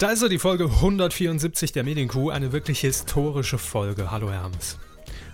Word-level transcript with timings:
Da 0.00 0.10
ist 0.10 0.22
er, 0.22 0.28
die 0.28 0.40
Folge 0.40 0.64
174 0.64 1.70
der 1.70 1.84
Medienkuh, 1.84 2.30
eine 2.30 2.50
wirklich 2.50 2.80
historische 2.80 3.58
Folge. 3.58 4.10
Hallo 4.10 4.28
Hermes. 4.28 4.76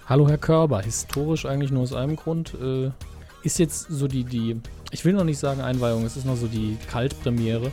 Hallo 0.07 0.29
Herr 0.29 0.37
Körber, 0.37 0.83
historisch 0.83 1.47
eigentlich 1.47 1.71
nur 1.71 1.83
aus 1.83 1.95
einem 1.95 2.15
Grund. 2.15 2.53
Äh, 2.61 2.91
ist 3.43 3.59
jetzt 3.59 3.87
so 3.89 4.07
die, 4.07 4.23
die, 4.23 4.61
ich 4.91 5.03
will 5.07 5.15
noch 5.15 5.25
nicht 5.25 5.39
sagen 5.39 5.63
Einweihung, 5.63 6.05
es 6.05 6.19
ist 6.19 6.27
noch 6.27 6.37
so 6.37 6.47
die 6.47 6.77
Kaltpremiere 6.91 7.73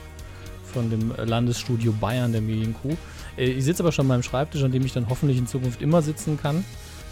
von 0.64 0.90
dem 0.90 1.12
Landesstudio 1.18 1.92
Bayern 1.92 2.32
der 2.32 2.40
Medienkuh. 2.40 2.96
Äh, 3.38 3.48
ich 3.48 3.66
sitze 3.66 3.84
aber 3.84 3.92
schon 3.92 4.04
an 4.04 4.08
meinem 4.08 4.24
Schreibtisch, 4.24 4.64
an 4.64 4.72
dem 4.72 4.86
ich 4.86 4.94
dann 4.94 5.10
hoffentlich 5.10 5.38
in 5.38 5.46
Zukunft 5.46 5.82
immer 5.82 6.02
sitzen 6.02 6.40
kann. 6.42 6.64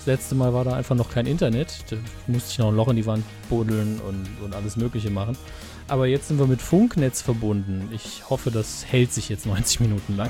Das 0.06 0.20
letzte 0.20 0.36
Mal 0.36 0.54
war 0.54 0.64
da 0.64 0.76
einfach 0.76 0.96
noch 0.96 1.10
kein 1.10 1.26
Internet. 1.26 1.84
Da 1.90 1.96
musste 2.28 2.52
ich 2.52 2.60
noch 2.60 2.68
ein 2.68 2.76
Loch 2.76 2.90
in 2.90 2.96
die 2.96 3.08
Wand 3.08 3.26
buddeln 3.50 4.00
und, 4.08 4.28
und 4.44 4.54
alles 4.54 4.76
Mögliche 4.76 5.10
machen. 5.10 5.36
Aber 5.88 6.06
jetzt 6.06 6.28
sind 6.28 6.38
wir 6.38 6.46
mit 6.46 6.62
Funknetz 6.62 7.24
verbunden. 7.24 7.90
Ich 7.92 8.30
hoffe, 8.30 8.52
das 8.52 8.86
hält 8.88 9.12
sich 9.12 9.30
jetzt 9.30 9.46
90 9.48 9.80
Minuten 9.80 10.16
lang. 10.16 10.30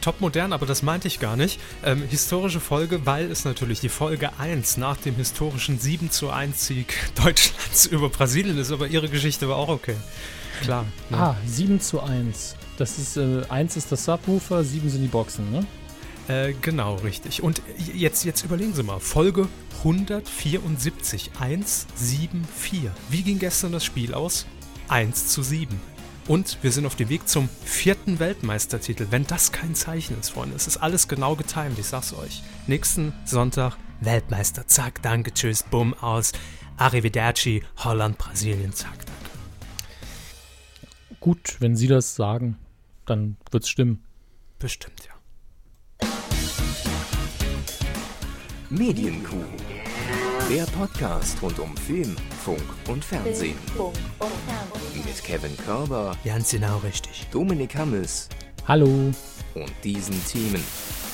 Top 0.00 0.20
modern, 0.20 0.52
aber 0.52 0.64
das 0.64 0.84
meinte 0.84 1.08
ich 1.08 1.18
gar 1.18 1.36
nicht. 1.36 1.58
Ähm, 1.84 2.04
historische 2.08 2.60
Folge, 2.60 3.04
weil 3.04 3.28
es 3.32 3.44
natürlich 3.44 3.80
die 3.80 3.88
Folge 3.88 4.30
1 4.38 4.76
nach 4.76 4.96
dem 4.96 5.16
historischen 5.16 5.80
7 5.80 6.12
zu 6.12 6.30
1 6.30 6.64
Sieg 6.64 6.94
Deutschlands 7.16 7.86
über 7.90 8.08
Brasilien 8.10 8.58
ist, 8.58 8.70
aber 8.70 8.86
ihre 8.86 9.08
Geschichte 9.08 9.48
war 9.48 9.56
auch 9.56 9.70
okay. 9.70 9.96
Klar. 10.62 10.84
Ne? 11.10 11.16
Ah, 11.16 11.36
7 11.46 11.80
zu 11.80 12.00
1. 12.00 12.54
Das 12.76 12.96
ist, 13.00 13.16
äh, 13.16 13.42
1 13.48 13.76
ist 13.76 13.90
das 13.90 14.04
Subwoofer, 14.04 14.62
7 14.62 14.88
sind 14.88 15.02
die 15.02 15.08
Boxen, 15.08 15.50
ne? 15.50 15.66
Äh, 16.28 16.52
genau, 16.60 16.96
richtig. 16.96 17.42
Und 17.42 17.62
jetzt, 17.78 18.24
jetzt 18.24 18.44
überlegen 18.44 18.74
Sie 18.74 18.82
mal, 18.82 19.00
Folge 19.00 19.48
174, 19.78 21.30
174. 21.40 22.90
Wie 23.08 23.22
ging 23.22 23.38
gestern 23.38 23.72
das 23.72 23.84
Spiel 23.84 24.14
aus? 24.14 24.46
1 24.88 25.28
zu 25.28 25.42
7. 25.42 25.80
Und 26.26 26.58
wir 26.60 26.70
sind 26.72 26.84
auf 26.84 26.96
dem 26.96 27.08
Weg 27.08 27.26
zum 27.26 27.48
vierten 27.64 28.18
Weltmeistertitel. 28.18 29.06
Wenn 29.10 29.26
das 29.26 29.50
kein 29.50 29.74
Zeichen 29.74 30.20
ist, 30.20 30.28
Freunde, 30.28 30.56
es 30.56 30.66
ist 30.66 30.76
alles 30.76 31.08
genau 31.08 31.34
getimt, 31.36 31.78
ich 31.78 31.86
sag's 31.86 32.12
euch. 32.12 32.42
Nächsten 32.66 33.14
Sonntag 33.24 33.78
Weltmeister, 34.00 34.66
zack, 34.66 35.02
danke, 35.02 35.32
tschüss, 35.32 35.62
bumm, 35.62 35.94
aus. 35.94 36.32
Arrivederci, 36.76 37.64
Holland, 37.78 38.18
Brasilien, 38.18 38.72
zack, 38.72 39.06
danke. 39.06 39.14
Gut, 41.18 41.56
wenn 41.60 41.74
Sie 41.74 41.88
das 41.88 42.14
sagen, 42.14 42.58
dann 43.06 43.38
wird's 43.50 43.70
stimmen. 43.70 44.04
Bestimmt, 44.58 45.06
ja. 45.06 45.17
Medienkuh. 48.70 49.44
Der 50.50 50.64
Podcast 50.66 51.40
rund 51.42 51.58
um 51.58 51.76
Film, 51.76 52.16
Funk 52.44 52.62
und 52.88 53.04
Fernsehen. 53.04 53.56
Mit 54.94 55.24
Kevin 55.24 55.56
Körber, 55.56 56.16
Ganz 56.24 56.50
genau 56.50 56.78
richtig. 56.78 57.26
Dominik 57.30 57.74
Hammes 57.76 58.28
Hallo. 58.66 58.86
und 59.54 59.72
diesen 59.84 60.22
Themen. 60.26 60.62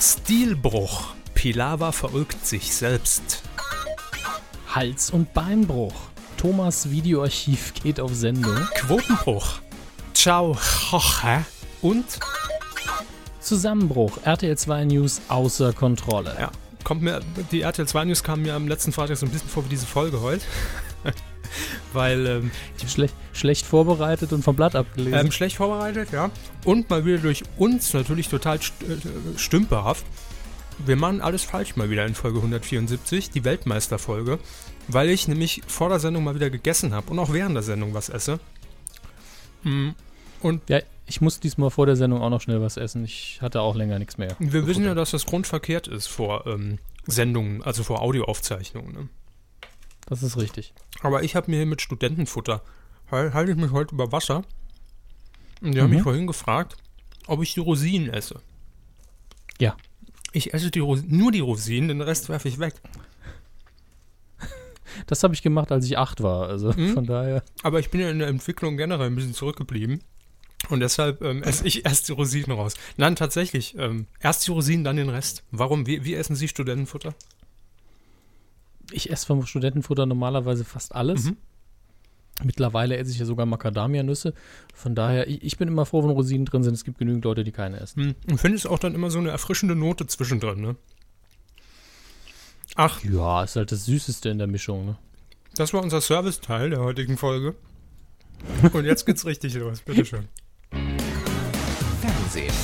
Stilbruch. 0.00 1.14
Pilawa 1.34 1.92
verrückt 1.92 2.44
sich 2.46 2.74
selbst. 2.74 3.42
Hals- 4.74 5.10
und 5.10 5.32
Beinbruch. 5.32 5.94
Thomas 6.36 6.90
Videoarchiv 6.90 7.72
geht 7.74 8.00
auf 8.00 8.14
Sendung. 8.14 8.56
Quotenbruch. 8.74 9.60
Ciao, 10.12 10.56
Jorge. 10.90 11.44
Und, 11.82 12.04
Zusammenbruch. 13.40 14.18
RTL 14.24 14.56
2 14.56 14.84
News 14.86 15.20
außer 15.28 15.72
Kontrolle. 15.72 16.34
ja, 16.38 16.50
kommt 16.84 17.02
mir, 17.02 17.20
die 17.50 17.62
RTL 17.62 17.86
2 17.86 18.04
News 18.04 18.22
kamen 18.22 18.42
mir 18.42 18.54
am 18.54 18.68
letzten 18.68 18.92
Freitag 18.92 19.16
so 19.16 19.26
ein 19.26 19.32
bisschen 19.32 19.48
vor 19.48 19.64
wie 19.64 19.70
diese 19.70 19.86
Folge 19.86 20.20
heute. 20.20 20.44
Weil, 21.92 22.26
ähm, 22.26 22.50
Schle 22.86 23.08
schlecht 23.32 23.66
vorbereitet 23.66 24.32
und 24.32 24.42
vom 24.42 24.56
Blatt 24.56 24.74
abgelesen. 24.74 25.18
ähm, 25.18 25.32
schlecht 25.32 25.56
vorbereitet, 25.56 26.10
ja. 26.12 26.30
Und 26.64 26.90
mal 26.90 27.04
wieder 27.04 27.18
durch 27.18 27.44
uns 27.56 27.92
natürlich 27.92 28.28
total 28.28 28.56
äh, 28.56 28.60
stümperhaft. 29.36 30.04
Wir 30.84 30.96
machen 30.96 31.20
alles 31.20 31.44
falsch 31.44 31.76
mal 31.76 31.90
wieder 31.90 32.04
in 32.04 32.14
Folge 32.14 32.38
174, 32.38 33.30
die 33.30 33.44
Weltmeisterfolge. 33.44 34.38
Weil 34.88 35.08
ich 35.10 35.28
nämlich 35.28 35.62
vor 35.66 35.88
der 35.88 36.00
Sendung 36.00 36.24
mal 36.24 36.34
wieder 36.34 36.50
gegessen 36.50 36.92
habe 36.92 37.10
und 37.10 37.18
auch 37.18 37.32
während 37.32 37.54
der 37.54 37.62
Sendung 37.62 37.94
was 37.94 38.08
esse. 38.08 38.38
Mm, 39.62 39.90
Und 40.44 40.68
ja, 40.68 40.80
ich 41.06 41.20
muss 41.22 41.40
diesmal 41.40 41.70
vor 41.70 41.86
der 41.86 41.96
Sendung 41.96 42.20
auch 42.20 42.28
noch 42.28 42.40
schnell 42.42 42.60
was 42.60 42.76
essen. 42.76 43.02
Ich 43.04 43.40
hatte 43.40 43.60
auch 43.62 43.74
länger 43.74 43.98
nichts 43.98 44.18
mehr. 44.18 44.36
Wir 44.38 44.66
wissen 44.66 44.84
ja, 44.84 44.94
dass 44.94 45.10
das 45.12 45.24
grundverkehrt 45.24 45.88
ist 45.88 46.06
vor 46.06 46.46
ähm, 46.46 46.78
Sendungen, 47.06 47.62
also 47.62 47.82
vor 47.82 48.02
Audioaufzeichnungen. 48.02 48.92
Ne? 48.92 49.08
Das 50.06 50.22
ist 50.22 50.36
richtig. 50.36 50.74
Aber 51.00 51.22
ich 51.22 51.34
habe 51.34 51.50
mir 51.50 51.56
hier 51.56 51.66
mit 51.66 51.80
Studentenfutter, 51.80 52.62
hal- 53.10 53.32
halte 53.32 53.52
ich 53.52 53.56
mich 53.56 53.70
heute 53.70 53.94
über 53.94 54.12
Wasser. 54.12 54.42
Und 55.62 55.72
die 55.74 55.80
haben 55.80 55.88
Mhm. 55.88 55.94
mich 55.94 56.02
vorhin 56.02 56.26
gefragt, 56.26 56.76
ob 57.26 57.42
ich 57.42 57.54
die 57.54 57.60
Rosinen 57.60 58.10
esse. 58.12 58.40
Ja. 59.58 59.76
Ich 60.32 60.52
esse 60.52 60.70
die 60.70 60.80
nur 60.80 61.32
die 61.32 61.40
Rosinen, 61.40 61.88
den 61.88 62.00
Rest 62.02 62.28
werfe 62.28 62.48
ich 62.48 62.58
weg. 62.58 62.74
Das 65.06 65.22
habe 65.24 65.34
ich 65.34 65.42
gemacht, 65.42 65.72
als 65.72 65.86
ich 65.86 65.96
acht 65.98 66.22
war. 66.22 66.48
Also 66.48 66.72
Mhm. 66.72 66.92
von 66.94 67.06
daher. 67.06 67.42
Aber 67.62 67.80
ich 67.80 67.90
bin 67.90 68.00
ja 68.00 68.10
in 68.10 68.18
der 68.18 68.28
Entwicklung 68.28 68.76
generell 68.76 69.06
ein 69.06 69.14
bisschen 69.16 69.34
zurückgeblieben. 69.34 70.02
Und 70.70 70.80
deshalb 70.80 71.22
ähm, 71.22 71.42
esse 71.42 71.66
ich 71.66 71.84
erst 71.86 72.08
die 72.08 72.12
Rosinen 72.12 72.52
raus. 72.52 72.74
Nein, 72.96 73.16
tatsächlich. 73.16 73.76
Ähm, 73.78 74.06
erst 74.20 74.46
die 74.46 74.50
Rosinen, 74.50 74.84
dann 74.84 74.96
den 74.96 75.10
Rest. 75.10 75.42
Warum? 75.50 75.86
Wie, 75.86 76.04
wie 76.04 76.14
essen 76.14 76.36
Sie 76.36 76.48
Studentenfutter? 76.48 77.14
Ich 78.90 79.10
esse 79.10 79.26
vom 79.26 79.44
Studentenfutter 79.46 80.06
normalerweise 80.06 80.64
fast 80.64 80.94
alles. 80.94 81.24
Mhm. 81.24 81.36
Mittlerweile 82.42 82.96
esse 82.96 83.12
ich 83.12 83.18
ja 83.18 83.26
sogar 83.26 83.46
Macadamia-Nüsse. 83.46 84.34
Von 84.74 84.94
daher, 84.94 85.28
ich, 85.28 85.42
ich 85.42 85.56
bin 85.56 85.68
immer 85.68 85.86
froh, 85.86 86.02
wenn 86.02 86.10
Rosinen 86.10 86.46
drin 86.46 86.64
sind. 86.64 86.74
Es 86.74 86.84
gibt 86.84 86.98
genügend 86.98 87.24
Leute, 87.24 87.44
die 87.44 87.52
keine 87.52 87.78
essen. 87.78 88.04
Hm. 88.04 88.14
Und 88.28 88.38
finde 88.38 88.56
es 88.56 88.66
auch 88.66 88.78
dann 88.78 88.94
immer 88.94 89.10
so 89.10 89.18
eine 89.18 89.30
erfrischende 89.30 89.76
Note 89.76 90.06
zwischendrin, 90.06 90.60
ne? 90.60 90.76
Ach, 92.74 93.04
Ja, 93.04 93.44
ist 93.44 93.54
halt 93.54 93.70
das 93.70 93.84
Süßeste 93.84 94.30
in 94.30 94.38
der 94.38 94.48
Mischung. 94.48 94.84
Ne? 94.84 94.96
das 95.56 95.72
war 95.72 95.82
unser 95.82 96.00
Serviceteil 96.00 96.70
der 96.70 96.80
heutigen 96.80 97.16
Folge. 97.16 97.54
Und 98.72 98.84
jetzt 98.84 99.06
geht's 99.06 99.24
richtig 99.24 99.54
los, 99.54 99.80
bitteschön. 99.82 100.28
Fernsehen. 102.34 102.54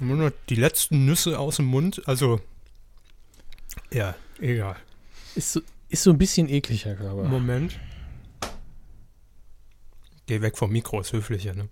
Nur 0.00 0.16
noch 0.16 0.30
die 0.48 0.54
letzten 0.54 1.04
Nüsse 1.06 1.38
aus 1.38 1.56
dem 1.56 1.66
Mund, 1.66 2.02
also. 2.06 2.40
Ja, 3.92 4.14
egal. 4.40 4.76
Ist 5.34 5.52
so, 5.52 5.60
ist 5.88 6.02
so 6.02 6.10
ein 6.10 6.18
bisschen 6.18 6.48
eklig, 6.48 6.84
Herr 6.84 6.96
Körber. 6.96 7.24
Moment. 7.24 7.78
Geh 10.26 10.40
weg 10.42 10.56
vom 10.56 10.70
Mikro, 10.70 11.00
ist 11.00 11.12
höflicher, 11.12 11.54
ne? 11.54 11.68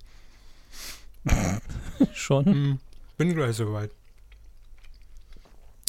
Schon. 2.12 2.44
Hm, 2.46 2.78
bin 3.16 3.34
gleich 3.34 3.56
soweit. 3.56 3.90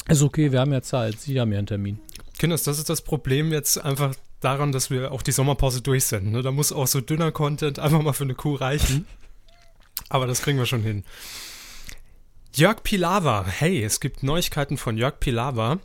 Ist 0.08 0.22
okay, 0.22 0.52
wir 0.52 0.60
haben 0.60 0.72
ja 0.72 0.82
Zeit. 0.82 1.20
Sie 1.20 1.40
haben 1.40 1.52
ja 1.52 1.58
einen 1.58 1.66
Termin. 1.66 2.00
Kinders, 2.38 2.62
das 2.62 2.78
ist 2.78 2.88
das 2.88 3.02
Problem 3.02 3.52
jetzt 3.52 3.78
einfach 3.78 4.14
daran, 4.40 4.72
dass 4.72 4.90
wir 4.90 5.12
auch 5.12 5.22
die 5.22 5.32
Sommerpause 5.32 5.82
durch 5.82 6.04
sind. 6.04 6.32
Ne? 6.32 6.42
Da 6.42 6.50
muss 6.50 6.72
auch 6.72 6.86
so 6.86 7.00
dünner 7.00 7.32
Content 7.32 7.78
einfach 7.78 8.02
mal 8.02 8.12
für 8.12 8.24
eine 8.24 8.34
Kuh 8.34 8.54
reichen. 8.54 9.06
Aber 10.08 10.26
das 10.26 10.42
kriegen 10.42 10.58
wir 10.58 10.66
schon 10.66 10.82
hin. 10.82 11.04
Jörg 12.54 12.82
Pilawa. 12.82 13.46
Hey, 13.46 13.82
es 13.84 14.00
gibt 14.00 14.22
Neuigkeiten 14.22 14.76
von 14.76 14.96
Jörg 14.96 15.20
Pilawa. 15.20 15.78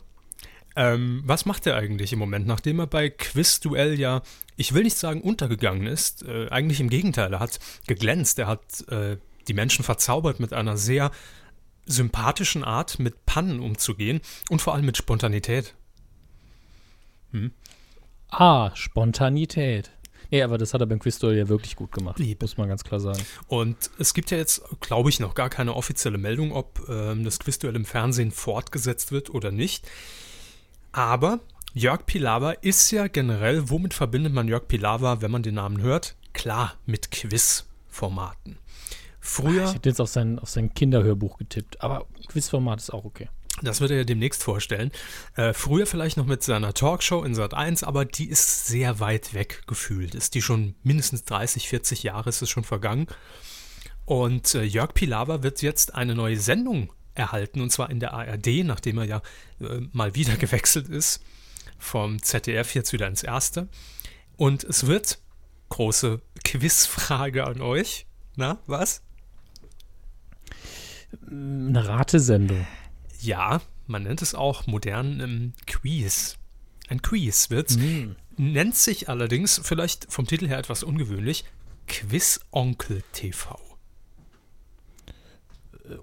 Ähm, 0.74 1.22
was 1.24 1.46
macht 1.46 1.66
er 1.66 1.76
eigentlich 1.76 2.12
im 2.12 2.18
Moment, 2.18 2.46
nachdem 2.46 2.80
er 2.80 2.86
bei 2.86 3.08
Quizduell 3.08 3.98
ja, 3.98 4.22
ich 4.56 4.74
will 4.74 4.82
nicht 4.82 4.98
sagen 4.98 5.22
untergegangen 5.22 5.86
ist, 5.86 6.22
äh, 6.24 6.48
eigentlich 6.50 6.80
im 6.80 6.90
Gegenteil, 6.90 7.32
er 7.32 7.40
hat 7.40 7.58
geglänzt, 7.86 8.38
er 8.38 8.46
hat 8.46 8.86
äh, 8.88 9.16
die 9.48 9.54
Menschen 9.54 9.84
verzaubert 9.84 10.38
mit 10.38 10.52
einer 10.52 10.76
sehr 10.76 11.12
sympathischen 11.86 12.62
Art, 12.62 12.98
mit 12.98 13.24
Pannen 13.24 13.60
umzugehen 13.60 14.20
und 14.50 14.60
vor 14.60 14.74
allem 14.74 14.84
mit 14.84 14.98
Spontanität. 14.98 15.74
Ah, 18.28 18.70
Spontanität. 18.74 19.90
Nee, 20.30 20.42
aber 20.42 20.58
das 20.58 20.74
hat 20.74 20.80
er 20.80 20.86
beim 20.86 20.98
Quizduell 20.98 21.36
ja 21.36 21.48
wirklich 21.48 21.76
gut 21.76 21.92
gemacht. 21.92 22.18
Lieb. 22.18 22.42
Muss 22.42 22.56
man 22.56 22.68
ganz 22.68 22.84
klar 22.84 23.00
sagen. 23.00 23.20
Und 23.46 23.90
es 23.98 24.14
gibt 24.14 24.30
ja 24.30 24.38
jetzt, 24.38 24.62
glaube 24.80 25.10
ich, 25.10 25.20
noch 25.20 25.34
gar 25.34 25.48
keine 25.48 25.74
offizielle 25.74 26.18
Meldung, 26.18 26.52
ob 26.52 26.88
ähm, 26.88 27.24
das 27.24 27.38
Quizduell 27.38 27.76
im 27.76 27.84
Fernsehen 27.84 28.30
fortgesetzt 28.30 29.12
wird 29.12 29.30
oder 29.30 29.50
nicht. 29.50 29.88
Aber 30.92 31.40
Jörg 31.74 32.06
Pilawa 32.06 32.52
ist 32.52 32.90
ja 32.90 33.06
generell, 33.06 33.68
womit 33.68 33.92
verbindet 33.92 34.32
man 34.32 34.48
Jörg 34.48 34.66
Pilawa, 34.66 35.20
wenn 35.20 35.30
man 35.30 35.42
den 35.42 35.56
Namen 35.56 35.82
hört? 35.82 36.16
Klar, 36.32 36.74
mit 36.86 37.10
Quizformaten. 37.10 38.58
Ich 39.20 39.28
Früher, 39.28 39.72
hätte 39.74 39.88
jetzt 39.88 40.00
auf 40.00 40.08
sein, 40.08 40.38
auf 40.38 40.48
sein 40.48 40.72
Kinderhörbuch 40.72 41.36
getippt, 41.36 41.82
aber 41.82 42.06
Quizformat 42.28 42.78
ist 42.78 42.90
auch 42.90 43.04
okay. 43.04 43.28
Das 43.62 43.80
wird 43.80 43.90
er 43.90 43.98
ja 43.98 44.04
demnächst 44.04 44.42
vorstellen, 44.42 44.90
äh, 45.34 45.52
früher 45.52 45.86
vielleicht 45.86 46.16
noch 46.16 46.26
mit 46.26 46.42
seiner 46.42 46.74
Talkshow 46.74 47.22
in 47.24 47.34
Sat 47.34 47.54
1, 47.54 47.84
aber 47.84 48.04
die 48.04 48.28
ist 48.28 48.66
sehr 48.66 49.00
weit 49.00 49.34
weg 49.34 49.62
gefühlt. 49.66 50.14
Ist 50.14 50.34
die 50.34 50.42
schon 50.42 50.74
mindestens 50.82 51.24
30, 51.24 51.68
40 51.68 52.02
Jahre 52.02 52.28
ist 52.28 52.42
es 52.42 52.50
schon 52.50 52.64
vergangen. 52.64 53.06
Und 54.04 54.54
äh, 54.54 54.62
Jörg 54.62 54.94
Pilawa 54.94 55.42
wird 55.42 55.62
jetzt 55.62 55.94
eine 55.94 56.14
neue 56.14 56.38
Sendung 56.38 56.92
erhalten, 57.14 57.60
und 57.60 57.70
zwar 57.70 57.90
in 57.90 57.98
der 57.98 58.12
ARD, 58.12 58.64
nachdem 58.64 58.98
er 58.98 59.04
ja 59.04 59.22
äh, 59.60 59.80
mal 59.92 60.14
wieder 60.14 60.36
gewechselt 60.36 60.88
ist, 60.88 61.22
vom 61.78 62.22
ZDF 62.22 62.74
jetzt 62.74 62.92
wieder 62.92 63.08
ins 63.08 63.22
Erste. 63.22 63.68
Und 64.36 64.64
es 64.64 64.86
wird, 64.86 65.18
große 65.70 66.20
Quizfrage 66.44 67.44
an 67.44 67.60
euch, 67.60 68.06
Na, 68.36 68.58
was? 68.66 69.02
Eine 71.26 71.88
Ratesendung. 71.88 72.66
Ja, 73.20 73.60
man 73.86 74.02
nennt 74.04 74.22
es 74.22 74.34
auch 74.34 74.66
modern 74.66 75.20
ähm, 75.20 75.52
Quiz. 75.66 76.36
Ein 76.88 77.02
Quiz 77.02 77.50
wird's. 77.50 77.76
Mhm. 77.76 78.16
Nennt 78.36 78.76
sich 78.76 79.08
allerdings, 79.08 79.60
vielleicht 79.62 80.12
vom 80.12 80.26
Titel 80.26 80.46
her 80.46 80.58
etwas 80.58 80.82
ungewöhnlich, 80.82 81.44
Quiz 81.86 82.40
Onkel 82.50 83.02
TV. 83.12 83.58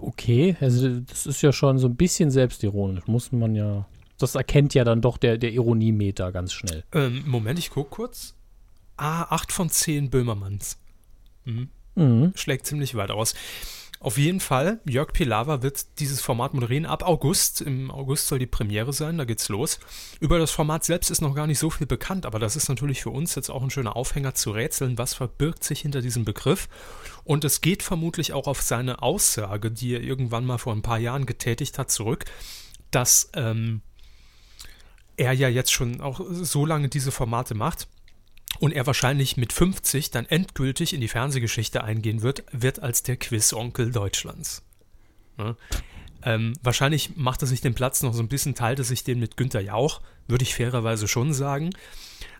Okay, 0.00 0.56
also 0.60 1.00
das 1.00 1.26
ist 1.26 1.42
ja 1.42 1.52
schon 1.52 1.78
so 1.78 1.88
ein 1.88 1.96
bisschen 1.96 2.30
selbstironisch, 2.30 3.06
muss 3.06 3.32
man 3.32 3.54
ja. 3.54 3.86
Das 4.18 4.34
erkennt 4.34 4.74
ja 4.74 4.84
dann 4.84 5.00
doch 5.00 5.18
der, 5.18 5.38
der 5.38 5.52
Ironiemeter 5.52 6.32
ganz 6.32 6.52
schnell. 6.52 6.84
Ähm, 6.92 7.24
Moment, 7.26 7.58
ich 7.58 7.70
guck 7.70 7.90
kurz. 7.90 8.34
Ah, 8.96 9.24
8 9.24 9.52
von 9.52 9.68
10 9.68 10.08
Böhmermanns. 10.08 10.78
Mhm. 11.44 11.68
Mhm. 11.96 12.32
Schlägt 12.36 12.66
ziemlich 12.66 12.94
weit 12.94 13.10
aus. 13.10 13.34
Auf 14.04 14.18
jeden 14.18 14.40
Fall, 14.40 14.80
Jörg 14.84 15.14
Pilawa 15.14 15.62
wird 15.62 15.98
dieses 15.98 16.20
Format 16.20 16.52
moderieren 16.52 16.84
ab 16.84 17.02
August. 17.02 17.62
Im 17.62 17.90
August 17.90 18.26
soll 18.26 18.38
die 18.38 18.44
Premiere 18.46 18.92
sein, 18.92 19.16
da 19.16 19.24
geht's 19.24 19.48
los. 19.48 19.80
Über 20.20 20.38
das 20.38 20.50
Format 20.50 20.84
selbst 20.84 21.10
ist 21.10 21.22
noch 21.22 21.34
gar 21.34 21.46
nicht 21.46 21.58
so 21.58 21.70
viel 21.70 21.86
bekannt, 21.86 22.26
aber 22.26 22.38
das 22.38 22.54
ist 22.54 22.68
natürlich 22.68 23.00
für 23.00 23.08
uns 23.08 23.34
jetzt 23.34 23.48
auch 23.48 23.62
ein 23.62 23.70
schöner 23.70 23.96
Aufhänger 23.96 24.34
zu 24.34 24.50
rätseln, 24.50 24.98
was 24.98 25.14
verbirgt 25.14 25.64
sich 25.64 25.80
hinter 25.80 26.02
diesem 26.02 26.26
Begriff. 26.26 26.68
Und 27.24 27.46
es 27.46 27.62
geht 27.62 27.82
vermutlich 27.82 28.34
auch 28.34 28.46
auf 28.46 28.60
seine 28.60 29.00
Aussage, 29.00 29.70
die 29.70 29.94
er 29.94 30.02
irgendwann 30.02 30.44
mal 30.44 30.58
vor 30.58 30.74
ein 30.74 30.82
paar 30.82 30.98
Jahren 30.98 31.24
getätigt 31.24 31.78
hat, 31.78 31.90
zurück, 31.90 32.26
dass 32.90 33.30
ähm, 33.32 33.80
er 35.16 35.32
ja 35.32 35.48
jetzt 35.48 35.72
schon 35.72 36.02
auch 36.02 36.20
so 36.30 36.66
lange 36.66 36.90
diese 36.90 37.10
Formate 37.10 37.54
macht 37.54 37.88
und 38.60 38.72
er 38.72 38.86
wahrscheinlich 38.86 39.36
mit 39.36 39.52
50 39.52 40.10
dann 40.10 40.26
endgültig 40.26 40.94
in 40.94 41.00
die 41.00 41.08
Fernsehgeschichte 41.08 41.84
eingehen 41.84 42.22
wird, 42.22 42.44
wird 42.52 42.80
als 42.80 43.02
der 43.02 43.16
Quiz-Onkel 43.16 43.90
Deutschlands. 43.90 44.62
Ne? 45.36 45.56
Ähm, 46.22 46.54
wahrscheinlich 46.62 47.16
macht 47.16 47.42
er 47.42 47.48
sich 47.48 47.60
den 47.60 47.74
Platz 47.74 48.02
noch 48.02 48.14
so 48.14 48.22
ein 48.22 48.28
bisschen, 48.28 48.54
teilt 48.54 48.78
er 48.78 48.84
sich 48.84 49.04
den 49.04 49.18
mit 49.18 49.36
Günther 49.36 49.60
Jauch, 49.60 50.00
würde 50.26 50.44
ich 50.44 50.54
fairerweise 50.54 51.06
schon 51.06 51.32
sagen. 51.32 51.70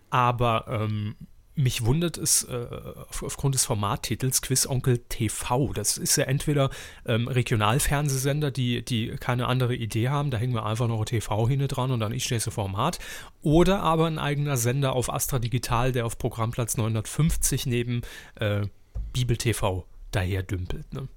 Aber 0.09 0.65
ähm, 0.67 1.15
mich 1.55 1.85
wundert 1.85 2.17
es 2.17 2.43
äh, 2.43 2.67
auf, 3.09 3.23
aufgrund 3.23 3.55
des 3.55 3.65
Formattitels 3.65 4.41
Quiz 4.41 4.67
Onkel 4.67 4.99
TV. 5.09 5.71
Das 5.73 5.97
ist 5.97 6.17
ja 6.17 6.25
entweder 6.25 6.69
ähm, 7.05 7.27
Regionalfernsehsender, 7.27 8.51
die, 8.51 8.83
die 8.83 9.15
keine 9.19 9.47
andere 9.47 9.75
Idee 9.75 10.09
haben, 10.09 10.31
da 10.31 10.37
hängen 10.37 10.53
wir 10.53 10.65
einfach 10.65 10.87
noch 10.87 11.03
TV 11.05 11.47
hinten 11.47 11.67
dran 11.67 11.91
und 11.91 12.01
dann 12.01 12.11
ist 12.11 12.29
das 12.29 12.45
Format. 12.45 12.99
Oder 13.41 13.81
aber 13.81 14.07
ein 14.07 14.19
eigener 14.19 14.57
Sender 14.57 14.93
auf 14.93 15.11
Astra 15.11 15.39
Digital, 15.39 15.91
der 15.91 16.05
auf 16.05 16.17
Programmplatz 16.17 16.77
950 16.77 17.65
neben 17.65 18.01
äh, 18.35 18.67
Bibel 19.13 19.37
TV 19.37 19.85
daher 20.11 20.43
dümpelt. 20.43 20.91
Ne? 20.93 21.07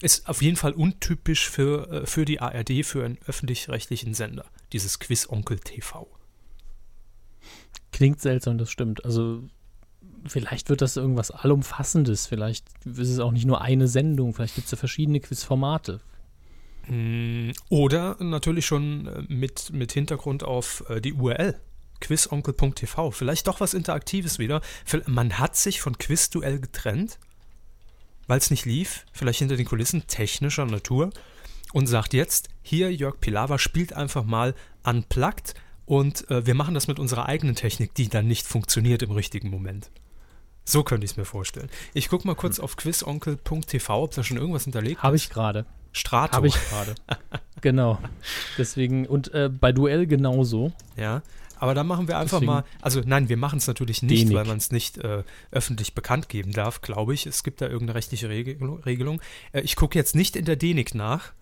Ist 0.00 0.28
auf 0.28 0.40
jeden 0.40 0.56
Fall 0.56 0.72
untypisch 0.72 1.48
für, 1.48 1.90
äh, 1.90 2.06
für 2.06 2.24
die 2.24 2.40
ARD, 2.40 2.84
für 2.84 3.04
einen 3.04 3.18
öffentlich-rechtlichen 3.26 4.14
Sender, 4.14 4.46
dieses 4.72 4.98
Quiz 4.98 5.28
Onkel 5.28 5.58
TV. 5.58 6.08
Klingt 7.92 8.20
seltsam, 8.20 8.58
das 8.58 8.70
stimmt. 8.70 9.04
Also 9.04 9.44
vielleicht 10.26 10.68
wird 10.68 10.80
das 10.80 10.96
irgendwas 10.96 11.30
Allumfassendes. 11.30 12.26
Vielleicht 12.26 12.66
ist 12.84 13.10
es 13.10 13.18
auch 13.18 13.32
nicht 13.32 13.46
nur 13.46 13.60
eine 13.60 13.86
Sendung. 13.86 14.34
Vielleicht 14.34 14.54
gibt 14.54 14.64
es 14.66 14.72
ja 14.72 14.78
verschiedene 14.78 15.20
Quizformate. 15.20 16.00
Mm, 16.88 17.50
Oder 17.68 18.16
natürlich 18.20 18.66
schon 18.66 19.06
äh, 19.06 19.22
mit, 19.28 19.72
mit 19.72 19.92
Hintergrund 19.92 20.42
auf 20.42 20.84
äh, 20.88 21.00
die 21.00 21.12
URL. 21.12 21.60
Quizonkel.tv. 22.00 23.12
Vielleicht 23.12 23.46
doch 23.46 23.60
was 23.60 23.74
Interaktives 23.74 24.40
wieder. 24.40 24.60
Man 25.06 25.38
hat 25.38 25.54
sich 25.54 25.80
von 25.80 25.96
Quizduell 25.98 26.58
getrennt, 26.58 27.20
weil 28.26 28.38
es 28.38 28.50
nicht 28.50 28.64
lief. 28.64 29.06
Vielleicht 29.12 29.38
hinter 29.38 29.56
den 29.56 29.66
Kulissen 29.66 30.08
technischer 30.08 30.66
Natur. 30.66 31.10
Und 31.72 31.86
sagt 31.86 32.12
jetzt, 32.12 32.48
hier 32.60 32.92
Jörg 32.92 33.20
Pilawa 33.20 33.58
spielt 33.58 33.92
einfach 33.92 34.24
mal 34.24 34.54
unplugged 34.82 35.54
und 35.86 36.30
äh, 36.30 36.46
wir 36.46 36.54
machen 36.54 36.74
das 36.74 36.88
mit 36.88 36.98
unserer 36.98 37.26
eigenen 37.26 37.54
Technik, 37.54 37.94
die 37.94 38.08
dann 38.08 38.26
nicht 38.26 38.46
funktioniert 38.46 39.02
im 39.02 39.10
richtigen 39.10 39.50
Moment. 39.50 39.90
So 40.64 40.84
könnte 40.84 41.04
ich 41.04 41.12
es 41.12 41.16
mir 41.16 41.24
vorstellen. 41.24 41.68
Ich 41.92 42.08
gucke 42.08 42.26
mal 42.26 42.36
kurz 42.36 42.60
auf 42.60 42.76
quizonkel.tv, 42.76 44.02
ob 44.02 44.14
da 44.14 44.22
schon 44.22 44.36
irgendwas 44.36 44.64
hinterlegt 44.64 45.02
Habe 45.02 45.16
ich 45.16 45.28
gerade. 45.28 45.66
Strato. 45.92 46.34
Habe 46.36 46.46
ich 46.46 46.54
gerade. 46.54 46.94
genau. 47.60 47.98
Deswegen, 48.56 49.06
und 49.06 49.32
äh, 49.34 49.48
bei 49.50 49.72
Duell 49.72 50.06
genauso. 50.06 50.72
Ja, 50.96 51.22
aber 51.58 51.74
dann 51.74 51.86
machen 51.86 52.08
wir 52.08 52.16
einfach 52.18 52.38
Deswegen- 52.38 52.52
mal, 52.52 52.64
also 52.80 53.02
nein, 53.04 53.28
wir 53.28 53.36
machen 53.36 53.58
es 53.58 53.66
natürlich 53.66 54.02
nicht, 54.02 54.22
Wenig. 54.22 54.34
weil 54.34 54.46
man 54.46 54.56
es 54.56 54.70
nicht 54.72 54.98
äh, 54.98 55.22
öffentlich 55.50 55.94
bekannt 55.94 56.28
geben 56.28 56.52
darf, 56.52 56.80
glaube 56.80 57.12
ich. 57.14 57.26
Es 57.26 57.44
gibt 57.44 57.60
da 57.60 57.66
irgendeine 57.66 57.94
rechtliche 57.96 58.28
Regelung. 58.28 58.80
Regelung. 58.82 59.20
Äh, 59.52 59.60
ich 59.60 59.76
gucke 59.76 59.98
jetzt 59.98 60.14
nicht 60.16 60.34
in 60.36 60.44
der 60.44 60.56
DENIC 60.56 60.94
nach, 60.94 61.32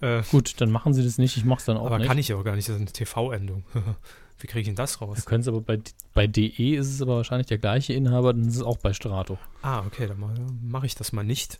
äh, 0.00 0.22
Gut, 0.30 0.60
dann 0.60 0.70
machen 0.70 0.94
sie 0.94 1.02
das 1.04 1.18
nicht. 1.18 1.36
Ich 1.36 1.44
mache 1.44 1.58
es 1.60 1.64
dann 1.64 1.76
auch 1.76 1.86
aber 1.86 1.98
nicht. 1.98 2.06
kann 2.08 2.18
ich 2.18 2.28
ja 2.28 2.36
auch 2.36 2.44
gar 2.44 2.54
nicht, 2.56 2.68
das 2.68 2.76
ist 2.76 2.80
eine 2.82 2.92
TV-Endung. 2.92 3.64
Wie 4.40 4.46
kriege 4.46 4.60
ich 4.60 4.66
denn 4.66 4.76
das 4.76 5.00
Wir 5.00 5.08
raus? 5.08 5.24
können 5.24 5.40
es 5.40 5.48
aber 5.48 5.60
bei, 5.60 5.80
bei 6.14 6.26
DE 6.28 6.76
ist 6.76 6.86
es 6.88 7.02
aber 7.02 7.16
wahrscheinlich 7.16 7.48
der 7.48 7.58
gleiche 7.58 7.92
Inhaber, 7.94 8.32
dann 8.32 8.46
ist 8.46 8.54
es 8.56 8.62
auch 8.62 8.76
bei 8.78 8.92
Strato. 8.92 9.36
Ah, 9.62 9.80
okay, 9.84 10.06
dann 10.06 10.22
mache 10.62 10.86
ich 10.86 10.94
das 10.94 11.12
mal 11.12 11.24
nicht. 11.24 11.58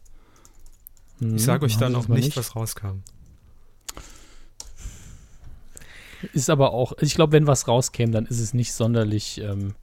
Hm, 1.18 1.36
Ich 1.36 1.42
sage 1.42 1.66
euch 1.66 1.76
dann 1.76 1.96
auch 1.96 2.06
mal 2.06 2.14
nicht, 2.20 2.36
was 2.36 2.54
rauskam. 2.54 3.02
Ist 6.32 6.50
aber 6.50 6.72
auch, 6.72 6.92
ich 7.00 7.14
glaube, 7.14 7.32
wenn 7.32 7.46
was 7.46 7.68
rauskäme, 7.68 8.12
dann 8.12 8.26
ist 8.26 8.40
es 8.40 8.52
nicht 8.54 8.72
sonderlich. 8.72 9.40
Ähm, 9.40 9.74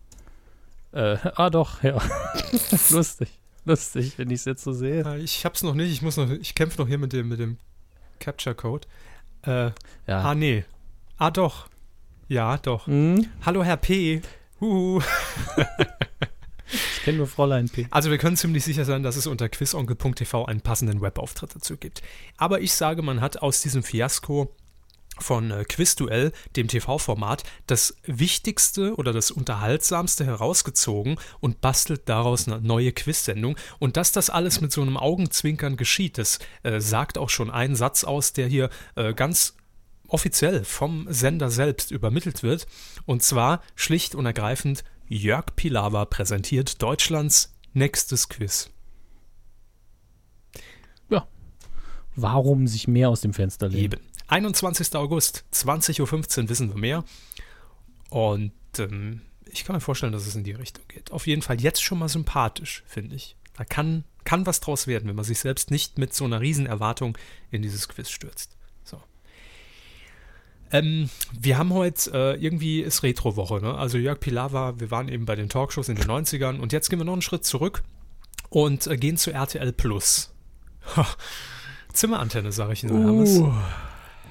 äh, 0.92 1.18
ah, 1.36 1.50
doch, 1.50 1.82
ja. 1.84 2.02
lustig. 2.92 3.30
Lustig, 3.66 4.18
wenn 4.18 4.30
ich 4.30 4.40
es 4.42 4.46
jetzt 4.46 4.64
so 4.64 4.74
sehe. 4.74 5.04
Äh, 5.06 5.20
ich 5.20 5.46
hab's 5.46 5.64
noch 5.64 5.74
nicht, 5.76 5.92
ich 5.92 6.02
muss 6.02 6.18
noch, 6.18 6.30
ich 6.30 6.54
kämpfe 6.56 6.82
noch 6.82 6.88
hier 6.88 6.98
mit 6.98 7.14
dem, 7.14 7.30
mit 7.30 7.40
dem 7.40 7.58
Capture-Code. 8.20 8.88
Äh, 9.44 9.72
Ja. 10.08 10.22
ah, 10.22 10.36
nee. 10.36 10.64
Ah, 11.18 11.32
doch. 11.32 11.68
Ja, 12.28 12.58
doch. 12.58 12.88
Hm, 12.88 13.28
Hallo, 13.46 13.64
Herr 13.64 13.78
P. 13.78 14.22
Huhu. 14.60 15.02
ich 16.72 17.02
kenne 17.04 17.18
nur 17.20 17.28
Fräulein 17.28 17.70
P. 17.70 17.88
Also 17.92 18.10
wir 18.10 18.18
können 18.18 18.36
ziemlich 18.38 18.64
sicher 18.64 18.86
sein, 18.86 19.04
dass 19.04 19.16
es 19.16 19.28
unter 19.28 19.48
quizonkel.tv 19.50 20.46
einen 20.46 20.62
passenden 20.62 21.02
Webauftritt 21.02 21.56
dazu 21.56 21.78
gibt. 21.78 22.02
Aber 22.38 22.62
ich 22.62 22.74
sage, 22.74 23.02
man 23.02 23.22
hat 23.22 23.42
aus 23.42 23.62
diesem 23.62 23.84
Fiasko 23.84 24.54
von 25.20 25.52
äh, 25.52 25.64
Quizduell, 25.66 26.32
dem 26.56 26.68
TV-Format, 26.68 27.44
das 27.68 27.96
Wichtigste 28.06 28.96
oder 28.96 29.14
das 29.14 29.32
Unterhaltsamste 29.32 30.26
herausgezogen 30.26 31.18
und 31.40 31.62
bastelt 31.62 32.08
daraus 32.10 32.48
eine 32.48 32.62
neue 32.62 32.92
Quiz-Sendung. 32.92 33.56
Und 33.80 33.98
dass 33.98 34.12
das 34.12 34.30
alles 34.30 34.62
mit 34.62 34.72
so 34.72 34.82
einem 34.82 34.98
Augenzwinkern 34.98 35.78
geschieht, 35.78 36.18
das 36.18 36.40
äh, 36.64 36.80
sagt 36.80 37.18
auch 37.18 37.30
schon 37.30 37.50
ein 37.50 37.76
Satz 37.76 38.04
aus, 38.04 38.34
der 38.34 38.48
hier 38.48 38.70
äh, 38.96 39.14
ganz 39.14 39.56
offiziell 40.08 40.64
vom 40.64 41.08
Sender 41.10 41.50
selbst 41.50 41.92
übermittelt 41.92 42.44
wird. 42.44 42.68
Und 43.06 43.24
zwar 43.24 43.62
schlicht 43.76 44.16
und 44.16 44.26
ergreifend, 44.26 44.84
Jörg 45.08 45.46
Pilawa 45.56 46.06
präsentiert 46.06 46.82
Deutschlands 46.82 47.54
nächstes 47.74 48.30
Quiz. 48.30 48.70
Warum 52.16 52.68
sich 52.68 52.88
mehr 52.88 53.10
aus 53.10 53.22
dem 53.22 53.34
Fenster 53.34 53.68
lehnen? 53.68 53.84
Eben. 53.84 54.00
21. 54.28 54.96
August, 54.96 55.46
20.15 55.54 56.02
Uhr 56.44 56.50
wissen 56.50 56.70
wir 56.70 56.80
mehr. 56.80 57.04
Und 58.10 58.54
ähm, 58.78 59.22
ich 59.46 59.66
kann 59.66 59.76
mir 59.76 59.82
vorstellen, 59.82 60.14
dass 60.14 60.28
es 60.28 60.36
in 60.36 60.44
die 60.44 60.52
Richtung 60.52 60.84
geht. 60.88 61.12
Auf 61.12 61.28
jeden 61.28 61.42
Fall 61.42 61.62
jetzt 61.62 61.84
schon 61.84 62.00
mal 62.00 62.10
sympathisch, 62.10 62.84
finde 62.88 63.16
ich. 63.16 63.36
Da 63.56 63.64
kann, 63.64 64.04
kann 64.24 64.46
was 64.46 64.60
draus 64.60 64.88
werden, 64.88 65.08
wenn 65.08 65.16
man 65.16 65.26
sich 65.26 65.40
selbst 65.40 65.72
nicht 65.72 65.98
mit 65.98 66.14
so 66.14 66.26
einer 66.26 66.42
riesen 66.42 66.66
Erwartung 66.66 67.18
in 67.52 67.62
dieses 67.62 67.88
Quiz 67.88 68.10
stürzt. 68.10 68.56
So. 68.84 69.02
Ähm, 70.72 71.10
wir 71.32 71.58
haben 71.58 71.74
heute 71.74 72.12
äh, 72.14 72.44
irgendwie 72.44 72.82
ist 72.82 73.04
Retro-Woche, 73.04 73.62
ne? 73.62 73.76
Also 73.76 73.98
Jörg 73.98 74.20
Pilawa, 74.20 74.80
wir 74.80 74.92
waren 74.92 75.08
eben 75.08 75.26
bei 75.26 75.36
den 75.36 75.48
Talkshows 75.48 75.90
in 75.90 75.96
den 75.96 76.08
90ern 76.08 76.60
und 76.60 76.74
jetzt 76.74 76.90
gehen 76.90 77.00
wir 77.00 77.06
noch 77.06 77.14
einen 77.14 77.22
Schritt 77.22 77.46
zurück 77.46 77.84
und 78.50 78.88
äh, 78.88 78.98
gehen 78.98 79.18
zu 79.18 79.32
RTL 79.32 79.72
Plus. 79.72 80.34
Zimmerantenne, 81.94 82.52
sage 82.52 82.74
ich 82.74 82.84
nur. 82.84 83.00
Uh, 83.00 83.54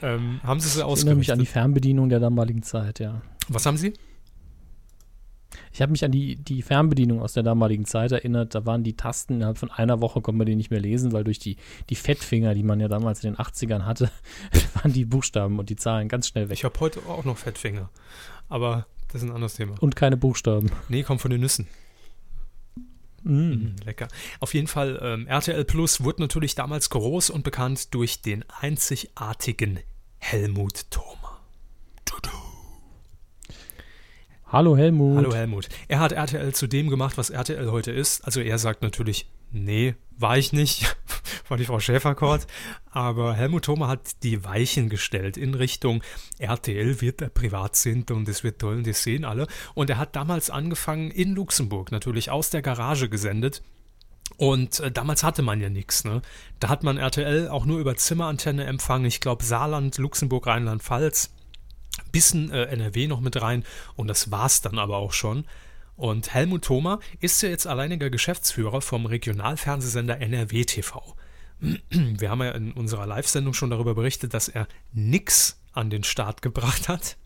Ähm, 0.05 0.41
haben 0.43 0.61
Sie 0.61 0.69
sie 0.69 0.81
ich 0.81 0.85
erinnere 0.85 1.15
mich 1.15 1.33
an 1.33 1.39
die 1.39 1.45
ausgerichtet? 1.45 1.49
Fernbedienung 1.49 2.09
der 2.11 2.21
damaligen 2.21 2.63
Zeit, 2.63 3.01
ja. 3.01 3.23
Was 3.49 3.65
haben 3.65 3.79
Sie? 3.79 3.95
Ich 5.73 5.81
habe 5.81 5.93
mich 5.93 6.05
an 6.05 6.13
die, 6.13 6.37
die 6.37 6.61
Fernbedienung 6.61 7.23
aus 7.23 7.33
der 7.33 7.43
damaligen 7.43 7.87
Zeit 7.87 8.13
erinnert. 8.13 8.55
Da 8.55 8.67
waren 8.67 8.85
die 8.85 8.97
Tasten, 8.97 9.37
innerhalb 9.37 9.57
von 9.57 9.71
einer 9.71 10.01
Woche 10.03 10.21
konnte 10.21 10.37
man 10.37 10.47
die 10.47 10.57
nicht 10.57 10.71
mehr 10.71 10.81
lesen, 10.81 11.13
weil 11.13 11.25
durch 11.25 11.39
die, 11.39 11.57
die 11.89 11.95
Fettfinger, 11.95 12.55
die 12.55 12.63
man 12.63 12.81
ja 12.81 12.89
damals 12.89 13.25
in 13.25 13.33
den 13.33 13.39
80ern 13.39 13.87
hatte, 13.87 14.11
waren 14.75 14.93
die 14.93 15.07
Buchstaben 15.07 15.59
und 15.59 15.71
die 15.71 15.77
Zahlen 15.77 16.09
ganz 16.09 16.29
schnell 16.29 16.51
weg. 16.51 16.59
Ich 16.59 16.65
habe 16.65 16.79
heute 16.81 17.01
auch 17.09 17.25
noch 17.25 17.39
Fettfinger. 17.39 17.89
Aber 18.51 18.87
das 19.09 19.23
ist 19.23 19.29
ein 19.29 19.35
anderes 19.35 19.55
Thema. 19.55 19.75
Und 19.81 19.97
keine 19.97 20.19
Buchstaben. 20.19 20.71
Nee, 20.89 21.03
kommt 21.03 21.23
von 21.23 21.31
den 21.31 21.41
Nüssen. 21.41 21.67
Mm. 23.23 23.31
Mhm, 23.33 23.77
lecker. 23.87 24.09
Auf 24.41 24.53
jeden 24.53 24.67
Fall, 24.67 25.01
ähm, 25.03 25.27
RTL 25.27 25.65
Plus 25.65 26.05
wurde 26.05 26.21
natürlich 26.21 26.55
damals 26.55 26.91
groß 26.91 27.31
und 27.31 27.43
bekannt 27.43 27.95
durch 27.95 28.21
den 28.21 28.45
einzigartigen 28.61 29.79
Helmut 30.27 30.91
Thoma. 30.91 31.39
Tudu. 32.07 32.31
Hallo 34.47 34.75
Helmut. 34.75 35.19
Hallo 35.19 35.35
Helmut. 35.35 35.69
Er 35.87 36.01
hat 36.01 36.13
RTL 36.13 36.55
zu 36.55 36.67
dem 36.67 36.89
gemacht, 36.89 37.19
was 37.19 37.29
RTL 37.29 37.71
heute 37.71 37.93
ist. 37.93 38.25
Also 38.25 38.41
er 38.41 38.59
sagt 38.59 38.81
natürlich 38.81 39.29
Nee, 39.53 39.97
war 40.17 40.39
ich 40.39 40.55
nicht. 40.55 40.97
war 41.49 41.59
die 41.59 41.67
Frau 41.67 41.79
Schäferkort. 41.79 42.47
Aber 42.91 43.35
Helmut 43.35 43.67
Thoma 43.67 43.87
hat 43.87 44.23
die 44.23 44.43
Weichen 44.45 44.89
gestellt 44.89 45.37
in 45.37 45.53
Richtung 45.53 46.03
RTL 46.39 47.03
wird 47.03 47.21
der 47.21 47.29
Privatsender 47.29 48.15
und 48.15 48.27
es 48.27 48.43
wird 48.43 48.61
toll 48.61 48.79
und 48.79 48.87
das 48.87 49.03
sehen 49.03 49.27
alle. 49.27 49.47
Und 49.75 49.91
er 49.91 49.99
hat 49.99 50.17
damals 50.17 50.49
angefangen 50.49 51.11
in 51.11 51.35
Luxemburg 51.35 51.93
natürlich 51.93 52.31
aus 52.31 52.49
der 52.49 52.63
Garage 52.63 53.11
gesendet. 53.11 53.63
Und 54.37 54.81
äh, 54.81 54.91
damals 54.91 55.23
hatte 55.23 55.43
man 55.43 55.61
ja 55.61 55.69
nichts. 55.69 56.05
Ne? 56.05 56.23
Da 56.61 56.69
hat 56.69 56.83
man 56.83 56.99
RTL 56.99 57.49
auch 57.49 57.67
nur 57.67 57.79
über 57.79 57.97
Zimmerantenne 57.97 58.65
empfangen. 58.65 59.07
Ich 59.07 59.21
glaube 59.21 59.45
Saarland, 59.45 59.99
Luxemburg, 59.99 60.47
Rheinland-Pfalz, 60.47 61.31
bisschen 62.11 62.51
äh, 62.51 62.65
NRW 62.65 63.07
noch 63.07 63.21
mit 63.21 63.41
rein. 63.41 63.65
Und 63.95 64.09
das 64.09 64.31
war's 64.31 64.61
dann 64.61 64.79
aber 64.79 64.97
auch 64.97 65.13
schon. 65.13 65.45
Und 65.97 66.35
Helmut 66.35 66.65
Thoma 66.65 66.99
ist 67.21 67.41
ja 67.43 67.49
jetzt 67.49 67.67
alleiniger 67.67 68.11
Geschäftsführer 68.11 68.81
vom 68.81 69.07
Regionalfernsehsender 69.07 70.21
NRW 70.21 70.65
TV. 70.65 71.17
Wir 71.91 72.31
haben 72.31 72.43
ja 72.43 72.51
in 72.51 72.73
unserer 72.73 73.07
Live-Sendung 73.07 73.55
schon 73.55 73.71
darüber 73.71 73.95
berichtet, 73.95 74.35
dass 74.35 74.49
er 74.49 74.67
nix 74.93 75.61
an 75.73 75.91
den 75.91 76.03
Start 76.03 76.43
gebracht 76.43 76.89
hat. 76.89 77.17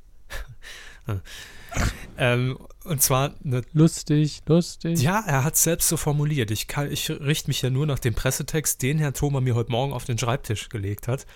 ähm, 2.19 2.59
und 2.85 3.03
zwar 3.03 3.35
eine, 3.45 3.63
lustig, 3.73 4.41
lustig. 4.47 5.01
Ja, 5.03 5.23
er 5.27 5.45
hat 5.45 5.55
es 5.55 5.63
selbst 5.63 5.89
so 5.89 5.97
formuliert. 5.97 6.51
Ich, 6.51 6.69
kann, 6.69 6.91
ich 6.91 7.11
richte 7.11 7.49
mich 7.49 7.63
ja 7.63 7.71
nur 7.71 7.87
nach 7.87 7.99
dem 7.99 8.15
Pressetext, 8.15 8.83
den 8.83 8.99
Herr 8.99 9.13
Thoma 9.13 9.41
mir 9.41 9.55
heute 9.55 9.71
Morgen 9.71 9.93
auf 9.93 10.05
den 10.05 10.19
Schreibtisch 10.19 10.69
gelegt 10.69 11.09
hat. 11.09 11.27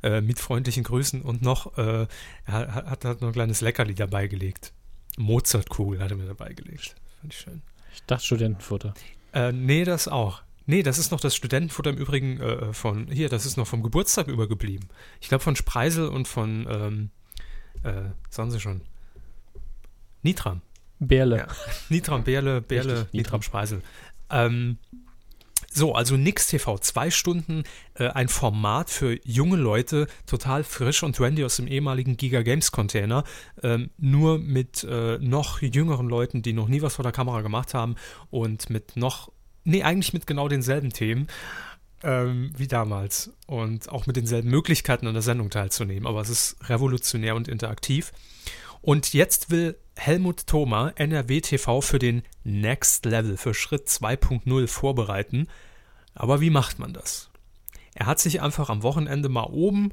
Äh, 0.00 0.20
mit 0.20 0.38
freundlichen 0.38 0.84
Grüßen 0.84 1.22
und 1.22 1.42
noch, 1.42 1.76
äh, 1.76 2.06
er 2.46 2.74
hat, 2.74 3.04
hat 3.04 3.20
noch 3.20 3.28
ein 3.28 3.32
kleines 3.32 3.60
Leckerli 3.60 3.96
dabei 3.96 4.28
gelegt. 4.28 4.72
Mozartkugel 5.16 6.00
hat 6.00 6.12
er 6.12 6.16
mir 6.16 6.26
dabei 6.26 6.52
gelegt. 6.52 6.94
Fand 7.20 7.32
ich 7.32 7.40
schön. 7.40 7.62
Ich 7.92 8.04
dachte 8.04 8.24
Studentenfutter. 8.24 8.94
Äh, 9.32 9.50
nee, 9.50 9.82
das 9.82 10.06
auch. 10.06 10.42
Nee, 10.66 10.84
das 10.84 10.98
ist 10.98 11.10
noch 11.10 11.20
das 11.20 11.34
Studentenfutter 11.34 11.90
im 11.90 11.96
Übrigen 11.96 12.40
äh, 12.40 12.72
von, 12.72 13.08
hier, 13.08 13.28
das 13.28 13.44
ist 13.44 13.56
noch 13.56 13.66
vom 13.66 13.82
Geburtstag 13.82 14.28
übergeblieben. 14.28 14.88
Ich 15.20 15.28
glaube 15.28 15.42
von 15.42 15.56
Spreisel 15.56 16.08
und 16.08 16.28
von, 16.28 16.68
ähm, 16.70 17.10
äh, 17.82 18.10
sagen 18.30 18.50
Sie 18.50 18.60
schon, 18.60 18.82
Nitram. 20.22 20.62
Bärle. 20.98 21.36
Ja. 21.38 21.46
Nitram, 21.88 22.24
Bärle, 22.24 22.60
Bärle, 22.60 23.00
Richtig, 23.00 23.12
Nitram, 23.12 23.42
Spreisel. 23.42 23.82
Ähm, 24.30 24.78
so, 25.70 25.94
also 25.94 26.16
Nix 26.16 26.46
TV, 26.46 26.78
zwei 26.78 27.10
Stunden, 27.10 27.64
äh, 27.94 28.08
ein 28.08 28.28
Format 28.28 28.90
für 28.90 29.18
junge 29.24 29.56
Leute, 29.56 30.06
total 30.26 30.64
frisch 30.64 31.02
und 31.02 31.16
trendy 31.16 31.44
aus 31.44 31.56
dem 31.56 31.66
ehemaligen 31.66 32.16
Giga 32.16 32.42
Games 32.42 32.72
Container, 32.72 33.24
ähm, 33.62 33.90
nur 33.98 34.38
mit 34.38 34.84
äh, 34.84 35.18
noch 35.18 35.60
jüngeren 35.60 36.08
Leuten, 36.08 36.42
die 36.42 36.52
noch 36.52 36.68
nie 36.68 36.82
was 36.82 36.96
vor 36.96 37.02
der 37.02 37.12
Kamera 37.12 37.42
gemacht 37.42 37.74
haben 37.74 37.96
und 38.30 38.70
mit 38.70 38.96
noch, 38.96 39.30
nee, 39.64 39.82
eigentlich 39.82 40.12
mit 40.12 40.26
genau 40.26 40.48
denselben 40.48 40.90
Themen 40.90 41.28
ähm, 42.02 42.50
wie 42.56 42.68
damals 42.68 43.32
und 43.46 43.88
auch 43.88 44.06
mit 44.06 44.16
denselben 44.16 44.50
Möglichkeiten 44.50 45.06
an 45.06 45.14
der 45.14 45.22
Sendung 45.22 45.50
teilzunehmen, 45.50 46.06
aber 46.06 46.20
es 46.20 46.30
ist 46.30 46.56
revolutionär 46.68 47.36
und 47.36 47.46
interaktiv. 47.48 48.12
Und 48.80 49.12
jetzt 49.12 49.50
will 49.50 49.76
Helmut 49.96 50.46
Thoma 50.46 50.92
NRW 50.96 51.40
TV 51.40 51.80
für 51.80 51.98
den 51.98 52.22
Next 52.44 53.04
Level, 53.04 53.36
für 53.36 53.54
Schritt 53.54 53.88
2.0 53.88 54.66
vorbereiten. 54.68 55.48
Aber 56.14 56.40
wie 56.40 56.50
macht 56.50 56.78
man 56.78 56.92
das? 56.92 57.30
Er 57.94 58.06
hat 58.06 58.20
sich 58.20 58.40
einfach 58.40 58.70
am 58.70 58.82
Wochenende 58.82 59.28
mal 59.28 59.48
oben 59.50 59.92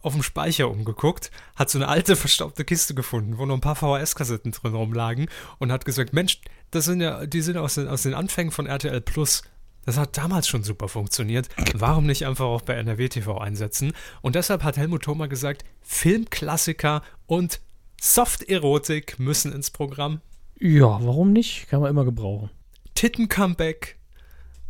auf 0.00 0.12
dem 0.12 0.22
Speicher 0.22 0.70
umgeguckt, 0.70 1.30
hat 1.56 1.70
so 1.70 1.78
eine 1.78 1.88
alte 1.88 2.14
verstaubte 2.14 2.64
Kiste 2.64 2.94
gefunden, 2.94 3.38
wo 3.38 3.46
noch 3.46 3.54
ein 3.54 3.60
paar 3.60 3.74
VHS-Kassetten 3.74 4.52
drin 4.52 4.74
rumlagen 4.74 5.28
und 5.58 5.72
hat 5.72 5.84
gesagt, 5.84 6.12
Mensch, 6.12 6.40
das 6.70 6.84
sind 6.84 7.00
ja, 7.00 7.26
die 7.26 7.40
sind 7.40 7.56
aus 7.56 7.74
den, 7.74 7.88
aus 7.88 8.02
den 8.02 8.14
Anfängen 8.14 8.52
von 8.52 8.66
RTL 8.66 9.00
Plus. 9.00 9.42
Das 9.84 9.96
hat 9.96 10.16
damals 10.18 10.46
schon 10.46 10.62
super 10.62 10.88
funktioniert. 10.88 11.48
Warum 11.74 12.06
nicht 12.06 12.26
einfach 12.26 12.44
auch 12.44 12.60
bei 12.60 12.74
NRW 12.74 13.08
TV 13.08 13.38
einsetzen? 13.38 13.92
Und 14.20 14.34
deshalb 14.34 14.62
hat 14.62 14.76
Helmut 14.76 15.02
Thoma 15.02 15.26
gesagt, 15.26 15.64
Filmklassiker 15.80 17.02
und 17.26 17.60
Soft-Erotik 18.00 19.18
müssen 19.18 19.52
ins 19.52 19.70
Programm. 19.70 20.20
Ja, 20.58 20.98
warum 21.02 21.32
nicht? 21.32 21.68
Kann 21.68 21.80
man 21.80 21.90
immer 21.90 22.04
gebrauchen. 22.04 22.50
Titten-Comeback. 22.94 23.96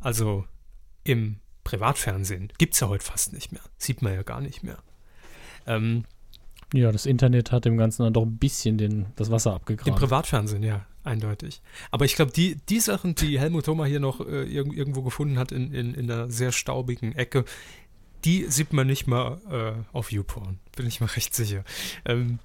Also 0.01 0.45
im 1.05 1.41
Privatfernsehen 1.65 2.53
gibt 2.59 2.75
es 2.75 2.81
ja 2.81 2.89
heute 2.89 3.05
fast 3.05 3.33
nicht 3.33 3.53
mehr. 3.53 3.63
Sieht 3.77 4.03
man 4.03 4.15
ja 4.15 4.23
gar 4.23 4.41
nicht 4.41 4.63
mehr. 4.63 4.79
Ähm, 5.67 6.05
ja, 6.73 6.93
das 6.93 7.07
Internet 7.07 7.53
hat 7.53 7.65
dem 7.65 7.79
Ganzen 7.79 8.03
dann 8.03 8.13
doch 8.13 8.25
ein 8.25 8.39
bisschen 8.39 8.79
den, 8.79 9.07
das 9.17 9.31
Wasser 9.31 9.55
abgegraben. 9.55 9.93
Im 9.93 9.99
Privatfernsehen, 9.99 10.63
ja, 10.63 10.87
eindeutig. 11.05 11.63
Aber 11.91 12.05
ich 12.05 12.15
glaube, 12.15 12.33
die, 12.33 12.57
die 12.69 12.81
Sachen, 12.81 13.15
die 13.15 13.41
Helmut 13.41 13.65
Thoma 13.65 13.87
hier 13.87 14.01
noch 14.01 14.21
äh, 14.21 14.45
irgendwo 14.45 15.03
gefunden 15.03 15.39
hat 15.39 15.53
in, 15.53 15.73
in, 15.73 15.95
in 15.95 16.11
einer 16.11 16.31
sehr 16.31 16.53
staubigen 16.53 17.15
Ecke, 17.15 17.45
die 18.25 18.45
sieht 18.47 18.73
man 18.73 18.87
nicht 18.87 19.07
mal 19.07 19.41
äh, 19.51 19.97
auf 19.97 20.13
YouPorn. 20.13 20.59
Bin 20.77 20.87
ich 20.87 21.01
mal 21.01 21.07
recht 21.07 21.35
sicher. 21.35 21.65
Ähm, 22.05 22.39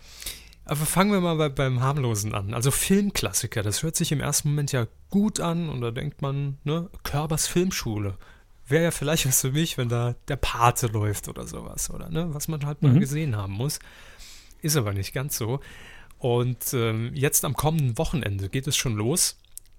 aber 0.65 0.85
fangen 0.85 1.11
wir 1.11 1.19
mal 1.19 1.35
bei, 1.35 1.49
beim 1.49 1.81
harmlosen 1.81 2.33
an. 2.33 2.53
Also 2.53 2.71
Filmklassiker, 2.71 3.63
das 3.63 3.83
hört 3.83 3.95
sich 3.95 4.11
im 4.11 4.21
ersten 4.21 4.49
Moment 4.49 4.71
ja 4.71 4.87
gut 5.09 5.39
an 5.39 5.69
und 5.69 5.81
da 5.81 5.91
denkt 5.91 6.21
man, 6.21 6.57
ne, 6.63 6.89
Körbers 7.03 7.47
Filmschule. 7.47 8.17
Wäre 8.65 8.85
ja 8.85 8.91
vielleicht 8.91 9.27
was 9.27 9.41
für 9.41 9.51
mich, 9.51 9.77
wenn 9.77 9.89
da 9.89 10.15
der 10.29 10.37
Pate 10.37 10.87
läuft 10.87 11.27
oder 11.27 11.45
sowas, 11.45 11.89
oder 11.89 12.09
ne, 12.09 12.33
was 12.33 12.47
man 12.47 12.65
halt 12.65 12.81
mal 12.81 12.93
mhm. 12.93 12.99
gesehen 13.01 13.35
haben 13.35 13.53
muss. 13.53 13.79
Ist 14.61 14.77
aber 14.77 14.93
nicht 14.93 15.13
ganz 15.13 15.37
so. 15.37 15.59
Und 16.17 16.73
ähm, 16.73 17.11
jetzt 17.13 17.43
am 17.43 17.53
kommenden 17.53 17.97
Wochenende 17.97 18.47
geht 18.47 18.65
es 18.67 18.77
schon 18.77 18.95
los. 18.95 19.37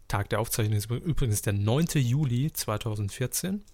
Tag 0.08 0.28
der 0.28 0.40
Aufzeichnung 0.40 0.76
ist 0.76 0.90
übrigens 0.90 1.40
der 1.40 1.54
9. 1.54 1.86
Juli 1.94 2.52
2014. 2.52 3.64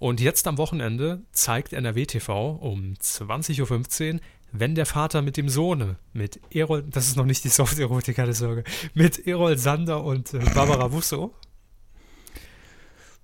Und 0.00 0.20
jetzt 0.20 0.48
am 0.48 0.58
Wochenende 0.58 1.22
zeigt 1.30 1.72
NRW 1.72 2.04
TV 2.06 2.50
um 2.56 2.94
20.15 2.94 4.14
Uhr 4.14 4.20
wenn 4.56 4.76
der 4.76 4.86
Vater 4.86 5.20
mit 5.20 5.36
dem 5.36 5.48
Sohne, 5.48 5.96
mit 6.12 6.40
Erol, 6.54 6.84
das 6.84 7.08
ist 7.08 7.16
noch 7.16 7.26
nicht 7.26 7.42
die 7.42 7.48
Soft-Erotik, 7.48 8.16
keine 8.16 8.34
Sorge, 8.34 8.62
mit 8.94 9.26
Erol 9.26 9.58
Sander 9.58 10.04
und 10.04 10.32
äh, 10.32 10.38
Barbara 10.54 10.92
Wusso. 10.92 11.34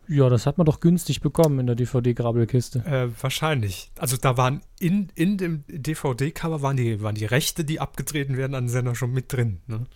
Ja, 0.08 0.28
das 0.28 0.44
hat 0.44 0.58
man 0.58 0.64
doch 0.64 0.80
günstig 0.80 1.20
bekommen 1.20 1.60
in 1.60 1.66
der 1.68 1.76
DVD-Grabbelkiste. 1.76 2.80
Äh, 2.80 3.10
wahrscheinlich. 3.22 3.92
Also 3.96 4.16
da 4.16 4.36
waren 4.36 4.60
in, 4.80 5.08
in 5.14 5.38
dem 5.38 5.62
DVD-Cover 5.68 6.62
waren 6.62 6.76
die, 6.76 7.00
waren 7.00 7.14
die 7.14 7.26
Rechte, 7.26 7.64
die 7.64 7.78
abgetreten 7.78 8.36
werden 8.36 8.56
an 8.56 8.64
den 8.64 8.70
Sender 8.70 8.96
schon 8.96 9.12
mit 9.12 9.32
drin. 9.32 9.60
Ne? 9.68 9.86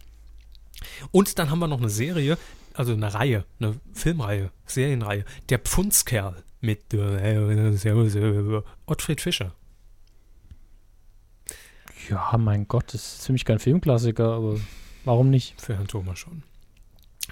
Und 1.11 1.41
dann 1.41 1.51
haben 1.51 1.59
wir 1.59 1.67
noch 1.67 1.81
eine 1.81 1.91
Serie, 1.91 2.39
also 2.75 2.93
eine 2.93 3.13
Reihe, 3.13 3.45
eine 3.59 3.75
Filmreihe, 3.93 4.53
Serienreihe, 4.67 5.25
Der 5.49 5.59
Pfundskerl 5.59 6.45
mit 6.61 6.95
äh, 6.95 8.63
Ottfried 8.87 9.21
Fischer. 9.21 9.53
Ja, 12.09 12.37
mein 12.39 12.69
Gott, 12.69 12.93
das 12.93 13.19
ist 13.19 13.27
für 13.27 13.33
mich 13.33 13.45
kein 13.45 13.59
Filmklassiker, 13.59 14.33
aber 14.33 14.61
warum 15.05 15.31
nicht? 15.31 15.61
Für 15.61 15.75
Herrn 15.75 15.87
Thomas 15.87 16.19
schon. 16.19 16.43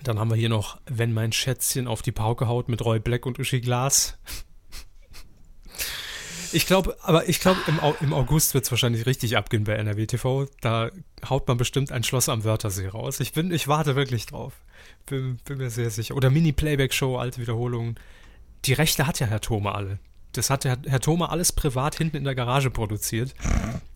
Dann 0.05 0.19
haben 0.19 0.31
wir 0.31 0.37
hier 0.37 0.49
noch 0.49 0.81
Wenn 0.87 1.12
mein 1.12 1.33
Schätzchen 1.33 1.87
auf 1.87 2.02
die 2.02 2.12
Pauke 2.12 2.49
haut 2.49 2.69
mit 2.69 2.85
Roy 2.85 2.99
Black 2.99 3.26
und 3.26 3.38
Uschi 3.38 3.61
Glas. 3.61 4.19
Ich 6.55 6.67
glaube, 6.67 6.97
aber 7.00 7.29
ich 7.31 7.41
glaube, 7.41 7.61
im, 7.67 7.81
im, 8.00 8.12
August 8.12 8.52
wird 8.52 8.64
es 8.64 8.71
wahrscheinlich 8.71 9.07
richtig 9.07 9.38
abgehen 9.38 9.64
bei 9.64 9.73
NRW 9.73 10.07
TV. 10.07 10.47
Da 10.61 10.91
haut 11.29 11.49
man 11.49 11.57
bestimmt 11.57 11.91
ein 11.91 12.05
Schloss 12.05 12.29
am 12.29 12.45
Wörthersee 12.45 12.88
raus. 12.88 13.21
Ich 13.21 13.33
bin, 13.33 13.50
ich 13.52 13.69
warte 13.69 13.97
wirklich 13.97 14.26
drauf. 14.26 14.52
Bin, 15.07 15.38
bin 15.45 15.59
mir 15.59 15.71
sehr 15.71 15.91
sicher. 15.91 16.14
Oder 16.14 16.29
Mini-Playback-Show, 16.29 17.17
alte 17.17 17.41
Wiederholungen. 17.41 17.99
Die 18.67 18.75
Rechte 18.75 19.07
hat 19.07 19.19
ja 19.19 19.26
Herr 19.26 19.41
Thoma 19.41 19.73
alle. 19.73 19.99
Das 20.33 20.51
hat 20.51 20.65
Herr, 20.65 20.79
Herr 20.87 21.01
Thoma 21.01 21.27
alles 21.27 21.53
privat 21.53 21.97
hinten 21.97 22.17
in 22.17 22.25
der 22.25 22.35
Garage 22.35 22.71
produziert. 22.71 23.35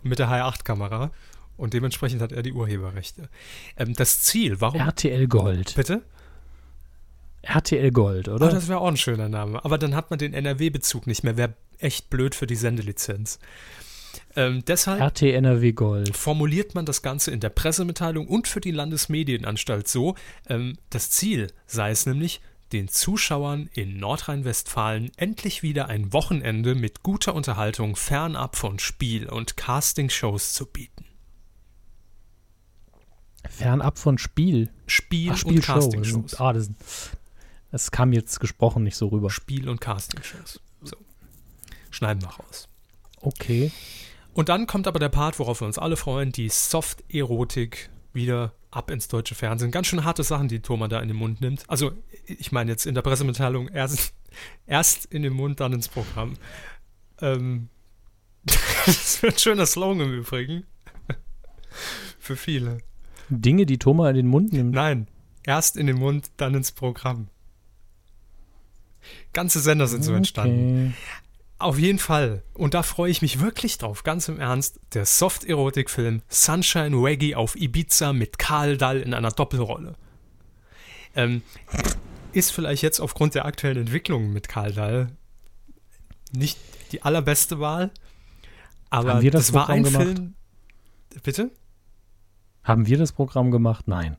Mit 0.02 0.18
der 0.18 0.28
H8-Kamera. 0.28 1.10
Und 1.56 1.72
dementsprechend 1.72 2.20
hat 2.20 2.32
er 2.32 2.42
die 2.42 2.52
Urheberrechte. 2.52 3.28
Ähm, 3.76 3.94
das 3.94 4.22
Ziel, 4.22 4.60
warum. 4.60 4.80
RTL 4.80 5.26
Gold. 5.26 5.74
Bitte? 5.74 6.02
RTL 7.42 7.90
Gold, 7.92 8.28
oder? 8.28 8.46
Oh, 8.46 8.50
das 8.50 8.68
wäre 8.68 8.80
auch 8.80 8.88
ein 8.88 8.96
schöner 8.96 9.28
Name. 9.28 9.64
Aber 9.64 9.78
dann 9.78 9.94
hat 9.94 10.10
man 10.10 10.18
den 10.18 10.34
NRW-Bezug 10.34 11.06
nicht 11.06 11.24
mehr. 11.24 11.36
Wäre 11.36 11.54
echt 11.78 12.10
blöd 12.10 12.34
für 12.34 12.46
die 12.46 12.56
Sendelizenz. 12.56 13.38
Ähm, 14.34 14.64
deshalb 14.66 15.00
RTNRW 15.00 15.72
Gold. 15.72 16.16
formuliert 16.16 16.74
man 16.74 16.84
das 16.84 17.02
Ganze 17.02 17.30
in 17.30 17.40
der 17.40 17.50
Pressemitteilung 17.50 18.26
und 18.26 18.48
für 18.48 18.60
die 18.60 18.70
Landesmedienanstalt 18.70 19.88
so, 19.88 20.14
ähm, 20.48 20.76
das 20.90 21.10
Ziel 21.10 21.48
sei 21.66 21.90
es 21.90 22.06
nämlich, 22.06 22.40
den 22.72 22.88
Zuschauern 22.88 23.68
in 23.74 23.98
Nordrhein-Westfalen 23.98 25.10
endlich 25.16 25.62
wieder 25.62 25.88
ein 25.88 26.12
Wochenende 26.12 26.74
mit 26.74 27.02
guter 27.02 27.34
Unterhaltung 27.34 27.96
fernab 27.96 28.56
von 28.56 28.78
Spiel- 28.78 29.28
und 29.28 29.56
Castingshows 29.56 30.52
zu 30.52 30.66
bieten. 30.66 31.04
Fernab 33.48 33.98
von 33.98 34.18
Spiel? 34.18 34.70
Spiel 34.86 35.32
Ach, 35.32 35.44
und 35.44 35.60
Castingshows. 35.60 36.40
Ah, 36.40 36.52
das, 36.52 36.70
das 37.70 37.90
kam 37.90 38.12
jetzt 38.12 38.40
gesprochen 38.40 38.82
nicht 38.82 38.96
so 38.96 39.08
rüber. 39.08 39.30
Spiel- 39.30 39.68
und 39.68 39.80
Castingshows. 39.80 40.60
So. 40.82 40.96
Schneiden 41.90 42.22
wir 42.22 42.28
raus. 42.28 42.68
Okay. 43.20 43.70
Und 44.34 44.48
dann 44.48 44.66
kommt 44.66 44.86
aber 44.86 44.98
der 44.98 45.08
Part, 45.08 45.38
worauf 45.38 45.62
wir 45.62 45.66
uns 45.66 45.78
alle 45.78 45.96
freuen, 45.96 46.32
die 46.32 46.48
Soft-Erotik 46.48 47.88
wieder 48.12 48.52
ab 48.70 48.90
ins 48.90 49.08
deutsche 49.08 49.34
Fernsehen. 49.34 49.70
Ganz 49.70 49.86
schön 49.86 50.04
harte 50.04 50.22
Sachen, 50.22 50.48
die 50.48 50.60
Thomas 50.60 50.90
da 50.90 51.00
in 51.00 51.08
den 51.08 51.16
Mund 51.16 51.40
nimmt. 51.40 51.64
Also 51.68 51.92
ich 52.26 52.52
meine 52.52 52.70
jetzt 52.70 52.86
in 52.86 52.94
der 52.94 53.02
Pressemitteilung 53.02 53.68
erst, 53.68 54.14
erst 54.66 55.06
in 55.06 55.22
den 55.22 55.32
Mund, 55.32 55.60
dann 55.60 55.72
ins 55.72 55.88
Programm. 55.88 56.34
Ähm, 57.20 57.68
das 58.86 59.22
wird 59.22 59.34
ein 59.34 59.38
schöner 59.38 59.66
Slogan 59.66 60.00
im 60.00 60.12
Übrigen. 60.12 60.64
Für 62.18 62.36
viele. 62.36 62.78
Dinge, 63.28 63.66
die 63.66 63.78
Thomas 63.78 64.10
in 64.10 64.16
den 64.16 64.26
Mund 64.26 64.52
nimmt. 64.52 64.74
Nein, 64.74 65.08
erst 65.42 65.76
in 65.76 65.86
den 65.86 65.98
Mund, 65.98 66.30
dann 66.36 66.54
ins 66.54 66.72
Programm. 66.72 67.28
Ganze 69.32 69.60
Sender 69.60 69.86
sind 69.86 70.02
so 70.02 70.12
entstanden. 70.12 70.94
Okay. 70.94 71.22
Auf 71.58 71.78
jeden 71.78 71.98
Fall. 71.98 72.42
Und 72.52 72.74
da 72.74 72.82
freue 72.82 73.10
ich 73.10 73.22
mich 73.22 73.40
wirklich 73.40 73.78
drauf, 73.78 74.02
ganz 74.02 74.28
im 74.28 74.38
Ernst. 74.38 74.78
Der 74.92 75.06
Soft-Erotik-Film 75.06 76.22
Sunshine 76.28 77.00
Waggy 77.00 77.34
auf 77.34 77.56
Ibiza 77.56 78.12
mit 78.12 78.38
Karl 78.38 78.76
Dall 78.76 79.00
in 79.00 79.14
einer 79.14 79.30
Doppelrolle. 79.30 79.94
Ähm, 81.14 81.42
ist 82.36 82.50
vielleicht 82.52 82.82
jetzt 82.82 83.00
aufgrund 83.00 83.34
der 83.34 83.46
aktuellen 83.46 83.78
Entwicklung 83.78 84.32
mit 84.32 84.48
Karl 84.48 84.72
Dall 84.72 85.08
nicht 86.32 86.58
die 86.92 87.02
allerbeste 87.02 87.60
Wahl. 87.60 87.90
Aber 88.90 89.14
Haben 89.14 89.22
wir 89.22 89.30
das 89.30 89.46
das, 89.46 89.54
war 89.54 89.68
ein 89.68 89.82
gemacht? 89.82 90.02
Film. 90.02 90.34
Bitte? 91.22 91.50
Haben 92.62 92.86
wir 92.86 92.98
das 92.98 93.12
Programm 93.12 93.50
gemacht? 93.50 93.88
Nein. 93.88 94.16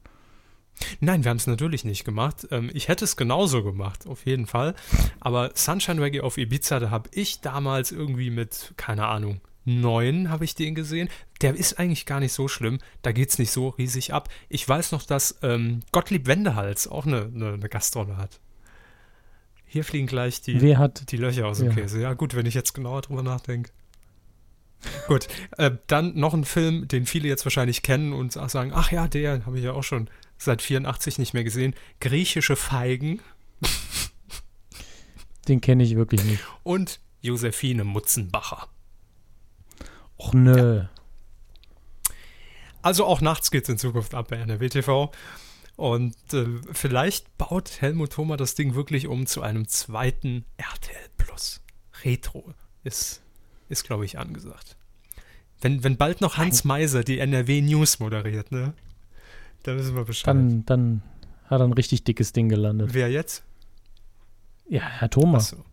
Nein, 0.99 1.23
wir 1.23 1.29
haben 1.29 1.37
es 1.37 1.47
natürlich 1.47 1.85
nicht 1.85 2.05
gemacht. 2.05 2.47
Ähm, 2.51 2.69
ich 2.73 2.87
hätte 2.87 3.05
es 3.05 3.15
genauso 3.17 3.63
gemacht, 3.63 4.07
auf 4.07 4.25
jeden 4.25 4.47
Fall. 4.47 4.73
Aber 5.19 5.51
Sunshine 5.53 6.01
Reggae 6.01 6.21
auf 6.21 6.37
Ibiza, 6.37 6.79
da 6.79 6.89
habe 6.89 7.09
ich 7.13 7.41
damals 7.41 7.91
irgendwie 7.91 8.29
mit, 8.29 8.73
keine 8.77 9.07
Ahnung, 9.07 9.41
neun 9.67 10.29
habe 10.29 10.45
ich 10.45 10.55
den 10.55 10.73
gesehen. 10.75 11.09
Der 11.41 11.53
ist 11.55 11.77
eigentlich 11.79 12.05
gar 12.05 12.19
nicht 12.19 12.33
so 12.33 12.47
schlimm. 12.47 12.79
Da 13.01 13.11
geht 13.11 13.29
es 13.29 13.37
nicht 13.39 13.51
so 13.51 13.69
riesig 13.69 14.13
ab. 14.13 14.29
Ich 14.49 14.67
weiß 14.67 14.91
noch, 14.91 15.03
dass 15.03 15.37
ähm, 15.43 15.81
Gottlieb 15.91 16.25
Wendehals 16.27 16.87
auch 16.87 17.05
eine, 17.05 17.23
eine, 17.33 17.53
eine 17.53 17.69
Gastrolle 17.69 18.17
hat. 18.17 18.39
Hier 19.65 19.83
fliegen 19.83 20.07
gleich 20.07 20.41
die, 20.41 20.77
hat. 20.77 21.11
die 21.11 21.17
Löcher 21.17 21.45
aus 21.47 21.59
dem 21.59 21.67
Ja. 21.67 21.73
Käse. 21.75 22.01
Ja, 22.01 22.13
gut, 22.13 22.35
wenn 22.35 22.45
ich 22.45 22.53
jetzt 22.53 22.73
genauer 22.73 23.01
drüber 23.01 23.21
nachdenke. 23.21 23.71
Gut, 25.07 25.27
äh, 25.57 25.71
dann 25.87 26.15
noch 26.15 26.33
ein 26.33 26.45
Film, 26.45 26.87
den 26.87 27.05
viele 27.05 27.27
jetzt 27.27 27.45
wahrscheinlich 27.45 27.81
kennen 27.81 28.13
und 28.13 28.33
sagen, 28.33 28.71
ach 28.73 28.91
ja, 28.91 29.07
der 29.07 29.45
habe 29.45 29.57
ich 29.57 29.63
ja 29.65 29.73
auch 29.73 29.83
schon 29.83 30.09
seit 30.37 30.61
84 30.61 31.17
nicht 31.19 31.33
mehr 31.33 31.43
gesehen. 31.43 31.73
Griechische 31.99 32.55
Feigen 32.55 33.19
Den 35.47 35.61
kenne 35.61 35.83
ich 35.83 35.95
wirklich 35.95 36.23
nicht. 36.23 36.43
und 36.63 36.99
Josephine 37.21 37.83
Mutzenbacher. 37.83 38.67
Och 40.17 40.33
nö. 40.33 40.85
Also 42.81 43.05
auch 43.05 43.21
nachts 43.21 43.51
geht 43.51 43.63
es 43.63 43.69
in 43.69 43.77
Zukunft 43.77 44.13
ab 44.13 44.29
bei 44.29 44.37
NRW 44.37 44.69
TV. 44.69 45.11
Und 45.75 46.15
äh, 46.33 46.45
vielleicht 46.71 47.37
baut 47.37 47.81
Helmut 47.81 48.13
Thoma 48.13 48.37
das 48.37 48.55
Ding 48.55 48.75
wirklich 48.75 49.07
um 49.07 49.27
zu 49.27 49.41
einem 49.41 49.67
zweiten 49.67 50.45
RTL 50.57 51.09
Plus. 51.17 51.61
Retro 52.03 52.53
ist, 52.83 53.21
ist 53.69 53.83
glaube 53.83 54.05
ich, 54.05 54.17
angesagt. 54.17 54.75
Wenn, 55.61 55.83
wenn 55.83 55.97
bald 55.97 56.21
noch 56.21 56.37
Hans 56.37 56.63
Meiser 56.63 57.03
die 57.03 57.19
NRW 57.19 57.61
News 57.61 57.99
moderiert, 57.99 58.51
ne? 58.51 58.73
Dann 59.63 59.77
wissen 59.77 59.95
wir 59.95 60.05
Bescheid. 60.05 60.27
Dann, 60.27 60.65
dann 60.65 61.03
hat 61.45 61.61
er 61.61 61.65
ein 61.65 61.73
richtig 61.73 62.03
dickes 62.03 62.31
Ding 62.31 62.49
gelandet. 62.49 62.93
Wer 62.93 63.09
jetzt? 63.09 63.43
Ja, 64.69 64.81
Herr 64.81 65.09
Thomas. 65.09 65.53
Achso. 65.53 65.65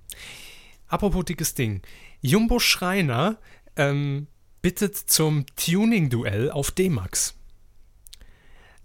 Apropos 0.88 1.24
dickes 1.24 1.54
Ding. 1.54 1.82
Jumbo 2.20 2.58
Schreiner 2.58 3.38
ähm, 3.76 4.26
bittet 4.64 4.96
zum 4.96 5.44
Tuning-Duell 5.56 6.50
auf 6.50 6.70
D-Max. 6.70 7.34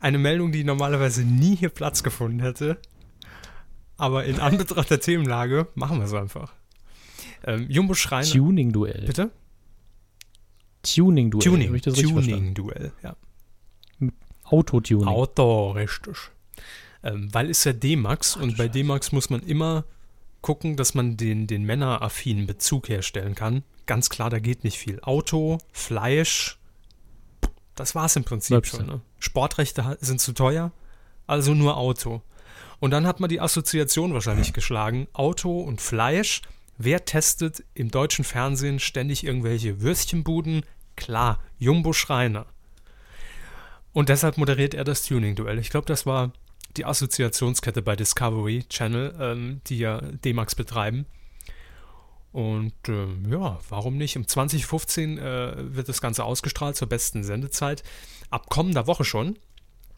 Eine 0.01 0.17
Meldung, 0.17 0.51
die 0.51 0.65
normalerweise 0.65 1.23
nie 1.23 1.55
hier 1.55 1.69
Platz 1.69 2.03
gefunden 2.03 2.41
hätte. 2.41 2.81
Aber 3.95 4.25
in 4.25 4.41
Anbetracht 4.41 4.89
der 4.89 4.99
Themenlage 4.99 5.69
machen 5.75 5.99
wir 5.99 6.05
es 6.05 6.13
einfach. 6.13 6.51
Ähm, 7.45 7.65
Jumbo 7.69 7.93
Schreiner. 7.93 8.27
Tuning-Duell. 8.29 9.05
Bitte? 9.05 9.31
Tuning-Duell. 10.83 11.43
Tuning. 11.43 11.81
Tuning-Duell, 11.81 12.91
ja. 13.01 13.15
Autotuning. 14.43 15.07
Auto, 15.07 15.71
richtig. 15.71 16.17
Ähm, 17.03 17.33
weil 17.33 17.49
es 17.49 17.63
ja 17.63 17.71
D-Max 17.71 18.35
und 18.35 18.57
bei 18.57 18.67
D-Max 18.67 19.13
muss 19.13 19.29
man 19.29 19.43
immer 19.43 19.85
gucken, 20.41 20.75
dass 20.75 20.93
man 20.93 21.15
den, 21.15 21.47
den 21.47 21.63
männeraffinen 21.63 22.47
Bezug 22.47 22.89
herstellen 22.89 23.33
kann. 23.33 23.63
Ganz 23.89 24.11
klar, 24.11 24.29
da 24.29 24.37
geht 24.37 24.63
nicht 24.63 24.77
viel. 24.77 24.99
Auto, 25.01 25.57
Fleisch, 25.71 26.59
das 27.73 27.95
war's 27.95 28.15
im 28.15 28.23
Prinzip 28.23 28.57
Möpse. 28.57 28.77
schon. 28.77 28.85
Ne? 28.85 29.01
Sportrechte 29.17 29.97
sind 29.99 30.21
zu 30.21 30.33
teuer, 30.33 30.71
also 31.25 31.55
nur 31.55 31.75
Auto. 31.75 32.21
Und 32.79 32.91
dann 32.91 33.07
hat 33.07 33.19
man 33.19 33.31
die 33.31 33.41
Assoziation 33.41 34.13
wahrscheinlich 34.13 34.53
geschlagen, 34.53 35.07
Auto 35.13 35.61
und 35.61 35.81
Fleisch. 35.81 36.43
Wer 36.77 37.03
testet 37.05 37.63
im 37.73 37.89
deutschen 37.89 38.23
Fernsehen 38.23 38.77
ständig 38.77 39.23
irgendwelche 39.23 39.81
Würstchenbuden? 39.81 40.67
Klar, 40.95 41.39
Jumbo 41.57 41.91
Schreiner. 41.91 42.45
Und 43.91 44.09
deshalb 44.09 44.37
moderiert 44.37 44.75
er 44.75 44.83
das 44.83 45.01
Tuning-Duell. 45.01 45.57
Ich 45.57 45.71
glaube, 45.71 45.87
das 45.87 46.05
war 46.05 46.31
die 46.77 46.85
Assoziationskette 46.85 47.81
bei 47.81 47.95
Discovery 47.95 48.65
Channel, 48.69 49.15
ähm, 49.19 49.61
die 49.65 49.79
ja 49.79 49.99
D-Max 49.99 50.53
betreiben. 50.53 51.07
Und 52.39 52.71
ähm, 52.87 53.29
ja, 53.29 53.59
warum 53.67 53.97
nicht? 53.97 54.15
Im 54.15 54.25
2015 54.25 55.17
äh, 55.17 55.75
wird 55.75 55.89
das 55.89 55.99
Ganze 55.99 56.23
ausgestrahlt 56.23 56.77
zur 56.77 56.87
besten 56.87 57.25
Sendezeit. 57.25 57.83
Ab 58.29 58.49
kommender 58.49 58.87
Woche 58.87 59.03
schon. 59.03 59.37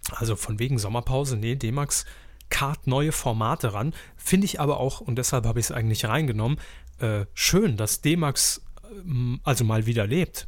Also 0.09 0.35
von 0.35 0.57
wegen 0.57 0.79
Sommerpause, 0.79 1.37
nee, 1.37 1.53
D-Max 1.53 2.03
kart 2.49 2.87
neue 2.87 3.11
Formate 3.11 3.75
ran. 3.75 3.93
Finde 4.17 4.45
ich 4.45 4.59
aber 4.59 4.79
auch, 4.79 5.01
und 5.01 5.17
deshalb 5.17 5.45
habe 5.45 5.59
ich 5.59 5.67
es 5.67 5.71
eigentlich 5.71 6.05
reingenommen, 6.05 6.57
äh, 6.97 7.27
schön, 7.35 7.77
dass 7.77 8.01
D-Max 8.01 8.63
ähm, 8.91 9.39
also 9.43 9.63
mal 9.63 9.85
wieder 9.85 10.07
lebt. 10.07 10.47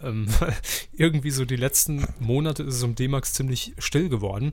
Ähm, 0.00 0.26
irgendwie 0.92 1.30
so 1.30 1.44
die 1.44 1.54
letzten 1.54 2.08
Monate 2.18 2.64
ist 2.64 2.74
es 2.74 2.82
um 2.82 2.96
D-Max 2.96 3.34
ziemlich 3.34 3.74
still 3.78 4.08
geworden. 4.08 4.52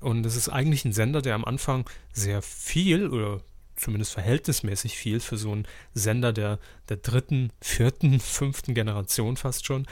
Und 0.00 0.26
es 0.26 0.36
ist 0.36 0.50
eigentlich 0.50 0.84
ein 0.84 0.92
Sender, 0.92 1.22
der 1.22 1.36
am 1.36 1.46
Anfang 1.46 1.88
sehr 2.12 2.42
viel 2.42 3.08
oder 3.08 3.40
zumindest 3.78 4.12
verhältnismäßig 4.12 4.96
viel 4.96 5.20
für 5.20 5.36
so 5.36 5.52
einen 5.52 5.66
Sender 5.94 6.32
der, 6.32 6.58
der 6.88 6.98
dritten, 6.98 7.50
vierten, 7.60 8.20
fünften 8.20 8.74
Generation 8.74 9.36
fast 9.36 9.66
schon 9.66 9.86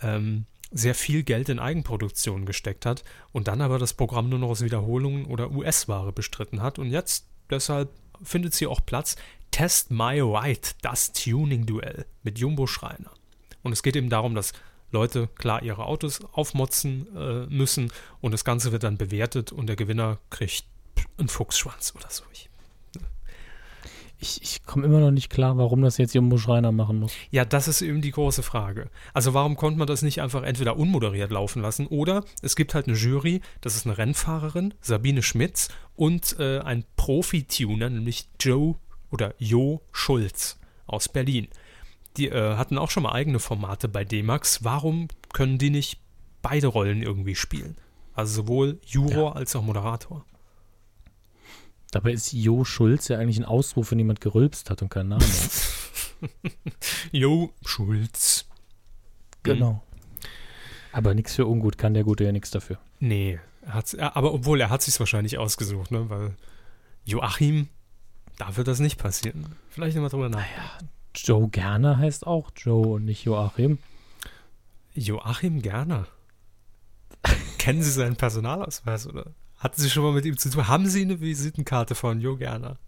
ähm, 0.00 0.46
sehr 0.70 0.94
viel 0.94 1.22
Geld 1.22 1.48
in 1.48 1.58
Eigenproduktion 1.58 2.44
gesteckt 2.44 2.86
hat 2.86 3.02
und 3.32 3.48
dann 3.48 3.60
aber 3.60 3.78
das 3.78 3.94
Programm 3.94 4.28
nur 4.28 4.38
noch 4.38 4.50
aus 4.50 4.62
Wiederholungen 4.62 5.24
oder 5.24 5.50
US-Ware 5.50 6.12
bestritten 6.12 6.62
hat. 6.62 6.78
Und 6.78 6.90
jetzt 6.90 7.26
deshalb 7.50 7.90
findet 8.22 8.54
sie 8.54 8.66
auch 8.66 8.84
Platz. 8.84 9.16
Test 9.50 9.90
My 9.90 10.20
Right, 10.20 10.76
das 10.82 11.12
Tuning-Duell 11.12 12.04
mit 12.22 12.38
Jumbo 12.38 12.66
Schreiner. 12.66 13.10
Und 13.62 13.72
es 13.72 13.82
geht 13.82 13.96
eben 13.96 14.10
darum, 14.10 14.34
dass 14.34 14.52
Leute 14.90 15.28
klar 15.36 15.62
ihre 15.62 15.84
Autos 15.84 16.20
aufmotzen 16.32 17.14
äh, 17.16 17.46
müssen 17.46 17.92
und 18.20 18.32
das 18.32 18.44
Ganze 18.44 18.72
wird 18.72 18.84
dann 18.84 18.96
bewertet 18.96 19.52
und 19.52 19.66
der 19.66 19.76
Gewinner 19.76 20.18
kriegt 20.30 20.64
einen 21.18 21.28
Fuchsschwanz 21.28 21.94
oder 21.94 22.10
so. 22.10 22.24
Ich, 22.32 22.47
Ich, 24.20 24.42
ich 24.42 24.64
komme 24.64 24.84
immer 24.84 25.00
noch 25.00 25.12
nicht 25.12 25.30
klar, 25.30 25.56
warum 25.58 25.80
das 25.82 25.96
jetzt 25.96 26.14
Jumbo 26.14 26.38
Schreiner 26.38 26.72
machen 26.72 26.98
muss. 26.98 27.12
ja, 27.30 27.44
das 27.44 27.68
ist 27.68 27.82
eben 27.82 28.02
die 28.02 28.10
große 28.10 28.42
Frage. 28.42 28.90
Also 29.14 29.32
warum 29.32 29.56
konnte 29.56 29.78
man 29.78 29.86
das 29.86 30.02
nicht 30.02 30.20
einfach 30.20 30.42
entweder 30.42 30.76
unmoderiert 30.76 31.30
laufen 31.30 31.62
lassen 31.62 31.86
oder 31.86 32.24
es 32.42 32.56
gibt 32.56 32.74
halt 32.74 32.88
eine 32.88 32.96
Jury, 32.96 33.40
das 33.60 33.76
ist 33.76 33.86
eine 33.86 33.96
Rennfahrerin, 33.96 34.74
Sabine 34.80 35.22
Schmitz 35.22 35.68
und 35.94 36.36
äh, 36.38 36.58
ein 36.60 36.84
Profi-Tuner, 36.96 37.90
nämlich 37.90 38.28
Joe 38.40 38.74
oder 39.10 39.34
Jo 39.38 39.82
Schulz 39.92 40.58
aus 40.86 41.08
Berlin. 41.08 41.48
Die 42.16 42.28
äh, 42.28 42.56
hatten 42.56 42.78
auch 42.78 42.90
schon 42.90 43.04
mal 43.04 43.12
eigene 43.12 43.38
Formate 43.38 43.88
bei 43.88 44.04
D-Max. 44.04 44.64
Warum 44.64 45.08
können 45.32 45.58
die 45.58 45.70
nicht 45.70 46.00
beide 46.42 46.66
Rollen 46.66 47.02
irgendwie 47.02 47.36
spielen? 47.36 47.76
Also 48.14 48.42
sowohl 48.42 48.80
Juror 48.84 49.36
als 49.36 49.54
auch 49.54 49.62
Moderator. 49.62 50.24
Dabei 51.90 52.12
ist 52.12 52.32
Jo 52.32 52.64
Schulz 52.64 53.08
ja 53.08 53.18
eigentlich 53.18 53.38
ein 53.38 53.44
Ausruf, 53.44 53.90
wenn 53.90 53.98
jemand 53.98 54.20
gerülpst 54.20 54.70
hat 54.70 54.82
und 54.82 54.90
keinen 54.90 55.08
Namen 55.08 55.22
hat. 55.22 55.50
Jo 57.12 57.52
Schulz. 57.64 58.46
genau. 59.42 59.82
Aber 60.92 61.14
nichts 61.14 61.34
für 61.34 61.46
ungut, 61.46 61.78
kann 61.78 61.94
der 61.94 62.02
Gute 62.04 62.24
ja 62.24 62.32
nichts 62.32 62.50
dafür. 62.50 62.78
Nee, 62.98 63.38
hat's, 63.66 63.94
er, 63.94 64.16
aber 64.16 64.32
obwohl 64.32 64.60
er 64.60 64.70
hat 64.70 64.82
sich 64.82 64.98
wahrscheinlich 64.98 65.38
ausgesucht, 65.38 65.90
ne? 65.90 66.10
Weil 66.10 66.34
Joachim, 67.04 67.68
da 68.38 68.56
wird 68.56 68.68
das 68.68 68.80
nicht 68.80 68.98
passieren. 68.98 69.54
Vielleicht 69.68 69.96
immer 69.96 70.08
drüber 70.08 70.28
nach. 70.28 70.44
Joe 71.14 71.48
Gerner 71.48 71.98
heißt 71.98 72.26
auch 72.26 72.50
Joe 72.56 72.94
und 72.94 73.04
nicht 73.04 73.24
Joachim. 73.24 73.78
Joachim 74.94 75.62
Gerner. 75.62 76.06
Kennen 77.58 77.82
Sie 77.82 77.90
seinen 77.90 78.16
Personalausweis 78.16 79.06
oder 79.06 79.26
hatten 79.58 79.80
Sie 79.80 79.90
schon 79.90 80.02
mal 80.04 80.12
mit 80.12 80.24
ihm 80.24 80.38
zu 80.38 80.50
tun? 80.50 80.68
Haben 80.68 80.86
Sie 80.86 81.02
eine 81.02 81.20
Visitenkarte 81.20 81.94
von 81.94 82.20
Jo 82.20 82.36
Gerner? 82.36 82.78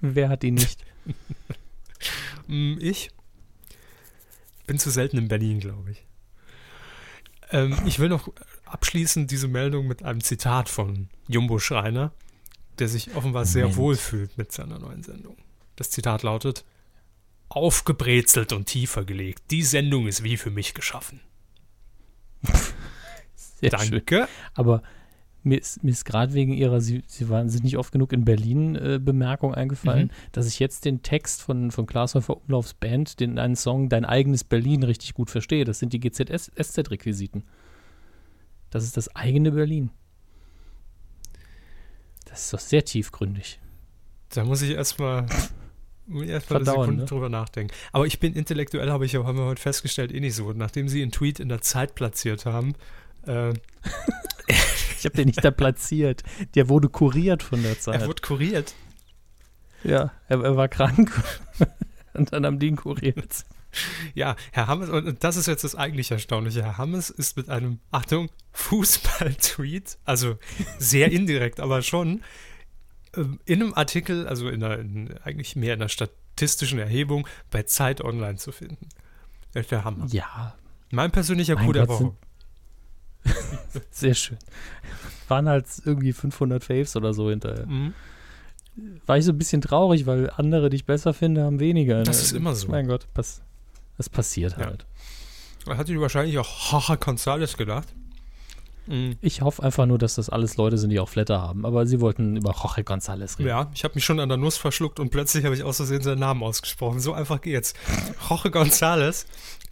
Wer 0.00 0.28
hat 0.28 0.44
ihn 0.44 0.54
nicht? 0.54 0.84
Hm, 2.46 2.78
ich 2.80 3.10
bin 4.66 4.78
zu 4.78 4.90
selten 4.90 5.18
in 5.18 5.28
Berlin, 5.28 5.60
glaube 5.60 5.90
ich. 5.90 6.06
Ähm, 7.50 7.76
ich 7.86 7.98
will 7.98 8.08
noch 8.08 8.32
abschließen 8.66 9.26
diese 9.26 9.48
Meldung 9.48 9.86
mit 9.86 10.02
einem 10.02 10.22
Zitat 10.22 10.68
von 10.68 11.08
Jumbo 11.28 11.58
Schreiner. 11.58 12.12
der 12.78 12.88
sich 12.88 13.14
offenbar 13.14 13.44
sehr 13.44 13.64
Moment. 13.64 13.76
wohl 13.76 13.96
fühlt 13.96 14.36
mit 14.36 14.50
seiner 14.50 14.78
neuen 14.78 15.02
Sendung. 15.02 15.36
Das 15.76 15.90
Zitat 15.90 16.22
lautet: 16.22 16.64
Aufgebrezelt 17.48 18.52
und 18.52 18.66
tiefer 18.66 19.04
gelegt. 19.04 19.42
Die 19.50 19.62
Sendung 19.62 20.06
ist 20.06 20.24
wie 20.24 20.36
für 20.36 20.50
mich 20.50 20.74
geschaffen. 20.74 21.20
Sehr 23.34 23.78
schön. 23.78 23.90
Danke. 23.90 24.28
Aber 24.54 24.82
mir 25.44 25.58
ist, 25.60 25.82
mir 25.84 25.90
ist 25.90 26.04
gerade 26.04 26.32
wegen 26.34 26.52
ihrer, 26.52 26.80
sie, 26.80 27.02
sie 27.06 27.28
waren, 27.28 27.48
sind 27.48 27.64
nicht 27.64 27.76
oft 27.76 27.92
genug 27.92 28.12
in 28.12 28.24
Berlin 28.24 28.74
äh, 28.76 28.98
Bemerkung 29.02 29.54
eingefallen, 29.54 30.08
Mhm. 30.08 30.30
dass 30.32 30.46
ich 30.46 30.58
jetzt 30.58 30.84
den 30.84 31.02
Text 31.02 31.42
von, 31.42 31.70
von 31.70 31.86
Glashäufer 31.86 32.36
Umlaufs 32.36 32.74
Band, 32.74 33.20
den 33.20 33.38
einen 33.38 33.56
Song 33.56 33.88
Dein 33.88 34.04
eigenes 34.04 34.44
Berlin 34.44 34.82
richtig 34.82 35.14
gut 35.14 35.30
verstehe. 35.30 35.64
Das 35.64 35.78
sind 35.78 35.92
die 35.92 36.00
GZSZ-Requisiten. 36.00 37.44
Das 38.70 38.84
ist 38.84 38.96
das 38.96 39.14
eigene 39.14 39.52
Berlin. 39.52 39.90
Das 42.24 42.44
ist 42.46 42.52
doch 42.52 42.58
sehr 42.60 42.84
tiefgründig. 42.84 43.60
Da 44.30 44.44
muss 44.44 44.62
ich 44.62 44.70
erstmal 44.70 45.26
muss 46.06 46.24
ich 46.24 46.30
erst 46.30 46.50
mal 46.50 46.56
eine 46.56 46.64
Sekunde 46.66 46.94
ne? 47.02 47.04
drüber 47.04 47.28
nachdenken. 47.28 47.72
Aber 47.92 48.06
ich 48.06 48.18
bin 48.20 48.34
intellektuell, 48.34 48.90
habe 48.90 49.06
ich 49.06 49.12
ja, 49.12 49.24
haben 49.24 49.38
wir 49.38 49.44
heute 49.46 49.62
festgestellt, 49.62 50.12
eh 50.12 50.20
nicht 50.20 50.34
so. 50.34 50.52
Nachdem 50.52 50.88
sie 50.88 51.02
einen 51.02 51.12
Tweet 51.12 51.40
in 51.40 51.48
der 51.48 51.60
Zeit 51.62 51.94
platziert 51.94 52.44
haben, 52.44 52.74
äh, 53.26 53.54
Ich 55.04 55.06
habe 55.06 55.16
den 55.16 55.26
nicht 55.26 55.44
da 55.44 55.50
platziert. 55.50 56.22
Der 56.54 56.70
wurde 56.70 56.88
kuriert 56.88 57.42
von 57.42 57.62
der 57.62 57.78
Zeit. 57.78 58.00
er 58.00 58.06
wurde 58.06 58.22
kuriert. 58.22 58.74
ja, 59.82 60.12
er, 60.28 60.42
er 60.42 60.56
war 60.56 60.68
krank. 60.68 61.12
Und 62.14 62.32
dann 62.32 62.46
haben 62.46 62.58
die 62.58 62.68
ihn 62.68 62.76
kuriert. 62.76 63.44
Ja, 64.14 64.36
Herr 64.52 64.68
Hammes, 64.68 64.88
und 64.88 65.24
das 65.24 65.36
ist 65.36 65.46
jetzt 65.46 65.64
das 65.64 65.74
eigentlich 65.74 66.12
Erstaunliche. 66.12 66.62
Herr 66.62 66.78
Hammes 66.78 67.10
ist 67.10 67.36
mit 67.36 67.48
einem, 67.48 67.80
Achtung, 67.90 68.30
Fußball-Tweet, 68.52 69.98
also 70.04 70.38
sehr 70.78 71.10
indirekt, 71.10 71.58
aber 71.58 71.82
schon, 71.82 72.22
ähm, 73.16 73.40
in 73.44 73.60
einem 73.60 73.74
Artikel, 73.74 74.28
also 74.28 74.48
in 74.48 74.62
einer, 74.62 74.78
in, 74.78 75.18
eigentlich 75.24 75.56
mehr 75.56 75.74
in 75.74 75.80
einer 75.80 75.88
statistischen 75.88 76.78
Erhebung, 76.78 77.26
bei 77.50 77.64
Zeit 77.64 78.00
Online 78.00 78.36
zu 78.36 78.52
finden. 78.52 78.88
Der 79.54 79.84
Hammer. 79.84 80.06
Ja, 80.06 80.54
Mein 80.92 81.10
persönlicher 81.10 81.56
Mein 81.56 81.66
Coup 81.66 81.72
der 81.72 81.88
Woche. 81.88 82.14
sehr 83.90 84.14
schön. 84.14 84.38
Waren 85.28 85.48
halt 85.48 85.66
irgendwie 85.84 86.12
500 86.12 86.62
Faves 86.62 86.96
oder 86.96 87.14
so 87.14 87.30
hinterher. 87.30 87.66
Mhm. 87.66 87.94
War 89.06 89.18
ich 89.18 89.24
so 89.24 89.32
ein 89.32 89.38
bisschen 89.38 89.60
traurig, 89.60 90.06
weil 90.06 90.30
andere, 90.36 90.68
die 90.68 90.76
ich 90.76 90.84
besser 90.86 91.14
finde, 91.14 91.44
haben 91.44 91.60
weniger. 91.60 92.02
Das 92.02 92.18
ne? 92.18 92.22
ist 92.24 92.32
immer 92.32 92.54
so. 92.54 92.68
Mein 92.68 92.88
Gott, 92.88 93.06
pass, 93.14 93.40
das 93.96 94.08
passiert 94.08 94.56
Ja. 94.58 94.66
halt. 94.66 94.86
Da 95.64 95.76
hatte 95.76 95.92
ich 95.92 96.00
wahrscheinlich 96.00 96.38
auch 96.38 96.72
Haha 96.72 96.96
Gonzales 96.96 97.56
gedacht. 97.56 97.88
Mhm. 98.86 99.16
Ich 99.20 99.42
hoffe 99.42 99.62
einfach 99.62 99.86
nur, 99.86 99.98
dass 99.98 100.16
das 100.16 100.28
alles 100.28 100.56
Leute 100.56 100.78
sind, 100.78 100.90
die 100.90 101.00
auch 101.00 101.08
Flatter 101.08 101.40
haben. 101.40 101.64
Aber 101.64 101.86
sie 101.86 102.00
wollten 102.00 102.36
über 102.36 102.52
Jorge 102.52 102.82
González 102.82 103.38
reden. 103.38 103.48
Ja, 103.48 103.70
ich 103.74 103.84
habe 103.84 103.94
mich 103.94 104.04
schon 104.04 104.20
an 104.20 104.28
der 104.28 104.38
Nuss 104.38 104.56
verschluckt 104.56 105.00
und 105.00 105.10
plötzlich 105.10 105.44
habe 105.44 105.54
ich 105.54 105.62
aus 105.62 105.76
Versehen 105.76 106.02
seinen 106.02 106.20
Namen 106.20 106.42
ausgesprochen. 106.42 107.00
So 107.00 107.12
einfach 107.12 107.40
geht's. 107.40 107.74
Jorge 108.28 108.50
González 108.50 109.26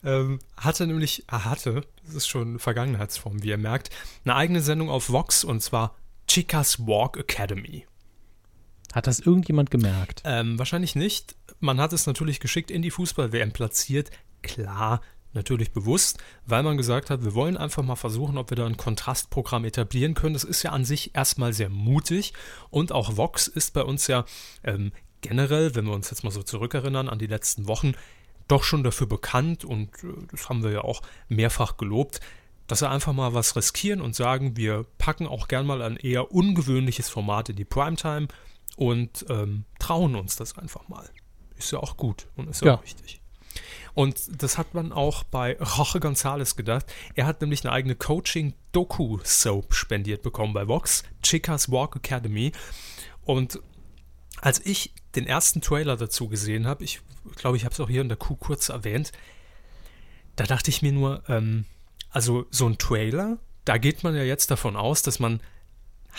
ähm, 0.05 0.38
hatte 0.57 0.87
nämlich, 0.87 1.25
er 1.29 1.44
hatte, 1.44 1.83
das 2.05 2.14
ist 2.14 2.27
schon 2.27 2.59
Vergangenheitsform, 2.59 3.42
wie 3.42 3.48
ihr 3.48 3.59
merkt, 3.59 3.90
eine 4.25 4.35
eigene 4.35 4.61
Sendung 4.61 4.90
auf 4.90 5.11
Vox 5.11 5.44
und 5.44 5.62
zwar 5.62 5.96
Chicas 6.27 6.87
Walk 6.87 7.16
Academy. 7.16 7.87
Hat 8.92 9.07
das 9.07 9.20
irgendjemand 9.20 9.70
gemerkt? 9.70 10.22
Ähm, 10.25 10.59
wahrscheinlich 10.59 10.94
nicht. 10.94 11.35
Man 11.61 11.81
hat 11.81 11.92
es 11.92 12.07
natürlich 12.07 12.40
geschickt 12.40 12.70
in 12.70 12.83
die 12.83 12.90
Fußball-WM 12.90 13.53
platziert. 13.53 14.11
Klar, 14.42 15.01
natürlich 15.35 15.73
bewusst, 15.73 16.18
weil 16.47 16.62
man 16.62 16.77
gesagt 16.77 17.11
hat, 17.11 17.25
wir 17.25 17.35
wollen 17.35 17.57
einfach 17.57 17.83
mal 17.83 17.97
versuchen, 17.97 18.38
ob 18.38 18.51
wir 18.51 18.57
da 18.57 18.66
ein 18.66 18.77
Kontrastprogramm 18.77 19.64
etablieren 19.64 20.14
können. 20.14 20.35
Das 20.35 20.45
ist 20.45 20.62
ja 20.62 20.71
an 20.73 20.85
sich 20.85 21.14
erstmal 21.14 21.53
sehr 21.53 21.68
mutig 21.71 22.33
und 22.71 22.92
auch 22.92 23.16
Vox 23.16 23.47
ist 23.47 23.73
bei 23.73 23.83
uns 23.83 24.07
ja 24.07 24.25
ähm, 24.64 24.92
generell, 25.21 25.75
wenn 25.75 25.87
wir 25.87 25.95
uns 25.95 26.11
jetzt 26.11 26.25
mal 26.25 26.31
so 26.31 26.42
zurückerinnern 26.42 27.09
an 27.09 27.18
die 27.18 27.27
letzten 27.27 27.66
Wochen, 27.66 27.92
doch 28.49 28.64
schon 28.64 28.83
dafür 28.83 29.07
bekannt 29.07 29.64
und 29.64 29.88
äh, 30.05 30.09
das 30.31 30.49
haben 30.49 30.62
wir 30.62 30.71
ja 30.73 30.81
auch 30.83 31.03
mehrfach 31.29 31.77
gelobt, 31.77 32.21
dass 32.66 32.81
sie 32.81 32.88
einfach 32.88 33.12
mal 33.12 33.33
was 33.35 33.57
riskieren 33.57 34.01
und 34.01 34.14
sagen, 34.14 34.57
wir 34.57 34.85
packen 34.99 35.27
auch 35.27 35.49
gern 35.49 35.66
mal 35.66 35.81
ein 35.83 35.97
eher 35.97 36.33
ungewöhnliches 36.33 37.09
Format 37.09 37.49
in 37.49 37.57
die 37.57 37.64
Primetime 37.64 38.29
und 38.77 39.25
ähm, 39.29 39.64
trauen 39.79 40.14
uns 40.14 40.37
das 40.37 40.59
einfach 40.59 40.88
mal. 40.88 41.09
Ist 41.57 41.71
ja 41.73 41.79
auch 41.79 41.97
gut 41.97 42.27
und 42.37 42.49
ist 42.49 42.61
ja, 42.62 42.68
Ja. 42.68 42.75
auch 42.77 42.83
wichtig. 42.83 43.21
Und 43.94 44.42
das 44.42 44.57
hat 44.57 44.74
man 44.74 44.92
auch 44.92 45.22
bei 45.24 45.57
Jorge 45.59 45.98
González 45.98 46.57
gedacht. 46.57 46.87
Er 47.14 47.26
hat 47.26 47.40
nämlich 47.40 47.64
eine 47.64 47.72
eigene 47.72 47.94
Coaching-Doku-Soap 47.94 49.74
spendiert 49.74 50.22
bekommen 50.22 50.55
bei 50.55 50.66
Vox, 50.66 51.02
Chicas 51.22 51.70
Walk 51.70 51.96
Academy. 51.96 52.52
Und 53.24 53.61
als 54.40 54.64
ich 54.64 54.92
den 55.14 55.26
ersten 55.26 55.61
Trailer 55.61 55.96
dazu 55.96 56.28
gesehen 56.28 56.66
habe, 56.66 56.85
ich 56.85 57.00
glaube, 57.37 57.57
ich 57.57 57.64
habe 57.64 57.72
es 57.72 57.81
auch 57.81 57.88
hier 57.88 58.00
in 58.00 58.09
der 58.09 58.16
Kuh 58.16 58.37
kurz 58.37 58.70
erwähnt, 58.70 59.12
da 60.37 60.44
dachte 60.44 60.70
ich 60.70 60.81
mir 60.81 60.92
nur, 60.92 61.22
ähm, 61.28 61.66
also 62.11 62.46
so 62.50 62.66
ein 62.66 62.78
Trailer, 62.78 63.38
da 63.64 63.78
geht 63.78 64.02
man 64.02 64.16
ja 64.16 64.22
jetzt 64.22 64.50
davon 64.50 64.76
aus, 64.76 65.02
dass 65.02 65.18
man 65.18 65.40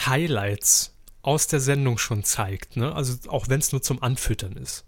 Highlights 0.06 0.96
aus 1.22 1.48
der 1.48 1.60
Sendung 1.60 1.98
schon 1.98 2.24
zeigt, 2.24 2.78
ne? 2.78 2.94
Also 2.94 3.30
auch 3.30 3.48
wenn 3.50 3.60
es 3.60 3.72
nur 3.72 3.82
zum 3.82 4.02
Anfüttern 4.02 4.54
ist. 4.54 4.86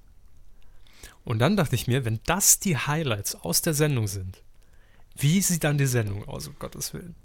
Und 1.26 1.40
dann 1.40 1.58
dachte 1.58 1.76
ich 1.76 1.88
mir, 1.88 2.06
wenn 2.06 2.20
das 2.26 2.60
die 2.60 2.78
Highlights 2.78 3.36
aus 3.36 3.62
der 3.62 3.74
Sendung 3.74 4.08
sind, 4.08 4.42
wie 5.18 5.42
sieht 5.42 5.64
dann 5.64 5.78
die 5.78 5.88
Sendung 5.88 6.28
aus, 6.28 6.48
um 6.48 6.56
Gottes 6.60 6.94
Willen? 6.94 7.16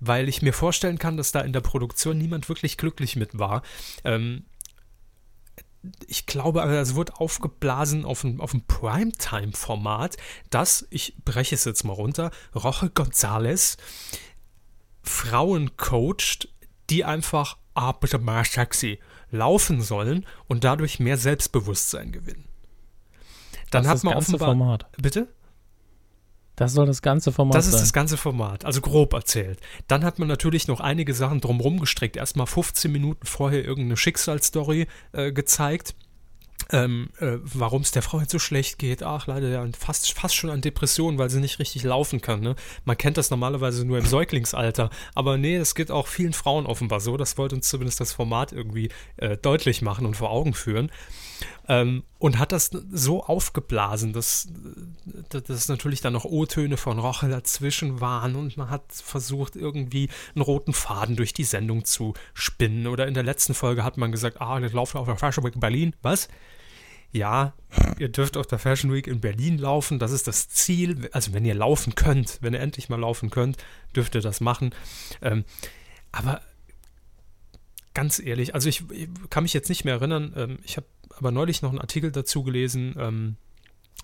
Weil 0.00 0.28
ich 0.28 0.42
mir 0.42 0.52
vorstellen 0.52 0.98
kann, 0.98 1.16
dass 1.16 1.32
da 1.32 1.40
in 1.40 1.52
der 1.52 1.60
Produktion 1.60 2.18
niemand 2.18 2.48
wirklich 2.48 2.76
glücklich 2.76 3.16
mit 3.16 3.38
war. 3.38 3.62
Ähm, 4.04 4.44
ich 6.06 6.26
glaube, 6.26 6.62
es 6.62 6.94
wird 6.94 7.14
aufgeblasen 7.14 8.04
auf 8.04 8.22
ein, 8.22 8.40
auf 8.40 8.54
ein 8.54 8.64
Primetime-Format, 8.66 10.16
das, 10.50 10.86
ich 10.90 11.16
breche 11.24 11.54
es 11.54 11.64
jetzt 11.64 11.82
mal 11.84 11.94
runter, 11.94 12.30
Roche 12.54 12.86
González 12.86 13.78
Frauen 15.02 15.76
coacht, 15.76 16.48
die 16.88 17.04
einfach, 17.04 17.58
ah, 17.74 17.92
bitte 17.92 18.18
mal 18.18 18.44
sexy, 18.44 19.00
laufen 19.30 19.82
sollen 19.82 20.26
und 20.46 20.62
dadurch 20.62 21.00
mehr 21.00 21.16
Selbstbewusstsein 21.16 22.12
gewinnen. 22.12 22.51
Dann 23.72 23.82
das 23.82 23.90
hat 23.90 23.96
ist 23.96 24.04
man 24.04 24.14
das 24.14 24.26
ganze 24.26 24.44
offenbar. 24.44 24.48
Format. 24.48 24.86
Bitte? 25.02 25.28
Das 26.56 26.74
soll 26.74 26.86
das 26.86 27.00
ganze 27.00 27.32
Format 27.32 27.56
Das 27.56 27.66
ist 27.66 27.72
sein. 27.72 27.80
das 27.80 27.92
ganze 27.92 28.16
Format, 28.16 28.64
also 28.66 28.82
grob 28.82 29.14
erzählt. 29.14 29.58
Dann 29.88 30.04
hat 30.04 30.18
man 30.18 30.28
natürlich 30.28 30.68
noch 30.68 30.80
einige 30.80 31.14
Sachen 31.14 31.40
drumherum 31.40 31.80
gestrickt. 31.80 32.16
Erstmal 32.16 32.46
15 32.46 32.92
Minuten 32.92 33.26
vorher 33.26 33.64
irgendeine 33.64 33.96
Schicksalsstory 33.96 34.86
äh, 35.12 35.32
gezeigt. 35.32 35.94
Ähm, 36.70 37.08
äh, 37.18 37.38
Warum 37.42 37.82
es 37.82 37.90
der 37.90 38.02
Frau 38.02 38.20
jetzt 38.20 38.30
so 38.32 38.38
schlecht 38.38 38.78
geht. 38.78 39.02
Ach, 39.02 39.26
leider 39.26 39.48
ja, 39.48 39.66
fast, 39.76 40.12
fast 40.12 40.36
schon 40.36 40.50
an 40.50 40.60
Depressionen, 40.60 41.18
weil 41.18 41.30
sie 41.30 41.40
nicht 41.40 41.58
richtig 41.58 41.82
laufen 41.84 42.20
kann. 42.20 42.40
Ne? 42.40 42.54
Man 42.84 42.98
kennt 42.98 43.16
das 43.16 43.30
normalerweise 43.30 43.84
nur 43.84 43.98
im 43.98 44.06
Säuglingsalter. 44.06 44.90
Aber 45.14 45.38
nee, 45.38 45.58
das 45.58 45.74
geht 45.74 45.90
auch 45.90 46.06
vielen 46.06 46.34
Frauen 46.34 46.66
offenbar 46.66 47.00
so. 47.00 47.16
Das 47.16 47.38
wollte 47.38 47.56
uns 47.56 47.68
zumindest 47.68 47.98
das 48.00 48.12
Format 48.12 48.52
irgendwie 48.52 48.90
äh, 49.16 49.36
deutlich 49.38 49.80
machen 49.80 50.06
und 50.06 50.16
vor 50.16 50.30
Augen 50.30 50.54
führen. 50.54 50.92
Ähm, 51.66 52.04
und 52.22 52.38
hat 52.38 52.52
das 52.52 52.70
so 52.92 53.24
aufgeblasen, 53.24 54.12
dass, 54.12 54.46
dass, 55.28 55.66
natürlich 55.66 56.02
dann 56.02 56.12
noch 56.12 56.24
O-Töne 56.24 56.76
von 56.76 57.00
Roche 57.00 57.28
dazwischen 57.28 58.00
waren 58.00 58.36
und 58.36 58.56
man 58.56 58.70
hat 58.70 58.92
versucht, 58.92 59.56
irgendwie 59.56 60.08
einen 60.36 60.42
roten 60.42 60.72
Faden 60.72 61.16
durch 61.16 61.32
die 61.32 61.42
Sendung 61.42 61.84
zu 61.84 62.14
spinnen. 62.32 62.86
Oder 62.86 63.08
in 63.08 63.14
der 63.14 63.24
letzten 63.24 63.54
Folge 63.54 63.82
hat 63.82 63.96
man 63.96 64.12
gesagt, 64.12 64.40
ah, 64.40 64.60
das 64.60 64.72
laufen 64.72 64.98
auf 64.98 65.06
der 65.06 65.16
Fashion 65.16 65.42
Week 65.42 65.56
in 65.56 65.60
Berlin. 65.60 65.96
Was? 66.02 66.28
Ja, 67.10 67.54
ihr 67.98 68.08
dürft 68.08 68.36
auf 68.36 68.46
der 68.46 68.60
Fashion 68.60 68.92
Week 68.92 69.08
in 69.08 69.20
Berlin 69.20 69.58
laufen, 69.58 69.98
das 69.98 70.12
ist 70.12 70.28
das 70.28 70.48
Ziel. 70.48 71.10
Also 71.10 71.32
wenn 71.32 71.44
ihr 71.44 71.56
laufen 71.56 71.96
könnt, 71.96 72.38
wenn 72.40 72.54
ihr 72.54 72.60
endlich 72.60 72.88
mal 72.88 73.00
laufen 73.00 73.30
könnt, 73.30 73.56
dürft 73.96 74.14
ihr 74.14 74.20
das 74.20 74.40
machen. 74.40 74.72
Ähm, 75.22 75.44
aber 76.12 76.40
ganz 77.94 78.20
ehrlich, 78.20 78.54
also 78.54 78.68
ich, 78.68 78.88
ich 78.92 79.08
kann 79.28 79.42
mich 79.42 79.54
jetzt 79.54 79.68
nicht 79.68 79.84
mehr 79.84 79.94
erinnern, 79.94 80.32
ähm, 80.36 80.58
ich 80.62 80.76
habe 80.76 80.86
aber 81.16 81.30
neulich 81.30 81.62
noch 81.62 81.70
einen 81.70 81.80
Artikel 81.80 82.10
dazu 82.12 82.42
gelesen, 82.42 82.94
ähm, 82.98 83.36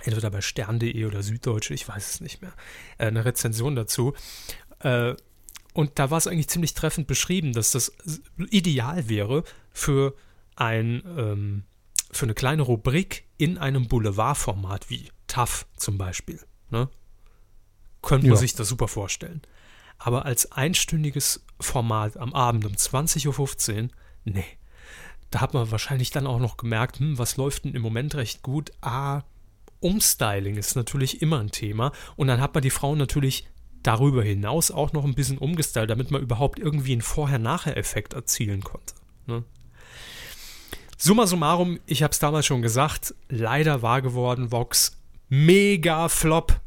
entweder 0.03 0.31
bei 0.31 0.41
stern.de 0.41 1.05
oder 1.05 1.23
Süddeutsche, 1.23 1.75
ich 1.75 1.89
weiß 1.89 2.11
es 2.15 2.21
nicht 2.21 2.43
mehr, 2.43 2.53
äh, 2.99 3.07
eine 3.07 3.25
Rezension 3.25 3.75
dazu. 3.75 4.15
Äh, 4.81 5.15
und 5.75 5.99
da 5.99 6.11
war 6.11 6.19
es 6.19 6.27
eigentlich 6.27 6.49
ziemlich 6.49 6.75
treffend 6.75 7.07
beschrieben, 7.07 7.53
dass 7.53 7.71
das 7.73 7.93
ideal 8.51 9.09
wäre 9.09 9.45
für 9.73 10.15
ein, 10.57 11.03
ähm, 11.17 11.65
für 12.11 12.27
eine 12.27 12.35
kleine 12.35 12.63
Rubrik 12.63 13.25
in 13.37 13.59
einem 13.59 13.87
Boulevardformat 13.87 14.91
wie 14.91 15.11
TAF 15.27 15.67
zum 15.77 15.99
Beispiel. 15.99 16.41
Ne? 16.71 16.89
Könnte 18.03 18.27
man 18.27 18.35
Ja. 18.37 18.41
sich 18.41 18.55
das 18.55 18.69
super 18.69 18.89
vorstellen. 18.89 19.43
Aber 19.99 20.25
als 20.25 20.51
einstündiges 20.53 21.45
Format 21.61 22.17
am 22.17 22.33
Abend 22.33 22.65
um 22.65 22.73
20.15 22.73 23.85
Uhr, 23.85 23.89
nee. 24.25 24.45
Da 25.31 25.41
hat 25.41 25.55
man 25.55 25.71
wahrscheinlich 25.71 26.11
dann 26.11 26.27
auch 26.27 26.39
noch 26.39 26.57
gemerkt, 26.57 26.99
hm, 26.99 27.19
was 27.19 27.37
läuft 27.37 27.65
denn 27.65 27.75
im 27.75 27.83
Moment 27.83 28.15
recht 28.15 28.43
gut? 28.43 28.73
Ah, 28.81 29.23
Umstyling 29.81 30.57
ist 30.57 30.75
natürlich 30.75 31.23
immer 31.23 31.39
ein 31.41 31.51
Thema. 31.51 31.93
Und 32.17 32.29
dann 32.29 32.41
hat 32.41 32.55
man 32.55 32.63
die 32.63 32.71
Frauen 32.71 32.99
natürlich 32.99 33.47
darüber 33.83 34.23
hinaus 34.23 34.71
auch 34.71 34.93
noch 34.93 35.05
ein 35.05 35.15
bisschen 35.15 35.39
umgestylt, 35.39 35.91
damit 35.91 36.11
man 36.11 36.23
überhaupt 36.23 36.59
irgendwie 36.59 36.93
einen 36.93 37.03
Vorher-Nachher-Effekt 37.03 38.13
erzielen 38.15 38.63
konnte. 38.65 38.95
Ne? 39.27 39.45
Summa 40.97 41.27
summarum, 41.27 41.79
ich 41.87 42.03
habe 42.03 42.11
es 42.11 42.19
damals 42.19 42.47
schon 42.47 42.61
gesagt, 42.61 43.15
leider 43.29 43.83
wahr 43.83 44.03
geworden, 44.03 44.51
Vox, 44.51 44.97
mega 45.29 46.09
Flop. 46.09 46.61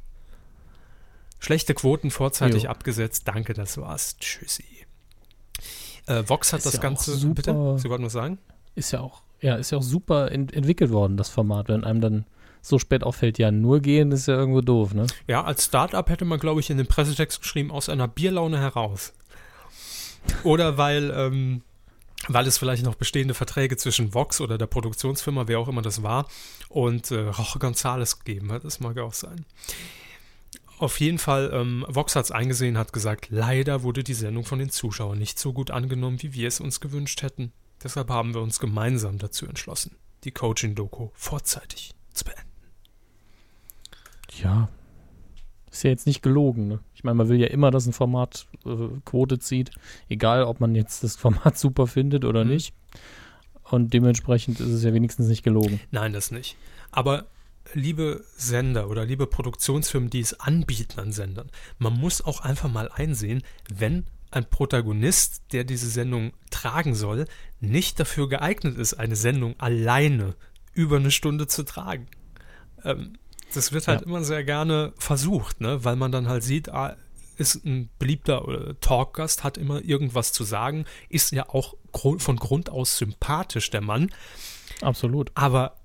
Schlechte 1.39 1.73
Quoten 1.73 2.11
vorzeitig 2.11 2.63
Jo. 2.63 2.69
abgesetzt. 2.69 3.27
Danke, 3.27 3.53
das 3.53 3.77
war's. 3.77 4.15
Tschüssi. 4.17 4.63
Äh, 6.07 6.23
Vox 6.27 6.51
hat 6.53 6.59
Ist 6.59 6.65
das 6.67 6.73
ja 6.75 6.79
Ganze. 6.81 7.15
super- 7.15 7.33
Bitte? 7.35 7.75
Sie 7.79 7.89
wollten 7.89 8.05
was 8.05 8.13
sagen? 8.13 8.37
Ist 8.75 8.91
ja 8.91 9.01
auch, 9.01 9.21
ja, 9.41 9.55
ist 9.55 9.71
ja 9.71 9.77
auch 9.77 9.83
super 9.83 10.31
ent 10.31 10.53
entwickelt 10.53 10.91
worden, 10.91 11.17
das 11.17 11.29
Format. 11.29 11.67
Wenn 11.69 11.83
einem 11.83 12.01
dann 12.01 12.25
so 12.61 12.77
spät 12.79 13.03
auffällt, 13.03 13.37
ja, 13.39 13.49
nur 13.51 13.79
gehen 13.79 14.11
ist 14.11 14.27
ja 14.27 14.35
irgendwo 14.35 14.61
doof, 14.61 14.93
ne? 14.93 15.07
Ja, 15.27 15.43
als 15.43 15.65
Startup 15.65 16.07
hätte 16.09 16.25
man, 16.25 16.39
glaube 16.39 16.59
ich, 16.59 16.69
in 16.69 16.77
den 16.77 16.87
Pressetext 16.87 17.41
geschrieben, 17.41 17.71
aus 17.71 17.89
einer 17.89 18.07
Bierlaune 18.07 18.59
heraus. 18.59 19.13
Oder 20.43 20.77
weil, 20.77 21.11
ähm, 21.15 21.61
weil 22.27 22.45
es 22.45 22.59
vielleicht 22.59 22.83
noch 22.83 22.93
bestehende 22.95 23.33
Verträge 23.33 23.77
zwischen 23.77 24.13
Vox 24.13 24.39
oder 24.41 24.57
der 24.59 24.67
Produktionsfirma, 24.67 25.47
wer 25.47 25.59
auch 25.59 25.67
immer 25.67 25.81
das 25.81 26.03
war, 26.03 26.27
und 26.69 27.09
äh, 27.09 27.19
Roche 27.21 27.57
Gonzales 27.57 28.19
gegeben 28.19 28.51
hat. 28.51 28.63
Das 28.63 28.79
mag 28.79 28.97
auch 28.99 29.13
sein. 29.13 29.45
Auf 30.81 30.99
jeden 30.99 31.19
Fall, 31.19 31.51
ähm, 31.53 31.85
Vox 31.87 32.15
hat 32.15 32.25
es 32.25 32.31
eingesehen, 32.31 32.75
hat 32.75 32.91
gesagt, 32.91 33.27
leider 33.29 33.83
wurde 33.83 34.03
die 34.03 34.15
Sendung 34.15 34.45
von 34.45 34.57
den 34.57 34.71
Zuschauern 34.71 35.19
nicht 35.19 35.37
so 35.37 35.53
gut 35.53 35.69
angenommen, 35.69 36.23
wie 36.23 36.33
wir 36.33 36.47
es 36.47 36.59
uns 36.59 36.79
gewünscht 36.79 37.21
hätten. 37.21 37.51
Deshalb 37.83 38.09
haben 38.09 38.33
wir 38.33 38.41
uns 38.41 38.59
gemeinsam 38.59 39.19
dazu 39.19 39.45
entschlossen, 39.45 39.95
die 40.23 40.31
Coaching-Doku 40.31 41.09
vorzeitig 41.13 41.93
zu 42.13 42.25
beenden. 42.25 42.49
Ja. 44.41 44.69
Ist 45.69 45.83
ja 45.83 45.91
jetzt 45.91 46.07
nicht 46.07 46.23
gelogen, 46.23 46.67
ne? 46.67 46.79
Ich 46.95 47.03
meine, 47.03 47.13
man 47.15 47.29
will 47.29 47.39
ja 47.39 47.47
immer, 47.47 47.69
dass 47.69 47.85
ein 47.85 47.93
Format 47.93 48.47
äh, 48.65 48.87
Quote 49.05 49.37
zieht, 49.37 49.69
egal 50.09 50.45
ob 50.45 50.61
man 50.61 50.73
jetzt 50.73 51.03
das 51.03 51.15
Format 51.15 51.57
super 51.59 51.85
findet 51.85 52.25
oder 52.25 52.43
Mhm. 52.43 52.49
nicht. 52.49 52.73
Und 53.69 53.93
dementsprechend 53.93 54.59
ist 54.59 54.67
es 54.69 54.83
ja 54.83 54.95
wenigstens 54.95 55.27
nicht 55.27 55.43
gelogen. 55.43 55.79
Nein, 55.91 56.11
das 56.11 56.31
nicht. 56.31 56.57
Aber 56.91 57.27
liebe 57.73 58.23
Sender 58.35 58.89
oder 58.89 59.05
liebe 59.05 59.27
Produktionsfirmen, 59.27 60.09
die 60.09 60.19
es 60.19 60.39
anbieten 60.39 60.99
an 60.99 61.11
Sendern, 61.11 61.49
man 61.77 61.93
muss 61.93 62.21
auch 62.21 62.41
einfach 62.41 62.69
mal 62.69 62.89
einsehen, 62.91 63.43
wenn 63.73 64.05
ein 64.31 64.49
Protagonist, 64.49 65.41
der 65.51 65.63
diese 65.65 65.89
Sendung 65.89 66.31
tragen 66.49 66.95
soll, 66.95 67.25
nicht 67.59 67.99
dafür 67.99 68.29
geeignet 68.29 68.77
ist, 68.77 68.93
eine 68.93 69.15
Sendung 69.15 69.59
alleine 69.59 70.35
über 70.73 70.95
eine 70.97 71.11
Stunde 71.11 71.47
zu 71.47 71.63
tragen. 71.63 72.07
Ähm, 72.83 73.17
das 73.53 73.73
wird 73.73 73.87
halt 73.87 74.01
Ja. 74.01 74.07
immer 74.07 74.23
sehr 74.23 74.43
gerne 74.45 74.93
versucht, 74.97 75.59
ne? 75.59 75.83
weil 75.83 75.97
man 75.97 76.13
dann 76.13 76.29
halt 76.29 76.43
sieht, 76.43 76.69
ah, 76.69 76.95
ist 77.37 77.65
ein 77.65 77.89
beliebter 77.99 78.47
äh, 78.47 78.75
Talkgast, 78.79 79.43
hat 79.43 79.57
immer 79.57 79.83
irgendwas 79.83 80.31
zu 80.31 80.43
sagen, 80.43 80.85
ist 81.09 81.31
ja 81.31 81.49
auch 81.49 81.75
von 81.93 82.37
Grund 82.37 82.69
aus 82.69 82.97
sympathisch, 82.97 83.69
der 83.69 83.81
Mann. 83.81 84.11
Absolut. 84.81 85.31
Aber 85.33 85.75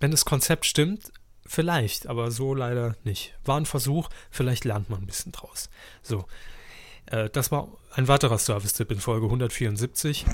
wenn 0.00 0.10
das 0.10 0.24
Konzept 0.24 0.66
stimmt, 0.66 1.12
vielleicht, 1.46 2.06
aber 2.06 2.30
so 2.30 2.54
leider 2.54 2.96
nicht. 3.04 3.34
War 3.44 3.58
ein 3.58 3.66
Versuch, 3.66 4.08
vielleicht 4.30 4.64
lernt 4.64 4.90
man 4.90 5.00
ein 5.00 5.06
bisschen 5.06 5.32
draus. 5.32 5.70
So, 6.02 6.26
äh, 7.06 7.28
das 7.30 7.52
war 7.52 7.68
ein 7.92 8.08
weiterer 8.08 8.38
Service-Tipp 8.38 8.90
in 8.90 9.00
Folge 9.00 9.26
174. 9.26 10.24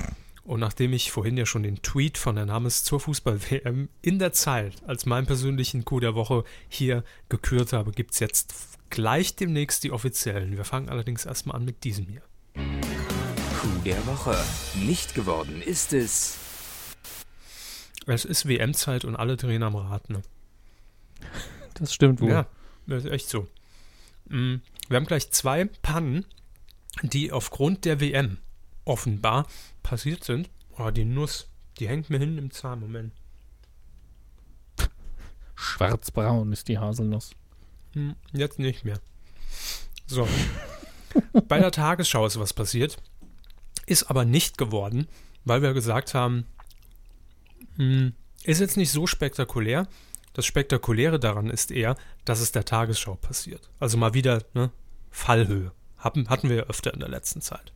Und 0.44 0.60
nachdem 0.60 0.92
ich 0.92 1.10
vorhin 1.10 1.36
ja 1.36 1.44
schon 1.44 1.64
den 1.64 1.82
Tweet 1.82 2.18
von 2.18 2.36
Herrn 2.36 2.52
Hammes 2.52 2.84
zur 2.84 3.00
Fußball-WM 3.00 3.88
in 4.00 4.20
der 4.20 4.32
Zeit 4.32 4.74
als 4.86 5.04
meinen 5.04 5.26
persönlichen 5.26 5.84
Coup 5.84 6.00
der 6.00 6.14
Woche 6.14 6.44
hier 6.68 7.02
gekürt 7.28 7.72
habe, 7.72 7.90
gibt 7.90 8.12
es 8.12 8.20
jetzt 8.20 8.54
gleich 8.88 9.34
demnächst 9.34 9.82
die 9.82 9.90
offiziellen. 9.90 10.56
Wir 10.56 10.64
fangen 10.64 10.88
allerdings 10.88 11.26
erstmal 11.26 11.56
an 11.56 11.64
mit 11.64 11.82
diesem 11.82 12.06
hier. 12.06 12.22
Coup 12.54 13.84
der 13.84 14.06
Woche. 14.06 14.36
Nicht 14.76 15.16
geworden 15.16 15.60
ist 15.62 15.92
es. 15.92 16.45
Es 18.06 18.24
ist 18.24 18.46
WM-Zeit 18.46 19.04
und 19.04 19.16
alle 19.16 19.36
drehen 19.36 19.62
am 19.62 19.74
Rad, 19.76 20.08
ne? 20.10 20.22
Das 21.74 21.92
stimmt 21.92 22.20
wohl. 22.20 22.30
Ja, 22.30 22.46
das 22.86 23.04
ist 23.04 23.10
echt 23.10 23.28
so. 23.28 23.48
Mm, 24.28 24.56
Wir 24.88 24.96
haben 24.96 25.06
gleich 25.06 25.30
zwei 25.30 25.64
Pannen, 25.82 26.24
die 27.02 27.32
aufgrund 27.32 27.84
der 27.84 28.00
WM 28.00 28.38
offenbar 28.84 29.46
passiert 29.82 30.24
sind. 30.24 30.48
Oh, 30.78 30.90
die 30.90 31.04
Nuss, 31.04 31.48
die 31.78 31.88
hängt 31.88 32.08
mir 32.10 32.18
hin 32.18 32.38
im 32.38 32.50
Zahn. 32.50 32.80
Moment. 32.80 33.12
Schwarzbraun 35.54 36.52
ist 36.52 36.68
die 36.68 36.78
Haselnuss. 36.78 37.30
Hm, 37.94 38.14
Jetzt 38.32 38.58
nicht 38.58 38.84
mehr. 38.84 39.00
So. 40.06 40.28
Bei 41.48 41.58
der 41.58 41.72
Tagesschau 41.72 42.26
ist 42.26 42.38
was 42.38 42.52
passiert. 42.52 42.98
Ist 43.86 44.04
aber 44.10 44.24
nicht 44.24 44.58
geworden, 44.58 45.08
weil 45.44 45.62
wir 45.62 45.72
gesagt 45.72 46.12
haben, 46.14 46.46
ist 48.44 48.60
jetzt 48.60 48.76
nicht 48.76 48.90
so 48.90 49.06
spektakulär. 49.06 49.88
Das 50.32 50.46
Spektakuläre 50.46 51.18
daran 51.18 51.50
ist 51.50 51.70
eher, 51.70 51.96
dass 52.24 52.40
es 52.40 52.52
der 52.52 52.64
Tagesschau 52.64 53.14
passiert. 53.14 53.70
Also 53.80 53.96
mal 53.96 54.14
wieder 54.14 54.42
ne, 54.54 54.70
Fallhöhe. 55.10 55.72
Hatten, 55.96 56.28
hatten 56.28 56.48
wir 56.48 56.56
ja 56.56 56.62
öfter 56.64 56.92
in 56.92 57.00
der 57.00 57.08
letzten 57.08 57.40
Zeit. 57.40 57.72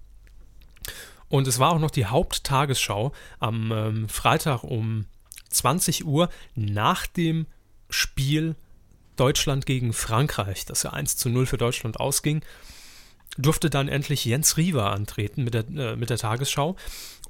Und 1.28 1.46
es 1.46 1.58
war 1.58 1.72
auch 1.72 1.78
noch 1.78 1.90
die 1.90 2.06
Haupttagesschau 2.06 3.12
am 3.38 3.72
ähm, 3.72 4.08
Freitag 4.08 4.62
um 4.62 5.06
20 5.48 6.04
Uhr 6.04 6.28
nach 6.54 7.06
dem 7.06 7.46
Spiel 7.88 8.56
Deutschland 9.16 9.64
gegen 9.66 9.92
Frankreich, 9.92 10.64
das 10.64 10.82
ja 10.82 10.90
1 10.90 11.16
zu 11.16 11.28
0 11.28 11.46
für 11.46 11.58
Deutschland 11.58 12.00
ausging, 12.00 12.42
durfte 13.38 13.70
dann 13.70 13.88
endlich 13.88 14.24
Jens 14.24 14.56
Riewer 14.56 14.90
antreten 14.90 15.44
mit 15.44 15.54
der, 15.54 15.68
äh, 15.68 15.96
mit 15.96 16.10
der 16.10 16.18
Tagesschau. 16.18 16.76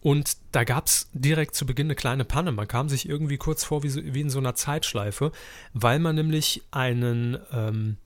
Und 0.02 0.38
da 0.52 0.64
gab 0.64 0.86
es 0.86 1.08
direkt 1.12 1.54
zu 1.54 1.66
Beginn 1.66 1.88
eine 1.88 1.94
kleine 1.94 2.24
Panne. 2.24 2.52
Man 2.52 2.68
kam 2.68 2.88
sich 2.88 3.08
irgendwie 3.08 3.36
kurz 3.36 3.64
vor 3.64 3.82
wie, 3.82 3.90
so, 3.90 4.00
wie 4.02 4.20
in 4.20 4.30
so 4.30 4.38
einer 4.38 4.54
Zeitschleife, 4.54 5.30
weil 5.74 5.98
man 5.98 6.14
nämlich 6.14 6.62
einen, 6.70 7.38
ähm, 7.52 7.98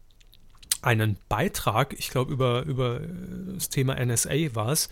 einen 0.82 1.16
Beitrag, 1.28 1.94
ich 1.98 2.10
glaube 2.10 2.32
über, 2.32 2.62
über 2.64 3.00
äh, 3.00 3.08
das 3.54 3.68
Thema 3.68 3.94
NSA 4.04 4.54
war 4.54 4.70
es, 4.70 4.88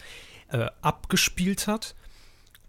äh, 0.51 0.67
abgespielt 0.81 1.67
hat 1.67 1.97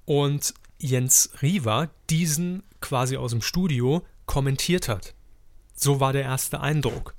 und 0.06 0.54
Jens 0.80 1.30
Riewer 1.41 1.89
diesen 2.10 2.63
quasi 2.82 3.17
aus 3.17 3.32
dem 3.32 3.41
Studio 3.41 4.04
kommentiert 4.26 4.89
hat. 4.89 5.13
So 5.76 6.00
war 6.00 6.12
der 6.12 6.24
erste 6.24 6.60
Eindruck. 6.60 7.13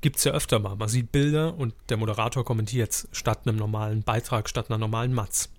Gibt 0.00 0.16
es 0.16 0.24
ja 0.24 0.32
öfter 0.32 0.60
mal. 0.60 0.76
Man 0.76 0.88
sieht 0.88 1.12
Bilder 1.12 1.54
und 1.58 1.74
der 1.88 1.96
Moderator 1.96 2.44
kommentiert 2.44 3.08
statt 3.12 3.40
einem 3.46 3.56
normalen 3.56 4.02
Beitrag, 4.02 4.48
statt 4.48 4.70
einer 4.70 4.78
normalen 4.78 5.12
Matz. 5.12 5.50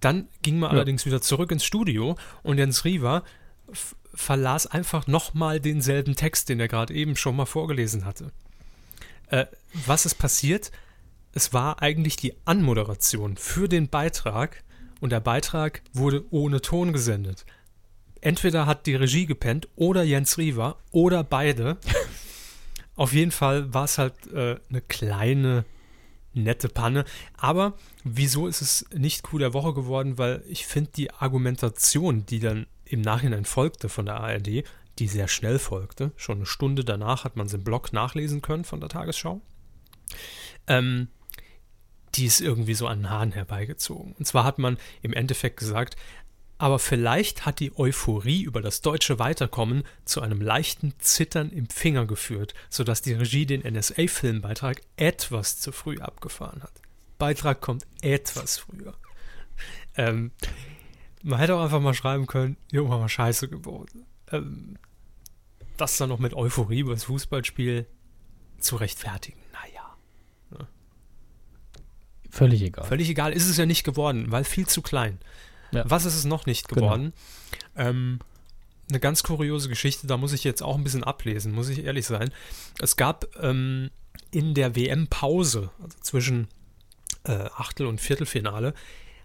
Dann 0.00 0.28
ging 0.42 0.58
man 0.58 0.70
Ja. 0.70 0.76
allerdings 0.76 1.06
wieder 1.06 1.20
zurück 1.20 1.50
ins 1.50 1.64
Studio 1.64 2.16
und 2.42 2.58
Jens 2.58 2.84
f- 2.84 3.94
verlas 4.14 4.66
einfach 4.66 5.06
nochmal 5.06 5.60
denselben 5.60 6.14
Text, 6.16 6.48
den 6.48 6.60
er 6.60 6.68
gerade 6.68 6.94
eben 6.94 7.16
schon 7.16 7.36
mal 7.36 7.46
vorgelesen 7.46 8.04
hatte. 8.04 8.32
Äh, 9.28 9.46
was 9.86 10.06
ist 10.06 10.14
passiert? 10.16 10.70
Es 11.32 11.52
war 11.52 11.82
eigentlich 11.82 12.16
die 12.16 12.34
Anmoderation 12.46 13.36
für 13.36 13.68
den 13.68 13.88
Beitrag 13.88 14.64
und 15.00 15.10
der 15.10 15.20
Beitrag 15.20 15.82
wurde 15.92 16.24
ohne 16.30 16.60
Ton 16.62 16.92
gesendet. 16.92 17.44
Entweder 18.20 18.66
hat 18.66 18.86
die 18.86 18.96
Regie 18.96 19.26
gepennt 19.26 19.68
oder 19.76 20.02
Jens 20.02 20.38
Riewer 20.38 20.78
oder 20.90 21.22
beide. 21.22 21.76
Auf 22.96 23.12
jeden 23.12 23.30
Fall 23.30 23.72
war 23.72 23.84
es 23.84 23.98
halt 23.98 24.14
äh, 24.32 24.56
eine 24.70 24.80
kleine, 24.80 25.64
nette 26.42 26.68
Panne. 26.68 27.04
Aber 27.36 27.74
wieso 28.04 28.46
ist 28.46 28.62
es 28.62 28.86
nicht 28.94 29.22
Coup 29.22 29.38
der 29.38 29.54
Woche 29.54 29.74
geworden? 29.74 30.18
Weil 30.18 30.42
ich 30.48 30.66
finde 30.66 30.90
die 30.96 31.10
Argumentation, 31.12 32.26
die 32.26 32.40
dann 32.40 32.66
im 32.84 33.00
Nachhinein 33.00 33.44
folgte 33.44 33.88
von 33.88 34.06
der 34.06 34.20
ARD, 34.20 34.64
die 34.98 35.08
sehr 35.08 35.28
schnell 35.28 35.58
folgte, 35.58 36.12
schon 36.16 36.38
eine 36.38 36.46
Stunde 36.46 36.84
danach 36.84 37.24
hat 37.24 37.36
man 37.36 37.46
es 37.46 37.54
im 37.54 37.64
Blog 37.64 37.92
nachlesen 37.92 38.42
können 38.42 38.64
von 38.64 38.80
der 38.80 38.88
Tagesschau, 38.88 39.40
ähm, 40.66 41.08
die 42.14 42.24
ist 42.24 42.40
irgendwie 42.40 42.74
so 42.74 42.86
an 42.86 43.00
den 43.00 43.10
Haaren 43.10 43.32
herbeigezogen. 43.32 44.14
Und 44.18 44.26
zwar 44.26 44.44
hat 44.44 44.58
man 44.58 44.78
im 45.02 45.12
Endeffekt 45.12 45.58
gesagt, 45.58 45.96
aber 46.58 46.80
vielleicht 46.80 47.46
hat 47.46 47.60
die 47.60 47.76
Euphorie 47.78 48.42
über 48.42 48.60
das 48.60 48.80
deutsche 48.80 49.18
Weiterkommen 49.20 49.84
zu 50.04 50.20
einem 50.20 50.40
leichten 50.40 50.92
Zittern 50.98 51.50
im 51.50 51.68
Finger 51.68 52.06
geführt, 52.06 52.54
sodass 52.68 53.00
die 53.00 53.12
Regie 53.12 53.46
den 53.46 53.62
NSA-Filmbeitrag 53.62 54.82
etwas 54.96 55.60
zu 55.60 55.70
früh 55.70 55.98
abgefahren 55.98 56.62
hat. 56.62 56.72
Beitrag 57.18 57.60
kommt 57.60 57.86
etwas 58.02 58.58
früher. 58.58 58.94
Ähm, 59.96 60.32
man 61.22 61.38
hätte 61.38 61.54
auch 61.54 61.62
einfach 61.62 61.80
mal 61.80 61.94
schreiben 61.94 62.26
können, 62.26 62.56
Junge, 62.70 62.90
haben 62.90 63.02
wir 63.02 63.08
Scheiße 63.08 63.48
gebaut. 63.48 63.90
Ähm, 64.30 64.78
das 65.76 65.96
dann 65.96 66.08
noch 66.08 66.18
mit 66.18 66.34
Euphorie 66.34 66.80
über 66.80 66.92
das 66.92 67.04
Fußballspiel 67.04 67.86
zu 68.58 68.76
rechtfertigen, 68.76 69.40
naja. 69.52 69.96
Völlig 72.30 72.62
egal. 72.62 72.84
Völlig 72.84 73.08
egal, 73.08 73.32
ist 73.32 73.48
es 73.48 73.56
ja 73.56 73.66
nicht 73.66 73.84
geworden, 73.84 74.30
weil 74.30 74.44
viel 74.44 74.66
zu 74.66 74.82
klein. 74.82 75.18
Ja. 75.72 75.84
Was 75.88 76.04
ist 76.04 76.14
es 76.16 76.24
noch 76.24 76.46
nicht 76.46 76.68
Genau. 76.68 76.82
geworden? 76.82 77.12
Ähm, 77.76 78.20
eine 78.88 79.00
ganz 79.00 79.22
kuriose 79.22 79.68
Geschichte, 79.68 80.06
da 80.06 80.16
muss 80.16 80.32
ich 80.32 80.44
jetzt 80.44 80.62
auch 80.62 80.76
ein 80.76 80.84
bisschen 80.84 81.04
ablesen, 81.04 81.52
muss 81.52 81.68
ich 81.68 81.84
ehrlich 81.84 82.06
sein. 82.06 82.30
Es 82.80 82.96
gab 82.96 83.26
ähm, 83.40 83.90
in 84.30 84.54
der 84.54 84.76
WM-Pause, 84.76 85.70
also 85.82 85.98
zwischen 86.00 86.48
äh, 87.24 87.32
Achtel- 87.32 87.86
und 87.86 88.00
Viertelfinale, 88.00 88.72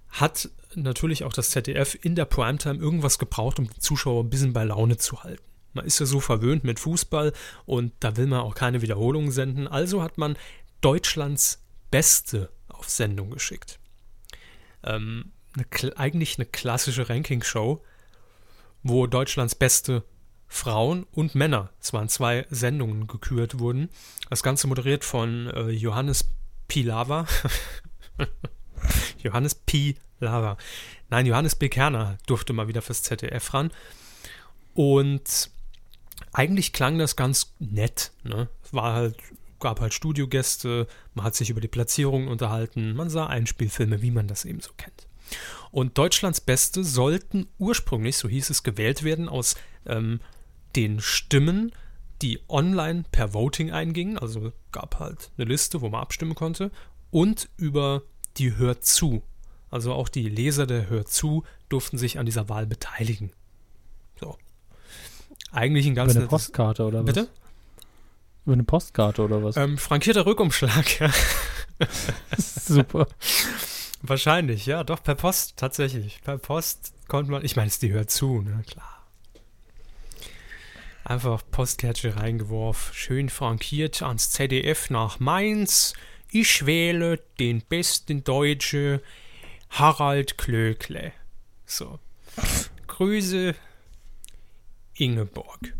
hat 0.09 0.49
natürlich 0.75 1.23
auch 1.23 1.33
das 1.33 1.49
ZDF 1.51 1.97
in 2.01 2.15
der 2.15 2.25
Primetime 2.25 2.77
irgendwas 2.77 3.17
gebraucht, 3.19 3.57
um 3.59 3.69
die 3.69 3.79
Zuschauer 3.79 4.23
ein 4.23 4.29
bisschen 4.29 4.53
bei 4.53 4.63
Laune 4.63 4.97
zu 4.97 5.23
halten. 5.23 5.43
Man 5.73 5.85
ist 5.85 5.99
ja 5.99 6.05
so 6.05 6.19
verwöhnt 6.19 6.63
mit 6.63 6.79
Fußball 6.79 7.33
und 7.65 7.93
da 7.99 8.15
will 8.17 8.27
man 8.27 8.41
auch 8.41 8.53
keine 8.53 8.81
Wiederholungen 8.81 9.31
senden. 9.31 9.67
Also 9.67 10.03
hat 10.03 10.17
man 10.17 10.37
Deutschlands 10.81 11.63
Beste 11.89 12.49
auf 12.67 12.89
Sendung 12.89 13.31
geschickt. 13.31 13.79
Ähm, 14.83 15.31
eine, 15.55 15.97
eigentlich 15.97 16.37
eine 16.37 16.45
klassische 16.45 17.09
Ranking-Show, 17.09 17.83
wo 18.83 19.07
Deutschlands 19.07 19.55
beste 19.55 20.03
Frauen 20.47 21.07
und 21.11 21.33
Männer, 21.33 21.71
es 21.79 21.93
waren 21.93 22.09
zwei 22.09 22.45
Sendungen 22.49 23.07
gekürt 23.07 23.59
wurden. 23.59 23.89
Das 24.29 24.43
Ganze 24.43 24.67
moderiert 24.67 25.03
von 25.03 25.47
äh, 25.47 25.69
Johannes 25.69 26.25
Pilava. 26.67 27.25
Johannes 29.23 29.55
P. 29.55 29.95
Lava. 30.19 30.57
Nein, 31.09 31.25
Johannes 31.25 31.55
B. 31.55 31.69
Kerner 31.69 32.17
durfte 32.27 32.53
mal 32.53 32.67
wieder 32.67 32.81
fürs 32.81 33.03
ZDF 33.03 33.53
ran. 33.53 33.71
Und 34.73 35.49
eigentlich 36.31 36.73
klang 36.73 36.97
das 36.97 37.15
ganz 37.15 37.53
nett. 37.59 38.11
Ne? 38.23 38.49
Es 38.63 38.73
war 38.73 38.93
halt, 38.93 39.17
gab 39.59 39.79
halt 39.79 39.93
Studiogäste, 39.93 40.87
man 41.13 41.25
hat 41.25 41.35
sich 41.35 41.49
über 41.49 41.61
die 41.61 41.67
Platzierung 41.67 42.27
unterhalten, 42.27 42.95
man 42.95 43.09
sah 43.09 43.27
Einspielfilme, 43.27 44.01
wie 44.01 44.11
man 44.11 44.27
das 44.27 44.45
eben 44.45 44.59
so 44.59 44.71
kennt. 44.77 45.07
Und 45.71 45.97
Deutschlands 45.97 46.41
Beste 46.41 46.83
sollten 46.83 47.47
ursprünglich, 47.57 48.17
so 48.17 48.27
hieß 48.29 48.49
es, 48.49 48.63
gewählt 48.63 49.03
werden 49.03 49.27
aus 49.27 49.55
ähm, 49.85 50.19
den 50.75 50.99
Stimmen, 50.99 51.71
die 52.21 52.39
online 52.47 53.05
per 53.11 53.33
Voting 53.33 53.71
eingingen. 53.71 54.17
Also 54.17 54.51
gab 54.71 54.99
halt 54.99 55.31
eine 55.37 55.45
Liste, 55.45 55.81
wo 55.81 55.89
man 55.89 56.01
abstimmen 56.01 56.35
konnte. 56.35 56.71
Und 57.11 57.49
über 57.57 58.03
die 58.37 58.55
Hört 58.57 58.85
zu. 58.85 59.23
Also 59.69 59.93
auch 59.93 60.09
die 60.09 60.29
Leser 60.29 60.67
der 60.67 60.89
Hört 60.89 61.09
zu 61.09 61.43
durften 61.69 61.97
sich 61.97 62.19
an 62.19 62.25
dieser 62.25 62.49
Wahl 62.49 62.67
beteiligen. 62.67 63.31
So. 64.19 64.37
Eigentlich 65.51 65.87
ein 65.87 65.95
ganz 65.95 66.13
Über 66.13 66.21
eine 66.21 66.29
Postkarte 66.29 66.83
oder 66.83 66.99
was? 66.99 67.05
Bitte? 67.05 67.27
Über 68.45 68.53
eine 68.53 68.63
Postkarte 68.63 69.23
oder 69.23 69.43
was? 69.43 69.57
Ähm, 69.57 69.77
frankierter 69.77 70.25
Rückumschlag, 70.25 70.99
ja. 70.99 71.09
Super. 72.37 73.07
Wahrscheinlich, 74.05 74.65
ja, 74.65 74.83
doch, 74.83 75.01
per 75.01 75.15
Post, 75.15 75.55
tatsächlich. 75.55 76.21
Per 76.23 76.37
Post 76.37 76.93
konnte 77.07 77.31
man, 77.31 77.45
ich 77.45 77.55
meine, 77.55 77.69
es 77.69 77.79
die 77.79 77.93
hört 77.93 78.11
zu, 78.11 78.41
ne, 78.41 78.61
klar. 78.67 79.07
Einfach 81.05 81.41
Postkärtchen 81.51 82.11
reingeworfen, 82.11 82.93
schön 82.93 83.29
frankiert 83.29 84.01
ans 84.01 84.31
ZDF 84.31 84.89
nach 84.89 85.21
Mainz. 85.21 85.93
Ich 86.31 86.65
wähle 86.65 87.17
den 87.39 87.61
besten 87.61 88.25
Deutsche 88.25 89.01
Harald 89.69 90.37
Klöckle. 90.37 91.13
So. 91.65 91.97
Grüße 92.87 93.55
Ingeborg. 94.95 95.73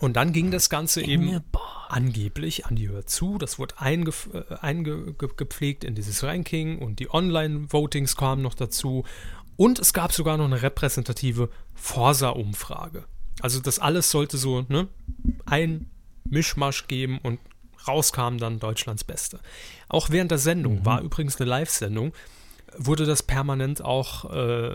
Und 0.00 0.14
dann 0.14 0.32
ging 0.32 0.50
das 0.50 0.68
Ganze 0.70 1.02
eben 1.02 1.42
angeblich 1.90 2.64
an 2.64 2.74
die 2.74 2.88
Hör 2.88 3.04
zu. 3.04 3.36
Das 3.36 3.58
wurde 3.58 3.78
eingepflegt 3.78 5.84
äh, 5.84 5.86
in 5.86 5.94
dieses 5.94 6.22
Ranking 6.22 6.78
und 6.78 7.00
die 7.00 7.12
Online-Votings 7.12 8.16
kamen 8.16 8.40
noch 8.40 8.54
dazu. 8.54 9.04
Und 9.56 9.78
es 9.78 9.92
gab 9.92 10.12
sogar 10.12 10.38
noch 10.38 10.46
eine 10.46 10.62
repräsentative 10.62 11.50
Forsa-Umfrage. 11.74 13.04
Also 13.42 13.60
das 13.60 13.78
alles 13.78 14.10
sollte 14.10 14.38
so 14.38 14.64
ne, 14.68 14.88
ein 15.44 15.90
Mischmasch 16.24 16.88
geben 16.88 17.18
und 17.22 17.38
rauskam 17.86 18.38
dann 18.38 18.58
Deutschlands 18.58 19.04
Beste. 19.04 19.38
Auch 19.88 20.08
während 20.08 20.30
der 20.30 20.38
Sendung, 20.38 20.80
mhm. 20.80 20.86
war 20.86 21.02
übrigens 21.02 21.38
eine 21.38 21.50
Live-Sendung, 21.50 22.14
wurde 22.76 23.06
das 23.06 23.22
permanent 23.22 23.84
auch 23.84 24.30
äh, 24.32 24.74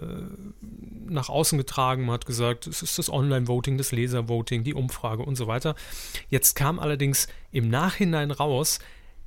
nach 1.07 1.29
außen 1.29 1.57
getragen. 1.57 2.05
Man 2.05 2.15
hat 2.15 2.25
gesagt, 2.25 2.67
es 2.67 2.81
ist 2.81 2.97
das 2.97 3.09
Online-Voting, 3.09 3.77
das 3.77 3.91
Leser-Voting, 3.91 4.63
die 4.63 4.73
Umfrage 4.73 5.23
und 5.23 5.35
so 5.35 5.47
weiter. 5.47 5.75
Jetzt 6.29 6.55
kam 6.55 6.79
allerdings 6.79 7.27
im 7.51 7.69
Nachhinein 7.69 8.31
raus, 8.31 8.79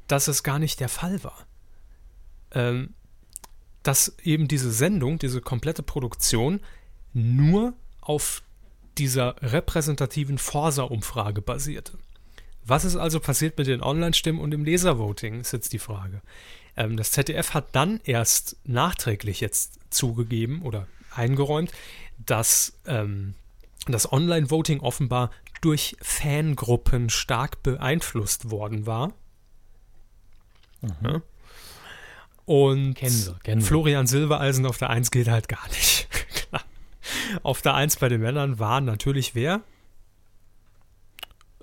dass 0.06 0.28
es 0.28 0.42
gar 0.42 0.58
nicht 0.58 0.80
der 0.80 0.88
Fall 0.88 1.22
war. 1.22 1.46
Ähm, 2.52 2.94
dass 3.82 4.16
eben 4.22 4.48
diese 4.48 4.70
Sendung, 4.70 5.18
diese 5.18 5.40
komplette 5.40 5.82
Produktion 5.82 6.60
nur 7.12 7.74
auf 8.00 8.42
dieser 8.98 9.36
repräsentativen 9.40 10.38
Forsa-Umfrage 10.38 11.40
basierte. 11.40 11.98
Was 12.64 12.84
ist 12.84 12.96
also 12.96 13.20
passiert 13.20 13.56
mit 13.56 13.66
den 13.66 13.82
Online-Stimmen 13.82 14.40
und 14.40 14.50
dem 14.50 14.64
Leser-Voting, 14.64 15.40
ist 15.40 15.52
jetzt 15.52 15.72
die 15.72 15.78
Frage. 15.78 16.20
Ähm, 16.78 16.96
das 16.96 17.10
ZDF 17.10 17.54
hat 17.54 17.66
dann 17.72 18.00
erst 18.04 18.56
nachträglich 18.64 19.40
jetzt 19.40 19.80
zugegeben 19.90 20.62
oder 20.62 20.86
eingeräumt, 21.14 21.72
dass 22.24 22.72
ähm, 22.86 23.34
das 23.86 24.10
Online-Voting 24.10 24.80
offenbar 24.80 25.32
durch 25.60 25.96
Fangruppen 26.00 27.10
stark 27.10 27.64
beeinflusst 27.64 28.50
worden 28.50 28.86
war. 28.86 29.12
Mhm. 30.80 31.22
Und 32.44 32.94
kennen 32.94 33.26
wir, 33.26 33.38
kennen 33.42 33.60
wir. 33.60 33.66
Florian 33.66 34.06
Silbereisen 34.06 34.64
auf 34.64 34.78
der 34.78 34.90
1 34.90 35.10
gilt 35.10 35.28
halt 35.28 35.48
gar 35.48 35.66
nicht. 35.68 36.06
auf 37.42 37.60
der 37.60 37.74
1 37.74 37.96
bei 37.96 38.08
den 38.08 38.20
Männern 38.20 38.60
war 38.60 38.80
natürlich 38.80 39.34
wer? 39.34 39.62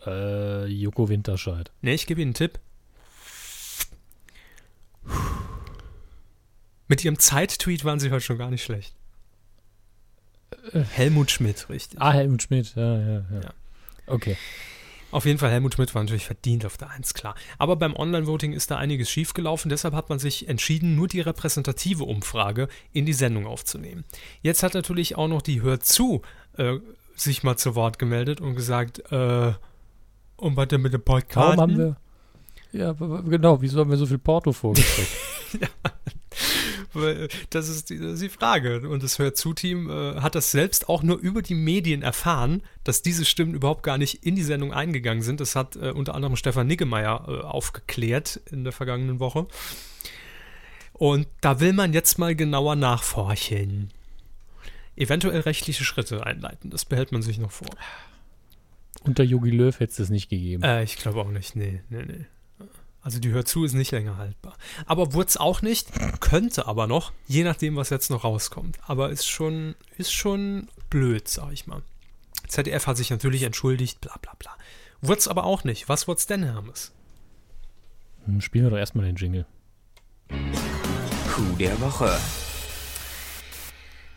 Äh, 0.06 0.66
Joko 0.66 1.08
Winterscheid. 1.08 1.72
Ne, 1.82 1.94
ich 1.94 2.06
gebe 2.06 2.22
Ihnen 2.22 2.30
einen 2.30 2.34
Tipp. 2.34 2.60
Mit 6.88 7.04
ihrem 7.04 7.20
Zeit-Tweet 7.20 7.84
waren 7.84 8.00
sie 8.00 8.12
heute 8.12 8.22
schon 8.22 8.38
gar 8.38 8.52
nicht 8.52 8.64
schlecht. 8.64 8.96
Helmut 10.72 11.32
Schmidt, 11.32 11.70
richtig. 11.70 12.00
Ah, 12.02 12.12
Helmut 12.12 12.44
Schmidt, 12.44 12.76
ja, 12.76 12.98
ja, 12.98 13.08
ja. 13.08 13.42
ja. 13.44 13.54
Okay. 14.08 14.38
Auf 15.12 15.26
jeden 15.26 15.40
Fall, 15.40 15.52
Helmut 15.52 15.76
Schmidt 15.76 15.94
war 15.96 16.04
natürlich 16.04 16.26
verdient 16.26 16.66
auf 16.66 16.78
der 16.78 16.90
1, 16.90 17.14
klar. 17.14 17.36
Aber 17.58 17.76
beim 17.76 17.96
Online-Voting 17.96 18.54
ist 18.54 18.70
da 18.72 18.78
einiges 18.78 19.10
schiefgelaufen, 19.10 19.70
deshalb 19.70 19.94
hat 19.94 20.10
man 20.10 20.20
sich 20.20 20.50
entschieden, 20.50 20.96
nur 20.96 21.08
die 21.08 21.22
repräsentative 21.22 22.04
Umfrage 22.04 22.68
in 22.92 23.06
die 23.06 23.14
Sendung 23.14 23.46
aufzunehmen. 23.46 24.04
Jetzt 24.42 24.64
hat 24.64 24.74
natürlich 24.74 25.16
auch 25.16 25.28
noch 25.28 25.42
die 25.42 25.62
Hör 25.62 25.80
zu 25.80 26.22
äh, 26.58 26.80
sich 27.16 27.44
mal 27.44 27.56
zu 27.58 27.76
Wort 27.76 27.98
gemeldet 27.98 28.42
und 28.42 28.56
gesagt, 28.56 29.00
äh, 29.12 29.54
und 30.38 30.58
was 30.58 30.68
denn 30.68 30.82
mit 30.82 30.94
dem 30.94 31.02
Podcast? 31.02 31.58
Warum 31.58 31.62
haben 31.62 31.78
wir, 31.78 31.96
ja, 32.74 32.92
genau. 32.92 33.62
Wieso 33.62 33.80
haben 33.80 33.90
wir 33.90 33.98
so 33.98 34.06
viel 34.06 34.18
Porto 34.18 34.52
vorgestellt? 34.52 35.08
ja, 35.62 35.68
das 37.50 37.70
ist 37.70 37.90
die, 37.90 38.00
das 38.00 38.14
ist 38.14 38.24
die, 38.24 38.30
Frage. 38.30 38.88
Und 38.88 39.04
das 39.04 39.20
Hör-zu-Team 39.20 39.90
äh, 39.90 40.22
hat 40.22 40.36
das 40.36 40.52
selbst 40.52 40.90
auch 40.90 41.04
nur 41.04 41.18
über 41.18 41.42
die 41.42 41.56
Medien 41.56 42.02
erfahren, 42.02 42.64
dass 42.84 43.02
diese 43.02 43.26
Stimmen 43.26 43.54
überhaupt 43.54 43.84
gar 43.84 43.98
nicht 43.98 44.26
in 44.26 44.36
die 44.36 44.44
Sendung 44.44 44.74
eingegangen 44.74 45.24
sind. 45.24 45.40
Das 45.40 45.56
hat 45.56 45.76
äh, 45.76 45.92
unter 45.92 46.16
anderem 46.16 46.36
Stefan 46.36 46.68
Niggemeier 46.68 47.26
äh, 47.28 47.42
aufgeklärt 47.42 48.42
in 48.52 48.64
der 48.64 48.74
vergangenen 48.74 49.20
Woche. 49.20 49.48
Und 50.94 51.28
da 51.42 51.60
will 51.60 51.74
man 51.74 51.94
jetzt 51.94 52.18
mal 52.18 52.36
genauer 52.36 52.76
nachforschen. 52.76 53.92
Eventuell 54.96 55.42
rechtliche 55.42 55.84
Schritte 55.84 56.26
einleiten. 56.26 56.70
Das 56.70 56.86
behält 56.86 57.12
man 57.12 57.22
sich 57.22 57.38
noch 57.38 57.52
vor. 57.52 57.68
Unter 59.04 59.24
Yogi 59.24 59.52
Löw 59.52 59.78
hätte 59.78 59.92
es 59.92 59.98
das 59.98 60.10
nicht 60.10 60.30
gegeben. 60.30 60.64
Äh, 60.64 60.84
ich 60.84 60.96
glaube 60.96 61.20
auch 61.20 61.30
nicht. 61.30 61.56
Nee, 61.56 61.82
nee, 61.90 62.04
nee. 62.06 62.26
Also 63.06 63.20
die 63.20 63.30
Hör 63.30 63.46
zu 63.46 63.66
ist 63.66 63.74
nicht 63.74 63.92
länger 63.92 64.18
haltbar. 64.18 64.58
Aber 64.88 65.14
wurde 65.14 65.28
es 65.28 65.38
auch 65.38 65.62
nicht, 65.62 65.92
könnte 66.22 66.66
aber 66.66 66.88
noch, 66.88 67.14
je 67.28 67.44
nachdem, 67.44 67.76
was 67.76 67.92
jetzt 67.92 68.10
noch 68.10 68.24
rauskommt. 68.24 68.80
Aber 68.88 69.12
ist 69.12 69.28
schon, 69.28 69.76
ist 69.96 70.12
schon 70.12 70.70
blöd, 70.90 71.28
sag 71.28 71.54
ich 71.54 71.68
mal. 71.68 71.84
ZDF 72.48 72.88
hat 72.88 72.98
sich 72.98 73.12
natürlich 73.12 73.44
entschuldigt, 73.44 74.02
bla 74.02 74.16
bla 74.20 74.34
bla. 74.40 74.58
Wurde 75.02 75.20
es 75.20 75.28
aber 75.28 75.44
auch 75.44 75.64
nicht. 75.64 75.88
Was 75.88 76.08
wurde 76.08 76.18
es 76.18 76.26
denn, 76.26 76.42
Hermes? 76.42 76.94
Hm, 78.26 78.42
spielen 78.42 78.66
wir 78.66 78.72
doch 78.72 78.78
erstmal 78.80 79.06
den 79.06 79.18
Jingle. 79.18 79.46
Coup 81.32 81.60
der 81.60 81.80
Woche. 81.82 82.18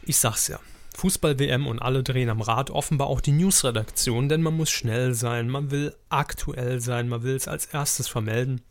Ich 0.00 0.16
sag's 0.16 0.48
ja. 0.48 0.60
Fußball-WM 0.96 1.66
und 1.66 1.80
alle 1.80 2.02
drehen 2.02 2.30
am 2.30 2.40
Rad, 2.40 2.70
offenbar 2.70 3.08
auch 3.08 3.20
die 3.20 3.32
News-Redaktion, 3.32 4.30
denn 4.30 4.40
man 4.40 4.56
muss 4.56 4.70
schnell 4.70 5.12
sein, 5.12 5.50
man 5.50 5.70
will 5.70 5.94
aktuell 6.08 6.80
sein, 6.80 7.10
man 7.10 7.22
will 7.22 7.36
es 7.36 7.48
als 7.48 7.66
erstes 7.66 8.08
vermelden. 8.08 8.62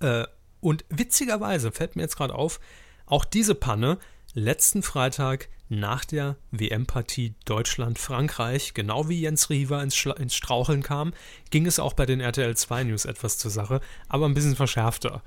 Äh, 0.00 0.24
und 0.60 0.84
witzigerweise 0.88 1.72
fällt 1.72 1.96
mir 1.96 2.02
jetzt 2.02 2.16
gerade 2.16 2.34
auf, 2.34 2.60
auch 3.06 3.24
diese 3.24 3.54
Panne 3.54 3.98
letzten 4.34 4.82
Freitag 4.82 5.48
nach 5.68 6.04
der 6.04 6.36
WM-Partie 6.52 7.34
Deutschland-Frankreich, 7.44 8.74
genau 8.74 9.08
wie 9.08 9.20
Jens 9.20 9.50
Riewer 9.50 9.82
ins, 9.82 10.04
ins, 10.04 10.34
Straucheln 10.34 10.82
kam, 10.82 11.12
ging 11.50 11.66
es 11.66 11.78
auch 11.78 11.92
bei 11.92 12.06
den 12.06 12.20
RTL 12.20 12.56
2 12.56 12.84
News 12.84 13.04
etwas 13.04 13.38
zur 13.38 13.50
Sache, 13.50 13.80
aber 14.08 14.26
ein 14.26 14.34
bisschen 14.34 14.54
verschärfter. 14.54 15.22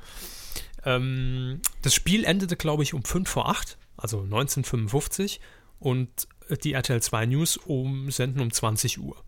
Ähm, 0.85 1.61
das 1.81 1.93
Spiel 1.93 2.23
endete, 2.23 2.55
glaube 2.55 2.83
ich, 2.83 2.93
um 2.93 3.03
5 3.03 3.29
vor 3.29 3.49
8, 3.49 3.77
also 3.97 4.21
1955 4.21 5.41
und 5.79 6.27
die 6.63 6.73
RTL 6.73 7.01
2 7.01 7.25
News 7.25 7.57
um, 7.57 8.09
senden 8.11 8.41
um 8.41 8.51
20 8.51 8.99
Uhr. 8.99 9.23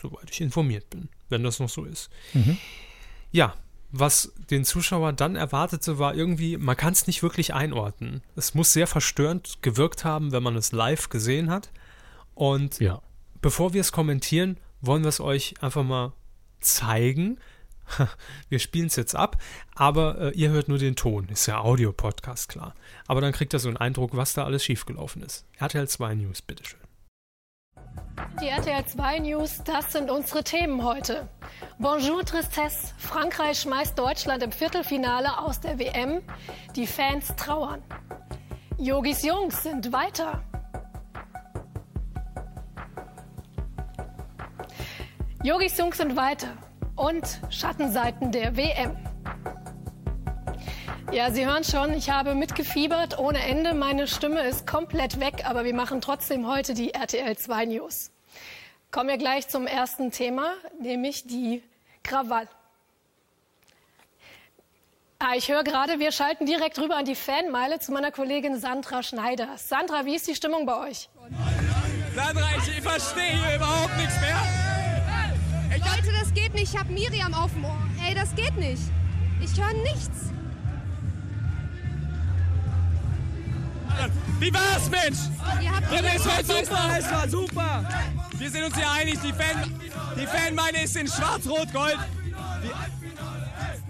Soweit 0.00 0.30
ich 0.30 0.40
informiert 0.40 0.88
bin, 0.90 1.08
wenn 1.28 1.42
das 1.42 1.58
noch 1.58 1.68
so 1.68 1.84
ist. 1.84 2.10
Mhm. 2.32 2.58
Ja, 3.32 3.56
was 3.90 4.32
den 4.50 4.64
Zuschauer 4.64 5.12
dann 5.12 5.34
erwartete, 5.36 5.98
war 5.98 6.14
irgendwie, 6.14 6.56
man 6.56 6.76
kann 6.76 6.92
es 6.92 7.06
nicht 7.06 7.22
wirklich 7.22 7.54
einordnen. 7.54 8.22
Es 8.36 8.54
muss 8.54 8.72
sehr 8.72 8.86
verstörend 8.86 9.58
gewirkt 9.62 10.04
haben, 10.04 10.32
wenn 10.32 10.42
man 10.42 10.56
es 10.56 10.72
live 10.72 11.08
gesehen 11.08 11.50
hat. 11.50 11.70
Und 12.34 12.78
Ja. 12.80 13.00
bevor 13.40 13.72
wir 13.72 13.80
es 13.80 13.92
kommentieren, 13.92 14.58
wollen 14.80 15.02
wir 15.02 15.08
es 15.08 15.20
euch 15.20 15.54
einfach 15.60 15.84
mal 15.84 16.12
zeigen. 16.60 17.38
Wir 18.50 18.58
spielen 18.58 18.88
es 18.88 18.96
jetzt 18.96 19.14
ab, 19.16 19.40
aber 19.74 20.18
äh, 20.20 20.30
ihr 20.36 20.50
hört 20.50 20.68
nur 20.68 20.76
den 20.76 20.94
Ton. 20.94 21.26
Ist 21.30 21.46
ja 21.46 21.60
Audio-Podcast, 21.62 22.50
klar. 22.50 22.74
Aber 23.06 23.22
dann 23.22 23.32
kriegt 23.32 23.54
ihr 23.54 23.58
so 23.58 23.68
einen 23.68 23.78
Eindruck, 23.78 24.14
was 24.14 24.34
da 24.34 24.44
alles 24.44 24.62
schiefgelaufen 24.62 25.22
ist. 25.22 25.46
RTL 25.56 25.88
2 25.88 26.14
News, 26.16 26.42
bitteschön. 26.42 26.78
Die 28.40 28.48
RTL 28.48 28.84
2 28.84 29.18
News, 29.18 29.62
das 29.64 29.92
sind 29.92 30.10
unsere 30.10 30.44
Themen 30.44 30.84
heute. 30.84 31.28
Bonjour 31.78 32.24
Tristesse. 32.24 32.94
Frankreich 32.98 33.60
schmeißt 33.60 33.98
Deutschland 33.98 34.42
im 34.42 34.52
Viertelfinale 34.52 35.38
aus 35.38 35.60
der 35.60 35.78
WM. 35.78 36.22
Die 36.76 36.86
Fans 36.86 37.34
trauern. 37.36 37.82
Yogis 38.78 39.24
Jungs 39.24 39.62
sind 39.64 39.92
weiter. 39.92 40.42
Yogis 45.42 45.76
Jungs 45.76 45.96
sind 45.96 46.16
weiter. 46.16 46.48
Und 46.94 47.40
Schattenseiten 47.50 48.30
der 48.30 48.56
WM. 48.56 49.07
Ja, 51.10 51.30
Sie 51.30 51.46
hören 51.46 51.64
schon, 51.64 51.94
ich 51.94 52.10
habe 52.10 52.34
mitgefiebert 52.34 53.18
ohne 53.18 53.38
Ende. 53.38 53.72
Meine 53.72 54.06
Stimme 54.06 54.42
ist 54.42 54.66
komplett 54.66 55.18
weg, 55.18 55.44
aber 55.44 55.64
wir 55.64 55.74
machen 55.74 56.02
trotzdem 56.02 56.46
heute 56.46 56.74
die 56.74 56.92
RTL 56.92 57.34
2 57.34 57.64
News. 57.64 58.10
Kommen 58.90 59.08
wir 59.08 59.16
gleich 59.16 59.48
zum 59.48 59.66
ersten 59.66 60.10
Thema, 60.10 60.52
nämlich 60.78 61.26
die 61.26 61.62
Krawall. 62.02 62.46
Ah, 65.18 65.32
ich 65.34 65.48
höre 65.48 65.64
gerade, 65.64 65.98
wir 65.98 66.12
schalten 66.12 66.44
direkt 66.44 66.78
rüber 66.78 66.96
an 66.96 67.06
die 67.06 67.14
Fanmeile 67.14 67.80
zu 67.80 67.90
meiner 67.90 68.10
Kollegin 68.10 68.60
Sandra 68.60 69.02
Schneider. 69.02 69.48
Sandra, 69.56 70.04
wie 70.04 70.14
ist 70.14 70.28
die 70.28 70.34
Stimmung 70.34 70.66
bei 70.66 70.90
euch? 70.90 71.08
Sandra, 72.14 72.46
ich 72.56 72.82
verstehe 72.82 73.32
hier 73.32 73.56
überhaupt 73.56 73.96
nichts 73.96 74.20
mehr. 74.20 74.38
Ich 75.74 75.84
Leute, 75.84 76.12
das 76.20 76.34
geht 76.34 76.52
nicht. 76.52 76.74
Ich 76.74 76.78
habe 76.78 76.92
Miriam 76.92 77.32
auf 77.32 77.52
dem 77.54 77.64
Ohr. 77.64 77.78
Ey, 78.06 78.14
das 78.14 78.34
geht 78.34 78.56
nicht. 78.56 78.82
Ich 79.40 79.58
höre 79.58 79.72
nichts. 79.82 80.37
Wie 84.38 84.52
war's, 84.52 84.88
Mensch? 84.90 85.18
Ihr 85.90 86.14
ist 86.14 86.36
heute 86.36 86.66
super. 86.66 86.90
Es 86.98 87.10
war 87.10 87.28
super. 87.28 87.88
Wir 88.34 88.50
sind 88.50 88.64
uns 88.64 88.76
hier 88.76 88.90
einig. 88.90 89.18
Die, 89.22 89.32
Fan, 89.32 89.80
die 90.16 90.26
Fanmeile 90.26 90.82
ist 90.82 90.96
in 90.96 91.06
schwarz-rot-gold. 91.06 91.98
Wir, 92.62 92.74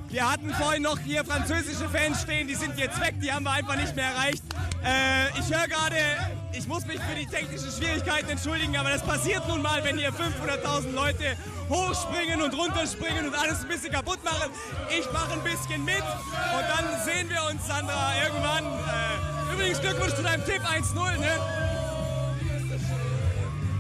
wir 0.08 0.30
hatten 0.30 0.54
vorhin 0.54 0.82
noch 0.82 0.98
hier 0.98 1.24
französische 1.24 1.88
Fans 1.88 2.22
stehen. 2.22 2.48
Die 2.48 2.54
sind 2.54 2.78
jetzt 2.78 3.00
weg. 3.00 3.14
Die 3.20 3.32
haben 3.32 3.44
wir 3.44 3.52
einfach 3.52 3.76
nicht 3.76 3.94
mehr 3.94 4.06
erreicht. 4.06 4.42
Äh, 4.84 5.38
ich 5.38 5.54
höre 5.54 5.66
gerade, 5.66 5.96
ich 6.52 6.66
muss 6.66 6.86
mich 6.86 7.00
für 7.00 7.14
die 7.14 7.26
technischen 7.26 7.70
Schwierigkeiten 7.70 8.30
entschuldigen, 8.30 8.76
aber 8.76 8.90
das 8.90 9.02
passiert 9.02 9.46
nun 9.48 9.60
mal, 9.60 9.82
wenn 9.84 9.98
hier 9.98 10.12
500.000 10.12 10.92
Leute 10.92 11.36
hochspringen 11.68 12.40
und 12.42 12.54
runterspringen 12.54 13.26
und 13.26 13.34
alles 13.34 13.62
ein 13.62 13.68
bisschen 13.68 13.92
kaputt 13.92 14.22
machen. 14.24 14.50
Ich 14.88 15.10
mache 15.12 15.32
ein 15.32 15.42
bisschen 15.42 15.84
mit 15.84 16.02
und 16.02 16.64
dann 16.68 17.04
sehen 17.04 17.28
wir 17.28 17.42
uns, 17.50 17.66
Sandra, 17.66 18.12
irgendwann. 18.24 18.64
Äh, 18.64 19.37
übrigens 19.52 19.80
Glückwunsch 19.80 20.14
zu 20.14 20.22
deinem 20.22 20.44
Tipp 20.44 20.60
1-0, 20.62 21.18
ne? 21.18 21.26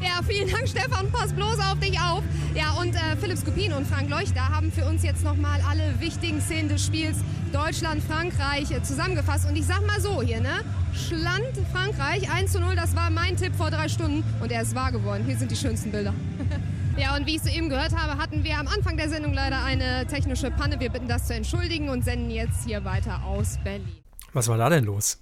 Ja, 0.00 0.20
vielen 0.26 0.48
Dank, 0.48 0.68
Stefan. 0.68 1.10
Pass 1.10 1.32
bloß 1.32 1.58
auf 1.58 1.78
dich 1.80 1.98
auf. 2.00 2.22
Ja, 2.54 2.72
und 2.80 2.94
äh, 2.94 3.16
Philipp 3.20 3.38
Skopin 3.38 3.72
und 3.72 3.86
Frank 3.86 4.08
Leuchter 4.08 4.48
haben 4.48 4.70
für 4.70 4.84
uns 4.84 5.02
jetzt 5.02 5.24
nochmal 5.24 5.60
alle 5.68 5.98
wichtigen 6.00 6.40
Szenen 6.40 6.68
des 6.68 6.86
Spiels 6.86 7.18
Deutschland-Frankreich 7.52 8.70
äh, 8.70 8.82
zusammengefasst. 8.82 9.48
Und 9.48 9.56
ich 9.56 9.66
sag 9.66 9.84
mal 9.86 10.00
so 10.00 10.22
hier, 10.22 10.40
ne? 10.40 10.64
Schland 10.94 11.52
Frankreich 11.72 12.30
1 12.30 12.52
zu 12.52 12.60
0, 12.60 12.76
das 12.76 12.94
war 12.94 13.10
mein 13.10 13.36
Tipp 13.36 13.54
vor 13.56 13.70
drei 13.70 13.88
Stunden 13.88 14.24
und 14.40 14.52
er 14.52 14.62
ist 14.62 14.74
wahr 14.74 14.92
geworden. 14.92 15.24
Hier 15.26 15.36
sind 15.36 15.50
die 15.50 15.56
schönsten 15.56 15.90
Bilder. 15.90 16.14
Ja, 16.96 17.14
und 17.14 17.26
wie 17.26 17.36
ich 17.36 17.42
soeben 17.42 17.68
gehört 17.68 17.94
habe, 17.96 18.20
hatten 18.20 18.42
wir 18.42 18.58
am 18.58 18.66
Anfang 18.66 18.96
der 18.96 19.08
Sendung 19.08 19.32
leider 19.32 19.62
eine 19.62 20.04
technische 20.08 20.50
Panne. 20.50 20.80
Wir 20.80 20.90
bitten 20.90 21.06
das 21.06 21.28
zu 21.28 21.34
entschuldigen 21.34 21.90
und 21.90 22.04
senden 22.04 22.28
jetzt 22.28 22.64
hier 22.66 22.84
weiter 22.84 23.22
aus 23.24 23.56
Berlin. 23.62 23.86
Was 24.32 24.48
war 24.48 24.58
da 24.58 24.68
denn 24.68 24.82
los? 24.82 25.16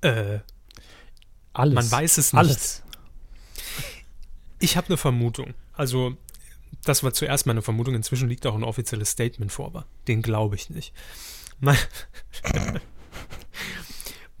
Äh, 0.00 0.40
Alles. 1.52 1.74
Man 1.74 1.90
weiß 1.90 2.18
es 2.18 2.32
nicht. 2.32 2.38
Alles. 2.38 2.82
ich 4.60 4.76
habe 4.76 4.86
eine 4.88 4.96
Vermutung. 4.96 5.54
Also, 5.72 6.16
das 6.84 7.02
war 7.02 7.12
zuerst 7.12 7.46
meine 7.46 7.62
Vermutung. 7.62 7.94
Inzwischen 7.94 8.28
liegt 8.28 8.46
auch 8.46 8.54
ein 8.54 8.64
offizielles 8.64 9.10
Statement 9.10 9.50
vor, 9.52 9.66
aber 9.66 9.86
den 10.06 10.22
glaube 10.22 10.56
ich 10.56 10.70
nicht. 10.70 10.92
Mein- 11.60 11.78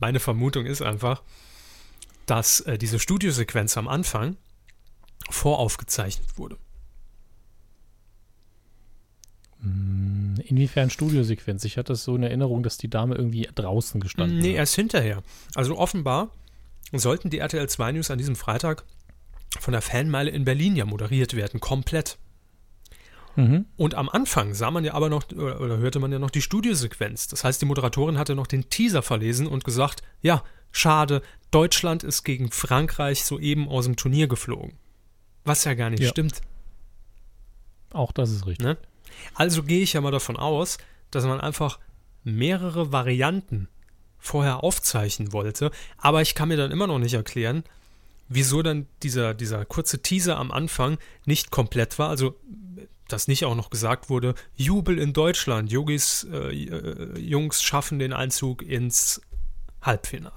Meine 0.00 0.20
Vermutung 0.20 0.64
ist 0.64 0.80
einfach, 0.80 1.22
dass 2.26 2.60
äh, 2.60 2.78
diese 2.78 3.00
Studiosequenz 3.00 3.76
am 3.76 3.88
Anfang 3.88 4.36
voraufgezeichnet 5.28 6.38
wurde. 6.38 6.56
Inwiefern 10.48 10.88
Studiosequenz? 10.90 11.64
Ich 11.64 11.76
hatte 11.76 11.92
es 11.92 12.04
so 12.04 12.16
in 12.16 12.22
Erinnerung, 12.22 12.62
dass 12.62 12.78
die 12.78 12.88
Dame 12.88 13.14
irgendwie 13.14 13.48
draußen 13.54 14.00
gestanden 14.00 14.38
Nee, 14.38 14.52
hat. 14.52 14.58
erst 14.58 14.74
hinterher. 14.76 15.22
Also 15.54 15.76
offenbar 15.76 16.30
sollten 16.92 17.28
die 17.30 17.38
RTL 17.38 17.68
2 17.68 17.92
News 17.92 18.10
an 18.10 18.18
diesem 18.18 18.34
Freitag 18.36 18.84
von 19.60 19.72
der 19.72 19.82
Fanmeile 19.82 20.30
in 20.30 20.44
Berlin 20.44 20.74
ja 20.76 20.86
moderiert 20.86 21.34
werden, 21.36 21.60
komplett. 21.60 22.16
Mhm. 23.36 23.66
Und 23.76 23.94
am 23.94 24.08
Anfang 24.08 24.54
sah 24.54 24.70
man 24.70 24.84
ja 24.84 24.94
aber 24.94 25.08
noch, 25.10 25.24
oder, 25.32 25.60
oder 25.60 25.76
hörte 25.78 25.98
man 26.00 26.10
ja 26.12 26.18
noch 26.18 26.30
die 26.30 26.42
Studiosequenz. 26.42 27.28
Das 27.28 27.44
heißt, 27.44 27.60
die 27.62 27.66
Moderatorin 27.66 28.18
hatte 28.18 28.34
noch 28.34 28.46
den 28.46 28.68
Teaser 28.70 29.02
verlesen 29.02 29.46
und 29.46 29.64
gesagt, 29.64 30.02
ja, 30.22 30.42
schade, 30.72 31.22
Deutschland 31.50 32.02
ist 32.04 32.24
gegen 32.24 32.50
Frankreich 32.50 33.24
soeben 33.24 33.68
aus 33.68 33.84
dem 33.84 33.96
Turnier 33.96 34.26
geflogen. 34.28 34.72
Was 35.44 35.64
ja 35.64 35.74
gar 35.74 35.90
nicht 35.90 36.02
Ja. 36.02 36.08
stimmt. 36.08 36.40
Auch 37.92 38.12
das 38.12 38.30
ist 38.30 38.46
richtig. 38.46 38.66
Ne? 38.66 38.76
Also 39.34 39.62
gehe 39.62 39.82
ich 39.82 39.92
ja 39.92 40.00
mal 40.00 40.10
davon 40.10 40.36
aus, 40.36 40.78
dass 41.10 41.24
man 41.24 41.40
einfach 41.40 41.78
mehrere 42.24 42.92
Varianten 42.92 43.68
vorher 44.18 44.64
aufzeichnen 44.64 45.32
wollte, 45.32 45.70
aber 45.96 46.22
ich 46.22 46.34
kann 46.34 46.48
mir 46.48 46.56
dann 46.56 46.72
immer 46.72 46.86
noch 46.86 46.98
nicht 46.98 47.14
erklären, 47.14 47.62
wieso 48.28 48.62
dann 48.62 48.86
dieser, 49.02 49.32
dieser 49.32 49.64
kurze 49.64 50.02
Teaser 50.02 50.36
am 50.36 50.50
Anfang 50.50 50.98
nicht 51.24 51.50
komplett 51.50 51.98
war, 51.98 52.10
also 52.10 52.34
dass 53.06 53.26
nicht 53.26 53.44
auch 53.46 53.54
noch 53.54 53.70
gesagt 53.70 54.10
wurde, 54.10 54.34
Jubel 54.54 54.98
in 54.98 55.14
Deutschland, 55.14 55.72
Yogis 55.72 56.26
äh, 56.30 56.52
äh, 56.52 57.18
Jungs 57.18 57.62
schaffen 57.62 57.98
den 57.98 58.12
Einzug 58.12 58.62
ins 58.62 59.22
Halbfinale. 59.80 60.34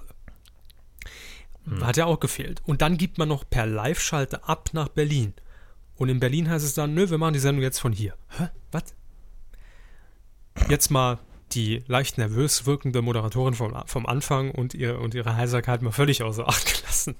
Hat 1.81 1.97
ja 1.97 2.05
auch 2.05 2.19
gefehlt. 2.19 2.61
Und 2.65 2.81
dann 2.81 2.97
gibt 2.97 3.17
man 3.17 3.29
noch 3.29 3.47
per 3.47 3.67
Live-Schalte 3.67 4.47
ab 4.47 4.69
nach 4.73 4.87
Berlin. 4.87 5.33
Und 6.01 6.09
in 6.09 6.19
Berlin 6.19 6.49
heißt 6.49 6.65
es 6.65 6.73
dann, 6.73 6.95
nö, 6.95 7.11
wir 7.11 7.19
machen 7.19 7.33
die 7.33 7.39
Sendung 7.39 7.61
jetzt 7.61 7.77
von 7.77 7.93
hier. 7.93 8.15
Hä? 8.29 8.47
Was? 8.71 8.95
Jetzt 10.67 10.89
mal 10.89 11.19
die 11.51 11.83
leicht 11.85 12.17
nervös 12.17 12.65
wirkende 12.65 13.03
Moderatorin 13.03 13.53
vom, 13.53 13.75
vom 13.85 14.07
Anfang 14.07 14.49
und, 14.49 14.73
ihr, 14.73 14.97
und 14.97 15.13
ihre 15.13 15.35
Heiserkeit 15.35 15.83
mal 15.83 15.91
völlig 15.91 16.23
außer 16.23 16.47
Acht 16.49 16.65
gelassen. 16.73 17.15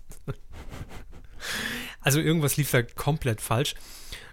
Also 2.00 2.20
irgendwas 2.22 2.58
lief 2.58 2.72
da 2.72 2.82
komplett 2.82 3.40
falsch. 3.40 3.76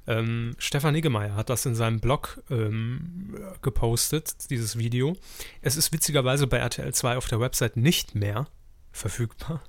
Ähm, 0.06 0.56
Stefan 0.56 0.94
Niggemeier 0.94 1.34
hat 1.34 1.50
das 1.50 1.66
in 1.66 1.74
seinem 1.74 2.00
Blog 2.00 2.42
ähm, 2.48 3.36
gepostet, 3.60 4.48
dieses 4.48 4.78
Video. 4.78 5.14
Es 5.60 5.76
ist 5.76 5.92
witzigerweise 5.92 6.46
bei 6.46 6.56
RTL 6.56 6.94
2 6.94 7.18
auf 7.18 7.28
der 7.28 7.38
Website 7.38 7.76
nicht 7.76 8.14
mehr 8.14 8.46
verfügbar. 8.92 9.62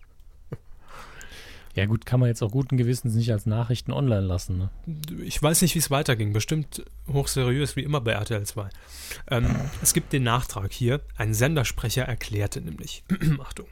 Ja 1.75 1.85
gut, 1.85 2.05
kann 2.05 2.19
man 2.19 2.29
jetzt 2.29 2.41
auch 2.41 2.51
guten 2.51 2.77
Gewissens 2.77 3.13
nicht 3.13 3.31
als 3.31 3.45
Nachrichten 3.45 3.91
online 3.91 4.25
lassen. 4.25 4.57
Ne? 4.57 4.69
Ich 5.23 5.41
weiß 5.41 5.61
nicht, 5.61 5.75
wie 5.75 5.79
es 5.79 5.91
weiterging. 5.91 6.33
Bestimmt 6.33 6.83
hochseriös, 7.11 7.75
wie 7.75 7.83
immer 7.83 8.01
bei 8.01 8.11
RTL 8.11 8.45
2. 8.45 8.69
Ähm, 9.29 9.55
es 9.81 9.93
gibt 9.93 10.11
den 10.11 10.23
Nachtrag 10.23 10.71
hier. 10.71 11.01
Ein 11.15 11.33
Sendersprecher 11.33 12.03
erklärte 12.03 12.61
nämlich, 12.61 13.03
Achtung, 13.39 13.67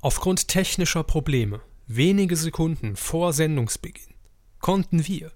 aufgrund 0.00 0.48
technischer 0.48 1.04
Probleme, 1.04 1.60
wenige 1.86 2.36
Sekunden 2.36 2.96
vor 2.96 3.32
Sendungsbeginn, 3.32 4.14
konnten 4.60 5.06
wir, 5.06 5.32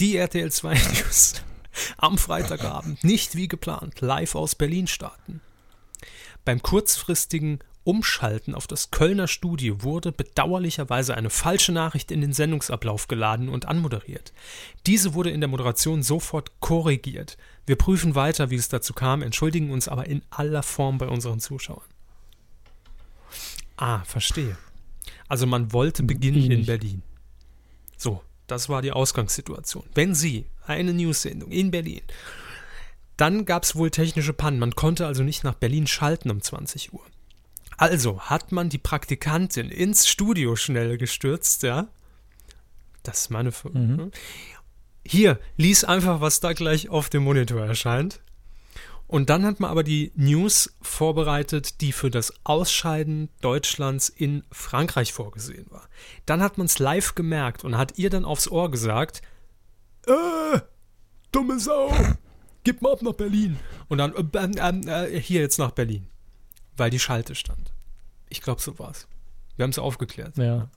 die 0.00 0.16
RTL 0.16 0.50
2 0.50 0.74
News, 0.74 1.34
am 1.96 2.18
Freitagabend 2.18 3.04
nicht 3.04 3.36
wie 3.36 3.48
geplant 3.48 4.00
live 4.00 4.34
aus 4.34 4.54
Berlin 4.54 4.86
starten. 4.86 5.40
Beim 6.44 6.62
kurzfristigen 6.62 7.60
Umschalten 7.84 8.54
auf 8.54 8.66
das 8.66 8.90
Kölner 8.90 9.28
Studio 9.28 9.82
wurde 9.82 10.10
bedauerlicherweise 10.10 11.14
eine 11.14 11.28
falsche 11.28 11.70
Nachricht 11.70 12.10
in 12.10 12.22
den 12.22 12.32
Sendungsablauf 12.32 13.08
geladen 13.08 13.50
und 13.50 13.68
anmoderiert. 13.68 14.32
Diese 14.86 15.12
wurde 15.12 15.30
in 15.30 15.40
der 15.40 15.48
Moderation 15.48 16.02
sofort 16.02 16.60
korrigiert. 16.60 17.36
Wir 17.66 17.76
prüfen 17.76 18.14
weiter, 18.14 18.50
wie 18.50 18.56
es 18.56 18.68
dazu 18.68 18.94
kam, 18.94 19.22
entschuldigen 19.22 19.70
uns 19.70 19.88
aber 19.88 20.06
in 20.06 20.22
aller 20.30 20.62
Form 20.62 20.96
bei 20.96 21.08
unseren 21.08 21.40
Zuschauern. 21.40 21.84
Ah, 23.76 24.02
verstehe. 24.04 24.56
Also 25.28 25.46
man 25.46 25.72
wollte 25.72 26.02
beginnen 26.02 26.50
in. 26.50 26.66
Berlin. 26.66 27.02
So, 27.96 28.22
das 28.46 28.68
war 28.68 28.82
die 28.82 28.92
Ausgangssituation. 28.92 29.84
Wenn 29.94 30.14
Sie 30.14 30.46
eine 30.66 30.92
News-Sendung 30.92 31.50
in 31.50 31.70
Berlin 31.70 32.02
Dann 33.16 33.44
gab 33.44 33.62
es 33.62 33.76
wohl 33.76 33.90
technische 33.90 34.32
Pannen. 34.32 34.58
Man 34.58 34.74
konnte 34.74 35.06
also 35.06 35.22
nicht 35.22 35.44
nach 35.44 35.54
Berlin 35.54 35.86
schalten 35.86 36.30
um 36.30 36.40
20 36.40 36.92
Uhr. 36.92 37.04
Also 37.76 38.20
hat 38.20 38.52
man 38.52 38.68
die 38.68 38.78
Praktikantin 38.78 39.70
ins 39.70 40.08
Studio 40.08 40.56
schnell 40.56 40.98
gestürzt, 40.98 41.62
ja. 41.62 41.88
Das 43.02 43.22
ist 43.22 43.30
meine. 43.30 43.50
F 43.50 43.64
Mhm. 43.64 44.10
Hier, 45.06 45.38
lies 45.56 45.84
einfach, 45.84 46.22
was 46.22 46.40
da 46.40 46.54
gleich 46.54 46.88
auf 46.88 47.10
dem 47.10 47.24
Monitor 47.24 47.64
erscheint. 47.64 48.20
Und 49.06 49.28
dann 49.28 49.44
hat 49.44 49.60
man 49.60 49.70
aber 49.70 49.82
die 49.82 50.12
News 50.14 50.74
vorbereitet, 50.80 51.82
die 51.82 51.92
für 51.92 52.10
das 52.10 52.32
Ausscheiden 52.42 53.28
Deutschlands 53.42 54.08
in 54.08 54.44
Frankreich 54.50 55.12
vorgesehen 55.12 55.66
war. 55.70 55.88
Dann 56.24 56.42
hat 56.42 56.56
man 56.56 56.66
es 56.66 56.78
live 56.78 57.14
gemerkt 57.14 57.64
und 57.64 57.76
hat 57.76 57.98
ihr 57.98 58.08
dann 58.08 58.24
aufs 58.24 58.48
Ohr 58.48 58.70
gesagt, 58.70 59.20
äh, 60.06 60.58
dumme 61.32 61.60
Sau, 61.60 61.92
gib 62.64 62.80
mal 62.80 62.92
ab 62.92 63.02
nach 63.02 63.12
Berlin. 63.12 63.58
Und 63.88 63.98
dann, 63.98 64.14
äh, 64.14 65.06
äh, 65.06 65.16
äh, 65.16 65.20
hier 65.20 65.42
jetzt 65.42 65.58
nach 65.58 65.72
Berlin. 65.72 66.06
Weil 66.76 66.90
die 66.90 66.98
Schalte 66.98 67.34
stand. 67.34 67.72
Ich 68.28 68.40
glaube, 68.40 68.60
so 68.60 68.78
war's. 68.78 69.06
Wir 69.56 69.62
haben 69.62 69.70
es 69.70 69.78
aufgeklärt. 69.78 70.36
Ja. 70.36 70.68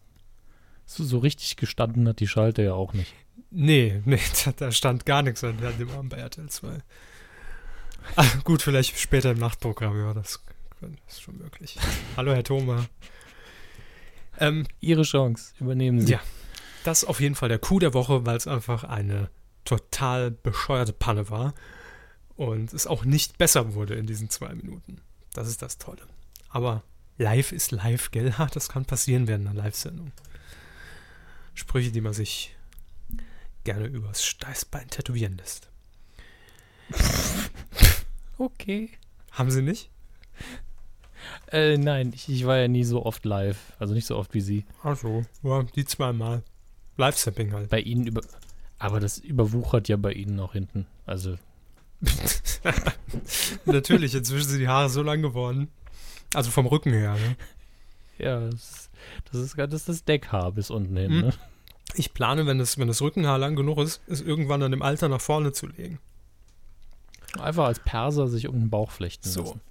So, 0.86 1.04
so 1.04 1.18
richtig 1.18 1.58
gestanden 1.58 2.08
hat 2.08 2.20
die 2.20 2.28
Schalte 2.28 2.62
ja 2.62 2.74
auch 2.74 2.94
nicht. 2.94 3.14
Nee, 3.50 4.02
nee, 4.06 4.20
da, 4.46 4.52
da 4.52 4.72
stand 4.72 5.06
gar 5.06 5.22
nichts 5.22 5.44
an, 5.44 5.58
an 5.64 5.78
dem 5.78 5.90
Abend 5.92 6.10
bei 6.10 6.18
RTL 6.18 6.50
2. 6.50 6.80
Ah, 8.16 8.26
gut, 8.44 8.62
vielleicht 8.62 8.98
später 8.98 9.32
im 9.32 9.40
Nachtprogramm, 9.40 9.98
ja, 10.00 10.14
das, 10.14 10.42
das 10.80 10.90
ist 11.08 11.22
schon 11.22 11.38
möglich. 11.38 11.78
Hallo, 12.16 12.34
Herr 12.34 12.44
Thoma. 12.44 12.86
Ähm, 14.40 14.66
Ihre 14.80 15.04
Chance, 15.04 15.54
übernehmen 15.60 16.02
Sie. 16.02 16.14
Ja. 16.14 16.22
das 16.84 17.04
ist 17.04 17.10
auf 17.10 17.20
jeden 17.20 17.36
Fall 17.36 17.50
der 17.50 17.60
Coup 17.60 17.80
der 17.80 17.94
Woche, 17.94 18.26
weil 18.26 18.38
es 18.38 18.48
einfach 18.48 18.84
eine 18.84 19.30
total 19.66 20.32
bescheuerte 20.32 20.94
Panne 20.94 21.30
war 21.30 21.54
und 22.36 22.72
es 22.72 22.88
auch 22.88 23.04
nicht 23.04 23.38
besser 23.38 23.74
wurde 23.74 23.96
in 23.96 24.06
diesen 24.06 24.30
zwei 24.30 24.54
Minuten. 24.54 25.02
Das 25.38 25.48
ist 25.48 25.62
das 25.62 25.78
Tolle. 25.78 26.02
Aber 26.50 26.82
live 27.20 27.52
ist 27.52 27.70
live, 27.70 28.10
gell? 28.10 28.34
Das 28.54 28.70
kann 28.70 28.86
passieren 28.86 29.28
während 29.28 29.48
einer 29.48 29.62
Live-Sendung. 29.62 30.12
Sprüche, 31.54 31.92
die 31.92 32.02
man 32.02 32.14
sich 32.14 32.56
gerne 33.64 33.86
übers 33.86 34.26
Steißbein 34.26 34.90
tätowieren 34.90 35.38
lässt. 35.38 35.70
Okay. 38.40 38.92
Haben 39.32 39.50
Sie 39.50 39.64
nicht? 39.64 39.90
Äh, 41.52 41.78
nein, 41.78 42.14
ich, 42.14 42.30
ich 42.30 42.46
war 42.46 42.58
ja 42.58 42.68
nie 42.68 42.84
so 42.84 43.04
oft 43.04 43.26
live. 43.26 43.74
Also 43.80 43.96
nicht 43.96 44.06
so 44.06 44.16
oft 44.16 44.36
wie 44.36 44.42
Sie. 44.42 44.64
Ach 44.84 44.96
so, 44.96 45.26
ja, 45.42 45.64
die 45.64 45.86
zweimal. 45.86 46.44
Live-Sapping 46.98 47.54
halt. 47.54 47.70
Bei 47.72 47.80
Ihnen 47.80 48.06
über. 48.06 48.22
Aber 48.78 49.00
das 49.00 49.18
überwuchert 49.18 49.88
ja 49.88 49.98
bei 49.98 50.14
Ihnen 50.14 50.40
auch 50.40 50.54
hinten. 50.54 50.86
Also, 51.08 51.40
Natürlich, 53.66 54.14
inzwischen 54.16 54.48
sind 54.50 54.60
die 54.60 54.68
Haare 54.68 54.90
so 54.90 55.02
lang 55.02 55.22
geworden. 55.22 55.70
Also 56.34 56.52
vom 56.52 56.66
Rücken 56.68 56.92
her, 56.94 57.14
ne? 57.16 57.36
ja, 58.18 58.40
das 58.42 58.54
ist 58.54 58.90
das, 59.32 59.42
ist, 59.42 59.58
das, 59.58 59.74
ist 59.74 59.90
das 59.90 60.04
Deckhaar 60.06 60.52
bis 60.52 60.70
unten 60.70 60.98
hin, 60.98 61.12
Hm. 61.12 61.20
ne? 61.22 61.34
Ich 61.96 62.14
plane, 62.14 62.46
wenn 62.46 62.60
das, 62.60 62.78
wenn 62.78 62.88
das 62.90 63.02
Rückenhaar 63.02 63.38
lang 63.40 63.56
genug 63.56 63.78
ist, 63.80 64.02
es 64.08 64.22
irgendwann 64.22 64.60
dann 64.60 64.74
im 64.74 64.82
Alter 64.82 65.08
nach 65.10 65.22
vorne 65.22 65.54
zu 65.54 65.68
legen. 65.68 66.00
Einfach 67.40 67.66
als 67.66 67.80
Perser 67.80 68.28
sich 68.28 68.48
um 68.48 68.56
den 68.60 68.70
Bauch 68.70 68.92
flechten 68.92 69.28
So. 69.30 69.42
lassen. 69.42 69.62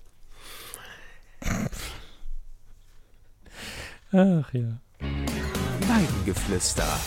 Ach 4.13 4.53
ja. 4.55 4.79
Weidengeflüster. 5.01 6.99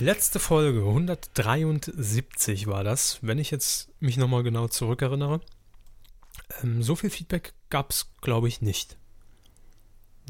Letzte 0.00 0.38
Folge, 0.38 0.80
173 0.80 2.66
war 2.66 2.84
das, 2.84 3.18
wenn 3.22 3.38
ich 3.38 3.50
jetzt 3.50 3.88
mich 4.00 4.16
nochmal 4.18 4.42
genau 4.42 4.68
zurückerinnere. 4.68 5.40
Ähm, 6.62 6.82
so 6.82 6.96
viel 6.96 7.08
Feedback 7.10 7.54
gab 7.70 7.90
es, 7.90 8.10
glaube 8.20 8.48
ich, 8.48 8.60
nicht. 8.60 8.96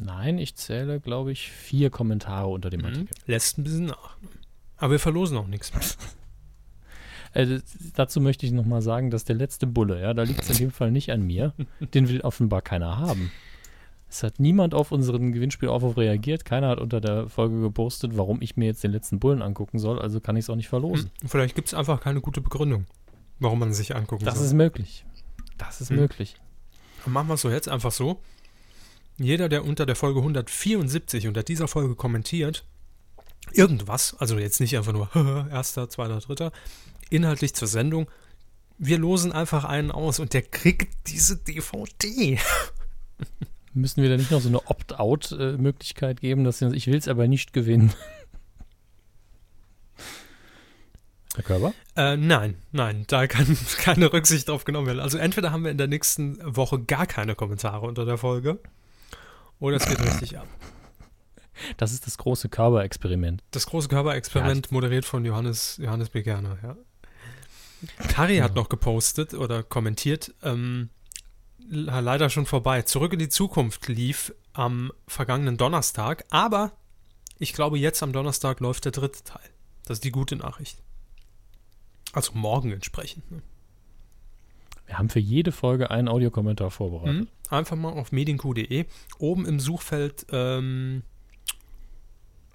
Nein, 0.01 0.39
ich 0.39 0.55
zähle, 0.55 1.01
glaube 1.01 1.33
ich, 1.33 1.51
vier 1.51 1.91
Kommentare 1.91 2.47
unter 2.47 2.71
dem 2.71 2.81
Mhm. 2.81 2.87
Artikel. 2.87 3.15
Lässt 3.27 3.59
ein 3.59 3.65
bisschen 3.65 3.87
nach. 3.87 4.17
Aber 4.77 4.93
wir 4.93 5.01
verlosen 5.01 5.37
auch 5.39 5.49
nichts 5.49 5.73
mehr. 5.75 5.83
Äh, 7.33 7.61
dazu 7.95 8.21
möchte 8.21 8.47
ich 8.47 8.53
nochmal 8.53 8.83
sagen, 8.83 9.11
dass 9.11 9.25
der 9.25 9.37
letzte 9.37 9.67
Bulle, 9.67 10.01
ja, 10.01 10.15
da 10.15 10.23
liegt 10.23 10.43
es 10.43 10.51
in 10.51 10.59
dem 10.59 10.71
Fall 10.71 10.93
nicht 10.93 11.11
an 11.11 11.23
mir. 11.23 11.55
Den 11.95 12.09
will 12.09 12.21
offenbar 12.21 12.63
keiner 12.63 12.99
haben. 12.99 13.33
Es 14.17 14.23
hat 14.23 14.41
niemand 14.41 14.73
auf 14.73 14.93
unseren 14.93 15.33
Gewinnspielaufruf 15.33 15.99
reagiert. 15.99 16.47
Keiner 16.47 16.69
hat 16.71 16.81
unter 16.81 17.03
der 17.03 17.29
Folge 17.29 17.61
gepostet, 17.61 18.17
warum 18.17 18.41
ich 18.41 18.57
mir 18.57 18.65
jetzt 18.65 18.83
den 18.83 18.91
letzten 18.91 19.19
Bullen 19.21 19.43
angucken 19.43 19.79
soll. 19.79 20.01
Also 20.01 20.21
kann 20.21 20.37
ich 20.37 20.47
es 20.47 20.51
auch 20.51 20.57
nicht 20.57 20.69
verlosen. 20.69 21.11
Hm, 21.21 21.29
Vielleicht 21.29 21.55
gibt 21.55 21.69
es 21.69 21.75
einfach 21.75 22.01
keine 22.01 22.23
gute 22.23 22.41
Begründung, 22.41 22.87
warum 23.41 23.59
man 23.59 23.75
sich 23.75 23.95
angucken 23.95 24.25
Das 24.25 24.37
soll. 24.37 24.47
ist 24.47 24.53
möglich. 24.55 25.05
Das 25.59 25.83
ist 25.83 25.91
Hm. 25.91 25.97
möglich. 25.97 26.37
Dann 27.05 27.13
machen 27.13 27.29
wir 27.29 27.35
es 27.35 27.43
so 27.43 27.51
jetzt 27.51 27.69
einfach 27.69 27.93
so. 27.93 28.19
Jeder, 29.19 29.51
der 29.51 29.65
unter 29.67 29.85
der 29.85 29.97
Folge 29.97 30.21
174 30.21 31.29
unter 31.29 31.43
dieser 31.43 31.69
Folge 31.69 31.95
kommentiert, 31.95 32.65
irgendwas, 33.53 34.17
also 34.19 34.39
jetzt 34.39 34.61
nicht 34.61 34.79
einfach 34.79 34.95
nur 34.95 35.11
erster, 35.51 35.91
zweiter, 35.91 36.21
dritter, 36.21 36.53
inhaltlich 37.11 37.55
zur 37.55 37.69
Sendung, 37.69 38.11
wir 38.79 38.97
losen 38.99 39.33
einfach 39.33 39.65
einen 39.65 39.91
aus 39.91 40.21
und 40.21 40.33
der 40.33 40.41
kriegt 40.43 41.07
diese 41.09 41.37
DVD. 41.37 42.39
Müssen 43.77 44.03
wir 44.03 44.09
da 44.09 44.17
nicht 44.17 44.31
noch 44.31 44.41
so 44.41 44.49
eine 44.49 44.67
Opt-out-Möglichkeit 44.67 46.23
geben, 46.23 46.45
dass 46.45 46.61
sie 46.61 46.75
ich 46.75 46.87
will 46.87 46.97
es 46.97 47.09
aber 47.09 47.29
nicht 47.29 47.53
gewinnen? 47.53 47.93
Herr 51.35 51.45
Körber? 51.45 51.75
Äh, 51.95 52.17
nein, 52.17 52.57
nein, 52.73 53.05
da 53.07 53.27
kann 53.27 53.47
keine 53.79 54.11
Rücksicht 54.11 54.49
drauf 54.49 54.65
genommen 54.65 54.87
werden. 54.87 55.01
Also 55.01 55.19
entweder 55.19 55.53
haben 55.53 55.65
wir 55.65 55.71
in 55.71 55.77
der 55.77 55.89
nächsten 55.89 56.39
Woche 56.57 56.81
gar 56.81 57.07
keine 57.07 57.35
Kommentare 57.35 57.87
unter 57.87 58.07
der 58.07 58.17
Folge 58.17 58.59
oder 59.61 59.77
es 59.77 59.87
geht 59.87 60.01
richtig 60.01 60.39
ab. 60.39 60.49
Das 61.77 61.93
ist 61.93 62.07
das 62.07 62.17
große 62.17 62.49
Körperexperiment. 62.49 63.43
Das 63.51 63.67
große 63.67 63.89
Körperexperiment 63.89 64.73
moderiert 64.73 65.05
von 65.05 65.23
Johannes, 65.27 65.77
Johannes 65.77 66.09
Begerner, 66.09 66.57
ja. 66.63 66.77
Kari 68.09 68.39
hat 68.39 68.55
noch 68.55 68.71
gepostet 68.71 69.35
oder 69.35 69.63
kommentiert, 69.63 70.33
ähm, 70.43 70.89
leider 71.69 72.31
schon 72.31 72.47
vorbei. 72.47 72.83
Zurück 72.83 73.13
in 73.13 73.19
die 73.19 73.29
Zukunft 73.29 73.89
lief 73.89 74.35
am 74.53 74.93
vergangenen 75.07 75.57
Donnerstag, 75.57 76.25
aber 76.31 76.73
ich 77.39 77.53
glaube, 77.53 77.79
jetzt 77.79 78.03
am 78.03 78.13
Donnerstag 78.13 78.61
läuft 78.61 78.85
der 78.85 78.93
dritte 78.93 79.23
Teil. 79.25 79.49
Das 79.85 79.97
ist 79.99 80.05
die 80.05 80.11
gute 80.11 80.37
Nachricht. 80.37 80.83
Also 82.13 82.33
morgen 82.35 82.73
entsprechend. 82.73 83.31
Ne? 83.31 83.43
Wir 84.87 84.99
haben 84.99 85.11
für 85.11 85.21
jede 85.21 85.53
Folge 85.53 85.91
einen 85.91 86.09
Audiokommentar 86.09 86.71
vorbereitet. 86.71 87.23
Mhm. 87.23 87.29
Einfach 87.51 87.77
mal 87.77 87.93
auf 87.93 88.13
medienq.de 88.13 88.87
oben 89.19 89.47
im 89.47 89.61
Suchfeld 89.61 90.27
ähm, 90.31 91.03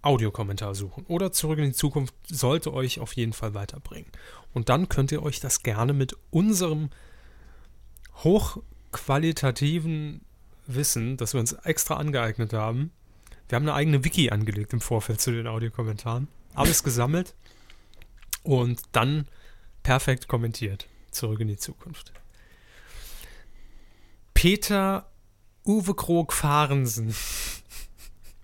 Audiokommentar 0.02 0.74
suchen. 0.74 1.06
Oder 1.08 1.32
zurück 1.32 1.60
in 1.60 1.66
die 1.66 1.74
Zukunft 1.74 2.16
sollte 2.28 2.74
euch 2.74 3.00
auf 3.00 3.14
jeden 3.14 3.34
Fall 3.34 3.54
weiterbringen. 3.54 4.12
Und 4.54 4.70
dann 4.70 4.90
könnt 4.90 5.12
ihr 5.12 5.24
euch 5.24 5.40
das 5.40 5.64
gerne 5.64 5.94
mit 5.94 6.16
unserem 6.32 6.90
hochqualitativen 8.92 10.22
Wissen, 10.68 11.18
das 11.18 11.34
wir 11.34 11.40
uns 11.40 11.54
extra 11.54 11.96
angeeignet 11.96 12.54
haben. 12.54 12.92
Wir 13.50 13.56
haben 13.56 13.64
eine 13.64 13.74
eigene 13.74 14.04
Wiki 14.04 14.30
angelegt 14.30 14.74
im 14.74 14.82
Vorfeld 14.82 15.20
zu 15.20 15.32
den 15.32 15.48
Audiokommentaren. 15.48 16.28
Alles 16.54 16.84
gesammelt 16.84 17.36
und 18.44 18.82
dann 18.92 19.28
perfekt 19.84 20.28
kommentiert. 20.28 20.88
Zurück 21.12 21.40
in 21.42 21.48
die 21.48 21.58
Zukunft. 21.58 22.14
Peter 24.34 25.10
Uwe 25.66 25.94
Krog 25.94 26.34
Fahrensen 26.34 27.14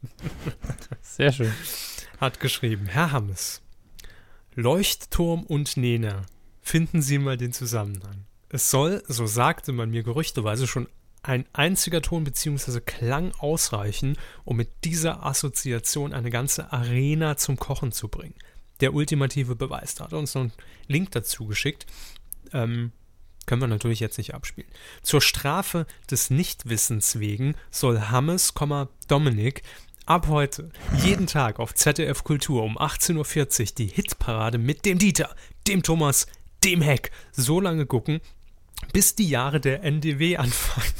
Sehr 1.01 1.31
schön. 1.31 1.53
hat 2.19 2.39
geschrieben, 2.39 2.87
Herr 2.87 3.11
Hammes, 3.11 3.61
Leuchtturm 4.53 5.43
und 5.43 5.77
Nena, 5.77 6.25
finden 6.61 7.01
Sie 7.01 7.17
mal 7.17 7.37
den 7.37 7.53
Zusammenhang. 7.53 8.25
Es 8.49 8.71
soll, 8.71 9.03
so 9.07 9.25
sagte 9.25 9.71
man 9.71 9.89
mir 9.89 10.03
gerüchteweise, 10.03 10.67
schon 10.67 10.87
ein 11.21 11.45
einziger 11.51 12.01
Ton 12.01 12.23
bzw. 12.23 12.79
Klang 12.79 13.33
ausreichen, 13.39 14.17
um 14.45 14.57
mit 14.57 14.85
dieser 14.85 15.25
Assoziation 15.25 16.13
eine 16.13 16.29
ganze 16.29 16.71
Arena 16.71 17.35
zum 17.35 17.57
Kochen 17.57 17.91
zu 17.91 18.07
bringen. 18.07 18.35
Der 18.79 18.93
ultimative 18.93 19.55
Beweis. 19.55 19.95
Da 19.95 20.05
hat 20.05 20.13
er 20.13 20.19
uns 20.19 20.35
noch 20.35 20.43
einen 20.43 20.53
Link 20.87 21.11
dazu 21.11 21.45
geschickt. 21.47 21.85
Ähm, 22.53 22.91
können 23.45 23.61
wir 23.61 23.67
natürlich 23.67 23.99
jetzt 23.99 24.17
nicht 24.17 24.33
abspielen. 24.33 24.69
Zur 25.01 25.21
Strafe 25.21 25.85
des 26.09 26.29
Nichtwissens 26.29 27.19
wegen 27.19 27.55
soll 27.71 27.99
Hammes, 27.99 28.53
Dominik 29.07 29.63
ab 30.05 30.27
heute 30.27 30.69
jeden 31.03 31.27
Tag 31.27 31.59
auf 31.59 31.73
ZDF 31.73 32.23
Kultur 32.23 32.63
um 32.63 32.77
18.40 32.77 33.59
Uhr 33.59 33.75
die 33.77 33.87
Hitparade 33.87 34.57
mit 34.57 34.85
dem 34.85 34.99
Dieter, 34.99 35.35
dem 35.67 35.83
Thomas, 35.83 36.27
dem 36.63 36.81
Heck 36.81 37.11
so 37.31 37.59
lange 37.59 37.85
gucken, 37.85 38.21
bis 38.93 39.15
die 39.15 39.29
Jahre 39.29 39.59
der 39.59 39.83
NDW 39.83 40.37
anfangen. 40.37 40.93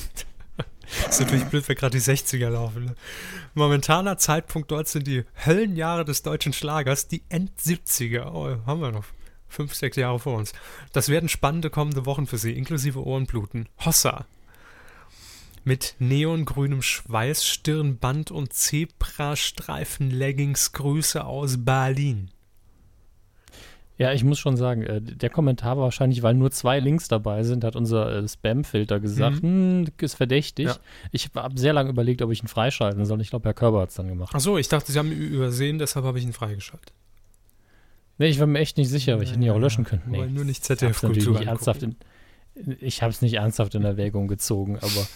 ist 1.09 1.19
natürlich 1.19 1.45
blöd, 1.45 1.67
wenn 1.67 1.75
gerade 1.75 1.97
die 1.97 2.03
60er 2.03 2.49
laufen. 2.49 2.85
Ne? 2.85 2.95
Momentaner 3.53 4.17
Zeitpunkt 4.17 4.71
dort 4.71 4.87
sind 4.87 5.05
die 5.07 5.25
Höllenjahre 5.45 6.05
des 6.05 6.23
deutschen 6.23 6.53
Schlagers, 6.53 7.07
die 7.07 7.21
End-70er. 7.29 8.31
Oh, 8.31 8.57
haben 8.65 8.81
wir 8.81 8.91
noch. 8.91 9.05
Fünf, 9.49 9.73
sechs 9.73 9.97
Jahre 9.97 10.19
vor 10.19 10.37
uns. 10.37 10.53
Das 10.91 11.07
werden 11.09 11.29
spannende 11.29 11.69
kommende 11.69 12.05
Wochen 12.05 12.27
für 12.27 12.37
Sie, 12.37 12.51
inklusive 12.53 13.01
Ohrenbluten. 13.03 13.69
Hossa. 13.85 14.25
Mit 15.63 15.95
neongrünem 15.99 16.81
Schweiß, 16.81 17.45
Stirnband 17.45 18.31
und 18.31 18.51
Zebrastreifen-Leggings 18.53 20.73
Grüße 20.73 21.23
aus 21.25 21.63
Berlin. 21.63 22.31
Ja, 23.97 24.13
ich 24.13 24.23
muss 24.23 24.37
schon 24.37 24.57
sagen, 24.57 24.83
äh, 24.83 25.01
der 25.01 25.29
Kommentar 25.31 25.77
war 25.77 25.85
wahrscheinlich, 25.85 26.21
weil 26.21 26.35
nur 26.35 26.51
zwei 26.51 26.79
Links 26.79 27.07
dabei 27.07 27.43
sind, 27.43 27.63
hat 27.63 27.75
unser 27.75 28.15
äh, 28.23 28.27
Spam-Filter 28.27 28.99
gesagt, 28.99 29.41
hm, 29.41 29.87
ist 29.99 30.13
verdächtig. 30.13 30.67
Ja. 30.67 30.75
Ich 31.11 31.29
habe 31.33 31.59
sehr 31.59 31.73
lange 31.73 31.89
überlegt, 31.89 32.21
ob 32.21 32.31
ich 32.31 32.43
ihn 32.43 32.47
freischalten 32.47 33.05
soll. 33.05 33.21
Ich 33.21 33.31
glaube, 33.31 33.45
Herr 33.45 33.55
Körber 33.55 33.81
hat 33.81 33.89
es 33.89 33.95
dann 33.95 34.07
gemacht. 34.07 34.35
Achso, 34.35 34.57
ich 34.57 34.67
dachte, 34.67 34.91
Sie 34.91 34.99
haben 34.99 35.11
ihn 35.11 35.17
übersehen, 35.17 35.79
deshalb 35.79 36.05
habe 36.05 36.19
ich 36.19 36.25
ihn 36.25 36.33
freigeschaltet. 36.33 36.93
Nee, 38.19 38.27
ich 38.27 38.39
war 38.39 38.47
mir 38.47 38.59
echt 38.59 38.77
nicht 38.77 38.89
sicher, 38.89 39.13
aber 39.13 39.23
ich 39.23 39.33
ihn 39.33 39.41
ja 39.41 39.53
auch 39.53 39.59
löschen 39.59 39.83
können. 39.83 40.03
Weil 40.07 40.27
Nee, 40.27 40.33
nur 40.33 40.45
nicht 40.45 40.63
ZDF-Kultur 40.63 41.39
Ich 42.81 43.01
habe 43.01 43.11
es 43.11 43.21
nicht 43.21 43.33
ernsthaft 43.33 43.75
in 43.75 43.83
Erwägung 43.83 44.27
gezogen, 44.27 44.77
aber 44.77 45.07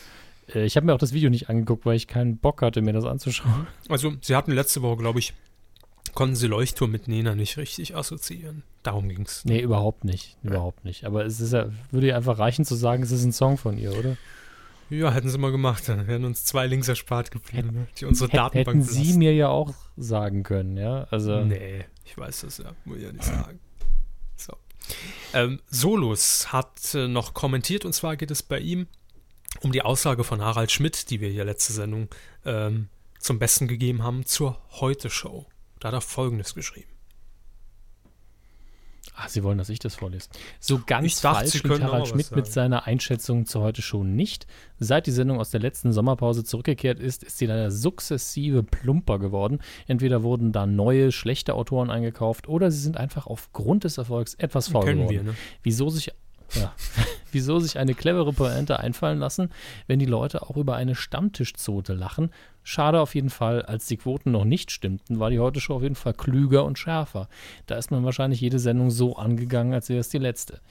äh, 0.56 0.66
ich 0.66 0.76
habe 0.76 0.86
mir 0.86 0.94
auch 0.94 1.00
das 1.00 1.14
Video 1.14 1.30
nicht 1.30 1.50
angeguckt, 1.50 1.86
weil 1.86 1.96
ich 1.96 2.08
keinen 2.08 2.38
Bock 2.38 2.62
hatte, 2.62 2.82
mir 2.82 2.94
das 2.94 3.06
anzuschauen. 3.06 3.68
Also, 3.90 4.14
Sie 4.22 4.36
hatten 4.36 4.52
letzte 4.52 4.82
Woche, 4.82 4.98
glaube 4.98 5.20
ich, 5.20 5.34
konnten 6.14 6.36
Sie 6.36 6.48
Leuchtturm 6.48 6.92
mit 6.92 7.08
Nena 7.08 7.36
nicht 7.36 7.58
richtig 7.58 7.96
assoziieren. 7.96 8.64
Darum 8.84 9.10
ging 9.10 9.22
es. 9.26 9.46
Nee, 9.46 9.62
überhaupt 9.62 10.04
nicht. 10.06 10.38
Überhaupt 10.44 10.84
nicht. 10.86 11.06
Aber 11.06 11.26
es 11.26 11.40
ist 11.40 11.54
ja, 11.54 11.70
würde 11.92 12.08
ja 12.08 12.18
einfach 12.18 12.40
reichen 12.40 12.66
zu 12.66 12.76
sagen, 12.76 13.04
es 13.04 13.12
ist 13.12 13.24
ein 13.24 13.32
Song 13.34 13.58
von 13.58 13.78
ihr, 13.78 13.98
oder? 13.98 14.18
Ja, 14.90 15.12
hätten 15.14 15.30
Sie 15.30 15.38
mal 15.38 15.52
gemacht, 15.52 15.88
dann 15.88 16.06
wären 16.08 16.26
uns 16.26 16.44
zwei 16.44 16.68
Links 16.68 16.88
erspart 16.90 17.32
geblieben, 17.32 17.72
ne? 17.74 17.88
die 17.98 18.06
unsere 18.06 18.30
Hät- 18.30 18.38
Datenbank 18.40 18.68
Hätten 18.80 18.82
Sie 18.84 19.00
belasten. 19.00 19.20
mir 19.20 19.34
ja 19.34 19.48
auch 19.48 19.74
sagen 19.96 20.44
können, 20.44 20.76
ja? 20.76 21.08
Also, 21.12 21.46
Nee, 21.46 21.86
ich 22.04 22.18
weiß 22.18 22.42
das 22.42 22.58
ja, 22.58 22.74
muss 22.84 22.98
ich 22.98 23.04
ja 23.04 23.12
nicht 23.14 23.24
sagen. 23.24 23.60
So. 24.36 24.54
Ähm, 25.34 25.62
Solus 25.70 26.52
hat 26.52 26.94
äh, 26.94 27.08
noch 27.08 27.34
kommentiert 27.34 27.86
und 27.86 27.94
zwar 27.94 28.18
geht 28.18 28.32
es 28.32 28.44
bei 28.44 28.60
ihm 28.60 28.88
um 29.62 29.72
die 29.72 29.82
Aussage 29.82 30.26
von 30.26 30.42
Harald 30.42 30.72
Schmidt, 30.72 31.10
die 31.10 31.22
wir 31.22 31.30
hier 31.30 31.46
letzte 31.46 31.72
Sendung 31.72 32.10
ähm, 32.46 32.90
zum 33.20 33.40
Besten 33.40 33.68
gegeben 33.70 34.04
haben, 34.04 34.26
zur 34.26 34.58
Heute-Show. 34.72 35.46
Da 35.82 35.88
hat 35.88 35.96
er 35.96 36.02
Folgendes 36.02 36.54
geschrieben. 36.54 36.88
Ah, 39.16 39.28
Sie 39.28 39.44
wollen, 39.44 39.58
dass 39.58 39.70
ich 39.70 39.80
das 39.80 39.96
vorlese. 39.96 40.30
So 40.60 40.80
ganz 40.86 41.06
Ich 41.08 41.22
dachte, 41.22 41.40
falsch 41.40 41.52
Sie 41.52 41.68
liegt 41.68 41.82
Harald 41.82 42.08
Schmidt 42.08 42.32
mit 42.32 42.48
seiner 42.48 42.86
Einschätzung 42.86 43.46
zur 43.46 43.64
heute 43.64 43.82
schon 43.82 44.16
nicht. 44.16 44.48
Seit 44.80 45.06
die 45.06 45.12
Sendung 45.12 45.40
aus 45.40 45.50
der 45.50 45.60
letzten 45.60 45.92
Sommerpause 45.92 46.44
zurückgekehrt 46.44 47.00
ist, 47.00 47.24
ist 47.24 47.38
sie 47.38 47.48
leider 47.48 47.72
sukzessive 47.72 48.64
plumper 48.64 49.20
geworden. 49.20 49.60
Entweder 49.88 50.24
wurden 50.24 50.52
da 50.52 50.66
neue, 50.66 51.12
schlechte 51.12 51.56
Autoren 51.56 51.90
eingekauft 51.90 52.48
oder 52.48 52.72
sie 52.72 52.80
sind 52.80 52.96
einfach 52.96 53.28
aufgrund 53.28 53.84
des 53.84 53.98
Erfolgs 53.98 54.36
etwas 54.36 54.70
faul 54.70 54.86
geworden. 54.86 55.10
wir, 55.10 55.24
ne? 55.24 55.36
Wieso 55.64 55.90
sich, 55.90 56.12
ja, 56.56 56.74
wieso 57.32 57.60
sich 57.60 57.78
eine 57.78 57.94
clevere 57.94 58.34
Pointe 58.34 58.80
einfallen 58.80 59.20
lassen, 59.20 59.50
wenn 59.88 60.00
die 60.00 60.06
Leute 60.06 60.44
auch 60.44 60.58
über 60.58 60.76
eine 60.76 60.96
Stammtischzote 60.96 61.94
lachen? 61.94 62.32
Schade 62.64 63.00
auf 63.00 63.16
jeden 63.16 63.30
Fall, 63.30 63.64
als 63.64 63.88
die 63.88 63.98
Quoten 63.98 64.32
noch 64.32 64.46
nicht 64.46 64.72
stimmten, 64.72 65.20
war 65.20 65.30
die 65.30 65.40
heute 65.40 65.60
Show 65.60 65.76
auf 65.76 65.84
jeden 65.84 65.96
Fall 65.96 66.14
klüger 66.14 66.64
und 66.64 66.78
schärfer. 66.78 67.28
Da 67.66 67.76
ist 67.76 67.92
man 67.92 68.04
wahrscheinlich 68.04 68.42
jede 68.42 68.60
Sendung 68.60 68.92
so 68.92 69.16
angegangen, 69.16 69.74
als 69.74 69.90
wäre 69.90 70.00
es 70.00 70.10
die 70.10 70.20
letzte. 70.20 70.62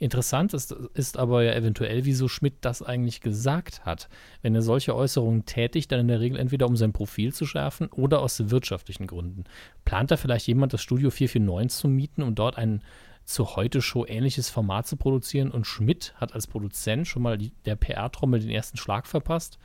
Interessant 0.00 0.54
ist, 0.54 0.70
ist 0.94 1.16
aber 1.16 1.42
ja 1.42 1.54
eventuell, 1.54 2.04
wieso 2.04 2.28
Schmidt 2.28 2.54
das 2.60 2.82
eigentlich 2.82 3.20
gesagt 3.20 3.84
hat. 3.84 4.08
Wenn 4.42 4.54
er 4.54 4.62
solche 4.62 4.94
Äußerungen 4.94 5.44
tätigt, 5.44 5.90
dann 5.90 6.00
in 6.00 6.08
der 6.08 6.20
Regel 6.20 6.38
entweder 6.38 6.66
um 6.66 6.76
sein 6.76 6.92
Profil 6.92 7.34
zu 7.34 7.46
schärfen 7.46 7.88
oder 7.88 8.20
aus 8.20 8.50
wirtschaftlichen 8.50 9.08
Gründen. 9.08 9.44
Plant 9.84 10.12
da 10.12 10.16
vielleicht 10.16 10.46
jemand, 10.46 10.72
das 10.72 10.82
Studio 10.82 11.10
449 11.10 11.80
zu 11.80 11.88
mieten 11.88 12.22
und 12.22 12.38
dort 12.38 12.56
ein 12.58 12.82
zur 13.28 13.56
Heute-Show 13.56 14.06
ähnliches 14.06 14.48
Format 14.48 14.86
zu 14.86 14.96
produzieren 14.96 15.50
und 15.50 15.66
Schmidt 15.66 16.14
hat 16.16 16.32
als 16.32 16.46
Produzent 16.46 17.06
schon 17.06 17.22
mal 17.22 17.36
die, 17.36 17.52
der 17.66 17.76
PR-Trommel 17.76 18.40
den 18.40 18.48
ersten 18.48 18.78
Schlag 18.78 19.06
verpasst? 19.06 19.58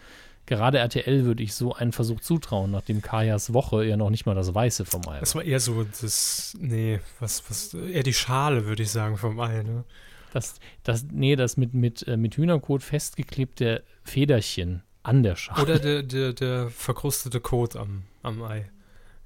Gerade 0.45 0.79
RTL 0.79 1.23
würde 1.23 1.41
ich 1.41 1.53
so 1.53 1.73
einen 1.73 1.93
Versuch 1.93 2.19
zutrauen, 2.19 2.71
nachdem 2.71 3.01
Kajas 3.01 3.53
Woche 3.53 3.85
ja 3.85 3.95
noch 3.95 4.09
nicht 4.09 4.25
mal 4.25 4.35
das 4.35 4.53
Weiße 4.53 4.83
vom 4.83 5.03
Ei 5.03 5.13
war. 5.13 5.19
Das 5.21 5.35
war 5.35 5.43
eher 5.43 5.61
so 5.61 5.85
das, 5.85 6.57
nee, 6.59 6.99
was, 7.21 7.49
was, 7.49 7.73
eher 7.73 8.03
die 8.03 8.13
Schale, 8.13 8.65
würde 8.65 8.83
ich 8.83 8.91
sagen, 8.91 9.15
vom 9.15 9.39
Ei, 9.39 9.63
ne? 9.63 9.85
Das, 10.33 10.55
das, 10.83 11.05
nee, 11.09 11.37
das 11.37 11.55
mit, 11.55 11.73
mit, 11.73 12.05
äh, 12.05 12.17
mit 12.17 12.35
Hühnerkot 12.35 12.83
festgeklebte 12.83 13.83
Federchen 14.03 14.83
an 15.03 15.23
der 15.23 15.37
Schale. 15.37 15.61
Oder 15.61 15.79
der, 15.79 16.03
der, 16.03 16.33
der 16.33 16.69
verkrustete 16.69 17.39
Kot 17.39 17.77
am, 17.77 18.03
am 18.23 18.43
Ei. 18.43 18.69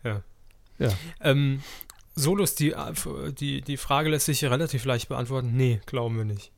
Ja. 0.03 0.21
Ja. 0.77 0.89
Ähm, 1.21 1.63
Solus, 2.17 2.55
die, 2.55 2.73
die, 3.39 3.61
die 3.61 3.77
Frage 3.77 4.09
lässt 4.09 4.25
sich 4.25 4.43
relativ 4.43 4.85
leicht 4.85 5.07
beantworten. 5.07 5.55
Nee, 5.55 5.79
glauben 5.85 6.17
wir 6.17 6.25
nicht. 6.25 6.51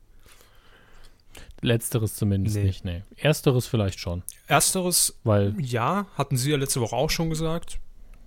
Letzteres 1.60 2.14
zumindest 2.16 2.56
Nee. 2.56 2.64
nicht, 2.64 2.84
nee. 2.84 3.02
Ersteres 3.16 3.66
vielleicht 3.66 4.00
schon, 4.00 4.22
Ersteres, 4.46 5.18
weil, 5.24 5.54
ja, 5.60 6.06
hatten 6.16 6.36
Sie 6.36 6.50
ja 6.50 6.56
letzte 6.56 6.80
Woche 6.80 6.96
auch 6.96 7.10
schon 7.10 7.28
gesagt. 7.28 7.78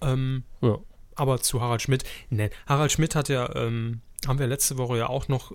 Ähm, 0.01 0.43
ja, 0.61 0.77
aber 1.15 1.41
zu 1.41 1.59
Harald 1.59 1.81
Schmidt, 1.81 2.03
nee, 2.29 2.49
Harald 2.67 2.91
Schmidt 2.91 3.15
hat 3.15 3.29
ja, 3.29 3.53
ähm, 3.55 4.01
haben 4.27 4.37
wir 4.39 4.47
letzte 4.47 4.77
Woche 4.77 4.97
ja 4.99 5.09
auch 5.09 5.27
noch 5.27 5.51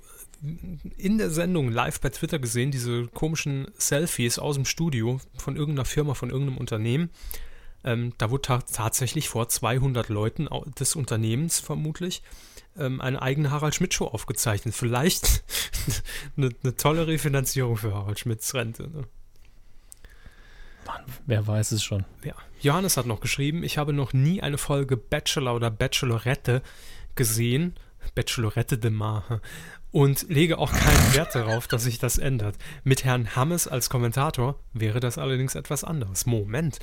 in 0.96 1.18
der 1.18 1.30
Sendung 1.30 1.70
live 1.70 2.00
bei 2.00 2.10
Twitter 2.10 2.38
gesehen, 2.38 2.70
diese 2.70 3.06
komischen 3.08 3.68
Selfies 3.76 4.38
aus 4.38 4.56
dem 4.56 4.64
Studio 4.64 5.20
von 5.36 5.56
irgendeiner 5.56 5.84
Firma, 5.84 6.14
von 6.14 6.30
irgendeinem 6.30 6.58
Unternehmen. 6.58 7.10
Ähm, 7.84 8.12
da 8.18 8.30
wurde 8.30 8.42
ta 8.42 8.58
tatsächlich 8.58 9.28
vor 9.28 9.48
200 9.48 10.08
Leuten 10.08 10.48
des 10.78 10.96
Unternehmens 10.96 11.60
vermutlich 11.60 12.22
ähm, 12.76 13.00
eine 13.00 13.22
eigene 13.22 13.50
Harald 13.50 13.74
Schmidt 13.74 13.94
Show 13.94 14.06
aufgezeichnet. 14.06 14.74
Vielleicht 14.74 15.44
eine, 16.36 16.50
eine 16.62 16.76
tolle 16.76 17.06
Refinanzierung 17.06 17.76
für 17.76 17.94
Harald 17.94 18.18
Schmidts 18.18 18.54
Rente. 18.54 18.88
Ne? 18.88 19.04
Mann, 20.86 21.02
wer 21.26 21.46
weiß 21.46 21.72
es 21.72 21.82
schon. 21.82 22.04
Ja. 22.24 22.34
Johannes 22.60 22.96
hat 22.96 23.06
noch 23.06 23.20
geschrieben, 23.20 23.62
ich 23.62 23.78
habe 23.78 23.92
noch 23.92 24.12
nie 24.12 24.42
eine 24.42 24.58
Folge 24.58 24.96
Bachelor 24.96 25.54
oder 25.54 25.70
Bachelorette 25.70 26.62
gesehen. 27.14 27.74
Bachelorette 28.14 28.78
de 28.78 28.90
Mar. 28.90 29.40
Und 29.90 30.28
lege 30.28 30.58
auch 30.58 30.72
keinen 30.72 31.12
Wert 31.14 31.34
darauf, 31.34 31.66
dass 31.66 31.84
sich 31.84 31.98
das 31.98 32.18
ändert. 32.18 32.56
Mit 32.84 33.04
Herrn 33.04 33.36
Hammes 33.36 33.68
als 33.68 33.90
Kommentator 33.90 34.58
wäre 34.72 35.00
das 35.00 35.18
allerdings 35.18 35.54
etwas 35.54 35.84
anderes. 35.84 36.26
Moment. 36.26 36.78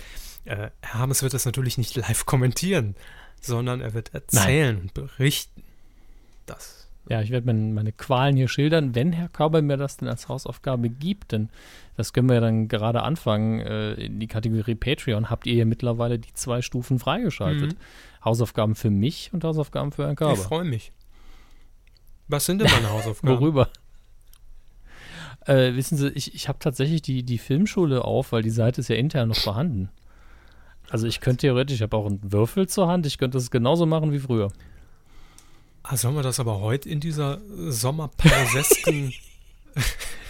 Äh, 0.45 0.69
Herr 0.81 0.99
Hammes 0.99 1.23
wird 1.23 1.33
das 1.33 1.45
natürlich 1.45 1.77
nicht 1.77 1.95
live 1.95 2.25
kommentieren, 2.25 2.95
sondern 3.41 3.81
er 3.81 3.93
wird 3.93 4.13
erzählen 4.13 4.79
und 4.79 4.93
berichten. 4.93 5.63
Das. 6.45 6.87
Ja, 7.07 7.21
ich 7.21 7.29
werde 7.29 7.45
meine, 7.45 7.71
meine 7.73 7.91
Qualen 7.91 8.35
hier 8.35 8.47
schildern, 8.47 8.95
wenn 8.95 9.13
Herr 9.13 9.29
Kauber 9.29 9.61
mir 9.61 9.77
das 9.77 9.97
denn 9.97 10.07
als 10.07 10.27
Hausaufgabe 10.27 10.89
gibt, 10.89 11.31
denn 11.33 11.49
das 11.97 12.13
können 12.13 12.27
wir 12.27 12.35
ja 12.35 12.41
dann 12.41 12.67
gerade 12.67 13.03
anfangen. 13.03 13.59
Äh, 13.59 13.93
in 13.93 14.19
die 14.19 14.27
Kategorie 14.27 14.75
Patreon 14.75 15.29
habt 15.29 15.45
ihr 15.45 15.53
ja 15.53 15.65
mittlerweile 15.65 16.17
die 16.17 16.33
zwei 16.33 16.61
Stufen 16.61 16.97
freigeschaltet. 16.97 17.73
Mhm. 17.73 17.77
Hausaufgaben 18.23 18.73
für 18.73 18.89
mich 18.89 19.29
und 19.33 19.43
Hausaufgaben 19.43 19.91
für 19.91 20.03
Herrn 20.03 20.13
Ich 20.13 20.17
Kauber. 20.17 20.35
freue 20.37 20.63
mich. 20.63 20.91
Was 22.27 22.45
sind 22.45 22.59
denn 22.59 22.71
meine 22.71 22.89
Hausaufgaben? 22.91 23.39
Worüber? 23.39 23.69
Äh, 25.45 25.75
wissen 25.75 25.97
Sie, 25.97 26.09
ich, 26.09 26.33
ich 26.33 26.47
habe 26.47 26.57
tatsächlich 26.57 27.03
die, 27.03 27.21
die 27.21 27.37
Filmschule 27.37 28.03
auf, 28.03 28.31
weil 28.31 28.41
die 28.41 28.49
Seite 28.49 28.81
ist 28.81 28.87
ja 28.87 28.95
intern 28.95 29.29
noch 29.29 29.37
vorhanden. 29.37 29.89
Also 30.89 31.07
ich 31.07 31.19
könnte 31.19 31.41
theoretisch, 31.41 31.75
ich 31.75 31.81
habe 31.81 31.97
auch 31.97 32.05
einen 32.05 32.31
Würfel 32.31 32.67
zur 32.67 32.87
Hand, 32.87 33.05
ich 33.05 33.17
könnte 33.17 33.37
es 33.37 33.51
genauso 33.51 33.85
machen 33.85 34.11
wie 34.11 34.19
früher. 34.19 34.51
Ah, 35.83 35.97
sollen 35.97 36.15
wir 36.15 36.23
das 36.23 36.39
aber 36.39 36.61
heute 36.61 36.89
in 36.89 36.99
dieser 36.99 37.41
Sommerpausesken 37.69 39.13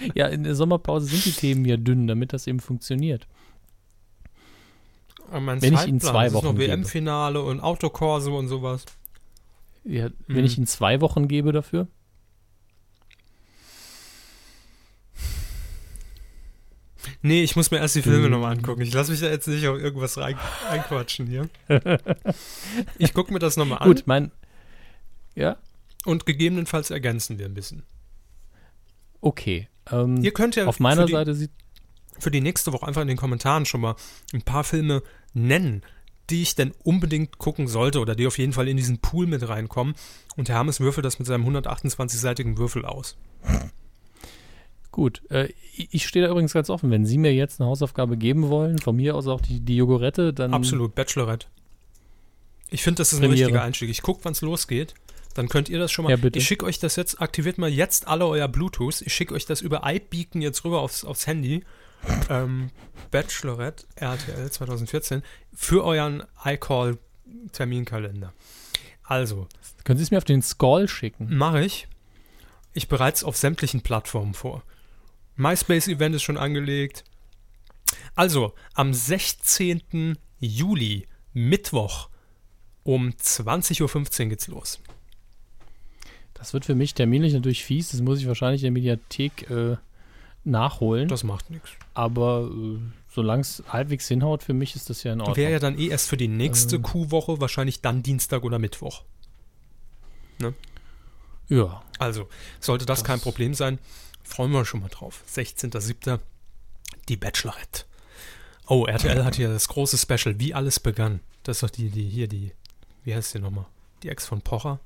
Ja, 0.14 0.26
in 0.26 0.44
der 0.44 0.54
Sommerpause 0.54 1.06
sind 1.06 1.24
die 1.24 1.32
Themen 1.32 1.64
ja 1.64 1.76
dünn, 1.76 2.06
damit 2.06 2.32
das 2.32 2.46
eben 2.46 2.60
funktioniert. 2.60 3.26
Ah, 5.30 5.40
mein 5.40 5.62
Wenn 5.62 5.74
ich 5.74 5.86
Ihnen 5.86 6.00
zwei 6.00 6.32
Wochen 6.32 6.46
noch. 6.46 6.58
WM-Finale 6.58 7.42
und 7.42 7.60
Autokorso 7.60 8.36
und 8.36 8.48
sowas. 8.48 8.84
Ja. 9.84 10.10
Wenn 10.26 10.44
ich 10.44 10.56
Ihnen 10.56 10.66
zwei 10.66 11.00
Wochen 11.00 11.28
gebe 11.28 11.52
dafür, 11.52 11.88
Nee, 17.22 17.42
ich 17.42 17.56
muss 17.56 17.70
mir 17.70 17.78
erst 17.78 17.94
die 17.94 18.02
Filme 18.02 18.26
Mhm. 18.26 18.32
nochmal 18.32 18.52
angucken. 18.56 18.82
Ich 18.82 18.92
lasse 18.92 19.10
mich 19.10 19.20
da 19.20 19.28
jetzt 19.28 19.46
nicht 19.48 19.66
auf 19.68 19.78
irgendwas 19.78 20.18
rein, 20.18 20.36
reinquatschen 20.68 21.26
hier. 21.26 21.48
Ich 22.98 23.14
gucke 23.14 23.32
mir 23.32 23.38
das 23.38 23.56
nochmal 23.56 23.78
an 23.78 23.88
gut, 23.88 24.02
mein. 24.06 24.30
Ja, 25.34 25.56
und 26.04 26.26
gegebenenfalls 26.26 26.90
ergänzen 26.90 27.38
wir 27.38 27.46
ein 27.46 27.54
bisschen. 27.54 27.84
okay. 29.20 29.68
Ähm, 29.90 30.18
Ihr 30.22 30.32
könnt 30.32 30.56
ja 30.56 30.66
auf 30.66 30.78
meiner 30.78 31.06
die, 31.06 31.12
Seite 31.12 31.34
sieht. 31.34 31.50
für 32.18 32.30
die 32.30 32.40
nächste 32.40 32.72
Woche 32.72 32.86
einfach 32.86 33.02
in 33.02 33.08
den 33.08 33.16
Kommentaren 33.16 33.64
schon 33.66 33.80
mal 33.80 33.96
ein 34.32 34.42
paar 34.42 34.62
Filme 34.62 35.02
nennen, 35.32 35.82
die 36.28 36.42
ich 36.42 36.54
denn 36.54 36.72
unbedingt 36.84 37.38
gucken 37.38 37.66
sollte 37.66 37.98
oder 38.00 38.14
die 38.14 38.26
auf 38.26 38.38
jeden 38.38 38.52
Fall 38.52 38.68
in 38.68 38.76
diesen 38.76 38.98
Pool 38.98 39.26
mit 39.26 39.48
reinkommen. 39.48 39.94
Und 40.36 40.48
Herr 40.48 40.56
Hammes 40.58 40.78
würfelt 40.80 41.04
das 41.04 41.18
mit 41.18 41.26
seinem 41.26 41.44
128-seitigen 41.48 42.56
Würfel 42.58 42.84
aus. 42.84 43.16
Gut, 44.92 45.22
äh, 45.30 45.48
ich 45.76 46.06
stehe 46.06 46.24
da 46.24 46.30
übrigens 46.30 46.52
ganz 46.52 46.68
offen. 46.68 46.90
Wenn 46.90 47.06
Sie 47.06 47.16
mir 47.18 47.32
jetzt 47.32 47.60
eine 47.60 47.68
Hausaufgabe 47.70 48.16
geben 48.16 48.48
wollen, 48.48 48.78
von 48.78 48.96
mir 48.96 49.14
aus 49.14 49.26
auch 49.28 49.40
die, 49.40 49.60
die 49.60 49.76
Jogurette, 49.76 50.32
dann. 50.32 50.52
Absolut, 50.52 50.94
Bachelorette. 50.94 51.46
Ich 52.70 52.82
finde, 52.82 52.98
das 52.98 53.12
ist 53.12 53.18
ein 53.18 53.22
Premiere. 53.28 53.46
richtiger 53.46 53.62
Einstieg. 53.62 53.90
Ich 53.90 54.02
gucke, 54.02 54.20
wann 54.24 54.32
es 54.32 54.40
losgeht. 54.40 54.94
Dann 55.34 55.48
könnt 55.48 55.68
ihr 55.68 55.78
das 55.78 55.92
schon 55.92 56.04
mal. 56.04 56.10
Ja, 56.10 56.16
bitte. 56.16 56.38
Ich 56.38 56.46
schicke 56.46 56.64
euch 56.64 56.80
das 56.80 56.96
jetzt, 56.96 57.20
aktiviert 57.20 57.56
mal 57.56 57.70
jetzt 57.70 58.08
alle 58.08 58.26
euer 58.26 58.48
Bluetooth. 58.48 59.02
Ich 59.02 59.14
schicke 59.14 59.34
euch 59.34 59.46
das 59.46 59.60
über 59.60 59.82
iBeacon 59.84 60.42
jetzt 60.42 60.64
rüber 60.64 60.80
aufs, 60.80 61.04
aufs 61.04 61.26
Handy. 61.26 61.62
ähm, 62.28 62.70
Bachelorette 63.10 63.84
RTL 63.96 64.50
2014 64.50 65.22
für 65.54 65.84
euren 65.84 66.24
iCall 66.44 66.98
Terminkalender. 67.52 68.32
Also, 69.04 69.46
Können 69.84 69.98
Sie 69.98 70.04
es 70.04 70.10
mir 70.10 70.18
auf 70.18 70.24
den 70.24 70.42
Skull 70.42 70.88
schicken? 70.88 71.36
mache 71.36 71.64
ich. 71.64 71.86
Ich 72.72 72.88
bereite 72.88 73.16
es 73.16 73.24
auf 73.24 73.36
sämtlichen 73.36 73.82
Plattformen 73.82 74.34
vor. 74.34 74.62
MySpace-Event 75.40 76.14
ist 76.14 76.22
schon 76.22 76.36
angelegt. 76.36 77.04
Also, 78.14 78.52
am 78.74 78.92
16. 78.94 80.16
Juli, 80.38 81.06
Mittwoch, 81.32 82.08
um 82.82 83.10
20.15 83.10 84.22
Uhr 84.24 84.28
geht's 84.28 84.46
los. 84.48 84.80
Das 86.34 86.52
wird 86.54 86.64
für 86.64 86.74
mich 86.74 86.94
terminlich 86.94 87.32
natürlich 87.34 87.64
fies. 87.64 87.90
Das 87.90 88.00
muss 88.00 88.20
ich 88.20 88.26
wahrscheinlich 88.26 88.62
in 88.62 88.66
der 88.66 88.70
Mediathek 88.72 89.50
äh, 89.50 89.76
nachholen. 90.44 91.08
Das 91.08 91.22
macht 91.24 91.50
nichts. 91.50 91.70
Aber 91.94 92.50
äh, 92.52 92.78
solange 93.12 93.42
es 93.42 93.62
halbwegs 93.68 94.08
hinhaut, 94.08 94.42
für 94.42 94.54
mich 94.54 94.74
ist 94.74 94.88
das 94.88 95.02
ja 95.02 95.12
in 95.12 95.20
Ordnung. 95.20 95.36
Wäre 95.36 95.52
ja 95.52 95.58
dann 95.58 95.78
eh 95.78 95.88
erst 95.88 96.08
für 96.08 96.16
die 96.16 96.28
nächste 96.28 96.76
Ähm. 96.76 96.82
Q-Woche, 96.82 97.40
wahrscheinlich 97.40 97.80
dann 97.82 98.02
Dienstag 98.02 98.42
oder 98.44 98.58
Mittwoch. 98.58 99.04
ja. 101.48 101.82
Also, 101.98 102.28
sollte 102.60 102.86
das, 102.86 103.00
Das- 103.00 103.06
kein 103.06 103.20
Problem 103.20 103.52
sein, 103.54 103.78
freuen 104.30 104.52
wir 104.52 104.58
uns 104.60 104.68
schon 104.68 104.80
mal 104.80 104.88
drauf. 104.88 105.22
16.07. 105.32 106.20
Die 107.08 107.16
Bachelorette. 107.16 107.84
Oh, 108.66 108.86
RTL 108.86 109.24
hat 109.24 109.36
hier 109.36 109.48
das 109.48 109.68
große 109.68 109.98
Special, 109.98 110.38
wie 110.38 110.54
alles 110.54 110.78
begann. 110.78 111.20
Das 111.42 111.56
ist 111.56 111.62
doch 111.62 111.70
die, 111.70 111.88
die 111.90 112.08
hier, 112.08 112.28
die, 112.28 112.52
wie 113.04 113.14
heißt 113.14 113.34
die 113.34 113.40
nochmal? 113.40 113.66
Die 114.02 114.08
Ex 114.08 114.26
von 114.26 114.42
Pocher? 114.42 114.80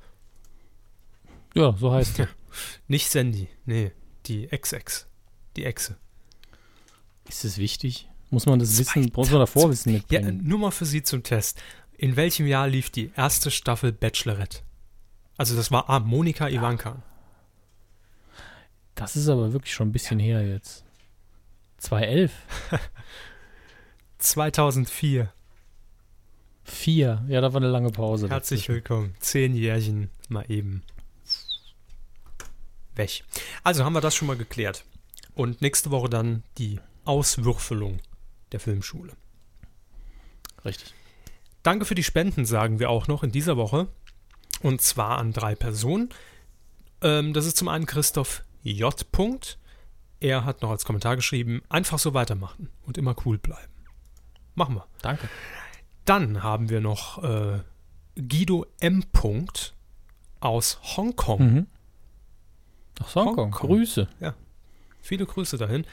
Ja, 1.55 1.77
so 1.79 1.93
heißt 1.93 2.19
es. 2.19 2.29
Nicht 2.89 3.11
Sandy, 3.11 3.49
nee, 3.67 3.93
die 4.27 4.51
Ex-Ex. 4.51 5.07
Die 5.57 5.65
Exe. 5.65 5.97
Ist 7.29 7.45
es 7.45 7.59
wichtig? 7.59 8.09
Muss 8.31 8.47
man 8.47 8.59
das 8.59 8.75
Zweiter- 8.75 8.97
wissen? 9.03 9.13
Muss 9.15 9.31
man 9.31 9.41
davor 9.41 9.71
Wissen 9.71 10.03
Ja, 10.11 10.21
nur 10.21 10.59
mal 10.59 10.71
für 10.71 10.87
Sie 10.87 11.03
zum 11.03 11.23
Test. 11.23 11.61
In 11.97 12.17
welchem 12.17 12.47
Jahr 12.47 12.67
lief 12.67 12.91
die 12.91 13.13
erste 13.17 13.51
Staffel 13.51 13.93
Bachelorette? 13.93 14.61
Also 15.37 15.57
das 15.57 15.71
war 15.71 15.89
ah, 15.89 16.01
Monika 16.01 16.49
Ivanka. 16.49 17.03
Das 18.95 19.17
ist 19.17 19.29
aber 19.29 19.53
wirklich 19.53 19.75
schon 19.75 19.89
ein 19.89 19.93
bisschen 19.93 20.19
her 20.19 20.47
jetzt. 20.47 20.85
2011? 21.79 22.33
2004. 24.19 25.33
Vier. 26.65 27.25
Ja, 27.29 27.41
da 27.41 27.53
war 27.53 27.61
eine 27.61 27.71
lange 27.71 27.91
Pause. 27.91 28.29
Herzlich 28.29 28.61
dazwischen. 28.61 28.75
willkommen. 28.75 29.15
Zehn 29.19 29.55
Jährchen 29.55 30.11
mal 30.29 30.45
eben. 30.49 30.83
Weg. 32.95 33.25
Also 33.65 33.85
haben 33.85 33.93
wir 33.93 34.01
das 34.01 34.15
schon 34.15 34.29
mal 34.29 34.37
geklärt. 34.37 34.85
Und 35.35 35.61
nächste 35.61 35.91
Woche 35.91 36.09
dann 36.09 36.45
die 36.59 36.81
Auswürfelung 37.05 37.99
der 38.53 38.61
Filmschule. 38.61 39.13
Richtig. 40.65 40.95
Danke 41.65 41.85
für 41.85 41.95
die 41.95 42.05
Spenden, 42.05 42.47
sagen 42.47 42.79
wir 42.79 42.89
auch 42.89 43.09
noch 43.09 43.25
in 43.25 43.33
dieser 43.33 43.57
Woche. 43.57 43.89
Und 44.63 44.81
zwar 44.81 45.19
an 45.19 45.33
drei 45.33 45.55
Personen. 45.55 46.11
Ähm, 47.03 47.33
das 47.33 47.47
ist 47.47 47.57
zum 47.57 47.69
einen 47.69 47.87
Christoph 47.87 48.45
J. 48.65 49.07
Er 50.21 50.45
hat 50.45 50.63
noch 50.63 50.71
als 50.71 50.85
Kommentar 50.85 51.17
geschrieben, 51.17 51.63
einfach 51.69 51.99
so 51.99 52.15
weitermachen 52.15 52.71
und 52.83 52.99
immer 52.99 53.15
cool 53.25 53.39
bleiben. 53.39 53.73
Machen 54.55 54.77
wir. 54.77 54.87
Danke. 55.03 55.29
Dann 56.05 56.43
haben 56.43 56.71
wir 56.71 56.81
noch 56.81 57.23
äh, 57.23 57.61
Guido 58.17 58.67
M. 58.81 59.05
Aus 60.41 60.79
Hongkong. 60.97 61.41
Mhm. 61.41 61.67
Ach, 63.01 63.15
Hongkong. 63.15 63.53
Hongkong. 63.53 63.69
Grüße. 63.69 64.09
Viele 65.01 65.27
Grüße 65.27 65.59
dahin. 65.59 65.87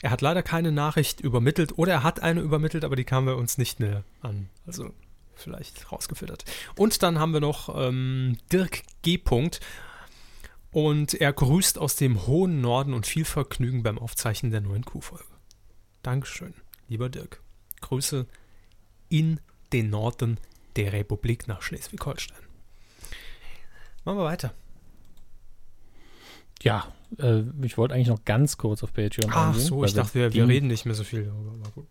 Er 0.00 0.10
hat 0.10 0.20
leider 0.20 0.42
keine 0.42 0.72
Nachricht 0.72 1.20
übermittelt 1.20 1.78
oder 1.78 1.92
er 1.92 2.02
hat 2.02 2.20
eine 2.20 2.40
übermittelt, 2.40 2.84
aber 2.84 2.96
die 2.96 3.04
kamen 3.04 3.28
wir 3.28 3.36
uns 3.36 3.58
nicht 3.58 3.78
mehr 3.78 4.02
an. 4.20 4.48
Also 4.66 4.92
vielleicht 5.34 5.90
rausgefiltert. 5.92 6.44
Und 6.76 7.02
dann 7.02 7.18
haben 7.18 7.32
wir 7.32 7.40
noch 7.40 7.74
ähm, 7.76 8.38
Dirk 8.52 8.82
G. 9.02 9.20
Und 10.72 11.14
er 11.14 11.32
grüßt 11.32 11.78
aus 11.78 11.96
dem 11.96 12.26
hohen 12.26 12.62
Norden 12.62 12.94
und 12.94 13.06
viel 13.06 13.26
Vergnügen 13.26 13.82
beim 13.82 13.98
Aufzeichnen 13.98 14.50
der 14.50 14.62
neuen 14.62 14.84
Q-Folge. 14.84 15.24
Dankeschön, 16.02 16.54
lieber 16.88 17.08
Dirk. 17.10 17.42
Grüße 17.82 18.26
in 19.10 19.38
den 19.72 19.90
Norden 19.90 20.38
der 20.76 20.94
Republik 20.94 21.46
nach 21.46 21.60
Schleswig-Holstein. 21.60 22.38
Machen 24.04 24.18
wir 24.18 24.24
weiter. 24.24 24.54
Ja, 26.62 26.92
äh, 27.18 27.42
ich 27.62 27.76
wollte 27.76 27.94
eigentlich 27.94 28.08
noch 28.08 28.24
ganz 28.24 28.56
kurz 28.56 28.82
auf 28.82 28.94
Patreon 28.94 29.30
Ach 29.32 29.48
eingehen. 29.48 29.66
so, 29.66 29.84
ich 29.84 29.94
dachte, 29.94 30.14
wir, 30.14 30.32
wir 30.32 30.48
reden 30.48 30.68
nicht 30.68 30.86
mehr 30.86 30.94
so 30.94 31.04
viel 31.04 31.24
darüber. 31.24 31.52
aber 31.52 31.70
gut. 31.70 31.86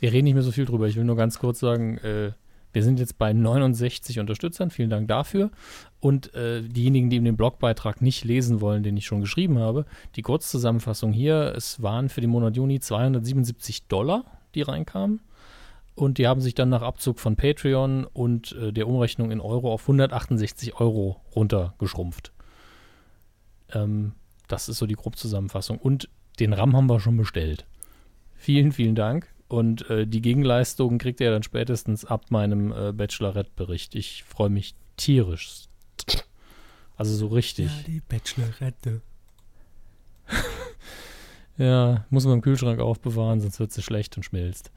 Wir 0.00 0.12
reden 0.12 0.24
nicht 0.24 0.34
mehr 0.34 0.42
so 0.42 0.52
viel 0.52 0.66
drüber. 0.66 0.88
Ich 0.88 0.96
will 0.96 1.04
nur 1.04 1.16
ganz 1.16 1.38
kurz 1.38 1.60
sagen, 1.60 1.98
äh, 1.98 2.32
wir 2.72 2.82
sind 2.82 2.98
jetzt 3.00 3.18
bei 3.18 3.32
69 3.32 4.20
Unterstützern. 4.20 4.70
Vielen 4.70 4.90
Dank 4.90 5.08
dafür. 5.08 5.50
Und 5.98 6.34
äh, 6.34 6.62
diejenigen, 6.62 7.10
die 7.10 7.16
eben 7.16 7.24
den 7.24 7.36
Blogbeitrag 7.36 8.00
nicht 8.00 8.24
lesen 8.24 8.60
wollen, 8.60 8.82
den 8.82 8.96
ich 8.96 9.06
schon 9.06 9.20
geschrieben 9.20 9.58
habe, 9.58 9.86
die 10.16 10.22
Kurzzusammenfassung 10.22 11.12
hier, 11.12 11.52
es 11.56 11.82
waren 11.82 12.08
für 12.08 12.20
den 12.20 12.30
Monat 12.30 12.56
Juni 12.56 12.80
277 12.80 13.86
Dollar, 13.88 14.24
die 14.54 14.62
reinkamen. 14.62 15.20
Und 15.94 16.18
die 16.18 16.26
haben 16.26 16.40
sich 16.40 16.54
dann 16.54 16.68
nach 16.70 16.82
Abzug 16.82 17.18
von 17.18 17.36
Patreon 17.36 18.04
und 18.04 18.52
äh, 18.52 18.72
der 18.72 18.88
Umrechnung 18.88 19.30
in 19.30 19.40
Euro 19.40 19.72
auf 19.72 19.82
168 19.82 20.80
Euro 20.80 21.20
runtergeschrumpft. 21.34 22.32
Ähm, 23.72 24.12
das 24.48 24.68
ist 24.68 24.78
so 24.78 24.86
die 24.86 24.94
Grobzusammenfassung. 24.94 25.78
Und 25.78 26.08
den 26.38 26.52
RAM 26.52 26.74
haben 26.76 26.88
wir 26.88 27.00
schon 27.00 27.16
bestellt. 27.16 27.66
Vielen, 28.34 28.72
vielen 28.72 28.94
Dank. 28.94 29.28
Und 29.50 29.90
äh, 29.90 30.06
die 30.06 30.22
Gegenleistung 30.22 30.98
kriegt 30.98 31.20
ihr 31.20 31.32
dann 31.32 31.42
spätestens 31.42 32.04
ab 32.04 32.30
meinem 32.30 32.70
äh, 32.70 32.92
Bachelorette-Bericht. 32.92 33.96
Ich 33.96 34.22
freue 34.22 34.48
mich 34.48 34.76
tierisch. 34.96 35.64
Also 36.96 37.16
so 37.16 37.26
richtig. 37.26 37.66
Ja, 37.66 37.82
die 37.86 38.00
Bachelorette. 38.00 39.02
Ja, 41.58 42.06
muss 42.08 42.24
man 42.24 42.34
im 42.34 42.40
Kühlschrank 42.40 42.80
aufbewahren, 42.80 43.42
sonst 43.42 43.60
wird 43.60 43.70
sie 43.70 43.82
schlecht 43.82 44.16
und 44.16 44.22
schmilzt. 44.22 44.70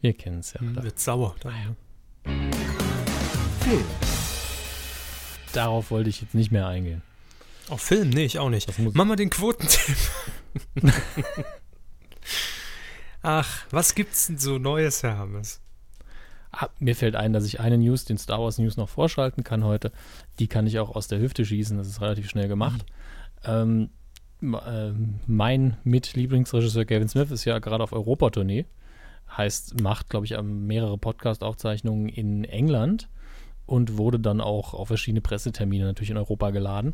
Wir 0.00 0.14
kennen 0.14 0.38
es 0.38 0.54
ja. 0.54 0.60
Hm, 0.60 0.70
alle. 0.70 0.84
Wird 0.84 0.98
sauer. 0.98 1.36
Dann, 1.40 1.76
ne? 2.24 2.50
Film. 3.60 3.84
Darauf 5.52 5.90
wollte 5.90 6.08
ich 6.08 6.22
jetzt 6.22 6.34
nicht 6.34 6.50
mehr 6.50 6.66
eingehen. 6.66 7.02
Auf 7.68 7.82
Film? 7.82 8.08
Nee, 8.08 8.24
ich 8.24 8.38
auch 8.38 8.48
nicht. 8.48 8.72
Mach 8.94 9.04
mal 9.04 9.16
den 9.16 9.28
Quotentipp. 9.28 9.96
Ach, 13.26 13.64
was 13.70 13.94
gibt's 13.94 14.26
denn 14.26 14.36
so 14.36 14.58
Neues, 14.58 15.02
Herr 15.02 15.16
Hammes? 15.16 15.62
Ah, 16.52 16.68
mir 16.78 16.94
fällt 16.94 17.16
ein, 17.16 17.32
dass 17.32 17.46
ich 17.46 17.58
eine 17.58 17.78
News, 17.78 18.04
den 18.04 18.18
Star 18.18 18.38
Wars 18.38 18.58
News, 18.58 18.76
noch 18.76 18.90
vorschalten 18.90 19.42
kann 19.44 19.64
heute. 19.64 19.92
Die 20.38 20.46
kann 20.46 20.66
ich 20.66 20.78
auch 20.78 20.94
aus 20.94 21.08
der 21.08 21.20
Hüfte 21.20 21.46
schießen. 21.46 21.78
Das 21.78 21.88
ist 21.88 22.02
relativ 22.02 22.28
schnell 22.28 22.48
gemacht. 22.48 22.84
Ähm, 23.46 23.88
m- 24.42 24.60
ähm, 24.66 25.14
mein 25.26 25.78
Mitlieblingsregisseur 25.84 26.84
Gavin 26.84 27.08
Smith 27.08 27.30
ist 27.30 27.46
ja 27.46 27.58
gerade 27.60 27.82
auf 27.82 27.94
Europatournee. 27.94 28.66
Heißt, 29.34 29.80
macht, 29.80 30.10
glaube 30.10 30.26
ich, 30.26 30.32
ähm, 30.32 30.66
mehrere 30.66 30.98
Podcast-Aufzeichnungen 30.98 32.10
in 32.10 32.44
England 32.44 33.08
und 33.64 33.96
wurde 33.96 34.20
dann 34.20 34.42
auch 34.42 34.74
auf 34.74 34.88
verschiedene 34.88 35.22
Pressetermine 35.22 35.86
natürlich 35.86 36.10
in 36.10 36.18
Europa 36.18 36.50
geladen. 36.50 36.92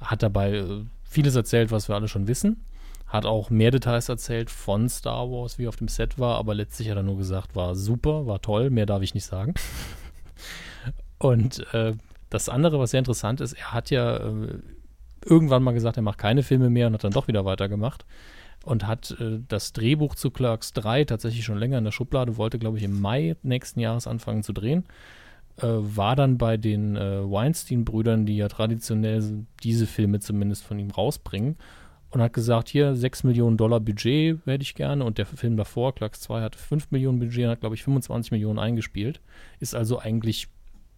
Hat 0.00 0.22
dabei 0.22 0.52
äh, 0.52 0.84
vieles 1.02 1.34
erzählt, 1.34 1.72
was 1.72 1.88
wir 1.88 1.96
alle 1.96 2.06
schon 2.06 2.28
wissen. 2.28 2.64
Hat 3.06 3.24
auch 3.24 3.50
mehr 3.50 3.70
Details 3.70 4.08
erzählt 4.08 4.50
von 4.50 4.88
Star 4.88 5.30
Wars, 5.30 5.58
wie 5.58 5.68
auf 5.68 5.76
dem 5.76 5.88
Set 5.88 6.18
war, 6.18 6.38
aber 6.38 6.54
letztlich 6.54 6.90
hat 6.90 6.96
er 6.96 7.02
nur 7.02 7.16
gesagt, 7.16 7.54
war 7.54 7.74
super, 7.76 8.26
war 8.26 8.40
toll, 8.40 8.70
mehr 8.70 8.86
darf 8.86 9.02
ich 9.02 9.14
nicht 9.14 9.26
sagen. 9.26 9.54
Und 11.18 11.72
äh, 11.72 11.94
das 12.30 12.48
andere, 12.48 12.78
was 12.78 12.90
sehr 12.90 12.98
interessant 12.98 13.40
ist, 13.40 13.52
er 13.52 13.72
hat 13.72 13.90
ja 13.90 14.16
äh, 14.16 14.58
irgendwann 15.24 15.62
mal 15.62 15.72
gesagt, 15.72 15.96
er 15.96 16.02
macht 16.02 16.18
keine 16.18 16.42
Filme 16.42 16.68
mehr 16.68 16.88
und 16.88 16.94
hat 16.94 17.04
dann 17.04 17.12
doch 17.12 17.28
wieder 17.28 17.44
weitergemacht 17.44 18.04
und 18.64 18.86
hat 18.86 19.16
äh, 19.20 19.38
das 19.48 19.72
Drehbuch 19.72 20.14
zu 20.14 20.30
Clerks 20.30 20.72
3 20.72 21.04
tatsächlich 21.04 21.44
schon 21.44 21.58
länger 21.58 21.78
in 21.78 21.84
der 21.84 21.92
Schublade, 21.92 22.36
wollte, 22.36 22.58
glaube 22.58 22.78
ich, 22.78 22.84
im 22.84 23.00
Mai 23.00 23.36
nächsten 23.42 23.80
Jahres 23.80 24.06
anfangen 24.06 24.42
zu 24.42 24.52
drehen. 24.52 24.84
Äh, 25.58 25.66
war 25.68 26.16
dann 26.16 26.36
bei 26.36 26.56
den 26.56 26.96
äh, 26.96 27.22
Weinstein-Brüdern, 27.22 28.26
die 28.26 28.36
ja 28.36 28.48
traditionell 28.48 29.46
diese 29.62 29.86
Filme 29.86 30.20
zumindest 30.20 30.64
von 30.64 30.78
ihm 30.78 30.90
rausbringen 30.90 31.56
und 32.10 32.22
hat 32.22 32.32
gesagt, 32.32 32.68
hier 32.68 32.94
6 32.94 33.24
Millionen 33.24 33.56
Dollar 33.56 33.80
Budget 33.80 34.38
hätte 34.46 34.62
ich 34.62 34.74
gerne 34.74 35.04
und 35.04 35.18
der 35.18 35.26
Film 35.26 35.56
davor, 35.56 35.94
Clerks 35.94 36.20
2, 36.20 36.42
hatte 36.42 36.58
5 36.58 36.90
Millionen 36.90 37.18
Budget 37.18 37.44
und 37.44 37.50
hat, 37.50 37.60
glaube 37.60 37.74
ich, 37.74 37.82
25 37.82 38.32
Millionen 38.32 38.58
eingespielt. 38.58 39.20
Ist 39.60 39.74
also 39.74 39.98
eigentlich 39.98 40.48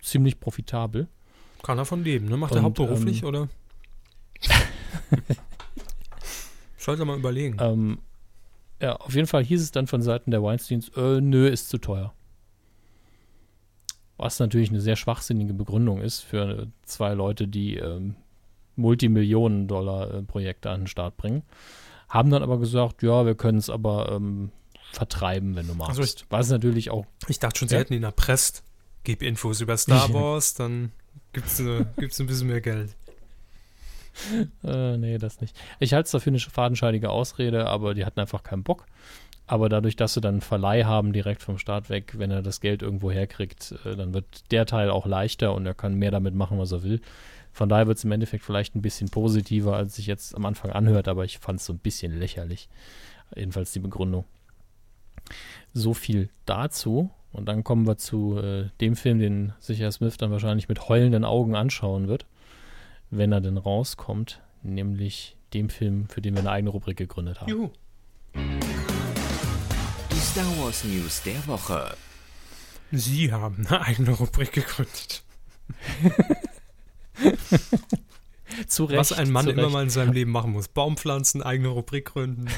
ziemlich 0.02 0.38
profitabel. 0.40 1.08
Kann 1.62 1.78
er 1.78 1.84
von 1.84 2.04
leben, 2.04 2.28
ne? 2.28 2.36
Macht 2.36 2.54
er 2.54 2.62
hauptberuflich, 2.62 3.22
ähm, 3.22 3.28
oder? 3.28 3.48
Sollte 6.76 7.04
mal 7.04 7.18
überlegen. 7.18 7.56
Ähm, 7.60 7.98
ja, 8.80 8.96
auf 8.96 9.14
jeden 9.14 9.26
Fall 9.26 9.44
hieß 9.44 9.60
es 9.60 9.72
dann 9.72 9.86
von 9.86 10.02
Seiten 10.02 10.30
der 10.30 10.42
Weinsteins, 10.42 10.88
äh, 10.96 11.20
nö, 11.20 11.48
ist 11.48 11.68
zu 11.68 11.78
teuer. 11.78 12.14
Was 14.16 14.38
natürlich 14.38 14.70
eine 14.70 14.80
sehr 14.80 14.96
schwachsinnige 14.96 15.54
Begründung 15.54 16.00
ist 16.00 16.20
für 16.20 16.68
zwei 16.84 17.14
Leute, 17.14 17.48
die 17.48 17.76
ähm, 17.76 18.16
Multimillionen-Dollar-Projekte 18.78 20.70
an 20.70 20.82
den 20.82 20.86
Start 20.86 21.16
bringen. 21.16 21.42
Haben 22.08 22.30
dann 22.30 22.42
aber 22.42 22.58
gesagt, 22.58 23.02
ja, 23.02 23.26
wir 23.26 23.34
können 23.34 23.58
es 23.58 23.68
aber 23.68 24.10
ähm, 24.12 24.50
vertreiben, 24.92 25.54
wenn 25.56 25.66
du 25.66 25.74
magst. 25.74 25.98
Also 25.98 26.02
ich- 26.02 26.24
Was 26.30 26.48
natürlich 26.50 26.90
auch 26.90 27.04
Ich 27.28 27.38
dachte 27.38 27.58
schon, 27.58 27.68
sie 27.68 27.74
Ja. 27.74 27.80
hätten 27.80 27.92
ihn 27.94 28.02
erpresst. 28.04 28.62
Gib 29.04 29.22
Infos 29.22 29.60
über 29.60 29.76
Star 29.76 30.10
Wars, 30.14 30.54
dann 30.54 30.92
gibt's, 31.32 31.60
äh, 31.60 31.84
gibt's 31.98 32.18
ein 32.20 32.26
bisschen 32.26 32.48
mehr 32.48 32.60
Geld. 32.60 32.94
Äh, 34.64 34.96
nee, 34.96 35.16
das 35.18 35.40
nicht. 35.40 35.56
Ich 35.78 35.92
halte 35.94 36.06
es 36.06 36.10
dafür 36.10 36.30
eine 36.32 36.40
fadenscheidige 36.40 37.08
Ausrede, 37.10 37.66
aber 37.68 37.94
die 37.94 38.04
hatten 38.04 38.18
einfach 38.18 38.42
keinen 38.42 38.64
Bock. 38.64 38.86
Aber 39.46 39.68
dadurch, 39.68 39.94
dass 39.94 40.14
sie 40.14 40.20
dann 40.20 40.34
einen 40.34 40.40
Verleih 40.40 40.84
haben, 40.84 41.12
direkt 41.12 41.40
vom 41.40 41.56
Start 41.56 41.88
weg, 41.88 42.14
wenn 42.18 42.30
er 42.32 42.42
das 42.42 42.60
Geld 42.60 42.82
irgendwo 42.82 43.12
herkriegt, 43.12 43.74
äh, 43.84 43.94
dann 43.94 44.12
wird 44.12 44.50
der 44.50 44.66
Teil 44.66 44.90
auch 44.90 45.06
leichter 45.06 45.54
und 45.54 45.64
er 45.66 45.74
kann 45.74 45.94
mehr 45.94 46.10
damit 46.10 46.34
machen, 46.34 46.58
was 46.58 46.72
er 46.72 46.82
will. 46.82 47.00
Von 47.58 47.68
daher 47.68 47.86
wird 47.86 47.98
es 47.98 48.04
im 48.04 48.12
Endeffekt 48.12 48.44
vielleicht 48.44 48.74
ein 48.74 48.82
bisschen 48.82 49.08
positiver, 49.08 49.76
als 49.76 49.96
sich 49.96 50.06
jetzt 50.06 50.34
am 50.34 50.46
Anfang 50.46 50.70
anhört, 50.70 51.08
aber 51.08 51.24
ich 51.24 51.38
fand 51.38 51.60
es 51.60 51.66
so 51.66 51.72
ein 51.72 51.78
bisschen 51.78 52.18
lächerlich. 52.18 52.68
Jedenfalls 53.34 53.72
die 53.72 53.80
Begründung. 53.80 54.24
So 55.74 55.92
viel 55.92 56.30
dazu. 56.46 57.10
Und 57.32 57.46
dann 57.46 57.64
kommen 57.64 57.86
wir 57.86 57.98
zu 57.98 58.38
äh, 58.38 58.70
dem 58.80 58.96
Film, 58.96 59.18
den 59.18 59.52
sich 59.58 59.80
Herr 59.80 59.92
Smith 59.92 60.16
dann 60.16 60.30
wahrscheinlich 60.30 60.68
mit 60.68 60.88
heulenden 60.88 61.24
Augen 61.24 61.54
anschauen 61.54 62.08
wird 62.08 62.26
wenn 63.10 63.32
er 63.32 63.40
denn 63.40 63.56
rauskommt, 63.56 64.40
nämlich 64.62 65.36
dem 65.54 65.70
Film, 65.70 66.08
für 66.08 66.20
den 66.20 66.34
wir 66.34 66.40
eine 66.40 66.50
eigene 66.50 66.70
Rubrik 66.70 66.98
gegründet 66.98 67.40
haben. 67.40 67.50
Juhu. 67.50 67.70
Die 68.34 70.20
Star 70.20 70.44
Wars 70.58 70.84
News 70.84 71.22
der 71.22 71.46
Woche. 71.46 71.96
Sie 72.90 73.32
haben 73.32 73.66
eine 73.66 73.80
eigene 73.80 74.10
Rubrik 74.10 74.52
gegründet. 74.52 75.22
Zu 78.66 78.84
Recht, 78.84 78.98
Was 78.98 79.12
ein 79.12 79.30
Mann 79.30 79.46
immer 79.48 79.64
Recht. 79.64 79.72
mal 79.72 79.82
in 79.82 79.90
seinem 79.90 80.12
Leben 80.12 80.30
machen 80.30 80.52
muss. 80.52 80.68
Baumpflanzen, 80.68 81.42
eigene 81.42 81.68
Rubrik 81.68 82.06
gründen. 82.06 82.46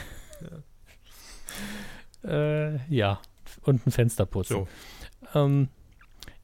Äh, 2.23 2.77
ja, 2.95 3.19
und 3.63 3.87
ein 3.87 3.91
Fenster 3.91 4.27
putzen. 4.27 4.67
So. 5.33 5.39
Ähm, 5.39 5.69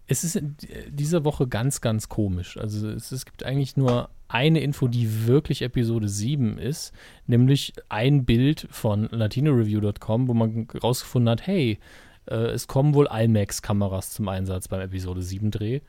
es 0.07 0.25
ist 0.25 0.37
in 0.37 0.57
dieser 0.89 1.25
Woche 1.25 1.47
ganz, 1.49 1.81
ganz 1.81 2.09
komisch. 2.09 2.57
Also 2.57 2.89
es, 2.89 3.13
es 3.13 3.27
gibt 3.27 3.45
eigentlich 3.45 3.77
nur 3.77 4.09
eine 4.29 4.61
Info, 4.61 4.89
die 4.89 5.27
wirklich 5.27 5.63
Episode 5.63 6.09
7 6.09 6.59
ist, 6.59 6.93
nämlich 7.27 7.73
ein 7.89 8.25
Bild 8.25 8.69
von 8.71 9.09
latinoreview.com, 9.11 10.29
wo 10.29 10.35
man 10.35 10.67
rausgefunden 10.83 11.31
hat, 11.31 11.47
hey, 11.47 11.79
äh, 12.27 12.35
es 12.35 12.67
kommen 12.69 12.95
wohl 12.95 13.09
IMAX-Kameras 13.11 14.11
zum 14.11 14.29
Einsatz 14.29 14.69
beim 14.69 14.81
Episode 14.81 15.21
7-Dreh. 15.21 15.81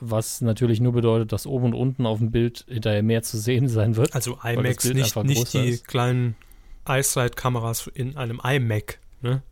Was 0.00 0.40
natürlich 0.40 0.80
nur 0.80 0.92
bedeutet, 0.92 1.32
dass 1.32 1.46
oben 1.46 1.66
und 1.66 1.74
unten 1.74 2.04
auf 2.06 2.18
dem 2.18 2.30
Bild 2.30 2.64
hinterher 2.68 3.02
mehr 3.02 3.22
zu 3.22 3.38
sehen 3.38 3.68
sein 3.68 3.96
wird. 3.96 4.14
Also 4.14 4.38
IMAX, 4.42 4.84
nicht, 4.84 5.16
nicht 5.24 5.52
die 5.54 5.68
ist. 5.68 5.86
kleinen 5.88 6.34
Eyesight-Kameras 6.86 7.86
in 7.94 8.16
einem 8.16 8.40
iMac. 8.44 8.98
Ne? 9.22 9.42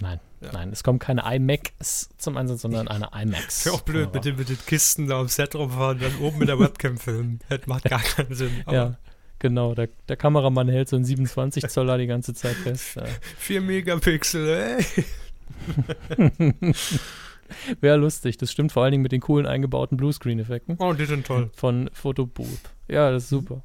Nein, 0.00 0.20
Ja. 0.40 0.52
nein, 0.52 0.70
es 0.72 0.82
kommen 0.82 0.98
keine 0.98 1.22
iMacs 1.36 2.08
zum 2.18 2.36
Einsatz, 2.36 2.62
sondern 2.62 2.88
eine 2.88 3.10
IMAX. 3.14 3.64
Wäre 3.66 3.74
auch 3.76 3.82
blöd, 3.82 4.12
mit 4.12 4.24
den, 4.24 4.36
mit 4.36 4.48
den 4.48 4.58
Kisten 4.66 5.06
da 5.06 5.20
am 5.20 5.28
Set 5.28 5.54
rumfahren, 5.54 5.98
dann 6.00 6.16
oben 6.20 6.38
mit 6.38 6.48
der 6.48 6.58
Webcam 6.58 6.98
filmen. 6.98 7.38
Das 7.48 7.66
macht 7.66 7.84
gar 7.84 8.00
keinen 8.00 8.34
Sinn. 8.34 8.50
Ja, 8.70 8.96
genau. 9.38 9.74
Der, 9.74 9.88
der 10.08 10.16
Kameramann 10.16 10.68
hält 10.68 10.88
so 10.88 10.96
einen 10.96 11.04
27 11.04 11.68
Zoller 11.68 11.96
die 11.98 12.06
ganze 12.06 12.34
Zeit 12.34 12.56
fest. 12.56 12.96
Ja. 12.96 13.04
4 13.38 13.60
Megapixel, 13.60 14.48
ey. 14.48 15.04
Wäre 17.80 17.96
lustig. 17.96 18.36
Das 18.38 18.50
stimmt 18.52 18.72
vor 18.72 18.82
allen 18.82 18.92
Dingen 18.92 19.02
mit 19.02 19.12
den 19.12 19.20
coolen 19.20 19.46
eingebauten 19.46 19.96
Bluescreen-Effekten 19.96 20.76
Oh, 20.78 20.92
die 20.92 21.04
sind 21.04 21.26
toll. 21.26 21.50
von 21.54 21.90
Photobooth. 21.92 22.46
Ja, 22.88 23.10
das 23.10 23.24
ist 23.24 23.30
super. 23.30 23.62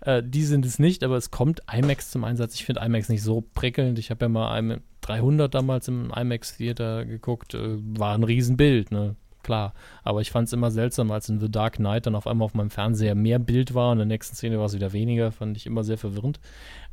Äh, 0.00 0.22
die 0.24 0.44
sind 0.44 0.64
es 0.64 0.78
nicht, 0.78 1.04
aber 1.04 1.16
es 1.16 1.30
kommt 1.30 1.60
IMAX 1.72 2.10
zum 2.10 2.24
Einsatz. 2.24 2.54
Ich 2.54 2.64
finde 2.64 2.80
IMAX 2.84 3.08
nicht 3.08 3.22
so 3.22 3.44
prickelnd. 3.54 3.98
Ich 3.98 4.10
habe 4.10 4.24
ja 4.24 4.28
mal 4.28 4.52
ein 4.52 4.80
300 5.02 5.54
damals 5.54 5.88
im 5.88 6.10
IMAX-Theater 6.10 7.04
geguckt. 7.04 7.54
Äh, 7.54 7.76
war 7.98 8.14
ein 8.14 8.24
Riesenbild, 8.24 8.90
ne? 8.90 9.16
Klar. 9.42 9.74
Aber 10.04 10.20
ich 10.20 10.30
fand 10.30 10.46
es 10.46 10.52
immer 10.52 10.70
seltsam, 10.70 11.10
als 11.10 11.28
in 11.28 11.40
The 11.40 11.50
Dark 11.50 11.74
Knight 11.76 12.06
dann 12.06 12.14
auf 12.14 12.28
einmal 12.28 12.46
auf 12.46 12.54
meinem 12.54 12.70
Fernseher 12.70 13.16
mehr 13.16 13.40
Bild 13.40 13.74
war 13.74 13.88
und 13.90 13.94
in 13.94 14.08
der 14.08 14.14
nächsten 14.14 14.36
Szene 14.36 14.58
war 14.58 14.66
es 14.66 14.74
wieder 14.74 14.92
weniger. 14.92 15.32
Fand 15.32 15.56
ich 15.56 15.66
immer 15.66 15.82
sehr 15.82 15.98
verwirrend. 15.98 16.38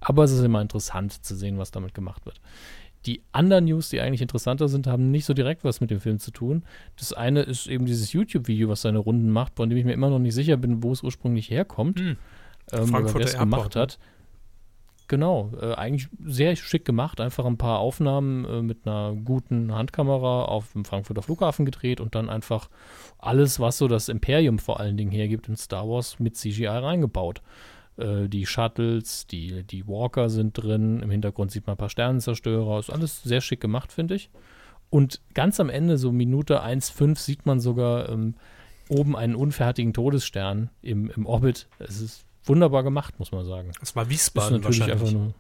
Aber 0.02 0.24
es 0.24 0.32
ist 0.32 0.44
immer 0.44 0.60
interessant 0.62 1.24
zu 1.24 1.36
sehen, 1.36 1.60
was 1.60 1.70
damit 1.72 1.94
gemacht 1.94 2.26
wird. 2.26 2.42
Die 3.06 3.22
anderen 3.32 3.66
News, 3.66 3.89
die 3.89 4.02
eigentlich 4.02 4.22
interessanter 4.22 4.68
sind, 4.68 4.88
haben 4.88 5.10
nicht 5.10 5.26
so 5.26 5.34
direkt 5.34 5.64
was 5.64 5.80
mit 5.80 5.89
dem 5.89 6.00
Film 6.00 6.20
zu 6.20 6.32
tun. 6.32 6.64
Das 6.97 7.14
eine 7.14 7.41
ist 7.41 7.68
eben 7.68 7.86
dieses 7.86 8.12
YouTube-Video, 8.12 8.68
was 8.68 8.82
seine 8.82 9.00
Runden 9.00 9.30
macht, 9.30 9.56
von 9.56 9.70
dem 9.70 9.78
ich 9.78 9.86
mir 9.86 9.93
immer 9.93 10.10
noch 10.10 10.20
nicht 10.20 10.36
sicher 10.36 10.58
bin, 10.58 10.84
wo 10.84 10.91
es 10.91 11.02
ursprünglich 11.02 11.50
herkommt. 11.50 12.00
Hm. 12.00 12.18
Ähm, 12.72 12.91
wer 12.91 13.16
es 13.22 13.38
gemacht 13.38 13.76
ne? 13.76 13.82
hat. 13.82 14.00
Genau, 15.10 15.52
äh, 15.60 15.74
eigentlich 15.74 16.08
sehr 16.24 16.56
schick 16.56 16.86
gemacht. 16.86 17.20
Einfach 17.20 17.45
ein 17.45 17.58
paar 17.58 17.80
Aufnahmen 17.80 18.45
äh, 18.45 18.62
mit 18.62 18.86
einer 18.86 19.16
guten 19.16 19.74
Handkamera 19.74 20.45
auf 20.45 20.74
dem 20.74 20.86
Frankfurter 20.86 21.24
Flughafen 21.24 21.66
gedreht 21.66 22.00
und 22.00 22.14
dann 22.14 22.30
einfach 22.30 22.70
alles, 23.18 23.60
was 23.60 23.80
so 23.80 23.88
das 23.88 24.08
Imperium 24.08 24.60
vor 24.60 24.80
allen 24.80 24.97
Dingen 24.97 25.12
hergibt 25.12 25.47
in 25.50 25.56
Star 25.56 25.89
Wars, 25.89 26.20
mit 26.20 26.38
CGI 26.38 26.68
reingebaut. 26.68 27.41
Äh, 28.00 28.30
die 28.30 28.45
Shuttles, 28.45 29.28
die, 29.28 29.64
die 29.64 29.88
Walker 29.88 30.30
sind 30.30 30.54
drin, 30.54 31.02
im 31.02 31.12
Hintergrund 31.12 31.52
sieht 31.52 31.68
man 31.68 31.76
ein 31.76 31.78
paar 31.78 31.89
Sternenzerstörer. 31.89 32.80
Ist 32.80 32.89
alles 32.89 33.24
sehr 33.24 33.41
schick 33.41 33.60
gemacht, 33.62 33.91
finde 33.91 34.16
ich. 34.16 34.30
Und 34.89 35.22
ganz 35.34 35.60
am 35.60 35.70
Ende, 35.70 35.97
so 35.97 36.12
Minute 36.12 36.64
1,5, 36.64 37.18
sieht 37.18 37.45
man 37.45 37.60
sogar 37.60 38.10
ähm, 38.10 38.36
oben 38.89 39.16
einen 39.16 39.36
unfertigen 39.36 39.93
Todesstern 39.93 40.70
im, 40.82 41.12
im 41.12 41.26
Orbit. 41.26 41.68
Es 41.78 42.02
ist 42.02 42.26
wunderbar 42.43 42.84
gemacht, 42.84 43.20
muss 43.20 43.32
man 43.32 43.45
sagen. 43.45 43.72
Das 43.80 43.95
war 43.95 44.04
Ist 44.04 44.10
Wiesbaden 44.10 44.62
natürlich 44.62 44.82
einfach 44.84 45.02
wahrscheinlich. 45.02 45.14
nur. 45.14 45.34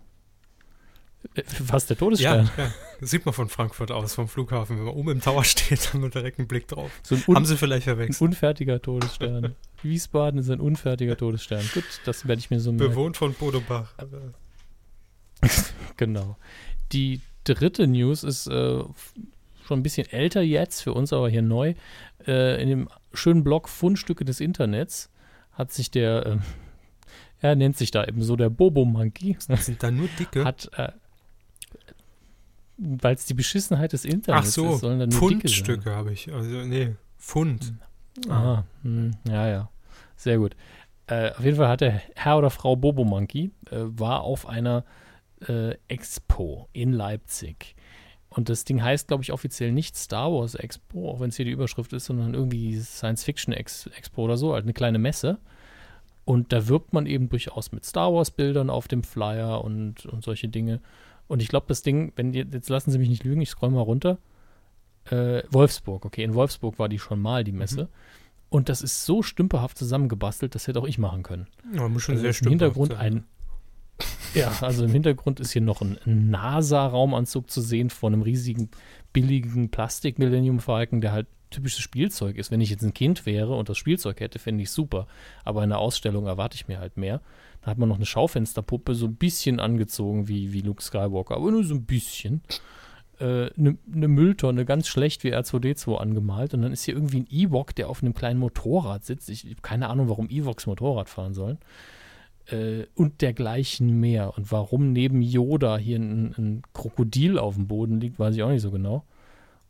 Was, 1.67 1.85
der 1.85 1.95
Ja, 1.95 1.99
Todesstern? 1.99 2.49
ja, 2.57 2.71
das 2.99 3.09
sieht 3.11 3.25
man 3.25 3.33
von 3.33 3.49
Frankfurt 3.49 3.91
aus, 3.91 4.13
vom 4.15 4.27
Flughafen. 4.27 4.77
Wenn 4.77 4.85
man 4.85 4.93
oben 4.93 5.09
im 5.11 5.21
Tower 5.21 5.43
steht, 5.45 5.93
haben 5.93 6.01
wir 6.01 6.09
direkt 6.09 6.39
einen 6.39 6.47
Blick 6.47 6.67
drauf. 6.67 6.91
So 7.03 7.15
ein, 7.15 7.35
Haben 7.35 7.45
sie 7.45 7.57
vielleicht 7.57 7.87
ein 7.87 7.95
verwechselt. 7.95 8.21
unfertiger 8.21 8.81
Todesstern. 8.81 9.55
Wiesbaden 9.83 10.39
ist 10.39 10.49
ein 10.49 10.59
unfertiger 10.61 11.17
Todesstern. 11.17 11.63
Gut, 11.73 11.83
das 12.05 12.27
werde 12.27 12.39
ich 12.39 12.49
mir 12.49 12.59
so 12.59 12.71
merken. 12.71 12.89
Bewohnt 12.93 13.17
von 13.17 13.33
Bodo 13.33 13.61
Bach. 13.61 13.93
Genau. 15.97 16.37
Die 16.91 17.21
dritte 17.43 17.87
News 17.87 18.23
ist 18.23 18.47
äh, 18.47 18.79
schon 19.65 19.79
ein 19.79 19.83
bisschen 19.83 20.07
älter 20.09 20.41
jetzt, 20.41 20.81
für 20.81 20.93
uns 20.93 21.13
aber 21.13 21.29
hier 21.29 21.41
neu. 21.41 21.73
Äh, 22.25 22.61
in 22.61 22.69
dem 22.69 22.89
schönen 23.13 23.43
Blog 23.43 23.69
Fundstücke 23.69 24.25
des 24.25 24.39
Internets 24.39 25.09
hat 25.53 25.71
sich 25.71 25.91
der, 25.91 26.25
äh, 26.25 26.37
er 27.41 27.55
nennt 27.55 27.77
sich 27.77 27.91
da 27.91 28.05
eben 28.05 28.21
so 28.23 28.35
der 28.35 28.49
Bobo 28.49 28.85
Monkey, 28.85 29.37
Das 29.47 29.65
sind 29.65 29.81
da 29.83 29.91
nur 29.91 30.07
dicke. 30.19 30.43
hat, 30.45 30.69
äh, 30.73 30.89
weil 32.79 33.15
es 33.15 33.25
die 33.25 33.33
Beschissenheit 33.33 33.93
des 33.93 34.05
Internets 34.05 34.49
Ach 34.49 34.51
so, 34.51 34.73
ist, 34.73 34.79
sollen 34.81 34.99
da 34.99 35.05
nur 35.05 35.29
dicke 35.29 35.47
sein. 35.47 35.65
Pfundstücke 35.65 35.91
habe 35.95 36.13
ich. 36.13 36.31
Also, 36.33 36.63
nee, 36.65 36.95
Pfund. 37.17 37.73
Aha, 38.27 38.65
hm, 38.83 39.11
ja, 39.27 39.47
ja. 39.47 39.69
Sehr 40.15 40.37
gut. 40.37 40.55
Äh, 41.07 41.31
auf 41.31 41.43
jeden 41.43 41.57
Fall 41.57 41.67
hat 41.67 41.81
der 41.81 42.01
Herr 42.15 42.37
oder 42.37 42.49
Frau 42.49 42.75
Bobo 42.75 43.03
Monkey 43.03 43.51
äh, 43.71 43.77
war 43.77 44.21
auf 44.21 44.47
einer 44.47 44.83
äh, 45.47 45.75
Expo 45.87 46.67
in 46.73 46.93
Leipzig. 46.93 47.75
Und 48.29 48.49
das 48.49 48.63
Ding 48.63 48.83
heißt, 48.83 49.07
glaube 49.07 49.23
ich, 49.23 49.31
offiziell 49.31 49.71
nicht 49.71 49.95
Star 49.95 50.31
Wars 50.31 50.53
Expo, 50.53 51.09
auch 51.09 51.19
wenn 51.19 51.29
es 51.29 51.35
hier 51.35 51.45
die 51.45 51.51
Überschrift 51.51 51.93
ist, 51.93 52.05
sondern 52.05 52.35
irgendwie 52.35 52.79
Science 52.79 53.23
Fiction 53.23 53.53
Ex 53.53 53.87
Expo 53.87 54.23
oder 54.23 54.37
so, 54.37 54.53
halt 54.53 54.63
eine 54.63 54.73
kleine 54.73 54.99
Messe. 54.99 55.39
Und 56.25 56.53
da 56.53 56.67
wirbt 56.67 56.93
man 56.93 57.07
eben 57.07 57.29
durchaus 57.29 57.71
mit 57.71 57.85
Star 57.85 58.13
Wars 58.13 58.29
Bildern 58.29 58.69
auf 58.69 58.87
dem 58.87 59.01
Flyer 59.01 59.63
und, 59.63 60.05
und 60.05 60.23
solche 60.23 60.47
Dinge. 60.47 60.79
Und 61.29 61.41
ich 61.41 61.47
glaube, 61.47 61.67
das 61.69 61.83
Ding, 61.83 62.11
wenn 62.15 62.33
die, 62.33 62.39
jetzt 62.39 62.69
lassen 62.69 62.91
Sie 62.91 62.97
mich 62.97 63.07
nicht 63.07 63.23
lügen, 63.23 63.39
ich 63.39 63.49
scroll 63.49 63.69
mal 63.69 63.81
runter. 63.81 64.17
Äh, 65.05 65.43
Wolfsburg, 65.51 66.03
okay, 66.03 66.23
in 66.23 66.33
Wolfsburg 66.33 66.77
war 66.79 66.89
die 66.89 66.99
schon 66.99 67.21
mal, 67.21 67.43
die 67.45 67.53
Messe. 67.53 67.87
Und 68.49 68.67
das 68.67 68.81
ist 68.81 69.05
so 69.05 69.21
stümperhaft 69.21 69.77
zusammengebastelt, 69.77 70.55
das 70.55 70.67
hätte 70.67 70.79
auch 70.79 70.87
ich 70.87 70.97
machen 70.97 71.23
können. 71.23 71.47
Ja, 71.73 71.87
muss 71.87 72.01
schon 72.01 72.15
Also 72.15 72.23
sehr 72.23 72.33
stimmt. 72.33 72.49
Hintergrund 72.49 72.93
ein. 72.95 73.23
Ja, 74.33 74.51
also 74.61 74.85
im 74.85 74.91
Hintergrund 74.91 75.39
ist 75.39 75.51
hier 75.51 75.61
noch 75.61 75.81
ein 75.81 75.99
NASA-Raumanzug 76.05 77.49
zu 77.49 77.61
sehen 77.61 77.89
von 77.89 78.13
einem 78.13 78.21
riesigen, 78.23 78.69
billigen 79.13 79.69
Plastik-Millennium 79.69 80.59
Falcon, 80.59 81.01
der 81.01 81.11
halt 81.11 81.27
typisches 81.51 81.81
Spielzeug 81.81 82.37
ist. 82.37 82.49
Wenn 82.49 82.61
ich 82.61 82.69
jetzt 82.69 82.83
ein 82.83 82.93
Kind 82.93 83.25
wäre 83.25 83.55
und 83.55 83.69
das 83.69 83.77
Spielzeug 83.77 84.19
hätte, 84.19 84.39
fände 84.39 84.63
ich 84.63 84.71
super. 84.71 85.07
Aber 85.43 85.63
in 85.63 85.69
der 85.69 85.79
Ausstellung 85.79 86.27
erwarte 86.27 86.55
ich 86.55 86.67
mir 86.67 86.79
halt 86.79 86.97
mehr. 86.97 87.21
Hat 87.69 87.77
man 87.77 87.89
noch 87.89 87.97
eine 87.97 88.05
Schaufensterpuppe 88.05 88.95
so 88.95 89.05
ein 89.05 89.15
bisschen 89.15 89.59
angezogen 89.59 90.27
wie, 90.27 90.53
wie 90.53 90.61
Luke 90.61 90.83
Skywalker, 90.83 91.35
aber 91.35 91.51
nur 91.51 91.63
so 91.63 91.75
ein 91.75 91.85
bisschen. 91.85 92.41
Eine 93.19 93.49
äh, 93.57 93.73
ne 93.85 94.07
Mülltonne, 94.07 94.63
ganz 94.63 94.87
schlecht 94.87 95.23
wie 95.23 95.35
R2D2 95.35 95.97
angemalt. 95.97 96.53
Und 96.53 96.61
dann 96.61 96.71
ist 96.71 96.83
hier 96.83 96.93
irgendwie 96.93 97.21
ein 97.21 97.27
Ewok, 97.29 97.75
der 97.75 97.89
auf 97.89 98.01
einem 98.01 98.13
kleinen 98.13 98.39
Motorrad 98.39 99.03
sitzt. 99.05 99.29
Ich 99.29 99.43
habe 99.43 99.61
keine 99.61 99.89
Ahnung, 99.89 100.09
warum 100.09 100.29
Ewoks 100.29 100.67
Motorrad 100.67 101.09
fahren 101.09 101.33
sollen. 101.33 101.57
Äh, 102.47 102.85
und 102.95 103.21
dergleichen 103.21 103.99
mehr. 103.99 104.37
Und 104.37 104.51
warum 104.51 104.93
neben 104.93 105.21
Yoda 105.21 105.77
hier 105.77 105.99
ein, 105.99 106.33
ein 106.37 106.61
Krokodil 106.73 107.37
auf 107.37 107.55
dem 107.55 107.67
Boden 107.67 107.99
liegt, 107.99 108.19
weiß 108.19 108.35
ich 108.35 108.43
auch 108.43 108.49
nicht 108.49 108.61
so 108.61 108.71
genau. 108.71 109.03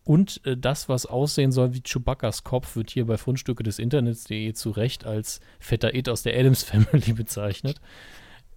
Und 0.10 0.42
äh, 0.44 0.58
das, 0.58 0.90
was 0.90 1.06
aussehen 1.06 1.52
soll 1.52 1.76
wie 1.76 1.84
Chewbacca's 1.84 2.44
Kopf, 2.44 2.76
wird 2.76 2.90
hier 2.90 3.06
bei 3.06 3.16
Fundstücke 3.18 3.62
des 3.62 3.78
Internets.de 3.78 4.54
zu 4.54 4.72
Recht 4.72 5.06
als 5.06 5.40
fetter 5.60 5.94
It 5.94 6.10
aus 6.10 6.24
der 6.24 6.36
Adams 6.36 6.64
Family 6.64 7.14
bezeichnet. 7.16 7.80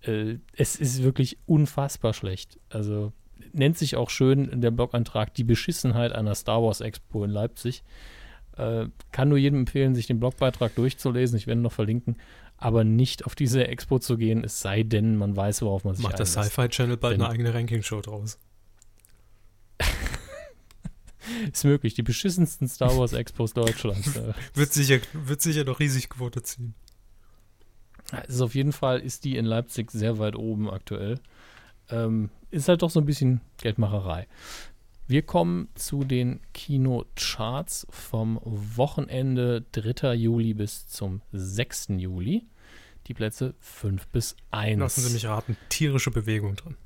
Äh, 0.01 0.37
es 0.57 0.77
ist 0.77 1.03
wirklich 1.03 1.37
unfassbar 1.45 2.15
schlecht. 2.15 2.59
Also 2.71 3.13
nennt 3.53 3.77
sich 3.77 3.97
auch 3.97 4.09
schön 4.09 4.63
der 4.63 4.71
Blogantrag 4.71 5.35
die 5.35 5.45
Beschissenheit 5.45 6.13
einer 6.13 6.35
Star 6.35 6.63
Wars 6.63 6.81
Expo 6.81 7.23
in 7.23 7.31
Leipzig. 7.31 7.83
Äh, 8.57 8.87
kann 9.11 9.29
nur 9.29 9.37
jedem 9.37 9.59
empfehlen, 9.61 9.95
sich 9.95 10.07
den 10.07 10.21
Blogbeitrag 10.21 10.75
durchzulesen. 10.75 11.37
Ich 11.37 11.47
werde 11.47 11.61
ihn 11.61 11.65
noch 11.65 11.73
verlinken. 11.73 12.17
Aber 12.57 12.83
nicht 12.83 13.27
auf 13.27 13.35
diese 13.35 13.69
Expo 13.69 13.99
zu 13.99 14.17
gehen, 14.17 14.43
es 14.43 14.63
sei 14.63 14.85
denn, 14.85 15.17
man 15.17 15.37
weiß, 15.37 15.61
worauf 15.61 15.85
man 15.85 15.97
sich 15.97 16.03
Macht 16.03 16.19
das 16.19 16.35
einlässt. 16.35 16.55
Sci-Fi 16.55 16.69
Channel 16.71 16.97
bald 16.97 17.13
Denn- 17.17 17.21
eine 17.21 17.31
eigene 17.31 17.53
Ranking-Show 17.53 18.01
draus? 18.01 18.39
Ist 21.53 21.65
möglich. 21.65 21.95
Die 21.95 22.03
beschissensten 22.03 22.69
Star 22.69 22.97
Wars 22.97 23.13
Expos 23.13 23.55
Deutschlands. 23.55 24.17
Äh, 24.17 24.35
Wird 24.55 24.73
sicher, 24.73 24.99
wird 25.13 25.41
sicher 25.41 25.65
noch 25.65 25.81
riesig 25.81 26.11
Quote 26.11 26.43
ziehen. 26.43 26.75
Ist 28.29 28.41
auf 28.43 28.55
jeden 28.55 28.73
Fall, 28.73 29.01
ist 29.01 29.25
die 29.25 29.37
in 29.37 29.47
Leipzig 29.47 29.91
sehr 29.91 30.19
weit 30.19 30.37
oben 30.37 30.69
aktuell. 30.69 31.19
Ähm, 31.89 32.31
ist 32.51 32.69
halt 32.69 32.83
doch 32.83 32.91
so 32.91 33.01
ein 33.01 33.07
bisschen 33.07 33.41
Geldmacherei. 33.59 34.27
Wir 35.07 35.23
kommen 35.23 35.69
zu 35.75 36.05
den 36.05 36.41
Kinocharts 36.53 37.87
vom 37.91 38.39
Wochenende 38.45 39.65
3. 39.73 40.15
Juli 40.15 40.55
bis 40.55 40.87
zum 40.87 41.23
6. 41.33 41.89
Juli. 41.97 42.47
Die 43.09 43.15
Plätze 43.15 43.55
5 43.61 44.07
bis 44.09 44.37
1. 44.53 44.79
Lassen 44.79 45.01
Sie 45.01 45.13
mich 45.13 45.27
raten, 45.27 45.57
tierische 45.69 46.11
Bewegung 46.11 46.55
drin. 46.57 46.77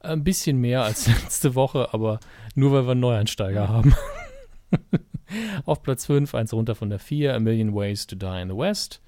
Ein 0.00 0.24
bisschen 0.24 0.58
mehr 0.58 0.82
als 0.82 1.06
letzte 1.22 1.54
Woche, 1.54 1.92
aber 1.92 2.20
nur 2.54 2.72
weil 2.72 2.84
wir 2.84 2.92
einen 2.92 3.00
Neueinsteiger 3.00 3.68
haben. 3.68 3.94
Auf 5.64 5.82
Platz 5.82 6.06
5, 6.06 6.34
eins 6.34 6.52
runter 6.52 6.74
von 6.74 6.90
der 6.90 6.98
4, 6.98 7.34
A 7.34 7.38
Million 7.38 7.74
Ways 7.74 8.06
to 8.06 8.16
Die 8.16 8.42
in 8.42 8.48
the 8.48 8.56
West. 8.56 9.00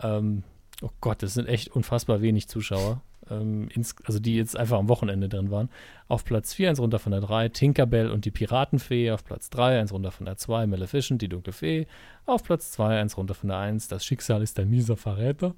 Ähm, 0.00 0.42
oh 0.82 0.90
Gott, 1.00 1.22
das 1.22 1.34
sind 1.34 1.48
echt 1.48 1.68
unfassbar 1.68 2.20
wenig 2.22 2.48
Zuschauer. 2.48 3.02
Ähm, 3.28 3.68
ins, 3.74 3.94
also 4.04 4.18
die 4.20 4.36
jetzt 4.36 4.56
einfach 4.56 4.78
am 4.78 4.88
Wochenende 4.88 5.28
drin 5.28 5.50
waren. 5.50 5.68
Auf 6.08 6.24
Platz 6.24 6.54
4, 6.54 6.70
eins 6.70 6.80
runter 6.80 6.98
von 6.98 7.12
der 7.12 7.20
3, 7.20 7.48
Tinkerbell 7.50 8.10
und 8.10 8.24
die 8.24 8.30
Piratenfee. 8.30 9.10
Auf 9.10 9.24
Platz 9.24 9.50
3, 9.50 9.80
eins 9.80 9.92
runter 9.92 10.12
von 10.12 10.26
der 10.26 10.36
2, 10.36 10.66
Maleficent, 10.66 11.22
die 11.22 11.28
dunkle 11.28 11.52
Fee. 11.52 11.86
Auf 12.24 12.42
Platz 12.44 12.72
2, 12.72 13.00
eins 13.00 13.16
runter 13.16 13.34
von 13.34 13.48
der 13.48 13.58
1, 13.58 13.88
Das 13.88 14.04
Schicksal 14.04 14.42
ist 14.42 14.58
ein 14.58 14.70
mieser 14.70 14.96
Verräter. 14.96 15.54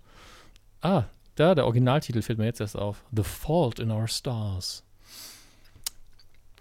Ah, 0.80 1.04
da, 1.38 1.54
der 1.54 1.64
Originaltitel 1.66 2.22
fällt 2.22 2.38
mir 2.38 2.44
jetzt 2.46 2.60
erst 2.60 2.76
auf. 2.76 3.04
The 3.14 3.22
Fault 3.22 3.78
in 3.78 3.90
Our 3.90 4.08
Stars. 4.08 4.82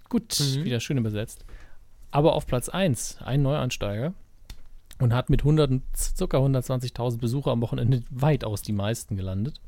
Gut, 0.10 0.40
Mhm. 0.40 0.64
wieder 0.64 0.80
schön 0.80 0.98
übersetzt. 0.98 1.44
Aber 2.12 2.34
auf 2.34 2.48
Platz 2.48 2.70
1 2.70 3.18
ein 3.22 3.42
Neuansteiger 3.42 4.14
und 5.00 5.14
hat 5.14 5.30
mit 5.30 5.44
100, 5.44 5.70
und 5.72 5.84
ca. 6.30 6.38
120.000 6.38 7.20
Besucher 7.20 7.52
am 7.52 7.62
Wochenende 7.62 8.04
weitaus 8.10 8.62
die 8.62 8.72
meisten 8.74 9.18
gelandet. 9.18 9.60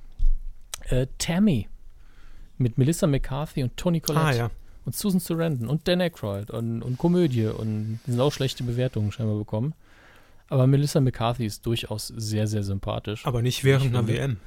Äh, 0.86 1.07
Tammy 1.18 1.68
mit 2.57 2.78
Melissa 2.78 3.05
McCarthy 3.07 3.64
und 3.64 3.76
Tony 3.78 3.99
Collette 3.99 4.26
Ah 4.26 4.32
ja. 4.34 4.51
und 4.86 4.95
Susan 4.95 5.20
Sarandon 5.20 5.68
und 5.68 5.88
Dan 5.88 6.01
Aykroyd 6.01 6.49
und, 6.51 6.82
und 6.82 6.97
Komödie 6.97 7.47
und 7.47 7.99
die 8.07 8.12
sind 8.12 8.22
auch 8.22 8.32
schlechte 8.32 8.64
Bewertungen 8.64 9.12
scheinbar 9.12 9.38
bekommen. 9.38 9.74
Aber 10.47 10.66
Melissa 10.66 10.99
McCarthy 10.99 11.45
ist 11.45 11.66
durchaus 11.66 12.07
sehr, 12.07 12.47
sehr 12.47 12.64
sympathisch. 12.64 13.26
Aber 13.26 13.41
nicht 13.41 13.64
während 13.64 13.86
Ich 13.86 13.89
einer 13.91 13.99
finde- 13.99 14.14
WM. 14.14 14.38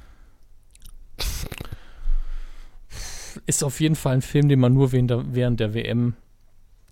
Ist 3.45 3.63
auf 3.63 3.79
jeden 3.79 3.95
Fall 3.95 4.15
ein 4.15 4.21
Film, 4.21 4.49
den 4.49 4.59
man 4.59 4.73
nur 4.73 4.91
während 4.91 5.09
der, 5.09 5.33
während 5.35 5.59
der 5.59 5.73
WM, 5.73 6.15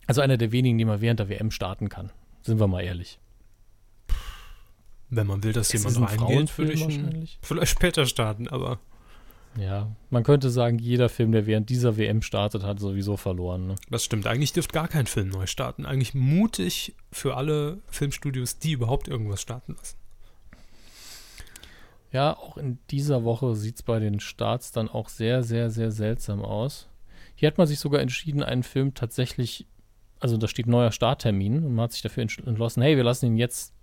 also 0.07 0.21
einer 0.21 0.37
der 0.37 0.51
wenigen, 0.51 0.77
die 0.77 0.85
man 0.85 1.01
während 1.01 1.19
der 1.19 1.29
WM 1.29 1.51
starten 1.51 1.89
kann. 1.89 2.11
Sind 2.43 2.59
wir 2.59 2.67
mal 2.67 2.81
ehrlich. 2.81 3.19
Wenn 5.09 5.27
man 5.27 5.43
will, 5.43 5.53
dass 5.53 5.73
Es 5.73 5.83
jemand 5.83 5.97
ein 5.97 6.19
reingeht, 6.19 6.57
würde 6.57 6.71
ich 6.73 6.81
ihn 6.81 7.03
wahrscheinlich. 7.03 7.39
vielleicht 7.41 7.71
später 7.71 8.05
starten, 8.05 8.47
aber 8.47 8.79
Ja, 9.57 9.93
man 10.09 10.23
könnte 10.23 10.49
sagen, 10.49 10.79
jeder 10.79 11.09
Film, 11.09 11.33
der 11.33 11.45
während 11.45 11.69
dieser 11.69 11.97
WM 11.97 12.21
startet, 12.21 12.63
hat 12.63 12.79
sowieso 12.79 13.17
verloren. 13.17 13.67
Ne? 13.67 13.75
das 13.89 14.05
stimmt. 14.05 14.25
Eigentlich 14.25 14.53
dürfte 14.53 14.73
gar 14.73 14.87
kein 14.87 15.07
Film 15.07 15.27
neu 15.29 15.47
starten. 15.47 15.85
Eigentlich 15.85 16.13
mutig 16.13 16.95
für 17.11 17.35
alle 17.35 17.79
Filmstudios, 17.89 18.59
die 18.59 18.71
überhaupt 18.71 19.09
irgendwas 19.09 19.41
starten 19.41 19.75
lassen. 19.75 19.97
Ja, 22.11 22.37
auch 22.37 22.57
in 22.57 22.77
dieser 22.89 23.23
Woche 23.23 23.55
sieht 23.55 23.75
es 23.77 23.83
bei 23.83 23.99
den 23.99 24.19
Starts 24.19 24.71
dann 24.71 24.89
auch 24.89 25.07
sehr, 25.09 25.43
sehr, 25.43 25.69
sehr 25.69 25.91
seltsam 25.91 26.41
aus. 26.43 26.89
Hier 27.35 27.47
hat 27.47 27.57
man 27.57 27.67
sich 27.67 27.79
sogar 27.79 28.01
entschieden, 28.01 28.43
einen 28.43 28.63
Film 28.63 28.93
tatsächlich, 28.93 29.65
also 30.19 30.37
da 30.37 30.47
steht 30.47 30.67
neuer 30.67 30.91
Starttermin 30.91 31.63
und 31.65 31.73
man 31.75 31.83
hat 31.83 31.93
sich 31.93 32.01
dafür 32.01 32.23
entsch- 32.23 32.45
entschlossen, 32.45 32.81
hey, 32.83 32.97
wir 32.97 33.03
lassen 33.03 33.27
ihn 33.27 33.37
jetzt 33.37 33.73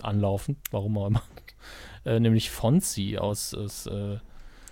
anlaufen, 0.00 0.56
warum 0.70 0.96
auch 0.98 1.08
immer. 1.08 1.22
äh, 2.04 2.20
nämlich 2.20 2.50
Fonzie 2.50 3.18
aus, 3.18 3.52
aus 3.54 3.86
äh, 3.86 4.18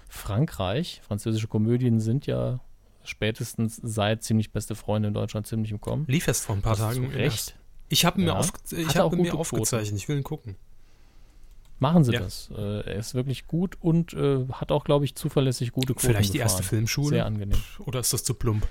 Frankreich. 0.09 1.01
Französische 1.07 1.49
Komödien 1.49 2.01
sind 2.01 2.27
ja 2.27 2.61
spätestens 3.05 3.77
seit 3.83 4.23
ziemlich 4.23 4.53
beste 4.53 4.75
Freunde 4.75 5.09
in 5.09 5.15
Deutschland 5.15 5.47
ziemlich 5.47 5.71
im 5.73 5.81
Kommen. 5.81 6.05
Lief 6.07 6.29
erst 6.29 6.45
vor 6.45 6.55
ein 6.57 6.63
paar 6.63 6.77
Tagen. 6.77 7.11
Recht. 7.11 7.57
Ich 7.89 8.05
habe 8.05 8.21
mir, 8.21 8.29
Ja. 8.29 8.37
auf, 8.39 8.53
ich 8.71 9.01
auch 9.01 9.13
mir 9.13 9.35
aufgezeichnet. 9.35 9.97
Ich 9.99 10.09
will 10.09 10.19
ihn 10.19 10.25
gucken. 10.25 10.57
Machen 11.81 12.03
sie 12.05 12.13
Ja. 12.13 12.21
das. 12.21 12.51
Äh, 12.57 12.81
er 12.81 12.97
ist 12.97 13.15
wirklich 13.15 13.47
gut 13.47 13.77
und 13.81 14.13
äh, 14.13 14.47
hat 14.53 14.73
auch, 14.73 14.85
glaube 14.85 15.05
ich, 15.05 15.15
zuverlässig 15.15 15.71
gute 15.73 15.95
Quoten 15.95 16.07
Vielleicht 16.09 16.35
die 16.35 16.39
erste 16.39 16.59
gefahren. 16.59 16.71
Filmschule. 16.79 17.09
Sehr 17.11 17.27
angenehm. 17.27 17.59
Oder 17.87 18.01
ist 18.01 18.13
das 18.13 18.25
zu 18.25 18.35
plump? 18.35 18.67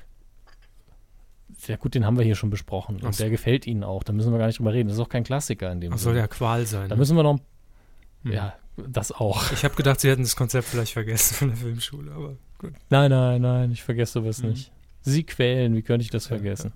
Sehr 1.58 1.78
gut, 1.78 1.96
den 1.96 2.06
haben 2.06 2.18
wir 2.18 2.26
hier 2.26 2.36
schon 2.36 2.50
besprochen. 2.50 2.98
Ach 3.02 3.06
Und 3.08 3.16
so. 3.16 3.24
der 3.24 3.32
gefällt 3.32 3.66
Ihnen 3.66 3.84
auch. 3.84 4.04
Da 4.04 4.14
müssen 4.14 4.32
wir 4.32 4.38
gar 4.38 4.48
nicht 4.48 4.60
drüber 4.60 4.74
reden. 4.74 4.90
Das 4.90 4.98
ist 4.98 5.02
auch 5.04 5.10
kein 5.10 5.24
Klassiker 5.24 5.72
in 5.72 5.80
dem 5.82 5.92
Das 5.92 6.04
soll 6.04 6.16
ja 6.18 6.28
Qual 6.28 6.66
sein. 6.66 6.90
Da 6.90 6.96
ne? 6.96 7.00
müssen 7.00 7.16
wir 7.16 7.24
noch. 7.24 7.40
Hm. 8.24 8.32
Ja, 8.32 8.54
das 8.76 9.12
auch. 9.12 9.52
Ich 9.54 9.64
habe 9.64 9.74
gedacht, 9.76 10.00
sie 10.02 10.10
hätten 10.10 10.22
das 10.24 10.36
Konzept 10.36 10.68
vielleicht 10.68 10.94
vergessen 10.94 11.34
von 11.36 11.48
der 11.48 11.58
Filmschule, 11.58 12.12
aber 12.12 12.36
gut. 12.60 12.74
Nein, 12.90 13.10
nein, 13.10 13.42
nein, 13.42 13.72
ich 13.72 13.82
vergesse 13.84 14.14
sowas 14.14 14.44
Mhm. 14.44 14.50
nicht. 14.50 14.72
Sie 15.02 15.24
quälen, 15.24 15.74
wie 15.76 15.82
könnte 15.82 16.04
ich 16.04 16.10
das 16.12 16.26
Ja, 16.26 16.36
vergessen? 16.36 16.74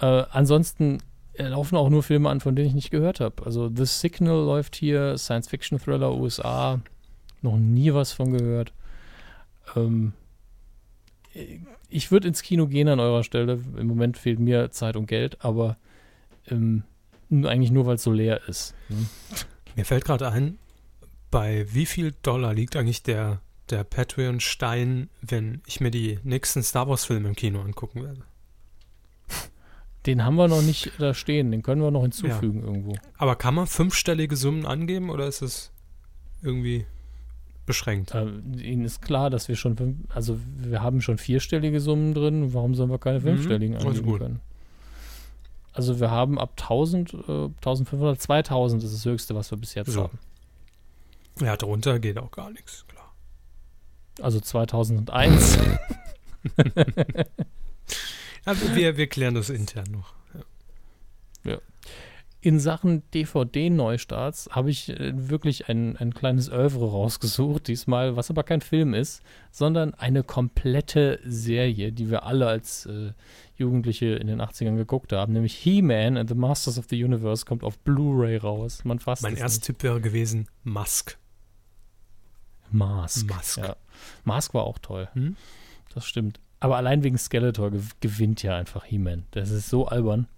Äh, 0.00 0.24
ansonsten 0.30 0.98
laufen 1.36 1.76
auch 1.76 1.90
nur 1.90 2.02
Filme 2.02 2.30
an, 2.30 2.40
von 2.40 2.54
denen 2.54 2.68
ich 2.68 2.74
nicht 2.74 2.90
gehört 2.90 3.20
habe. 3.20 3.44
Also 3.44 3.70
The 3.74 3.84
Signal 3.84 4.44
läuft 4.44 4.76
hier, 4.76 5.18
Science-Fiction-Thriller 5.18 6.14
USA, 6.14 6.80
noch 7.42 7.56
nie 7.56 7.92
was 7.92 8.12
von 8.12 8.32
gehört. 8.32 8.72
Ähm, 9.76 10.12
äh, 11.34 11.58
ich 11.88 12.10
würde 12.10 12.28
ins 12.28 12.42
Kino 12.42 12.66
gehen 12.66 12.88
an 12.88 13.00
eurer 13.00 13.22
Stelle. 13.22 13.60
Im 13.76 13.86
Moment 13.86 14.18
fehlt 14.18 14.40
mir 14.40 14.70
Zeit 14.70 14.96
und 14.96 15.06
Geld, 15.06 15.44
aber 15.44 15.76
ähm, 16.50 16.82
eigentlich 17.30 17.70
nur, 17.70 17.86
weil 17.86 17.96
es 17.96 18.02
so 18.02 18.12
leer 18.12 18.40
ist. 18.48 18.74
ne? 18.88 19.06
Mir 19.76 19.84
fällt 19.84 20.04
gerade 20.04 20.30
ein, 20.30 20.58
bei 21.30 21.66
wie 21.72 21.86
viel 21.86 22.14
Dollar 22.22 22.54
liegt 22.54 22.76
eigentlich 22.76 23.02
der, 23.02 23.40
der 23.70 23.84
Patreon-Stein, 23.84 25.08
wenn 25.20 25.62
ich 25.66 25.80
mir 25.80 25.90
die 25.90 26.20
nächsten 26.22 26.62
Star 26.62 26.88
Wars-Filme 26.88 27.28
im 27.28 27.34
Kino 27.34 27.60
angucken 27.60 28.02
werde? 28.04 28.22
Den 30.06 30.24
haben 30.24 30.36
wir 30.36 30.48
noch 30.48 30.62
nicht 30.62 30.92
da 30.98 31.14
stehen, 31.14 31.50
den 31.50 31.62
können 31.62 31.80
wir 31.80 31.90
noch 31.90 32.02
hinzufügen 32.02 32.62
irgendwo. 32.62 32.94
Aber 33.16 33.36
kann 33.36 33.54
man 33.54 33.66
fünfstellige 33.66 34.36
Summen 34.36 34.66
angeben 34.66 35.08
oder 35.10 35.26
ist 35.26 35.40
es 35.40 35.70
irgendwie 36.42 36.84
beschränkt? 37.64 38.14
Äh, 38.14 38.26
Ihnen 38.60 38.84
ist 38.84 39.00
klar, 39.00 39.30
dass 39.30 39.48
wir 39.48 39.56
schon, 39.56 39.76
fünf, 39.76 39.96
also 40.14 40.38
wir 40.58 40.82
haben 40.82 41.00
schon 41.00 41.16
vierstellige 41.16 41.80
Summen 41.80 42.12
drin. 42.12 42.52
Warum 42.52 42.74
sollen 42.74 42.90
wir 42.90 42.98
keine 42.98 43.20
fünfstelligen 43.22 43.76
also 43.76 43.88
angeben 43.88 44.18
können? 44.18 44.40
Also 45.72 45.98
wir 45.98 46.10
haben 46.10 46.38
ab 46.38 46.52
1000, 46.60 47.14
äh, 47.14 47.16
1500, 47.16 48.20
2000 48.20 48.84
ist 48.84 48.92
das 48.94 49.04
höchste, 49.06 49.34
was 49.34 49.50
wir 49.50 49.58
bis 49.58 49.74
jetzt 49.74 49.90
So. 49.90 50.04
haben. 50.04 50.18
Ja, 51.40 51.56
drunter 51.56 51.98
geht 51.98 52.18
auch 52.18 52.30
gar 52.30 52.50
nichts, 52.50 52.84
klar. 52.86 53.12
Also 54.20 54.38
2001. 54.38 55.58
Aber 58.44 58.74
wir, 58.74 58.96
wir 58.96 59.06
klären 59.06 59.34
das 59.34 59.50
intern 59.50 59.90
noch. 59.90 60.14
In 62.44 62.60
Sachen 62.60 63.02
DVD-Neustarts 63.12 64.50
habe 64.50 64.68
ich 64.68 64.90
äh, 64.90 65.30
wirklich 65.30 65.70
ein, 65.70 65.96
ein 65.96 66.12
kleines 66.12 66.50
Oeuvre 66.50 66.90
rausgesucht, 66.90 67.68
diesmal, 67.68 68.16
was 68.16 68.28
aber 68.28 68.42
kein 68.42 68.60
Film 68.60 68.92
ist, 68.92 69.22
sondern 69.50 69.94
eine 69.94 70.22
komplette 70.22 71.20
Serie, 71.24 71.90
die 71.90 72.10
wir 72.10 72.24
alle 72.24 72.46
als 72.46 72.84
äh, 72.84 73.12
Jugendliche 73.56 74.16
in 74.16 74.26
den 74.26 74.42
80ern 74.42 74.76
geguckt 74.76 75.14
haben, 75.14 75.32
nämlich 75.32 75.54
He-Man 75.54 76.18
and 76.18 76.28
the 76.28 76.34
Masters 76.34 76.76
of 76.78 76.84
the 76.90 77.02
Universe 77.02 77.46
kommt 77.46 77.64
auf 77.64 77.78
Blu-ray 77.78 78.36
raus. 78.36 78.84
Man 78.84 78.98
fasst 78.98 79.22
Mein 79.22 79.38
erster 79.38 79.64
Tipp 79.64 79.82
wäre 79.82 80.02
gewesen 80.02 80.46
Musk. 80.64 81.16
nicht. 82.72 82.74
Mask. 82.74 83.26
Mask. 83.26 83.56
Ja. 83.56 83.76
Mask 84.24 84.52
war 84.52 84.64
auch 84.64 84.78
toll. 84.78 85.08
Hm? 85.14 85.36
Das 85.94 86.04
stimmt. 86.04 86.40
Aber 86.64 86.78
allein 86.78 87.04
wegen 87.04 87.18
Skeletor 87.18 87.72
gew 87.72 87.82
gewinnt 88.00 88.42
ja 88.42 88.56
einfach 88.56 88.86
He-Man. 88.86 89.26
Das 89.32 89.50
ist 89.50 89.68
so 89.68 89.86
albern. 89.86 90.28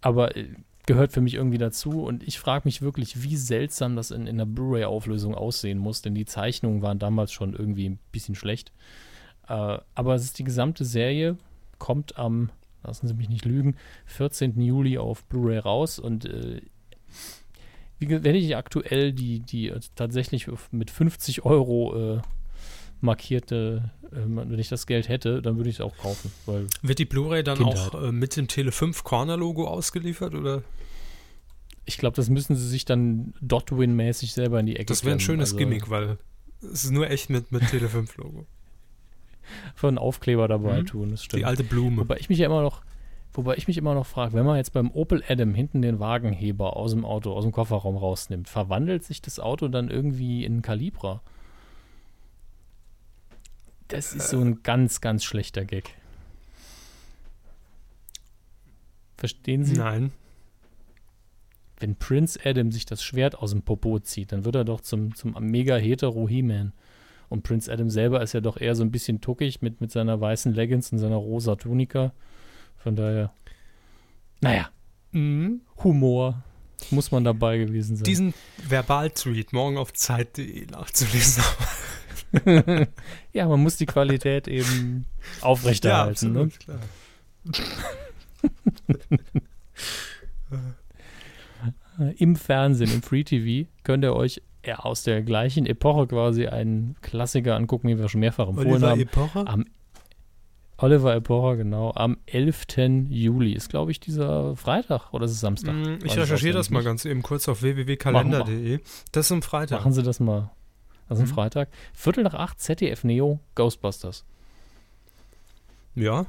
Aber 0.00 0.36
äh, 0.36 0.48
gehört 0.84 1.12
für 1.12 1.20
mich 1.20 1.34
irgendwie 1.34 1.58
dazu. 1.58 2.02
Und 2.02 2.24
ich 2.24 2.40
frage 2.40 2.62
mich 2.64 2.82
wirklich, 2.82 3.22
wie 3.22 3.36
seltsam 3.36 3.94
das 3.94 4.10
in, 4.10 4.26
in 4.26 4.36
der 4.36 4.46
Blu-ray-Auflösung 4.46 5.36
aussehen 5.36 5.78
muss, 5.78 6.02
denn 6.02 6.16
die 6.16 6.24
Zeichnungen 6.24 6.82
waren 6.82 6.98
damals 6.98 7.30
schon 7.30 7.54
irgendwie 7.54 7.88
ein 7.88 8.00
bisschen 8.10 8.34
schlecht. 8.34 8.72
Äh, 9.48 9.78
aber 9.94 10.16
es 10.16 10.24
ist 10.24 10.40
die 10.40 10.44
gesamte 10.44 10.84
Serie, 10.84 11.38
kommt 11.78 12.18
am, 12.18 12.50
lassen 12.82 13.06
Sie 13.06 13.14
mich 13.14 13.28
nicht 13.28 13.44
lügen, 13.44 13.76
14. 14.06 14.60
Juli 14.60 14.98
auf 14.98 15.22
Blu-ray 15.26 15.58
raus 15.58 16.00
und 16.00 16.24
äh, 16.24 16.62
wie, 18.00 18.24
wenn 18.24 18.34
ich 18.34 18.56
aktuell 18.56 19.12
die, 19.12 19.38
die 19.38 19.68
äh, 19.68 19.78
tatsächlich 19.94 20.48
mit 20.72 20.90
50 20.90 21.44
Euro 21.44 22.16
äh, 22.16 22.22
markierte, 23.00 23.90
äh, 24.12 24.16
wenn 24.26 24.58
ich 24.58 24.68
das 24.68 24.86
Geld 24.86 25.08
hätte, 25.08 25.42
dann 25.42 25.56
würde 25.56 25.70
ich 25.70 25.76
es 25.76 25.80
auch 25.80 25.96
kaufen. 25.96 26.30
Wird 26.82 26.98
die 26.98 27.04
Blu-ray 27.04 27.42
dann 27.42 27.58
Kindheit. 27.58 27.94
auch 27.94 28.02
äh, 28.02 28.12
mit 28.12 28.36
dem 28.36 28.48
Tele 28.48 28.72
5 28.72 29.04
Corner 29.04 29.36
Logo 29.36 29.66
ausgeliefert 29.68 30.34
oder? 30.34 30.62
ich 31.88 31.98
glaube, 31.98 32.16
das 32.16 32.28
müssen 32.28 32.56
sie 32.56 32.66
sich 32.66 32.84
dann 32.84 33.32
Dotwin-mäßig 33.40 34.32
selber 34.32 34.58
in 34.58 34.66
die 34.66 34.74
Ecke 34.74 34.86
Das 34.86 35.04
wäre 35.04 35.14
ein 35.14 35.20
schönes 35.20 35.50
Also 35.50 35.56
Gimmick, 35.58 35.88
weil 35.88 36.18
es 36.60 36.82
ist 36.84 36.90
nur 36.90 37.08
echt 37.08 37.30
mit, 37.30 37.52
mit 37.52 37.64
Tele 37.70 37.88
5 37.88 38.16
Logo. 38.16 38.44
Für 39.76 39.86
einen 39.86 39.98
Aufkleber 39.98 40.48
dabei 40.48 40.82
Mhm. 40.82 40.86
tun, 40.86 41.10
das 41.10 41.22
stimmt. 41.22 41.40
Die 41.40 41.44
alte 41.44 41.62
Blume. 41.62 41.98
Wobei 42.00 42.16
ich 42.18 42.28
mich 42.28 42.38
ja 42.38 42.46
immer 42.46 42.60
noch, 42.62 42.82
wobei 43.34 43.54
ich 43.56 43.68
mich 43.68 43.76
immer 43.78 43.94
noch 43.94 44.04
frage, 44.06 44.32
wenn 44.32 44.44
man 44.44 44.56
jetzt 44.56 44.72
beim 44.72 44.90
Opel 44.90 45.22
Adam 45.28 45.54
hinten 45.54 45.80
den 45.80 46.00
Wagenheber 46.00 46.76
aus 46.76 46.90
dem 46.90 47.04
Auto, 47.04 47.32
aus 47.32 47.44
dem 47.44 47.52
Kofferraum 47.52 47.96
rausnimmt, 47.96 48.48
verwandelt 48.48 49.04
sich 49.04 49.22
das 49.22 49.38
Auto 49.38 49.68
dann 49.68 49.88
irgendwie 49.88 50.44
in 50.44 50.54
einen 50.54 50.62
Calibra? 50.62 51.22
Das 53.88 54.12
ist 54.12 54.28
so 54.28 54.40
ein 54.40 54.62
ganz, 54.62 55.00
ganz 55.00 55.24
schlechter 55.24 55.64
Gag. 55.64 55.90
Verstehen 59.16 59.64
Sie? 59.64 59.74
Nein. 59.74 60.12
Wenn 61.78 61.96
Prince 61.96 62.38
Adam 62.44 62.72
sich 62.72 62.86
das 62.86 63.02
Schwert 63.02 63.36
aus 63.36 63.50
dem 63.50 63.62
Popo 63.62 63.98
zieht, 63.98 64.32
dann 64.32 64.44
wird 64.44 64.54
er 64.54 64.64
doch 64.64 64.80
zum, 64.80 65.14
zum 65.14 65.36
mega 65.40 65.76
hetero 65.76 66.28
He-Man. 66.28 66.72
Und 67.28 67.42
Prince 67.42 67.70
Adam 67.72 67.90
selber 67.90 68.22
ist 68.22 68.32
ja 68.32 68.40
doch 68.40 68.60
eher 68.60 68.74
so 68.74 68.82
ein 68.82 68.90
bisschen 68.90 69.20
tuckig 69.20 69.62
mit, 69.62 69.80
mit 69.80 69.90
seiner 69.90 70.20
weißen 70.20 70.54
Leggings 70.54 70.92
und 70.92 70.98
seiner 70.98 71.16
rosa 71.16 71.56
Tunika. 71.56 72.12
Von 72.76 72.96
daher, 72.96 73.32
naja, 74.40 74.70
Mhm. 75.16 75.62
Humor 75.82 76.42
muss 76.90 77.10
man 77.10 77.24
dabei 77.24 77.56
gewesen 77.56 77.96
sein. 77.96 78.04
Diesen 78.04 78.34
Verbal-Tweet 78.68 79.54
morgen 79.54 79.78
auf 79.78 79.94
Zeit.de 79.94 80.66
nachzulesen. 80.66 81.42
ja, 83.32 83.48
man 83.48 83.60
muss 83.62 83.76
die 83.76 83.86
Qualität 83.86 84.48
eben 84.48 85.06
aufrechterhalten. 85.40 86.32
ne? 86.32 86.48
klar. 86.48 86.78
Im 92.18 92.36
Fernsehen, 92.36 92.92
im 92.92 93.02
Free 93.02 93.24
TV, 93.24 93.68
könnt 93.82 94.04
ihr 94.04 94.14
euch 94.14 94.42
ja, 94.64 94.80
aus 94.80 95.02
der 95.02 95.22
gleichen 95.22 95.64
Epoche 95.66 96.06
quasi 96.08 96.46
einen 96.46 96.96
Klassiker 97.00 97.56
angucken, 97.56 97.88
den 97.88 97.98
wir 97.98 98.08
schon 98.08 98.20
mehrfach 98.20 98.48
empfohlen 98.48 98.72
Oliver 98.72 98.90
haben. 98.90 99.00
Epoche? 99.00 99.46
Am 99.46 99.64
Oliver 100.78 101.14
Epocher, 101.14 101.56
genau. 101.56 101.92
Am 101.94 102.18
11. 102.26 102.66
Juli 103.08 103.52
ist, 103.52 103.70
glaube 103.70 103.92
ich, 103.92 104.00
dieser 104.00 104.56
Freitag 104.56 105.14
oder 105.14 105.24
ist 105.24 105.30
es 105.30 105.40
Samstag? 105.40 105.74
Mm, 105.74 106.04
Ich 106.04 106.16
recherchiere 106.18 106.52
das 106.54 106.68
mal 106.68 106.82
ganz 106.82 107.06
eben 107.06 107.22
kurz 107.22 107.48
auf 107.48 107.62
www.kalender.de. 107.62 108.80
Das 109.12 109.26
ist 109.26 109.32
am 109.32 109.40
Freitag. 109.40 109.78
Machen 109.78 109.92
Sie 109.92 110.02
das 110.02 110.20
mal. 110.20 110.50
Das 111.08 111.18
ist 111.18 111.24
ein 111.24 111.30
Mhm. 111.30 111.34
Freitag. 111.34 111.68
Viertel 111.92 112.24
nach 112.24 112.34
acht, 112.34 112.60
ZDF 112.60 113.04
Neo, 113.04 113.40
Ghostbusters. 113.54 114.24
Ja. 115.94 116.26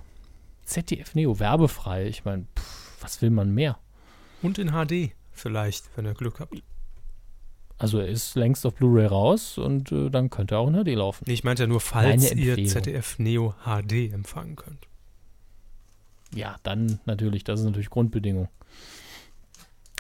ZDF 0.65 1.15
Neo, 1.15 1.39
werbefrei. 1.39 2.07
Ich 2.07 2.25
meine, 2.25 2.45
was 3.01 3.21
will 3.21 3.29
man 3.29 3.53
mehr? 3.53 3.77
Und 4.41 4.59
in 4.59 4.71
HD 4.71 5.11
vielleicht, 5.31 5.85
wenn 5.95 6.05
ihr 6.05 6.13
Glück 6.13 6.39
habt. 6.39 6.61
Also 7.79 7.99
er 7.99 8.07
ist 8.07 8.35
längst 8.35 8.65
auf 8.65 8.73
Blu-ray 8.73 9.05
raus 9.05 9.57
und 9.59 9.91
äh, 9.91 10.09
dann 10.09 10.29
könnte 10.31 10.55
er 10.55 10.59
auch 10.59 10.67
in 10.67 10.83
HD 10.83 10.95
laufen. 10.95 11.25
Nee, 11.27 11.33
ich 11.33 11.43
meinte 11.43 11.63
ja 11.63 11.67
nur, 11.67 11.79
falls 11.79 12.31
ihr. 12.33 12.65
ZDF 12.67 13.19
Neo 13.19 13.53
HD 13.65 14.11
empfangen 14.11 14.55
könnt. 14.55 14.87
Ja, 16.33 16.55
dann 16.63 16.99
natürlich, 17.05 17.43
das 17.43 17.59
ist 17.59 17.65
natürlich 17.67 17.89
Grundbedingung. 17.91 18.49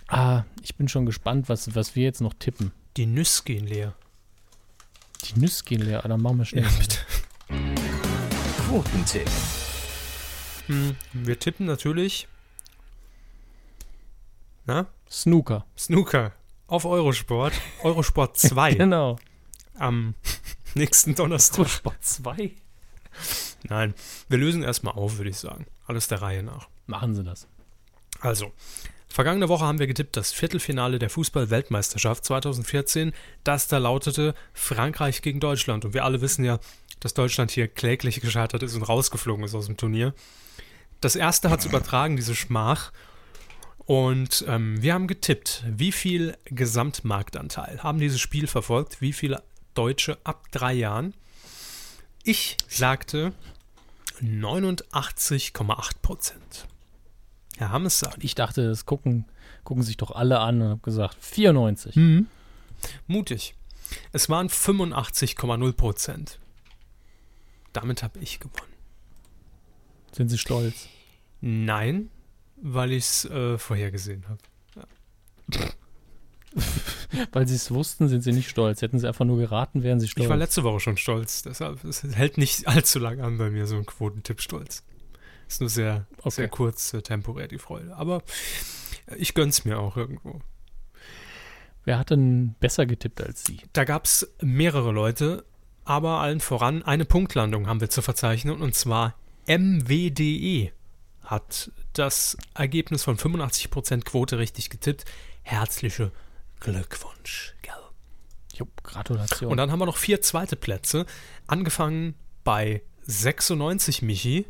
Ah, 0.07 0.43
ich 0.63 0.75
bin 0.75 0.87
schon 0.87 1.05
gespannt, 1.05 1.49
was, 1.49 1.75
was 1.75 1.95
wir 1.95 2.03
jetzt 2.03 2.21
noch 2.21 2.33
tippen. 2.33 2.71
Die 2.97 3.05
Nüsse 3.05 3.43
gehen 3.43 3.67
leer. 3.67 3.93
Die 5.25 5.39
Nüsse 5.39 5.63
gehen 5.63 5.81
leer, 5.81 6.01
dann 6.01 6.21
machen 6.21 6.37
wir 6.39 6.45
schnell. 6.45 6.63
Ja, 6.63 6.69
bitte. 6.79 6.97
Quotentipp. 8.67 9.29
Hm, 10.67 10.95
wir 11.13 11.39
tippen 11.39 11.65
natürlich. 11.65 12.27
Na? 14.65 14.87
Snooker. 15.09 15.65
Snooker 15.77 16.33
auf 16.67 16.85
Eurosport. 16.85 17.53
Eurosport 17.83 18.37
2 18.37 18.73
Genau. 18.75 19.17
am 19.75 20.15
nächsten 20.75 21.15
Donnerstag. 21.15 21.69
Sport 21.69 22.03
2. 22.03 22.51
Nein, 23.63 23.93
wir 24.29 24.37
lösen 24.37 24.63
erstmal 24.63 24.93
auf, 24.93 25.17
würde 25.17 25.29
ich 25.29 25.37
sagen. 25.37 25.65
Alles 25.87 26.07
der 26.07 26.21
Reihe 26.21 26.43
nach. 26.43 26.67
Machen 26.85 27.15
Sie 27.15 27.23
das. 27.23 27.47
Also, 28.19 28.51
vergangene 29.09 29.49
Woche 29.49 29.65
haben 29.65 29.79
wir 29.79 29.87
getippt 29.87 30.17
das 30.17 30.31
Viertelfinale 30.31 30.99
der 30.99 31.09
Fußball-Weltmeisterschaft 31.09 32.25
2014. 32.25 33.13
Das 33.43 33.67
da 33.67 33.77
lautete 33.77 34.35
Frankreich 34.53 35.21
gegen 35.21 35.39
Deutschland. 35.39 35.85
Und 35.85 35.93
wir 35.93 36.05
alle 36.05 36.21
wissen 36.21 36.43
ja, 36.45 36.59
dass 36.99 37.13
Deutschland 37.13 37.51
hier 37.51 37.67
kläglich 37.67 38.21
gescheitert 38.21 38.63
ist 38.63 38.75
und 38.75 38.83
rausgeflogen 38.83 39.45
ist 39.45 39.55
aus 39.55 39.67
dem 39.67 39.77
Turnier. 39.77 40.13
Das 41.01 41.15
erste 41.15 41.49
hat 41.49 41.59
es 41.59 41.65
übertragen, 41.65 42.15
diese 42.15 42.35
Schmach. 42.35 42.91
Und 43.85 44.43
ähm, 44.47 44.81
wir 44.81 44.93
haben 44.93 45.07
getippt, 45.07 45.63
wie 45.67 45.91
viel 45.91 46.35
Gesamtmarktanteil 46.45 47.83
haben 47.83 47.99
dieses 47.99 48.19
Spiel 48.19 48.47
verfolgt, 48.47 48.99
wie 48.99 49.13
viele 49.13 49.43
Deutsche 49.75 50.17
ab 50.23 50.51
drei 50.51 50.73
Jahren. 50.73 51.13
Ich 52.23 52.57
sagte 52.67 53.31
89,8 54.21 56.01
Prozent. 56.01 56.67
Herr 57.57 57.71
Hammes 57.71 57.99
sagt, 57.99 58.23
Ich 58.23 58.35
dachte, 58.35 58.67
das 58.67 58.85
gucken, 58.85 59.25
gucken 59.63 59.83
sich 59.83 59.97
doch 59.97 60.11
alle 60.11 60.39
an 60.39 60.61
und 60.61 60.69
habe 60.69 60.81
gesagt, 60.81 61.17
94. 61.19 61.95
Hm. 61.95 62.27
mutig. 63.07 63.55
Es 64.11 64.29
waren 64.29 64.49
85,0 64.49 65.73
Prozent. 65.73 66.39
Damit 67.73 68.03
habe 68.03 68.19
ich 68.19 68.39
gewonnen. 68.39 68.73
Sind 70.11 70.29
Sie 70.29 70.37
stolz? 70.37 70.87
Nein, 71.41 72.09
weil 72.57 72.91
ich 72.91 73.05
es 73.05 73.25
äh, 73.25 73.57
vorhergesehen 73.57 74.25
habe. 74.27 74.39
Weil 77.31 77.47
Sie 77.47 77.55
es 77.55 77.71
wussten, 77.71 78.07
sind 78.07 78.21
Sie 78.21 78.31
nicht 78.31 78.49
stolz. 78.49 78.81
Hätten 78.81 78.99
Sie 78.99 79.07
einfach 79.07 79.25
nur 79.25 79.37
geraten, 79.37 79.83
wären 79.83 79.99
Sie 79.99 80.07
stolz. 80.07 80.25
Ich 80.25 80.29
war 80.29 80.37
letzte 80.37 80.63
Woche 80.63 80.79
schon 80.79 80.97
stolz. 80.97 81.43
Deshalb 81.43 81.83
es 81.83 82.03
hält 82.03 82.37
nicht 82.37 82.67
allzu 82.67 82.99
lange 82.99 83.23
an 83.23 83.37
bei 83.37 83.49
mir, 83.49 83.67
so 83.67 83.75
ein 83.75 83.85
Quotentipp-Stolz. 83.85 84.83
Ist 85.47 85.61
nur 85.61 85.69
sehr, 85.69 86.05
Okay. 86.19 86.29
sehr 86.31 86.49
kurz, 86.49 86.93
äh, 86.93 87.01
temporär 87.01 87.47
die 87.47 87.57
Freude. 87.57 87.95
Aber 87.95 88.21
ich 89.17 89.33
gönn's 89.33 89.65
mir 89.65 89.79
auch 89.79 89.95
irgendwo. 89.97 90.41
Wer 91.85 91.97
hat 91.99 92.09
denn 92.09 92.55
besser 92.59 92.85
getippt 92.85 93.21
als 93.21 93.45
Sie? 93.45 93.61
Da 93.73 93.85
gab 93.85 94.05
es 94.05 94.29
mehrere 94.41 94.91
Leute, 94.91 95.45
aber 95.85 96.19
allen 96.19 96.41
voran 96.41 96.83
eine 96.83 97.05
Punktlandung 97.05 97.67
haben 97.67 97.79
wir 97.79 97.89
zu 97.89 98.01
verzeichnen. 98.01 98.61
Und 98.61 98.75
zwar 98.75 99.15
MWDE 99.47 100.71
hat 101.23 101.71
das 101.93 102.37
Ergebnis 102.53 103.03
von 103.03 103.17
85% 103.17 104.03
Quote 104.03 104.37
richtig 104.37 104.69
getippt. 104.69 105.05
Herzliche 105.43 106.11
Glückwunsch, 106.59 107.55
gell? 107.61 107.73
Jo, 108.53 108.67
Gratulation. 108.83 109.49
Und 109.51 109.57
dann 109.57 109.71
haben 109.71 109.79
wir 109.79 109.85
noch 109.85 109.97
vier 109.97 110.21
zweite 110.21 110.57
Plätze. 110.57 111.05
Angefangen 111.47 112.15
bei 112.43 112.81
96 113.03 114.01
Michi. 114.01 114.45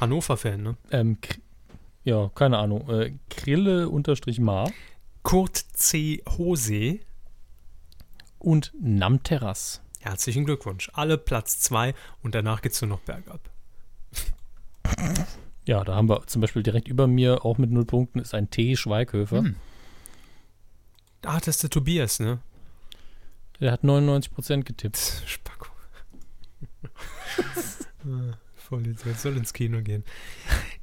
Hannover-Fan, 0.00 0.62
ne? 0.62 0.76
ähm, 0.90 1.18
ja, 2.04 2.30
keine 2.34 2.58
Ahnung. 2.58 2.88
Äh, 2.90 3.12
Krille 3.30 3.88
unterstrich 3.88 4.38
Ma 4.38 4.70
Kurt 5.22 5.56
C. 5.56 6.22
Hose. 6.36 7.00
und 8.38 8.72
Namteras. 8.78 9.80
Herzlichen 10.00 10.44
Glückwunsch. 10.44 10.90
Alle 10.92 11.16
Platz 11.16 11.60
2 11.60 11.94
und 12.22 12.34
danach 12.34 12.60
geht's 12.60 12.82
nur 12.82 12.90
noch 12.90 13.00
bergab. 13.00 13.40
Ja, 15.64 15.82
da 15.82 15.94
haben 15.94 16.10
wir 16.10 16.26
zum 16.26 16.42
Beispiel 16.42 16.62
direkt 16.62 16.88
über 16.88 17.06
mir, 17.06 17.46
auch 17.46 17.56
mit 17.56 17.70
null 17.70 17.86
Punkten, 17.86 18.18
ist 18.18 18.34
ein 18.34 18.50
T. 18.50 18.76
Schweighöfer. 18.76 19.38
Hm. 19.38 19.56
Ah, 21.24 21.38
das 21.38 21.48
ist 21.48 21.62
der 21.62 21.70
Tobias, 21.70 22.20
ne? 22.20 22.40
Der 23.60 23.72
hat 23.72 23.82
99% 23.82 24.64
getippt. 24.64 25.22
Spacko. 25.24 25.68
Jetzt 28.80 29.22
soll 29.22 29.36
ins 29.36 29.52
Kino 29.52 29.80
gehen. 29.82 30.04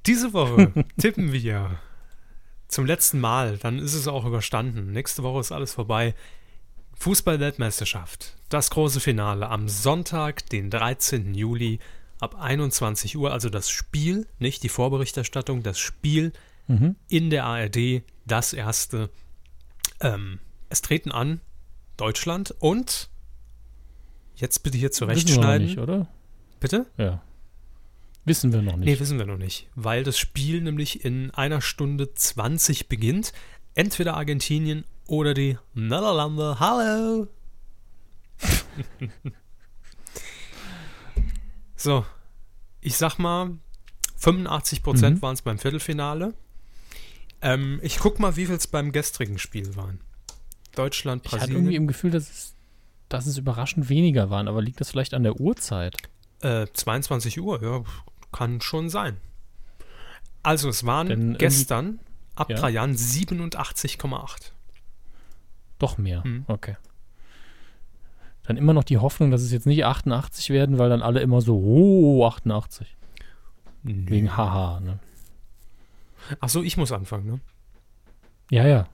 Diese 0.05 0.33
Woche 0.33 0.71
tippen 0.99 1.31
wir 1.33 1.79
zum 2.67 2.85
letzten 2.85 3.19
Mal. 3.19 3.57
Dann 3.57 3.79
ist 3.79 3.93
es 3.93 4.07
auch 4.07 4.25
überstanden. 4.25 4.91
Nächste 4.91 5.23
Woche 5.23 5.39
ist 5.41 5.51
alles 5.51 5.73
vorbei. 5.73 6.15
Fußball-Weltmeisterschaft. 7.21 8.35
Das 8.49 8.69
große 8.69 8.99
Finale 8.99 9.49
am 9.49 9.67
Sonntag, 9.69 10.47
den 10.49 10.69
13. 10.69 11.33
Juli 11.33 11.79
ab 12.19 12.35
21 12.39 13.17
Uhr. 13.17 13.31
Also 13.31 13.49
das 13.49 13.69
Spiel, 13.69 14.27
nicht 14.39 14.63
die 14.63 14.69
Vorberichterstattung, 14.69 15.63
das 15.63 15.79
Spiel 15.79 16.31
Mhm. 16.67 16.95
in 17.09 17.29
der 17.31 17.45
ARD. 17.45 18.03
Das 18.25 18.53
erste. 18.53 19.09
Ähm, 19.99 20.39
es 20.69 20.81
treten 20.81 21.11
an 21.11 21.41
Deutschland 21.97 22.53
und 22.59 23.09
jetzt 24.35 24.59
bitte 24.63 24.77
hier 24.77 24.91
zurechtschneiden. 24.91 25.67
nicht, 25.67 25.79
oder? 25.79 26.07
Bitte? 26.59 26.85
Ja. 26.97 27.21
Wissen 28.25 28.53
wir 28.53 28.61
noch 28.61 28.75
nicht. 28.77 28.85
Nee, 28.85 28.99
wissen 28.99 29.17
wir 29.17 29.25
noch 29.25 29.37
nicht, 29.37 29.67
weil 29.75 30.03
das 30.03 30.17
Spiel 30.19 30.61
nämlich 30.61 31.03
in 31.03 31.31
einer 31.31 31.61
Stunde 31.61 32.13
20 32.13 32.87
beginnt. 32.87 33.33
Entweder 33.73 34.15
Argentinien 34.15 34.83
oder 35.07 35.33
die 35.33 35.57
Niederlande. 35.73 36.59
Hallo! 36.59 37.27
so, 41.75 42.05
ich 42.81 42.97
sag 42.97 43.17
mal, 43.17 43.57
85 44.17 44.83
Prozent 44.83 45.17
Mhm. 45.17 45.21
waren 45.21 45.33
es 45.33 45.41
beim 45.41 45.57
Viertelfinale. 45.57 46.33
Ähm, 47.41 47.79
ich 47.81 47.97
guck 47.97 48.19
mal, 48.19 48.35
wie 48.35 48.45
viel 48.45 48.55
es 48.55 48.67
beim 48.67 48.91
gestrigen 48.91 49.39
Spiel 49.39 49.75
waren. 49.75 49.99
Deutschland, 50.75 51.25
ich 51.25 51.31
hatte 51.33 51.45
irgendwie 51.45 51.61
Brasilien. 51.61 51.81
im 51.83 51.87
Gefühl, 51.87 52.11
dass 52.11 52.29
es, 52.29 52.53
dass 53.09 53.25
es 53.25 53.37
überraschend 53.37 53.89
weniger 53.89 54.29
waren, 54.29 54.47
aber 54.47 54.61
liegt 54.61 54.79
das 54.79 54.91
vielleicht 54.91 55.13
an 55.13 55.23
der 55.23 55.39
Uhrzeit? 55.39 55.95
Äh, 56.41 56.67
22 56.73 57.39
Uhr, 57.41 57.61
ja, 57.63 57.83
kann 58.31 58.61
schon 58.61 58.89
sein. 58.89 59.17
Also, 60.43 60.69
es 60.69 60.85
waren 60.85 61.07
Denn 61.07 61.37
gestern 61.37 61.99
ab 62.35 62.49
Ja. 62.49 62.55
drei 62.57 62.69
Jahren 62.71 62.95
87,8. 62.95 64.53
Doch 65.77 65.97
mehr. 65.97 66.23
Mhm. 66.25 66.45
Okay. 66.47 66.77
Dann 68.43 68.57
immer 68.57 68.73
noch 68.73 68.83
die 68.83 68.97
Hoffnung, 68.97 69.29
dass 69.31 69.41
es 69.41 69.51
jetzt 69.51 69.67
nicht 69.67 69.85
88 69.85 70.49
werden, 70.49 70.79
weil 70.79 70.89
dann 70.89 71.03
alle 71.03 71.19
immer 71.21 71.41
so, 71.41 71.57
oh, 71.59 72.25
88. 72.25 72.95
Wegen 73.83 74.35
Haha, 74.35 74.79
ne? 74.79 74.99
Achso, 76.39 76.61
ich 76.61 76.77
muss 76.77 76.91
anfangen, 76.91 77.25
ne? 77.25 77.39
Ja, 78.49 78.67
ja. 78.67 78.87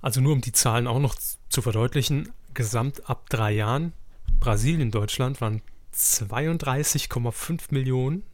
Also 0.00 0.20
nur 0.20 0.32
um 0.32 0.40
die 0.40 0.52
Zahlen 0.52 0.86
auch 0.86 0.98
noch 0.98 1.14
zu 1.48 1.62
verdeutlichen, 1.62 2.28
gesamt 2.54 3.08
ab 3.08 3.28
drei 3.28 3.52
Jahren, 3.52 3.92
Brasilien, 4.42 4.90
Deutschland 4.90 5.40
waren 5.40 5.62
32,5 5.94 7.66
Millionen 7.70 8.24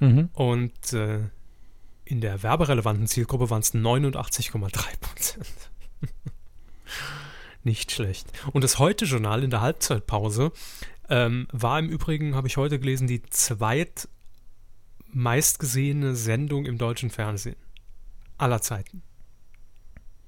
Mhm. 0.00 0.28
und 0.32 0.92
äh, 0.92 1.20
in 2.04 2.20
der 2.20 2.42
werberelevanten 2.42 3.06
Zielgruppe 3.06 3.48
waren 3.50 3.60
es 3.60 3.72
89,3 3.74 4.98
Prozent. 5.00 5.70
Nicht 7.64 7.92
schlecht. 7.92 8.26
Und 8.52 8.62
das 8.64 8.78
Heute-Journal 8.78 9.42
in 9.44 9.50
der 9.50 9.60
Halbzeitpause 9.62 10.52
ähm, 11.08 11.48
war 11.52 11.78
im 11.78 11.88
Übrigen, 11.88 12.34
habe 12.34 12.48
ich 12.48 12.58
heute 12.58 12.78
gelesen, 12.78 13.06
die 13.06 13.22
zweitmeistgesehene 13.22 16.14
Sendung 16.16 16.66
im 16.66 16.76
deutschen 16.76 17.08
Fernsehen 17.10 17.56
aller 18.36 18.60
Zeiten. 18.60 19.02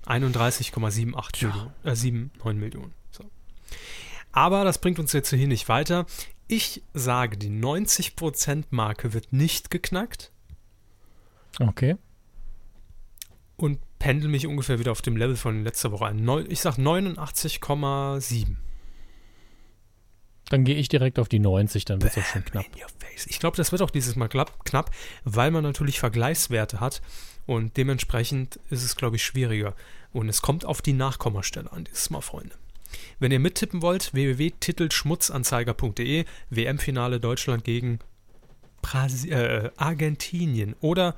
31,78 0.06 1.32
Tja. 1.32 1.48
Millionen, 1.48 1.72
äh, 1.84 1.96
7, 1.96 2.30
9 2.44 2.58
Millionen. 2.58 2.94
Aber 4.32 4.64
das 4.64 4.78
bringt 4.78 4.98
uns 4.98 5.12
jetzt 5.12 5.30
hier 5.30 5.46
nicht 5.46 5.68
weiter. 5.68 6.06
Ich 6.48 6.82
sage, 6.94 7.36
die 7.36 7.50
90%-Marke 7.50 9.12
wird 9.12 9.32
nicht 9.32 9.70
geknackt 9.70 10.32
Okay. 11.60 11.96
und 13.56 13.78
pendel 13.98 14.28
mich 14.28 14.46
ungefähr 14.46 14.78
wieder 14.78 14.92
auf 14.92 15.02
dem 15.02 15.16
Level 15.16 15.36
von 15.36 15.62
letzter 15.64 15.92
Woche 15.92 16.06
ein. 16.06 16.26
Ich 16.48 16.60
sage 16.60 16.80
89,7. 16.82 18.56
Dann 20.48 20.64
gehe 20.64 20.74
ich 20.76 20.88
direkt 20.88 21.18
auf 21.18 21.28
die 21.28 21.38
90, 21.38 21.84
dann 21.86 22.02
wird 22.02 22.16
es 22.16 22.26
schon 22.26 22.44
knapp. 22.44 22.66
Ich 23.26 23.38
glaube, 23.38 23.56
das 23.56 23.72
wird 23.72 23.80
auch 23.80 23.90
dieses 23.90 24.16
Mal 24.16 24.28
knapp, 24.28 24.90
weil 25.24 25.50
man 25.50 25.62
natürlich 25.62 26.00
Vergleichswerte 26.00 26.80
hat 26.80 27.00
und 27.46 27.76
dementsprechend 27.76 28.58
ist 28.68 28.82
es, 28.82 28.96
glaube 28.96 29.16
ich, 29.16 29.24
schwieriger. 29.24 29.74
Und 30.12 30.28
es 30.28 30.42
kommt 30.42 30.64
auf 30.66 30.82
die 30.82 30.92
Nachkommastelle 30.92 31.72
an 31.72 31.84
dieses 31.84 32.10
Mal, 32.10 32.20
Freunde. 32.20 32.56
Wenn 33.18 33.32
ihr 33.32 33.40
mittippen 33.40 33.82
wollt, 33.82 34.14
www.titelschmutzanzeiger.de, 34.14 36.24
WM-Finale 36.50 37.20
Deutschland 37.20 37.64
gegen 37.64 37.98
Brasi 38.82 39.30
äh, 39.30 39.70
Argentinien 39.76 40.76
oder 40.80 41.16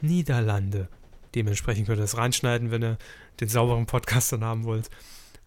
Niederlande. 0.00 0.88
Dementsprechend 1.34 1.86
könnt 1.86 1.98
ihr 1.98 2.02
das 2.02 2.16
reinschneiden, 2.16 2.70
wenn 2.70 2.82
ihr 2.82 2.98
den 3.40 3.48
sauberen 3.48 3.86
Podcast 3.86 4.32
dann 4.32 4.44
haben 4.44 4.64
wollt. 4.64 4.90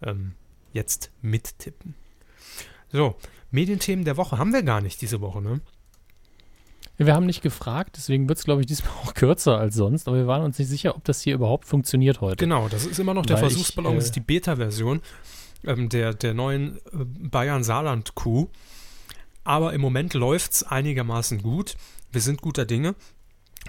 Ähm, 0.01 0.33
jetzt 0.73 1.11
mittippen. 1.21 1.95
So, 2.91 3.15
Medienthemen 3.51 4.05
der 4.05 4.17
Woche 4.17 4.37
haben 4.37 4.53
wir 4.53 4.63
gar 4.63 4.81
nicht 4.81 5.01
diese 5.01 5.21
Woche, 5.21 5.41
ne? 5.41 5.61
Wir 7.05 7.15
haben 7.15 7.25
nicht 7.25 7.41
gefragt, 7.41 7.95
deswegen 7.95 8.27
wird 8.27 8.39
es, 8.39 8.43
glaube 8.43 8.59
ich, 8.59 8.67
diesmal 8.67 8.91
auch 9.03 9.13
kürzer 9.13 9.57
als 9.57 9.75
sonst, 9.75 10.09
aber 10.09 10.17
wir 10.17 10.27
waren 10.27 10.43
uns 10.43 10.59
nicht 10.59 10.67
sicher, 10.67 10.97
ob 10.97 11.05
das 11.05 11.21
hier 11.21 11.33
überhaupt 11.33 11.65
funktioniert 11.65 12.19
heute. 12.19 12.35
Genau, 12.35 12.67
das 12.67 12.85
ist 12.85 12.99
immer 12.99 13.13
noch 13.13 13.25
der 13.25 13.37
Weil 13.37 13.47
ich, 13.47 13.53
Versuchsballon, 13.53 13.95
das 13.95 14.05
ist 14.05 14.09
äh, 14.09 14.13
die 14.15 14.19
Beta-Version 14.19 15.01
ähm, 15.65 15.87
der, 15.87 16.13
der 16.13 16.33
neuen 16.33 16.75
äh, 16.77 16.79
Bayern-Saarland-Kuh. 16.91 18.49
Aber 19.45 19.73
im 19.73 19.79
Moment 19.79 20.13
läuft 20.13 20.51
es 20.51 20.63
einigermaßen 20.63 21.41
gut. 21.41 21.77
Wir 22.11 22.19
sind 22.19 22.41
guter 22.41 22.65
Dinge. 22.65 22.95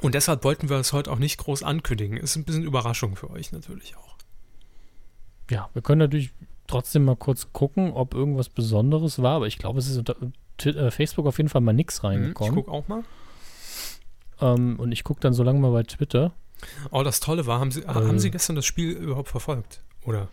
Und 0.02 0.16
deshalb 0.16 0.42
wollten 0.42 0.68
wir 0.68 0.76
es 0.78 0.92
heute 0.92 1.12
auch 1.12 1.18
nicht 1.20 1.38
groß 1.38 1.62
ankündigen. 1.62 2.16
Ist 2.16 2.34
ein 2.34 2.44
bisschen 2.44 2.64
Überraschung 2.64 3.14
für 3.14 3.30
euch 3.30 3.52
natürlich 3.52 3.96
auch. 3.96 4.16
Ja, 5.50 5.70
wir 5.72 5.82
können 5.82 6.00
natürlich 6.00 6.32
trotzdem 6.66 7.04
mal 7.04 7.16
kurz 7.16 7.52
gucken, 7.52 7.92
ob 7.92 8.14
irgendwas 8.14 8.48
Besonderes 8.48 9.22
war, 9.22 9.36
aber 9.36 9.46
ich 9.46 9.58
glaube, 9.58 9.78
es 9.78 9.88
ist 9.88 9.98
unter 9.98 10.16
Facebook 10.90 11.26
auf 11.26 11.36
jeden 11.38 11.48
Fall 11.48 11.60
mal 11.60 11.72
nichts 11.72 12.02
Mhm, 12.02 12.08
Ich 12.10 12.16
reingekommen. 12.18 12.54
gucke 12.54 12.70
auch 12.70 12.88
mal. 12.88 13.02
ähm, 14.40 14.78
und 14.78 14.92
ich 14.92 15.04
gucke 15.04 15.20
dann 15.20 15.32
so 15.34 15.42
lange 15.42 15.58
mal 15.60 15.70
bei 15.72 15.82
Twitter. 15.82 16.32
Oh, 16.90 17.02
das 17.02 17.20
Tolle 17.20 17.46
war, 17.46 17.60
haben 17.60 17.70
Sie, 17.70 17.82
Äh. 17.82 17.86
haben 17.88 18.18
Sie 18.18 18.30
gestern 18.30 18.56
das 18.56 18.66
Spiel 18.66 18.90
überhaupt 18.90 19.28
verfolgt? 19.28 19.82
Oder? 20.04 20.28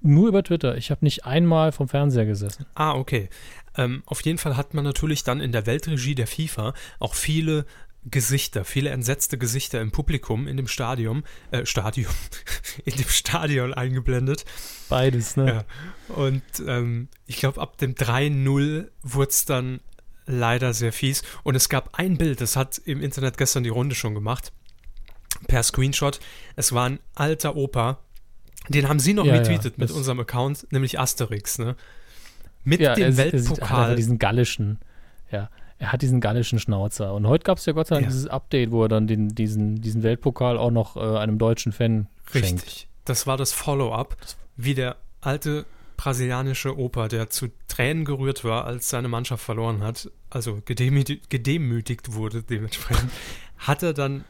Nur 0.00 0.28
über 0.28 0.42
Twitter. 0.42 0.76
Ich 0.76 0.90
habe 0.90 1.04
nicht 1.04 1.24
einmal 1.26 1.70
vom 1.70 1.88
Fernseher 1.88 2.26
gesessen. 2.26 2.66
Ah, 2.74 2.94
okay. 2.94 3.28
Ähm, 3.76 4.02
auf 4.06 4.20
jeden 4.24 4.38
Fall 4.38 4.56
hat 4.56 4.74
man 4.74 4.82
natürlich 4.84 5.22
dann 5.22 5.40
in 5.40 5.52
der 5.52 5.66
Weltregie 5.66 6.14
der 6.16 6.26
FIFA 6.26 6.74
auch 6.98 7.14
viele 7.14 7.64
Gesichter, 8.04 8.64
viele 8.64 8.90
entsetzte 8.90 9.38
Gesichter 9.38 9.80
im 9.80 9.92
Publikum 9.92 10.48
in 10.48 10.56
dem 10.56 10.66
Stadion, 10.66 11.22
äh, 11.52 11.64
Stadion, 11.66 12.10
in 12.84 12.96
dem 12.96 13.08
Stadion 13.08 13.72
eingeblendet. 13.74 14.44
Beides, 14.88 15.36
ne? 15.36 15.64
Ja. 16.08 16.14
Und 16.16 16.42
ähm, 16.66 17.08
ich 17.26 17.36
glaube, 17.36 17.60
ab 17.60 17.78
dem 17.78 17.94
3-0 17.94 18.88
wurde 19.02 19.28
es 19.30 19.44
dann 19.44 19.80
leider 20.26 20.74
sehr 20.74 20.92
fies. 20.92 21.22
Und 21.44 21.54
es 21.54 21.68
gab 21.68 21.96
ein 21.98 22.18
Bild, 22.18 22.40
das 22.40 22.56
hat 22.56 22.78
im 22.84 23.00
Internet 23.02 23.38
gestern 23.38 23.62
die 23.62 23.68
Runde 23.70 23.94
schon 23.94 24.14
gemacht, 24.14 24.52
per 25.46 25.62
Screenshot. 25.62 26.18
Es 26.56 26.72
war 26.72 26.88
ein 26.88 26.98
alter 27.14 27.54
Opa, 27.56 28.00
den 28.68 28.88
haben 28.88 28.98
Sie 29.00 29.14
noch 29.14 29.24
Ja, 29.26 29.34
ja, 29.34 29.40
retweetet 29.40 29.78
mit 29.78 29.90
das- 29.90 29.96
unserem 29.96 30.18
Account, 30.20 30.66
nämlich 30.72 30.98
Asterix, 30.98 31.58
ne? 31.58 31.76
Mit 32.64 32.80
Ja, 32.80 32.94
dem 32.94 33.02
er, 33.02 33.06
er 33.08 33.12
sieht- 33.12 33.26
er 33.26 33.32
Weltpokal. 33.50 33.82
einfach 33.84 33.96
diesen 33.96 34.18
gallischen, 34.18 34.78
ja, 35.30 35.50
er 35.82 35.90
hat 35.90 36.00
diesen 36.00 36.20
gallischen 36.20 36.60
Schnauzer. 36.60 37.12
Und 37.12 37.26
heute 37.26 37.42
gab 37.42 37.58
es 37.58 37.66
ja 37.66 37.72
Gott 37.72 37.88
sei 37.88 37.96
Dank 37.96 38.06
Ja. 38.06 38.10
dieses 38.12 38.28
Update, 38.28 38.70
wo 38.70 38.84
er 38.84 38.88
dann 38.88 39.08
den, 39.08 39.30
diesen, 39.30 39.80
diesen 39.80 40.04
Weltpokal 40.04 40.56
auch 40.56 40.70
noch 40.70 40.96
äh, 40.96 41.00
einem 41.18 41.38
deutschen 41.38 41.72
Fan 41.72 42.06
schenkt. 42.30 42.62
Richtig. 42.62 42.88
Das 43.04 43.26
war 43.26 43.36
das 43.36 43.52
Follow-up, 43.52 44.16
wie 44.56 44.74
der 44.74 44.94
alte 45.20 45.66
brasilianische 45.96 46.78
Opa, 46.78 47.08
der 47.08 47.30
zu 47.30 47.48
Tränen 47.66 48.04
gerührt 48.04 48.44
war, 48.44 48.64
als 48.64 48.90
seine 48.90 49.08
Mannschaft 49.08 49.42
verloren 49.44 49.82
hat, 49.82 50.08
also 50.30 50.60
gedemütigt, 50.64 51.28
gedemütigt 51.30 52.12
wurde 52.12 52.44
dementsprechend, 52.44 53.10
hat 53.58 53.82
er 53.82 53.92
dann 53.92 54.24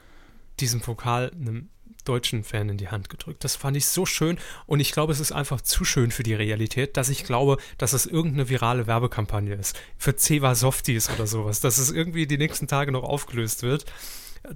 diesen 0.58 0.80
Pokal 0.80 1.32
einem 1.38 1.68
deutschen 2.04 2.44
Fan 2.44 2.68
in 2.68 2.76
die 2.76 2.88
Hand 2.88 3.08
gedrückt. 3.08 3.44
Das 3.44 3.56
fand 3.56 3.76
ich 3.76 3.86
so 3.86 4.06
schön 4.06 4.38
und 4.66 4.80
ich 4.80 4.92
glaube, 4.92 5.12
es 5.12 5.20
ist 5.20 5.32
einfach 5.32 5.60
zu 5.60 5.84
schön 5.84 6.10
für 6.10 6.22
die 6.22 6.34
Realität, 6.34 6.96
dass 6.96 7.08
ich 7.08 7.24
glaube, 7.24 7.58
dass 7.78 7.92
es 7.92 8.06
irgendeine 8.06 8.48
virale 8.48 8.86
Werbekampagne 8.86 9.54
ist. 9.54 9.78
Für 9.98 10.16
Ceva 10.16 10.54
Softies 10.54 11.10
oder 11.10 11.26
sowas, 11.26 11.60
dass 11.60 11.78
es 11.78 11.90
irgendwie 11.90 12.26
die 12.26 12.38
nächsten 12.38 12.68
Tage 12.68 12.92
noch 12.92 13.04
aufgelöst 13.04 13.62
wird, 13.62 13.86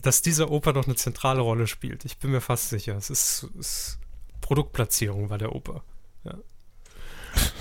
dass 0.02 0.22
dieser 0.22 0.50
Opa 0.50 0.72
noch 0.72 0.86
eine 0.86 0.96
zentrale 0.96 1.40
Rolle 1.40 1.66
spielt. 1.66 2.04
Ich 2.04 2.18
bin 2.18 2.30
mir 2.30 2.40
fast 2.40 2.70
sicher. 2.70 2.96
Es 2.96 3.10
ist, 3.10 3.48
ist 3.58 3.98
Produktplatzierung 4.40 5.30
war 5.30 5.38
der 5.38 5.54
Opa. 5.54 5.82
Ja. 6.24 6.38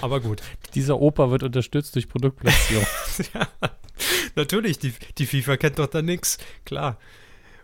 Aber 0.02 0.20
gut. 0.22 0.42
Dieser 0.74 1.00
Opa 1.00 1.32
wird 1.32 1.44
unterstützt 1.44 1.96
durch 1.96 2.10
Produktplatzierung. 2.10 2.86
ja, 3.34 3.48
natürlich, 4.36 4.80
die, 4.80 4.94
die 5.18 5.26
FIFA 5.26 5.58
kennt 5.58 5.80
doch 5.80 5.88
da 5.88 6.02
nix, 6.02 6.38
klar. 6.66 6.98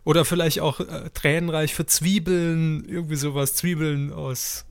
Oder 0.03 0.25
vielleicht 0.25 0.59
auch 0.59 0.79
äh, 0.79 1.09
tränenreich 1.13 1.73
für 1.73 1.85
Zwiebeln, 1.85 2.85
irgendwie 2.85 3.15
sowas, 3.15 3.55
Zwiebeln 3.55 4.11
aus. 4.11 4.65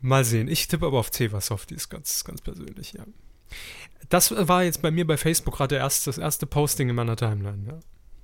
Mal 0.00 0.24
sehen. 0.24 0.48
Ich 0.48 0.68
tippe 0.68 0.86
aber 0.86 0.98
auf 0.98 1.10
Ceva 1.10 1.40
Softies, 1.40 1.88
ganz, 1.88 2.24
ganz 2.24 2.40
persönlich, 2.40 2.92
ja. 2.92 3.04
Das 4.08 4.30
war 4.30 4.64
jetzt 4.64 4.80
bei 4.82 4.90
mir 4.90 5.06
bei 5.06 5.16
Facebook 5.16 5.56
gerade 5.56 5.76
erste, 5.76 6.06
das 6.06 6.18
erste 6.18 6.46
Posting 6.46 6.88
in 6.88 6.94
meiner 6.94 7.16
Timeline, 7.16 7.66
ja. 7.66 7.78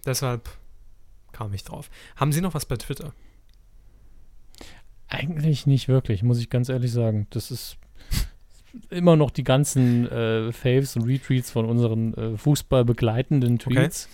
Deshalb 0.06 0.48
kam 1.32 1.52
ich 1.52 1.64
drauf. 1.64 1.90
Haben 2.16 2.32
Sie 2.32 2.40
noch 2.40 2.54
was 2.54 2.66
bei 2.66 2.76
Twitter? 2.76 3.12
Eigentlich 5.08 5.66
nicht 5.66 5.88
wirklich, 5.88 6.22
muss 6.22 6.38
ich 6.38 6.50
ganz 6.50 6.68
ehrlich 6.68 6.92
sagen. 6.92 7.26
Das 7.30 7.50
ist 7.50 7.76
immer 8.90 9.16
noch 9.16 9.30
die 9.30 9.44
ganzen 9.44 10.10
äh, 10.10 10.52
Faves 10.52 10.96
und 10.96 11.02
Retweets 11.02 11.50
von 11.50 11.66
unseren 11.66 12.14
äh, 12.14 12.38
fußballbegleitenden 12.38 13.58
Tweets. 13.58 14.08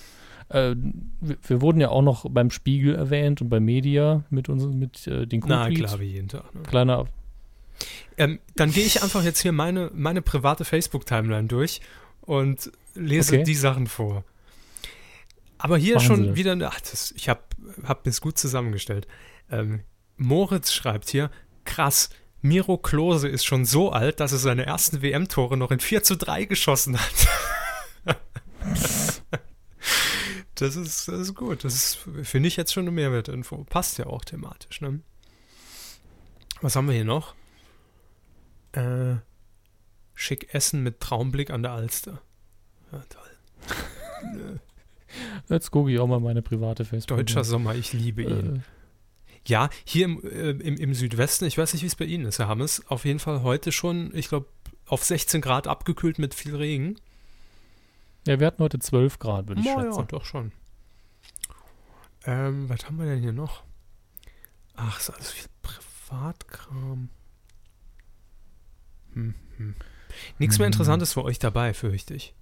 Äh, 0.50 0.74
wir, 1.20 1.36
wir 1.46 1.60
wurden 1.62 1.80
ja 1.80 1.88
auch 1.88 2.02
noch 2.02 2.26
beim 2.28 2.50
Spiegel 2.50 2.94
erwähnt 2.94 3.40
und 3.40 3.48
bei 3.48 3.60
Media 3.60 4.24
mit, 4.30 4.48
unseren, 4.48 4.78
mit 4.78 5.06
äh, 5.06 5.26
den 5.26 5.40
Na 5.46 5.64
Co-Tweets. 5.64 5.80
klar, 5.80 6.00
wie 6.00 6.04
jeden 6.04 6.28
Tag. 6.28 6.54
Ne? 6.54 6.62
Kleiner 6.62 7.06
Ähm, 8.16 8.38
dann 8.56 8.70
gehe 8.72 8.84
ich 8.84 9.02
einfach 9.02 9.22
jetzt 9.24 9.40
hier 9.40 9.52
meine, 9.52 9.90
meine 9.94 10.22
private 10.22 10.64
Facebook-Timeline 10.64 11.46
durch 11.48 11.80
und 12.20 12.70
lese 12.94 13.36
Okay. 13.36 13.44
die 13.44 13.54
Sachen 13.54 13.86
vor. 13.86 14.24
Aber 15.58 15.76
hier 15.78 15.96
Machen 15.96 16.06
schon 16.06 16.36
wieder, 16.36 16.52
eine- 16.52 16.68
ach, 16.68 16.80
das, 16.80 17.12
ich 17.16 17.28
habe 17.28 17.40
hab 17.84 18.06
es 18.06 18.20
gut 18.20 18.36
zusammengestellt. 18.38 19.06
Ähm, 19.50 19.80
Moritz 20.16 20.72
schreibt 20.72 21.08
hier, 21.10 21.30
krass, 21.64 22.10
Miro 22.42 22.78
Klose 22.78 23.28
ist 23.28 23.44
schon 23.44 23.64
so 23.66 23.92
alt, 23.92 24.18
dass 24.20 24.32
er 24.32 24.38
seine 24.38 24.64
ersten 24.66 25.02
WM-Tore 25.02 25.56
noch 25.58 25.70
in 25.70 25.78
4 25.80 26.02
zu 26.02 26.16
3 26.16 26.44
geschossen 26.46 26.98
hat. 26.98 27.28
das, 30.60 30.76
ist, 30.76 31.08
das 31.08 31.20
ist 31.20 31.34
gut. 31.34 31.64
Das 31.64 31.74
ist, 31.74 31.98
finde 32.22 32.48
ich 32.48 32.56
jetzt 32.56 32.72
schon 32.72 32.84
eine 32.84 32.90
Mehrwertinfo. 32.90 33.64
Passt 33.64 33.98
ja 33.98 34.06
auch 34.06 34.24
thematisch, 34.24 34.80
ne? 34.80 35.00
Was 36.60 36.76
haben 36.76 36.88
wir 36.88 36.94
hier 36.94 37.04
noch? 37.04 37.34
Äh, 38.72 39.16
schick 40.14 40.54
Essen 40.54 40.82
mit 40.82 41.00
Traumblick 41.00 41.50
an 41.50 41.62
der 41.62 41.72
Alster. 41.72 42.20
Ja, 42.92 43.02
toll. 43.08 44.60
Jetzt 45.48 45.70
gucke 45.70 45.90
ich 45.90 45.98
auch 45.98 46.06
mal 46.06 46.20
meine 46.20 46.42
private 46.42 46.84
Facebook. 46.84 47.18
Deutscher 47.18 47.44
Sommer, 47.44 47.74
ich 47.74 47.92
liebe 47.92 48.22
ihn. 48.22 48.56
Äh, 48.56 48.60
Ja, 49.46 49.70
hier 49.84 50.04
im, 50.04 50.22
äh, 50.22 50.50
im, 50.50 50.76
im 50.76 50.94
Südwesten, 50.94 51.46
ich 51.46 51.58
weiß 51.58 51.72
nicht, 51.72 51.82
wie 51.82 51.86
es 51.86 51.96
bei 51.96 52.04
Ihnen 52.04 52.26
ist, 52.26 52.38
Herr 52.38 52.48
Hammes, 52.48 52.86
auf 52.88 53.04
jeden 53.04 53.18
Fall 53.18 53.42
heute 53.42 53.72
schon, 53.72 54.14
ich 54.14 54.28
glaube, 54.28 54.46
auf 54.86 55.02
16 55.04 55.40
Grad 55.40 55.66
abgekühlt 55.66 56.18
mit 56.18 56.34
viel 56.34 56.54
Regen. 56.54 56.96
Ja, 58.26 58.38
wir 58.40 58.46
hatten 58.46 58.62
heute 58.62 58.78
12 58.78 59.18
Grad, 59.18 59.48
würde 59.48 59.60
ich 59.60 59.66
Na 59.66 59.82
schätzen. 59.82 59.98
ja, 59.98 60.04
doch 60.04 60.24
schon. 60.24 60.52
Ähm, 62.24 62.68
was 62.68 62.84
haben 62.86 62.98
wir 62.98 63.06
denn 63.06 63.20
hier 63.20 63.32
noch? 63.32 63.62
Ach, 64.76 64.98
ist 64.98 65.10
alles 65.10 65.30
viel 65.30 65.48
Privatkram. 65.62 67.08
Hm, 69.14 69.34
hm. 69.56 69.74
Nichts 70.38 70.58
mehr 70.58 70.66
Hm. 70.66 70.72
Interessantes 70.72 71.12
für 71.14 71.24
euch 71.24 71.38
dabei, 71.38 71.72
fürchte 71.74 72.14
ich. 72.14 72.34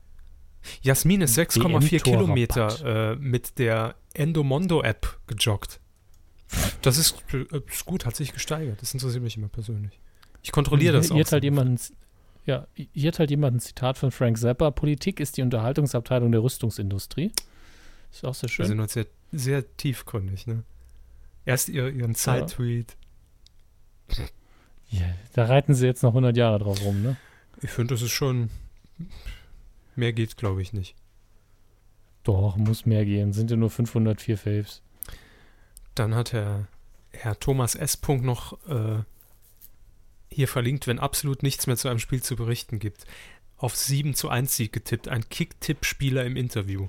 Jasmin 0.82 1.20
ist 1.20 1.38
6,4 1.38 1.62
WM-Torrabatt. 1.62 2.02
Kilometer 2.02 3.12
äh, 3.12 3.16
mit 3.16 3.58
der 3.58 3.94
Endomondo-App 4.14 5.20
gejoggt. 5.26 5.80
Das 6.82 6.98
ist, 6.98 7.22
äh, 7.32 7.44
ist 7.68 7.84
gut, 7.84 8.04
hat 8.06 8.16
sich 8.16 8.32
gesteigert. 8.32 8.80
Das 8.82 8.92
interessiert 8.94 9.22
mich 9.22 9.36
immer 9.36 9.48
persönlich. 9.48 10.00
Ich 10.42 10.50
kontrolliere 10.52 10.94
das 10.94 11.10
auch. 11.10 11.14
Hier 11.14 11.24
hat 11.24 11.32
halt 11.32 11.42
so. 11.44 11.94
Ja, 12.48 12.66
hier 12.74 13.08
hat 13.08 13.18
halt 13.18 13.28
jemand 13.30 13.56
ein 13.56 13.60
Zitat 13.60 13.98
von 13.98 14.10
Frank 14.10 14.38
Zappa. 14.38 14.70
Politik 14.70 15.20
ist 15.20 15.36
die 15.36 15.42
Unterhaltungsabteilung 15.42 16.32
der 16.32 16.42
Rüstungsindustrie. 16.42 17.30
Ist 18.10 18.24
auch 18.24 18.34
sehr 18.34 18.48
Wir 18.48 18.54
schön. 18.54 18.66
sind 18.66 18.80
uns 18.80 18.94
sehr, 18.94 19.06
sehr 19.32 19.76
tiefgründig, 19.76 20.46
ne? 20.46 20.64
Erst 21.44 21.68
ihr, 21.68 21.90
ihren 21.90 22.14
Zeit-Tweet. 22.14 22.96
Ja, 24.88 25.14
da 25.34 25.44
reiten 25.44 25.74
sie 25.74 25.84
jetzt 25.84 26.02
noch 26.02 26.12
100 26.12 26.34
Jahre 26.38 26.58
drauf 26.58 26.82
rum, 26.82 27.02
ne? 27.02 27.16
Ich 27.60 27.70
finde, 27.70 27.92
das 27.94 28.00
ist 28.00 28.12
schon. 28.12 28.48
Mehr 29.94 30.14
geht, 30.14 30.38
glaube 30.38 30.62
ich, 30.62 30.72
nicht. 30.72 30.94
Doch, 32.24 32.56
muss 32.56 32.86
mehr 32.86 33.04
gehen. 33.04 33.34
Sind 33.34 33.50
ja 33.50 33.58
nur 33.58 33.68
504 33.68 34.38
Faves. 34.38 34.80
Dann 35.94 36.14
hat 36.14 36.32
Herr, 36.32 36.66
Herr 37.10 37.38
Thomas 37.38 37.74
S. 37.74 37.98
Punkt 37.98 38.24
noch 38.24 38.54
äh, 38.68 39.02
hier 40.30 40.48
verlinkt, 40.48 40.86
wenn 40.86 40.98
absolut 40.98 41.42
nichts 41.42 41.66
mehr 41.66 41.76
zu 41.76 41.88
einem 41.88 41.98
Spiel 41.98 42.22
zu 42.22 42.36
berichten 42.36 42.78
gibt. 42.78 43.04
Auf 43.56 43.74
7 43.76 44.14
zu 44.14 44.28
1 44.28 44.56
Sieg 44.56 44.72
getippt. 44.72 45.08
Ein 45.08 45.28
Kick-Tipp-Spieler 45.28 46.24
im 46.24 46.36
Interview. 46.36 46.88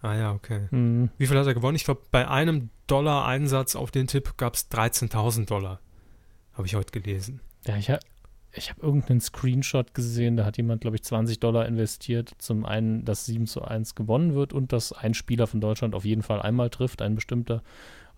Ah 0.00 0.14
ja, 0.14 0.32
okay. 0.32 0.68
Hm. 0.70 1.10
Wie 1.18 1.26
viel 1.26 1.38
hat 1.38 1.46
er 1.46 1.54
gewonnen? 1.54 1.76
Ich 1.76 1.84
glaube, 1.84 2.02
bei 2.10 2.28
einem 2.28 2.68
Dollar-Einsatz 2.86 3.74
auf 3.74 3.90
den 3.90 4.06
Tipp 4.06 4.36
gab 4.36 4.54
es 4.54 4.70
13.000 4.70 5.46
Dollar. 5.46 5.80
Habe 6.52 6.66
ich 6.66 6.74
heute 6.74 6.92
gelesen. 6.92 7.40
Ja, 7.66 7.76
ich 7.76 7.90
habe 7.90 8.00
ich 8.56 8.70
hab 8.70 8.82
irgendeinen 8.82 9.20
Screenshot 9.20 9.94
gesehen, 9.94 10.36
da 10.36 10.44
hat 10.44 10.56
jemand, 10.56 10.82
glaube 10.82 10.96
ich, 10.96 11.02
20 11.02 11.40
Dollar 11.40 11.66
investiert. 11.66 12.32
Zum 12.38 12.64
einen, 12.64 13.04
dass 13.04 13.26
7 13.26 13.46
zu 13.46 13.62
1 13.62 13.94
gewonnen 13.94 14.34
wird 14.34 14.52
und 14.52 14.72
dass 14.72 14.92
ein 14.92 15.14
Spieler 15.14 15.46
von 15.46 15.60
Deutschland 15.60 15.94
auf 15.94 16.04
jeden 16.04 16.22
Fall 16.22 16.40
einmal 16.40 16.70
trifft, 16.70 17.02
ein 17.02 17.14
bestimmter. 17.14 17.62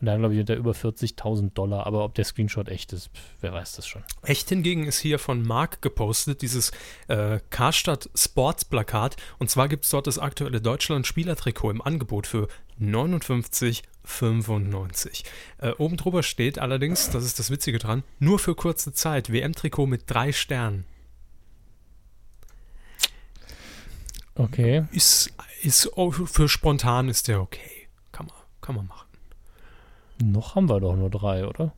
Und 0.00 0.06
da 0.06 0.16
glaube 0.16 0.34
ich, 0.34 0.40
hat 0.40 0.50
er 0.50 0.56
über 0.56 0.72
40.000 0.72 1.54
Dollar. 1.54 1.86
Aber 1.86 2.04
ob 2.04 2.14
der 2.14 2.26
Screenshot 2.26 2.68
echt 2.68 2.92
ist, 2.92 3.08
wer 3.40 3.54
weiß 3.54 3.76
das 3.76 3.86
schon. 3.86 4.02
Echt 4.22 4.48
hingegen 4.50 4.86
ist 4.86 4.98
hier 4.98 5.18
von 5.18 5.42
Marc 5.42 5.80
gepostet, 5.80 6.42
dieses 6.42 6.70
äh, 7.08 7.40
Karstadt 7.50 8.10
Sports 8.14 8.66
Plakat. 8.66 9.16
Und 9.38 9.48
zwar 9.50 9.68
gibt 9.68 9.84
es 9.84 9.90
dort 9.90 10.06
das 10.06 10.18
aktuelle 10.18 10.60
Deutschland-Spielertrikot 10.60 11.70
im 11.70 11.80
Angebot 11.80 12.26
für 12.26 12.48
59,95. 12.78 15.24
Äh, 15.58 15.70
oben 15.78 15.96
drüber 15.96 16.22
steht 16.22 16.58
allerdings, 16.58 17.08
das 17.10 17.24
ist 17.24 17.38
das 17.38 17.50
Witzige 17.50 17.78
dran, 17.78 18.02
nur 18.18 18.38
für 18.38 18.54
kurze 18.54 18.92
Zeit. 18.92 19.32
WM-Trikot 19.32 19.86
mit 19.86 20.02
drei 20.06 20.32
Sternen. 20.32 20.84
Okay. 24.34 24.84
Ist, 24.92 25.32
ist 25.62 25.96
oh, 25.96 26.10
für 26.10 26.50
spontan 26.50 27.08
ist 27.08 27.28
der 27.28 27.40
okay. 27.40 27.88
Kann 28.12 28.26
man, 28.26 28.36
kann 28.60 28.76
man 28.76 28.86
machen. 28.86 29.05
Noch 30.22 30.54
haben 30.54 30.68
wir 30.68 30.80
doch 30.80 30.96
nur 30.96 31.10
drei, 31.10 31.46
oder? 31.46 31.72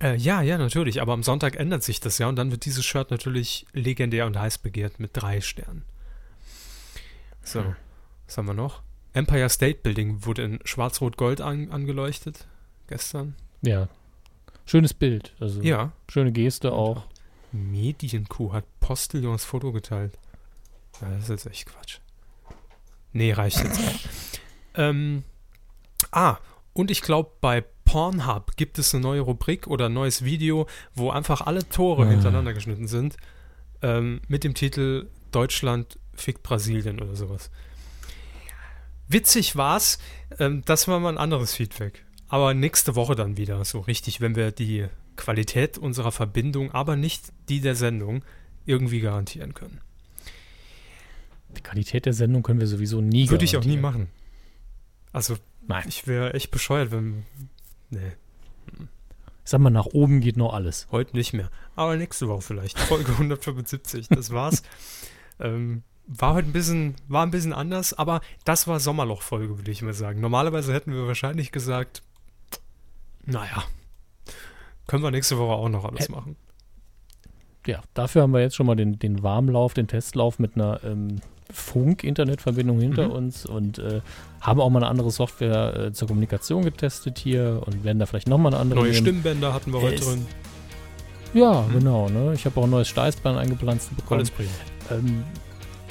Äh, 0.00 0.16
ja, 0.16 0.42
ja, 0.42 0.58
natürlich. 0.58 1.00
Aber 1.02 1.12
am 1.12 1.22
Sonntag 1.22 1.56
ändert 1.56 1.82
sich 1.82 2.00
das 2.00 2.18
ja 2.18 2.28
und 2.28 2.36
dann 2.36 2.50
wird 2.50 2.64
dieses 2.64 2.84
Shirt 2.84 3.10
natürlich 3.10 3.66
legendär 3.72 4.26
und 4.26 4.38
heiß 4.38 4.58
begehrt 4.58 4.98
mit 5.00 5.10
drei 5.14 5.40
Sternen. 5.40 5.84
So, 7.42 7.60
Hm. 7.62 7.76
was 8.26 8.38
haben 8.38 8.46
wir 8.46 8.54
noch? 8.54 8.82
Empire 9.12 9.48
State 9.48 9.80
Building 9.82 10.24
wurde 10.24 10.42
in 10.42 10.58
Schwarz-Rot-Gold 10.64 11.40
an, 11.40 11.70
angeleuchtet 11.70 12.46
gestern. 12.88 13.36
Ja. 13.62 13.88
Schönes 14.66 14.94
Bild. 14.94 15.34
Also 15.40 15.60
Ja. 15.62 15.92
schöne 16.10 16.32
Geste 16.32 16.72
auch. 16.72 17.04
Medienkuh 17.52 18.52
hat 18.52 18.64
Postillons 18.80 19.44
Foto 19.44 19.70
geteilt. 19.72 20.18
Ja, 21.00 21.10
das 21.10 21.24
ist 21.24 21.28
jetzt 21.28 21.46
echt 21.46 21.66
Quatsch. 21.66 21.98
Nee, 23.12 23.32
reicht 23.32 23.58
jetzt 23.62 23.80
ähm, 24.74 25.22
ah, 26.10 26.38
und 26.74 26.90
ich 26.90 27.00
glaube, 27.00 27.30
bei 27.40 27.62
Pornhub 27.86 28.56
gibt 28.56 28.78
es 28.78 28.92
eine 28.94 29.02
neue 29.02 29.20
Rubrik 29.22 29.66
oder 29.66 29.86
ein 29.86 29.92
neues 29.94 30.24
Video, 30.24 30.66
wo 30.94 31.10
einfach 31.10 31.40
alle 31.42 31.66
Tore 31.68 32.04
Ah. 32.06 32.10
hintereinander 32.10 32.52
geschnitten 32.52 32.86
sind. 32.88 33.16
Ähm, 33.82 34.20
mit 34.28 34.44
dem 34.44 34.54
Titel 34.54 35.08
Deutschland 35.32 35.98
fickt 36.14 36.42
Brasilien 36.42 37.00
oder 37.00 37.16
sowas. 37.16 37.50
Witzig 39.08 39.56
war's. 39.56 39.98
Ähm, 40.38 40.62
das 40.64 40.88
war 40.88 40.98
mal 41.00 41.10
ein 41.10 41.18
anderes 41.18 41.54
Feedback. 41.54 42.04
Aber 42.28 42.54
nächste 42.54 42.96
Woche 42.96 43.14
dann 43.14 43.36
wieder, 43.36 43.64
so 43.64 43.80
richtig, 43.80 44.20
wenn 44.20 44.34
wir 44.34 44.50
die 44.50 44.86
Qualität 45.16 45.78
unserer 45.78 46.10
Verbindung, 46.10 46.72
aber 46.72 46.96
nicht 46.96 47.32
die 47.48 47.60
der 47.60 47.74
Sendung, 47.76 48.24
irgendwie 48.66 49.00
garantieren 49.00 49.54
können. 49.54 49.80
Die 51.56 51.60
Qualität 51.62 52.06
der 52.06 52.14
Sendung 52.14 52.42
können 52.42 52.58
wir 52.60 52.66
sowieso 52.66 53.00
nie 53.00 53.28
Würde 53.30 53.44
ich 53.44 53.56
auch 53.56 53.60
nie 53.64 53.76
garantieren. 53.76 53.82
machen. 53.82 54.08
Also, 55.12 55.36
Nein. 55.66 55.84
ich 55.88 56.06
wäre 56.06 56.34
echt 56.34 56.50
bescheuert, 56.50 56.90
wenn. 56.90 57.24
Nee, 57.90 58.12
Ich 59.44 59.50
sag 59.50 59.60
mal, 59.60 59.70
nach 59.70 59.86
oben 59.86 60.20
geht 60.20 60.36
noch 60.36 60.52
alles. 60.52 60.88
heute 60.90 61.16
nicht 61.16 61.32
mehr. 61.32 61.50
Aber 61.76 61.96
nächste 61.96 62.28
Woche 62.28 62.42
vielleicht. 62.42 62.78
Folge 62.78 63.12
175. 63.12 64.08
Das 64.08 64.30
war's. 64.30 64.62
ähm, 65.40 65.82
war 66.06 66.34
heute 66.34 66.48
ein 66.48 66.52
bisschen, 66.52 66.96
war 67.08 67.24
ein 67.24 67.30
bisschen 67.30 67.52
anders, 67.54 67.94
aber 67.94 68.20
das 68.44 68.68
war 68.68 68.78
Sommerloch-Folge, 68.78 69.56
würde 69.58 69.70
ich 69.70 69.80
mal 69.82 69.94
sagen. 69.94 70.20
Normalerweise 70.20 70.72
hätten 70.74 70.92
wir 70.92 71.06
wahrscheinlich 71.06 71.50
gesagt, 71.50 72.02
naja, 73.24 73.64
können 74.86 75.02
wir 75.02 75.10
nächste 75.10 75.38
Woche 75.38 75.54
auch 75.54 75.68
noch 75.70 75.86
alles 75.86 76.10
Ä- 76.10 76.12
machen. 76.12 76.36
Ja, 77.66 77.80
dafür 77.94 78.20
haben 78.20 78.34
wir 78.34 78.40
jetzt 78.42 78.54
schon 78.56 78.66
mal 78.66 78.74
den, 78.76 78.98
den 78.98 79.22
Warmlauf, 79.22 79.72
den 79.72 79.88
Testlauf 79.88 80.38
mit 80.38 80.56
einer 80.56 80.84
ähm, 80.84 81.22
Funk-Internetverbindung 81.50 82.80
hinter 82.80 83.06
Mhm. 83.08 83.12
uns 83.12 83.46
und 83.46 83.78
äh, 83.78 84.00
haben 84.40 84.60
auch 84.60 84.70
mal 84.70 84.78
eine 84.80 84.88
andere 84.88 85.10
Software 85.10 85.76
äh, 85.76 85.92
zur 85.92 86.08
Kommunikation 86.08 86.64
getestet 86.64 87.18
hier 87.18 87.62
und 87.66 87.84
werden 87.84 87.98
da 87.98 88.06
vielleicht 88.06 88.28
nochmal 88.28 88.52
eine 88.52 88.60
andere 88.60 88.80
Neue 88.80 88.90
nehmen. 88.92 89.04
Stimmbänder 89.04 89.52
hatten 89.54 89.72
wir 89.72 89.80
heute 89.82 90.02
drin. 90.02 90.26
Ja, 91.34 91.62
Mhm. 91.62 91.72
genau. 91.78 92.08
Ne? 92.08 92.32
Ich 92.34 92.44
habe 92.46 92.60
auch 92.60 92.64
ein 92.64 92.70
neues 92.70 92.88
Steißbein 92.88 93.36
eingepflanzt 93.36 93.94
bekommen. 93.96 94.20
Alles 94.20 94.30
prima. 94.30 94.48
Ähm, 94.90 95.24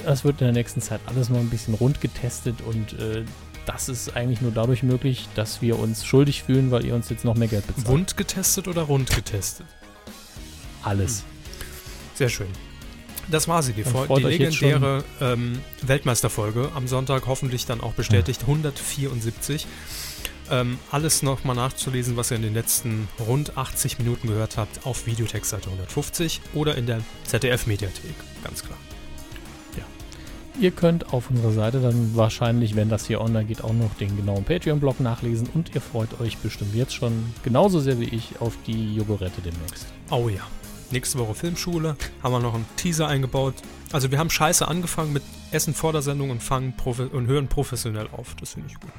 das 0.04 0.24
wird 0.24 0.40
in 0.40 0.46
der 0.46 0.52
nächsten 0.52 0.80
Zeit 0.80 1.00
alles 1.06 1.28
noch 1.30 1.38
ein 1.38 1.50
bisschen 1.50 1.74
rund 1.74 2.00
getestet 2.00 2.56
und 2.66 2.98
äh, 3.00 3.24
das 3.66 3.88
ist 3.88 4.14
eigentlich 4.14 4.42
nur 4.42 4.50
dadurch 4.52 4.82
möglich, 4.82 5.26
dass 5.34 5.62
wir 5.62 5.78
uns 5.78 6.04
schuldig 6.04 6.42
fühlen, 6.42 6.70
weil 6.70 6.84
ihr 6.84 6.94
uns 6.94 7.08
jetzt 7.08 7.24
noch 7.24 7.34
mehr 7.34 7.48
Geld 7.48 7.66
bezahlt. 7.66 7.88
Wund 7.88 8.16
getestet 8.16 8.68
oder 8.68 8.82
rund 8.82 9.08
getestet? 9.14 9.66
Alles. 10.82 11.24
Sehr 12.14 12.28
schön. 12.28 12.48
Das 13.30 13.48
war 13.48 13.62
sie, 13.62 13.72
die, 13.72 13.84
die 13.84 14.22
legendäre 14.22 15.04
ähm, 15.20 15.58
Weltmeisterfolge. 15.82 16.70
Am 16.74 16.88
Sonntag 16.88 17.26
hoffentlich 17.26 17.66
dann 17.66 17.80
auch 17.80 17.92
bestätigt. 17.92 18.42
174. 18.42 19.66
Ähm, 20.50 20.78
alles 20.90 21.22
nochmal 21.22 21.56
nachzulesen, 21.56 22.16
was 22.16 22.30
ihr 22.30 22.36
in 22.36 22.42
den 22.42 22.54
letzten 22.54 23.08
rund 23.18 23.56
80 23.56 23.98
Minuten 23.98 24.28
gehört 24.28 24.58
habt, 24.58 24.84
auf 24.84 25.06
Videotextseite 25.06 25.66
150 25.70 26.42
oder 26.52 26.76
in 26.76 26.86
der 26.86 27.00
ZDF-Mediathek. 27.24 28.14
Ganz 28.42 28.62
klar. 28.62 28.76
Ihr 30.60 30.70
könnt 30.70 31.12
auf 31.12 31.30
unserer 31.30 31.50
Seite 31.50 31.80
dann 31.80 32.14
wahrscheinlich, 32.14 32.76
wenn 32.76 32.88
das 32.88 33.06
hier 33.06 33.20
online 33.20 33.44
geht, 33.44 33.64
auch 33.64 33.72
noch 33.72 33.92
den 33.94 34.16
genauen 34.16 34.44
Patreon-Blog 34.44 35.00
nachlesen 35.00 35.48
und 35.52 35.74
ihr 35.74 35.80
freut 35.80 36.20
euch 36.20 36.38
bestimmt 36.38 36.76
jetzt 36.76 36.94
schon 36.94 37.34
genauso 37.42 37.80
sehr 37.80 37.98
wie 37.98 38.04
ich 38.04 38.40
auf 38.40 38.56
die 38.64 38.94
Jogurette 38.94 39.40
demnächst. 39.40 39.86
Oh 40.10 40.28
ja. 40.28 40.42
Nächste 40.90 41.18
Woche 41.18 41.34
Filmschule. 41.34 41.96
Haben 42.22 42.32
wir 42.32 42.40
noch 42.40 42.54
einen 42.54 42.66
Teaser 42.76 43.08
eingebaut. 43.08 43.54
Also 43.92 44.10
wir 44.10 44.18
haben 44.18 44.30
scheiße 44.30 44.66
angefangen 44.66 45.12
mit 45.12 45.22
Essen 45.50 45.74
vor 45.74 45.92
der 45.92 46.02
Sendung 46.02 46.30
und 46.30 46.42
fangen 46.42 46.74
und 47.12 47.26
hören 47.26 47.48
professionell 47.48 48.08
auf. 48.12 48.34
Das 48.36 48.54
finde 48.54 48.68
ich 48.70 48.80
gut. 48.80 48.90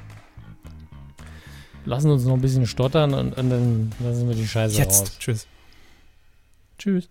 Lassen 1.85 2.09
uns 2.09 2.25
noch 2.25 2.33
ein 2.33 2.41
bisschen 2.41 2.65
stottern 2.65 3.13
und, 3.13 3.37
und 3.37 3.49
dann 3.49 3.91
lassen 3.99 4.27
wir 4.27 4.35
die 4.35 4.47
Scheiße 4.47 4.75
raus. 4.75 4.77
Jetzt. 4.77 5.19
Tschüss. 5.19 5.47
Tschüss. 6.79 7.09